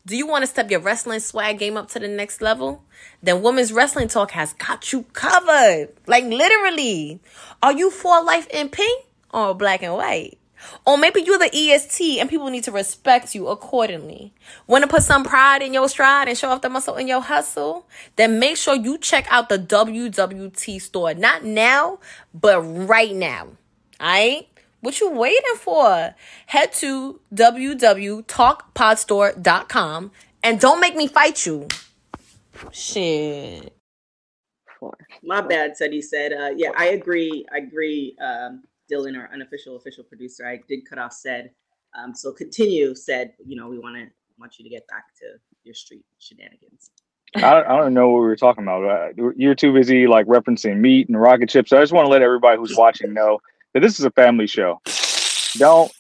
Do 0.07 0.17
you 0.17 0.27
want 0.27 0.45
to 0.45 0.47
step 0.47 0.71
your 0.71 0.81
wrestling 0.81 1.21
swag 1.21 1.59
game 1.59 1.77
up 1.77 1.91
to 1.91 1.99
the 1.99 2.09
next 2.09 2.41
level? 2.41 2.83
Then 3.23 3.43
Women's 3.43 3.71
Wrestling 3.71 4.09
Talk 4.09 4.31
has 4.31 4.55
got 4.55 4.95
you 4.95 5.03
covered. 5.13 5.91
Like 6.07 6.25
literally. 6.25 7.21
Are 7.63 7.75
you 7.75 7.91
for 7.91 8.25
life 8.25 8.47
in 8.49 8.71
pink 8.71 9.05
or 9.35 9.53
black 9.53 9.83
and 9.83 9.93
white? 9.93 10.39
Or 10.87 10.99
maybe 10.99 11.23
you're 11.23 11.39
the 11.39 11.55
EST 11.55 12.19
and 12.21 12.29
people 12.29 12.51
need 12.51 12.65
to 12.65 12.73
respect 12.73 13.35
you 13.35 13.49
accordingly. 13.49 14.35
Want 14.67 14.83
to 14.83 14.89
put 14.89 15.03
some 15.03 15.25
pride 15.25 15.63
in 15.63 15.73
your 15.75 15.89
stride 15.89 16.29
and 16.29 16.37
show 16.37 16.51
off 16.51 16.61
the 16.63 16.69
muscle 16.69 16.97
in 16.97 17.09
your 17.09 17.21
hustle? 17.21 17.87
Then 18.17 18.39
make 18.39 18.57
sure 18.57 18.75
you 18.75 18.99
check 18.99 19.27
out 19.31 19.49
the 19.49 19.59
WWT 19.59 20.81
store. 20.81 21.15
Not 21.15 21.45
now, 21.45 21.99
but 22.33 22.61
right 22.61 23.15
now. 23.15 23.49
Alright? 24.01 24.49
What 24.81 25.01
you 25.01 25.11
waiting 25.11 25.57
for? 25.59 26.15
Head 26.47 26.73
to 26.75 27.21
www.talkpodstore.com 27.35 30.11
and 30.43 30.61
don't 30.61 30.81
make 30.81 30.95
me 30.95 31.09
fight 31.09 31.47
you. 31.47 31.69
Shit. 32.71 33.73
My 35.23 35.41
bad, 35.41 35.73
he 35.79 36.03
said. 36.03 36.33
Uh, 36.33 36.51
yeah, 36.55 36.71
I 36.77 36.89
agree. 36.89 37.47
I 37.53 37.59
agree. 37.59 38.17
Um, 38.21 38.65
Dylan, 38.91 39.19
our 39.19 39.31
unofficial 39.33 39.77
official 39.77 40.05
producer, 40.05 40.47
I 40.47 40.61
did 40.69 40.89
cut 40.89 40.99
off 40.99 41.13
Ced. 41.13 41.51
Um, 41.97 42.15
so 42.15 42.33
continue 42.33 42.95
Ced. 42.95 43.33
You 43.45 43.57
know, 43.57 43.69
we 43.69 43.79
want 43.79 43.97
to 43.97 44.07
want 44.39 44.59
you 44.59 44.65
to 44.65 44.71
get 44.71 44.87
back 44.89 45.05
to 45.21 45.39
your 45.63 45.75
street 45.75 46.05
shenanigans. 46.19 46.91
I 47.37 47.41
don't, 47.41 47.67
I 47.67 47.77
don't 47.77 47.95
know 47.95 48.11
what 48.11 48.21
we 48.21 48.27
were 48.27 48.37
talking 48.37 48.63
about. 48.63 48.85
Uh, 48.85 49.31
you're 49.37 49.55
too 49.55 49.73
busy 49.73 50.07
like 50.07 50.27
referencing 50.27 50.79
meat 50.79 51.09
and 51.09 51.21
rocket 51.21 51.49
chips. 51.49 51.71
So 51.71 51.79
I 51.79 51.83
just 51.83 51.93
want 51.93 52.07
to 52.07 52.11
let 52.11 52.23
everybody 52.23 52.59
who's 52.59 52.77
watching 52.77 53.13
know 53.13 53.41
that 53.73 53.81
this 53.81 53.99
is 53.99 54.05
a 54.05 54.11
family 54.13 54.47
show. 54.47 54.81
Don't 55.57 55.91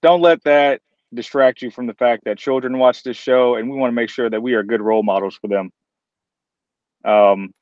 don't 0.00 0.20
let 0.20 0.42
that 0.44 0.80
distract 1.12 1.62
you 1.62 1.70
from 1.70 1.86
the 1.86 1.94
fact 1.94 2.24
that 2.24 2.38
children 2.38 2.78
watch 2.78 3.02
this 3.02 3.16
show, 3.16 3.56
and 3.56 3.70
we 3.70 3.76
want 3.76 3.90
to 3.90 3.94
make 3.94 4.10
sure 4.10 4.30
that 4.30 4.42
we 4.42 4.54
are 4.54 4.62
good 4.62 4.80
role 4.80 5.02
models 5.02 5.36
for 5.36 5.48
them. 5.48 5.70
Um, 7.04 7.52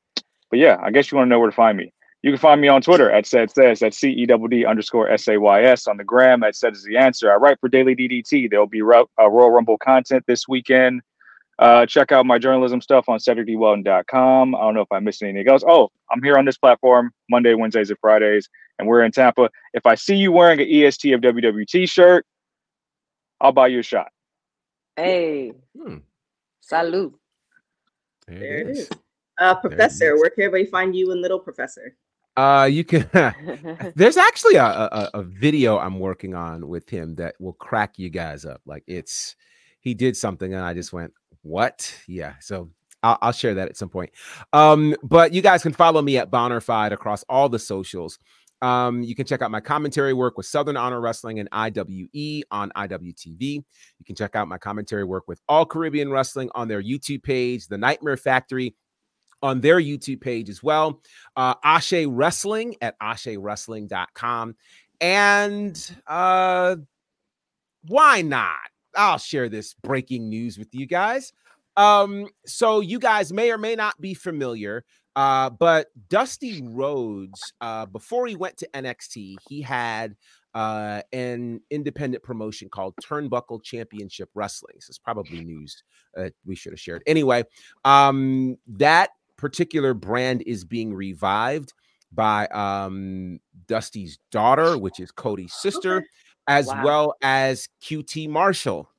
but 0.49 0.59
yeah, 0.59 0.77
I 0.81 0.91
guess 0.91 1.11
you 1.11 1.17
want 1.17 1.27
to 1.27 1.29
know 1.29 1.39
where 1.39 1.49
to 1.49 1.55
find 1.55 1.77
me. 1.77 1.93
You 2.23 2.31
can 2.31 2.39
find 2.39 2.59
me 2.59 2.67
on 2.67 2.81
Twitter 2.81 3.11
at 3.11 3.25
Ced 3.25 3.51
says 3.51 3.83
at 3.83 3.93
C 3.93 4.09
E 4.09 4.25
W 4.25 4.47
D 4.49 4.65
underscore 4.65 5.09
S 5.09 5.27
A 5.27 5.39
Y 5.39 5.63
S 5.63 5.87
on 5.87 5.97
the 5.97 6.03
gram 6.03 6.43
at 6.43 6.55
Ced 6.55 6.73
is 6.73 6.83
the 6.83 6.97
answer. 6.97 7.31
I 7.31 7.35
write 7.35 7.59
for 7.59 7.69
Daily 7.69 7.95
DDT. 7.95 8.49
There'll 8.49 8.67
be 8.67 8.81
uh, 8.81 9.05
Royal 9.19 9.51
Rumble 9.51 9.77
content 9.77 10.23
this 10.27 10.47
weekend. 10.47 11.01
Uh, 11.59 11.85
check 11.85 12.11
out 12.11 12.25
my 12.25 12.37
journalism 12.37 12.81
stuff 12.81 13.09
on 13.09 13.17
CedricDWeldon.com. 13.17 14.55
I 14.55 14.59
don't 14.59 14.75
know 14.75 14.81
if 14.81 14.91
I 14.91 14.99
missed 14.99 15.23
anything 15.23 15.47
else. 15.47 15.63
Oh, 15.67 15.89
I'm 16.11 16.21
here 16.21 16.37
on 16.37 16.45
this 16.45 16.57
platform 16.57 17.11
Monday, 17.29 17.55
Wednesdays, 17.55 17.89
and 17.89 17.99
Fridays, 17.99 18.47
and 18.77 18.87
we're 18.87 19.03
in 19.03 19.11
Tampa. 19.11 19.49
If 19.73 19.85
I 19.85 19.95
see 19.95 20.15
you 20.15 20.31
wearing 20.31 20.59
an 20.59 20.67
EST 20.69 21.11
of 21.13 21.21
WWT 21.21 21.89
shirt, 21.89 22.25
I'll 23.41 23.51
buy 23.51 23.67
you 23.67 23.79
a 23.79 23.83
shot. 23.83 24.09
Hey, 24.95 25.53
hmm. 25.79 25.97
salute. 26.61 27.17
There, 28.27 28.39
there 28.39 28.57
it 28.57 28.67
is. 28.69 28.79
is. 28.79 28.89
Uh, 29.39 29.55
professor, 29.55 30.15
where 30.15 30.29
can 30.29 30.43
everybody 30.43 30.69
find 30.69 30.95
you 30.95 31.11
and 31.11 31.21
Little 31.21 31.39
Professor? 31.39 31.95
Uh, 32.37 32.65
you 32.71 32.83
can. 32.85 33.09
there's 33.95 34.17
actually 34.17 34.55
a, 34.55 34.65
a, 34.65 35.09
a 35.15 35.23
video 35.23 35.79
I'm 35.79 35.99
working 35.99 36.35
on 36.35 36.67
with 36.67 36.87
him 36.89 37.15
that 37.15 37.35
will 37.39 37.53
crack 37.53 37.97
you 37.97 38.09
guys 38.09 38.45
up. 38.45 38.61
Like 38.65 38.83
it's 38.87 39.35
he 39.81 39.93
did 39.93 40.15
something, 40.15 40.53
and 40.53 40.63
I 40.63 40.73
just 40.73 40.93
went, 40.93 41.13
"What?" 41.41 41.93
Yeah. 42.07 42.35
So 42.39 42.69
I'll, 43.03 43.17
I'll, 43.21 43.31
share 43.31 43.55
that 43.55 43.69
at 43.69 43.77
some 43.77 43.89
point. 43.89 44.11
Um, 44.53 44.95
but 45.03 45.33
you 45.33 45.41
guys 45.41 45.63
can 45.63 45.73
follow 45.73 46.01
me 46.01 46.17
at 46.17 46.31
Bonnerfied 46.31 46.91
across 46.91 47.23
all 47.27 47.49
the 47.49 47.59
socials. 47.59 48.19
Um, 48.61 49.03
you 49.03 49.13
can 49.13 49.25
check 49.25 49.43
out 49.43 49.51
my 49.51 49.59
commentary 49.59 50.13
work 50.13 50.35
with 50.35 50.47
Southern 50.47 50.77
Honor 50.77 50.99
Wrestling 50.99 51.39
and 51.39 51.47
IWE 51.51 52.43
on 52.49 52.71
IWTV. 52.75 53.39
You 53.39 54.05
can 54.05 54.15
check 54.15 54.35
out 54.35 54.47
my 54.47 54.57
commentary 54.57 55.03
work 55.03 55.27
with 55.27 55.39
All 55.47 55.65
Caribbean 55.65 56.11
Wrestling 56.11 56.49
on 56.55 56.67
their 56.67 56.81
YouTube 56.81 57.21
page, 57.21 57.67
The 57.67 57.77
Nightmare 57.77 58.17
Factory 58.17 58.75
on 59.41 59.61
their 59.61 59.79
YouTube 59.79 60.21
page 60.21 60.49
as 60.49 60.63
well. 60.63 61.01
Uh, 61.35 61.55
Ashe 61.63 62.05
Wrestling 62.07 62.75
at 62.81 62.99
AsheWrestling.com. 62.99 64.55
And 64.99 65.95
uh, 66.07 66.75
why 67.87 68.21
not? 68.21 68.57
I'll 68.95 69.19
share 69.19 69.47
this 69.49 69.75
breaking 69.75 70.29
news 70.29 70.57
with 70.57 70.73
you 70.73 70.85
guys. 70.87 71.33
Um, 71.75 72.27
so 72.45 72.79
you 72.79 72.99
guys 72.99 73.31
may 73.31 73.51
or 73.51 73.59
may 73.59 73.75
not 73.75 73.99
be 74.01 74.15
familiar, 74.15 74.83
uh, 75.15 75.51
but 75.51 75.87
Dusty 76.09 76.63
Rhodes, 76.63 77.53
uh, 77.61 77.85
before 77.85 78.25
he 78.25 78.35
went 78.35 78.57
to 78.57 78.69
NXT, 78.73 79.35
he 79.47 79.61
had 79.61 80.15
uh, 80.55 81.03
an 81.13 81.61
independent 81.69 82.23
promotion 82.23 82.67
called 82.67 82.95
Turnbuckle 83.03 83.63
Championship 83.63 84.29
Wrestling. 84.33 84.77
So 84.79 84.89
it's 84.89 84.97
probably 84.97 85.41
news 85.43 85.83
uh, 86.17 86.29
we 86.45 86.55
should 86.55 86.73
have 86.73 86.79
shared. 86.79 87.03
Anyway, 87.05 87.43
um, 87.85 88.57
that 88.67 89.11
particular 89.37 89.93
brand 89.93 90.43
is 90.45 90.65
being 90.65 90.93
revived 90.93 91.73
by 92.11 92.47
um, 92.47 93.39
Dusty's 93.67 94.19
daughter, 94.31 94.77
which 94.77 94.99
is 94.99 95.11
Cody's 95.11 95.53
sister, 95.53 95.97
okay. 95.97 96.05
as 96.47 96.67
wow. 96.67 96.83
well 96.83 97.13
as 97.21 97.67
QT 97.81 98.29
Marshall. 98.29 98.89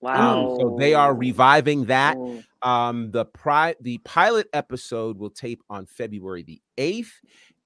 Wow. 0.00 0.52
Um, 0.52 0.60
so 0.60 0.76
they 0.78 0.94
are 0.94 1.14
reviving 1.14 1.86
that. 1.86 2.16
Um, 2.62 3.10
the 3.10 3.24
pri- 3.24 3.74
the 3.80 3.98
pilot 3.98 4.48
episode 4.52 5.18
will 5.18 5.30
tape 5.30 5.62
on 5.68 5.86
February 5.86 6.42
the 6.42 6.60
8th. 6.76 7.10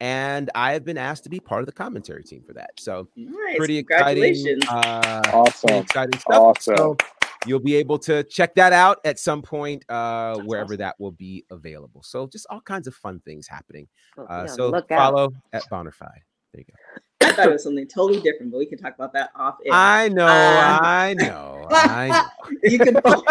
And 0.01 0.51
I 0.55 0.73
have 0.73 0.85
been 0.85 0.99
asked 0.99 1.25
to 1.25 1.31
be 1.31 1.39
part 1.39 1.61
of 1.61 1.67
the 1.67 1.73
commentary 1.73 2.25
team 2.25 2.43
for 2.45 2.55
that. 2.55 2.71
So 2.79 3.09
nice. 3.17 3.57
pretty 3.57 3.79
exciting. 3.79 4.61
Uh, 4.69 5.23
awesome. 5.33 5.69
Pretty 5.69 5.79
exciting 5.79 6.21
stuff. 6.21 6.37
Awesome. 6.37 6.77
So 6.77 6.97
you'll 7.47 7.61
be 7.61 7.77
able 7.77 7.99
to 8.01 8.23
check 8.25 8.55
that 8.55 8.73
out 8.73 8.99
at 9.05 9.19
some 9.19 9.43
point, 9.43 9.85
uh, 9.89 10.37
wherever 10.39 10.75
awesome. 10.75 10.79
that 10.79 10.97
will 10.99 11.13
be 11.13 11.45
available. 11.51 12.03
So 12.03 12.27
just 12.27 12.47
all 12.51 12.61
kinds 12.61 12.87
of 12.87 12.95
fun 12.95 13.21
things 13.21 13.47
happening. 13.47 13.89
Uh, 14.19 14.25
yeah, 14.31 14.47
so 14.47 14.83
follow 14.89 15.25
out. 15.25 15.35
at 15.53 15.63
Bonnerfied. 15.71 16.23
There 16.53 16.61
you 16.61 16.65
go. 16.65 17.03
I 17.27 17.33
thought 17.33 17.47
it 17.47 17.53
was 17.53 17.63
something 17.63 17.87
totally 17.87 18.21
different, 18.21 18.53
but 18.53 18.59
we 18.59 18.67
can 18.67 18.79
talk 18.79 18.95
about 18.95 19.13
that 19.15 19.31
off 19.35 19.57
air. 19.65 19.73
I 19.73 20.09
know, 20.09 20.27
um, 20.27 20.31
I 20.83 21.15
know, 21.17 21.67
I 21.71 22.09
know. 22.09 22.59
you 22.65 22.79
can 22.79 23.01
follow, 23.01 23.23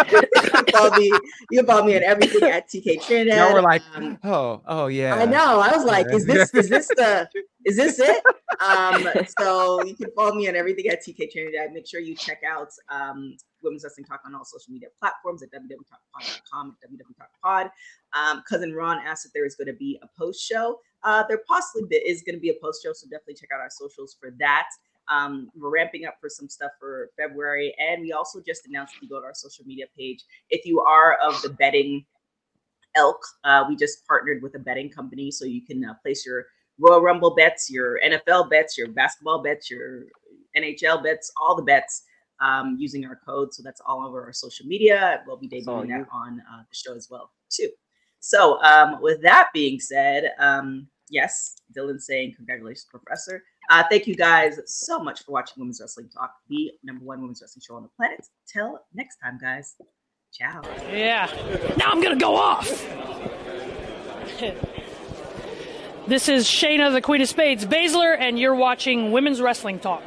follow, 0.72 0.96
me. 0.96 1.12
You 1.50 1.58
can 1.58 1.66
follow 1.66 1.84
me 1.84 1.94
at 1.94 2.02
everything 2.02 2.42
at 2.48 2.68
TK 2.68 3.04
Trinidad. 3.04 3.36
Y'all 3.36 3.54
were 3.54 3.62
like, 3.62 3.82
um, 3.94 4.18
oh, 4.24 4.62
oh 4.66 4.86
yeah. 4.86 5.14
I 5.14 5.26
know. 5.26 5.60
I 5.60 5.76
was 5.76 5.84
like, 5.84 6.06
is 6.12 6.26
this 6.26 6.52
is 6.54 6.68
this 6.68 6.88
the 6.88 7.28
is 7.64 7.76
this 7.76 8.00
it? 8.00 8.22
Um, 8.60 9.06
so 9.38 9.84
you 9.84 9.94
can 9.94 10.10
follow 10.16 10.34
me 10.34 10.48
on 10.48 10.56
everything 10.56 10.88
at 10.88 11.04
TK 11.04 11.30
Trinidad. 11.30 11.72
Make 11.72 11.86
sure 11.86 12.00
you 12.00 12.16
check 12.16 12.40
out 12.48 12.70
um, 12.88 13.36
Women's 13.62 13.84
Wrestling 13.84 14.04
Talk 14.04 14.20
on 14.24 14.34
all 14.34 14.44
social 14.44 14.72
media 14.72 14.88
platforms 14.98 15.42
at 15.42 15.50
www.talkpod.com, 15.52 16.76
www.talkpod. 16.84 17.70
Um, 18.12 18.42
Cousin 18.48 18.74
Ron 18.74 18.98
asked 18.98 19.26
if 19.26 19.32
there 19.32 19.46
is 19.46 19.54
going 19.54 19.68
to 19.68 19.74
be 19.74 20.00
a 20.02 20.08
post 20.18 20.46
show. 20.46 20.80
Uh, 21.04 21.24
there 21.28 21.42
possibly 21.48 21.96
is 21.96 22.22
going 22.22 22.36
to 22.36 22.40
be 22.40 22.50
a 22.50 22.54
post 22.62 22.82
show, 22.82 22.92
so 22.92 23.06
definitely 23.06 23.34
check 23.34 23.50
out 23.54 23.60
our 23.60 23.70
socials 23.70 24.16
for 24.20 24.30
that. 24.38 24.66
Um, 25.08 25.50
we're 25.56 25.70
ramping 25.70 26.06
up 26.06 26.16
for 26.20 26.28
some 26.28 26.48
stuff 26.48 26.70
for 26.78 27.10
February, 27.16 27.74
and 27.78 28.02
we 28.02 28.12
also 28.12 28.40
just 28.40 28.66
announced 28.66 28.94
if 28.96 29.02
you 29.02 29.08
go 29.08 29.20
to 29.20 29.26
our 29.26 29.34
social 29.34 29.64
media 29.64 29.86
page, 29.96 30.24
if 30.50 30.64
you 30.64 30.80
are 30.80 31.16
of 31.22 31.40
the 31.42 31.50
betting 31.50 32.04
elk, 32.94 33.18
uh, 33.44 33.64
we 33.68 33.74
just 33.74 34.06
partnered 34.06 34.42
with 34.42 34.54
a 34.54 34.58
betting 34.58 34.90
company, 34.90 35.30
so 35.30 35.44
you 35.44 35.64
can 35.64 35.84
uh, 35.84 35.94
place 36.02 36.24
your 36.24 36.46
Royal 36.78 37.00
Rumble 37.00 37.34
bets, 37.34 37.70
your 37.70 38.00
NFL 38.04 38.50
bets, 38.50 38.78
your 38.78 38.88
basketball 38.88 39.42
bets, 39.42 39.70
your 39.70 40.04
NHL 40.56 41.02
bets, 41.02 41.32
all 41.40 41.56
the 41.56 41.62
bets 41.62 42.04
um, 42.42 42.76
using 42.78 43.06
our 43.06 43.18
code. 43.24 43.54
So 43.54 43.62
that's 43.62 43.80
all 43.86 44.06
over 44.06 44.22
our 44.24 44.32
social 44.32 44.66
media. 44.66 45.22
We'll 45.26 45.36
be 45.36 45.48
debuting 45.48 45.88
that 45.88 46.08
on 46.12 46.42
uh, 46.52 46.62
the 46.68 46.74
show 46.74 46.94
as 46.94 47.08
well 47.10 47.30
too. 47.50 47.68
So 48.20 48.62
um, 48.62 49.00
with 49.00 49.22
that 49.22 49.48
being 49.54 49.80
said, 49.80 50.32
um, 50.38 50.86
yes, 51.08 51.56
Dylan 51.76 52.00
saying 52.00 52.34
congratulations, 52.36 52.86
Professor. 52.90 53.42
Uh, 53.70 53.84
thank 53.88 54.06
you 54.06 54.14
guys 54.14 54.58
so 54.66 54.98
much 54.98 55.24
for 55.24 55.32
watching 55.32 55.54
Women's 55.58 55.80
Wrestling 55.80 56.08
Talk, 56.08 56.34
the 56.48 56.72
number 56.82 57.04
one 57.04 57.20
women's 57.20 57.40
wrestling 57.40 57.62
show 57.66 57.76
on 57.76 57.82
the 57.84 57.88
planet. 57.96 58.26
Till 58.52 58.80
next 58.92 59.16
time, 59.22 59.38
guys. 59.40 59.76
Ciao. 60.32 60.62
Yeah. 60.90 61.30
Now 61.76 61.90
I'm 61.90 62.02
gonna 62.02 62.16
go 62.16 62.34
off. 62.34 62.66
this 66.06 66.28
is 66.28 66.46
Shayna, 66.46 66.92
the 66.92 67.02
Queen 67.02 67.20
of 67.20 67.28
Spades 67.28 67.66
Baszler, 67.66 68.16
and 68.18 68.38
you're 68.38 68.54
watching 68.54 69.12
Women's 69.12 69.40
Wrestling 69.40 69.78
Talk. 69.78 70.02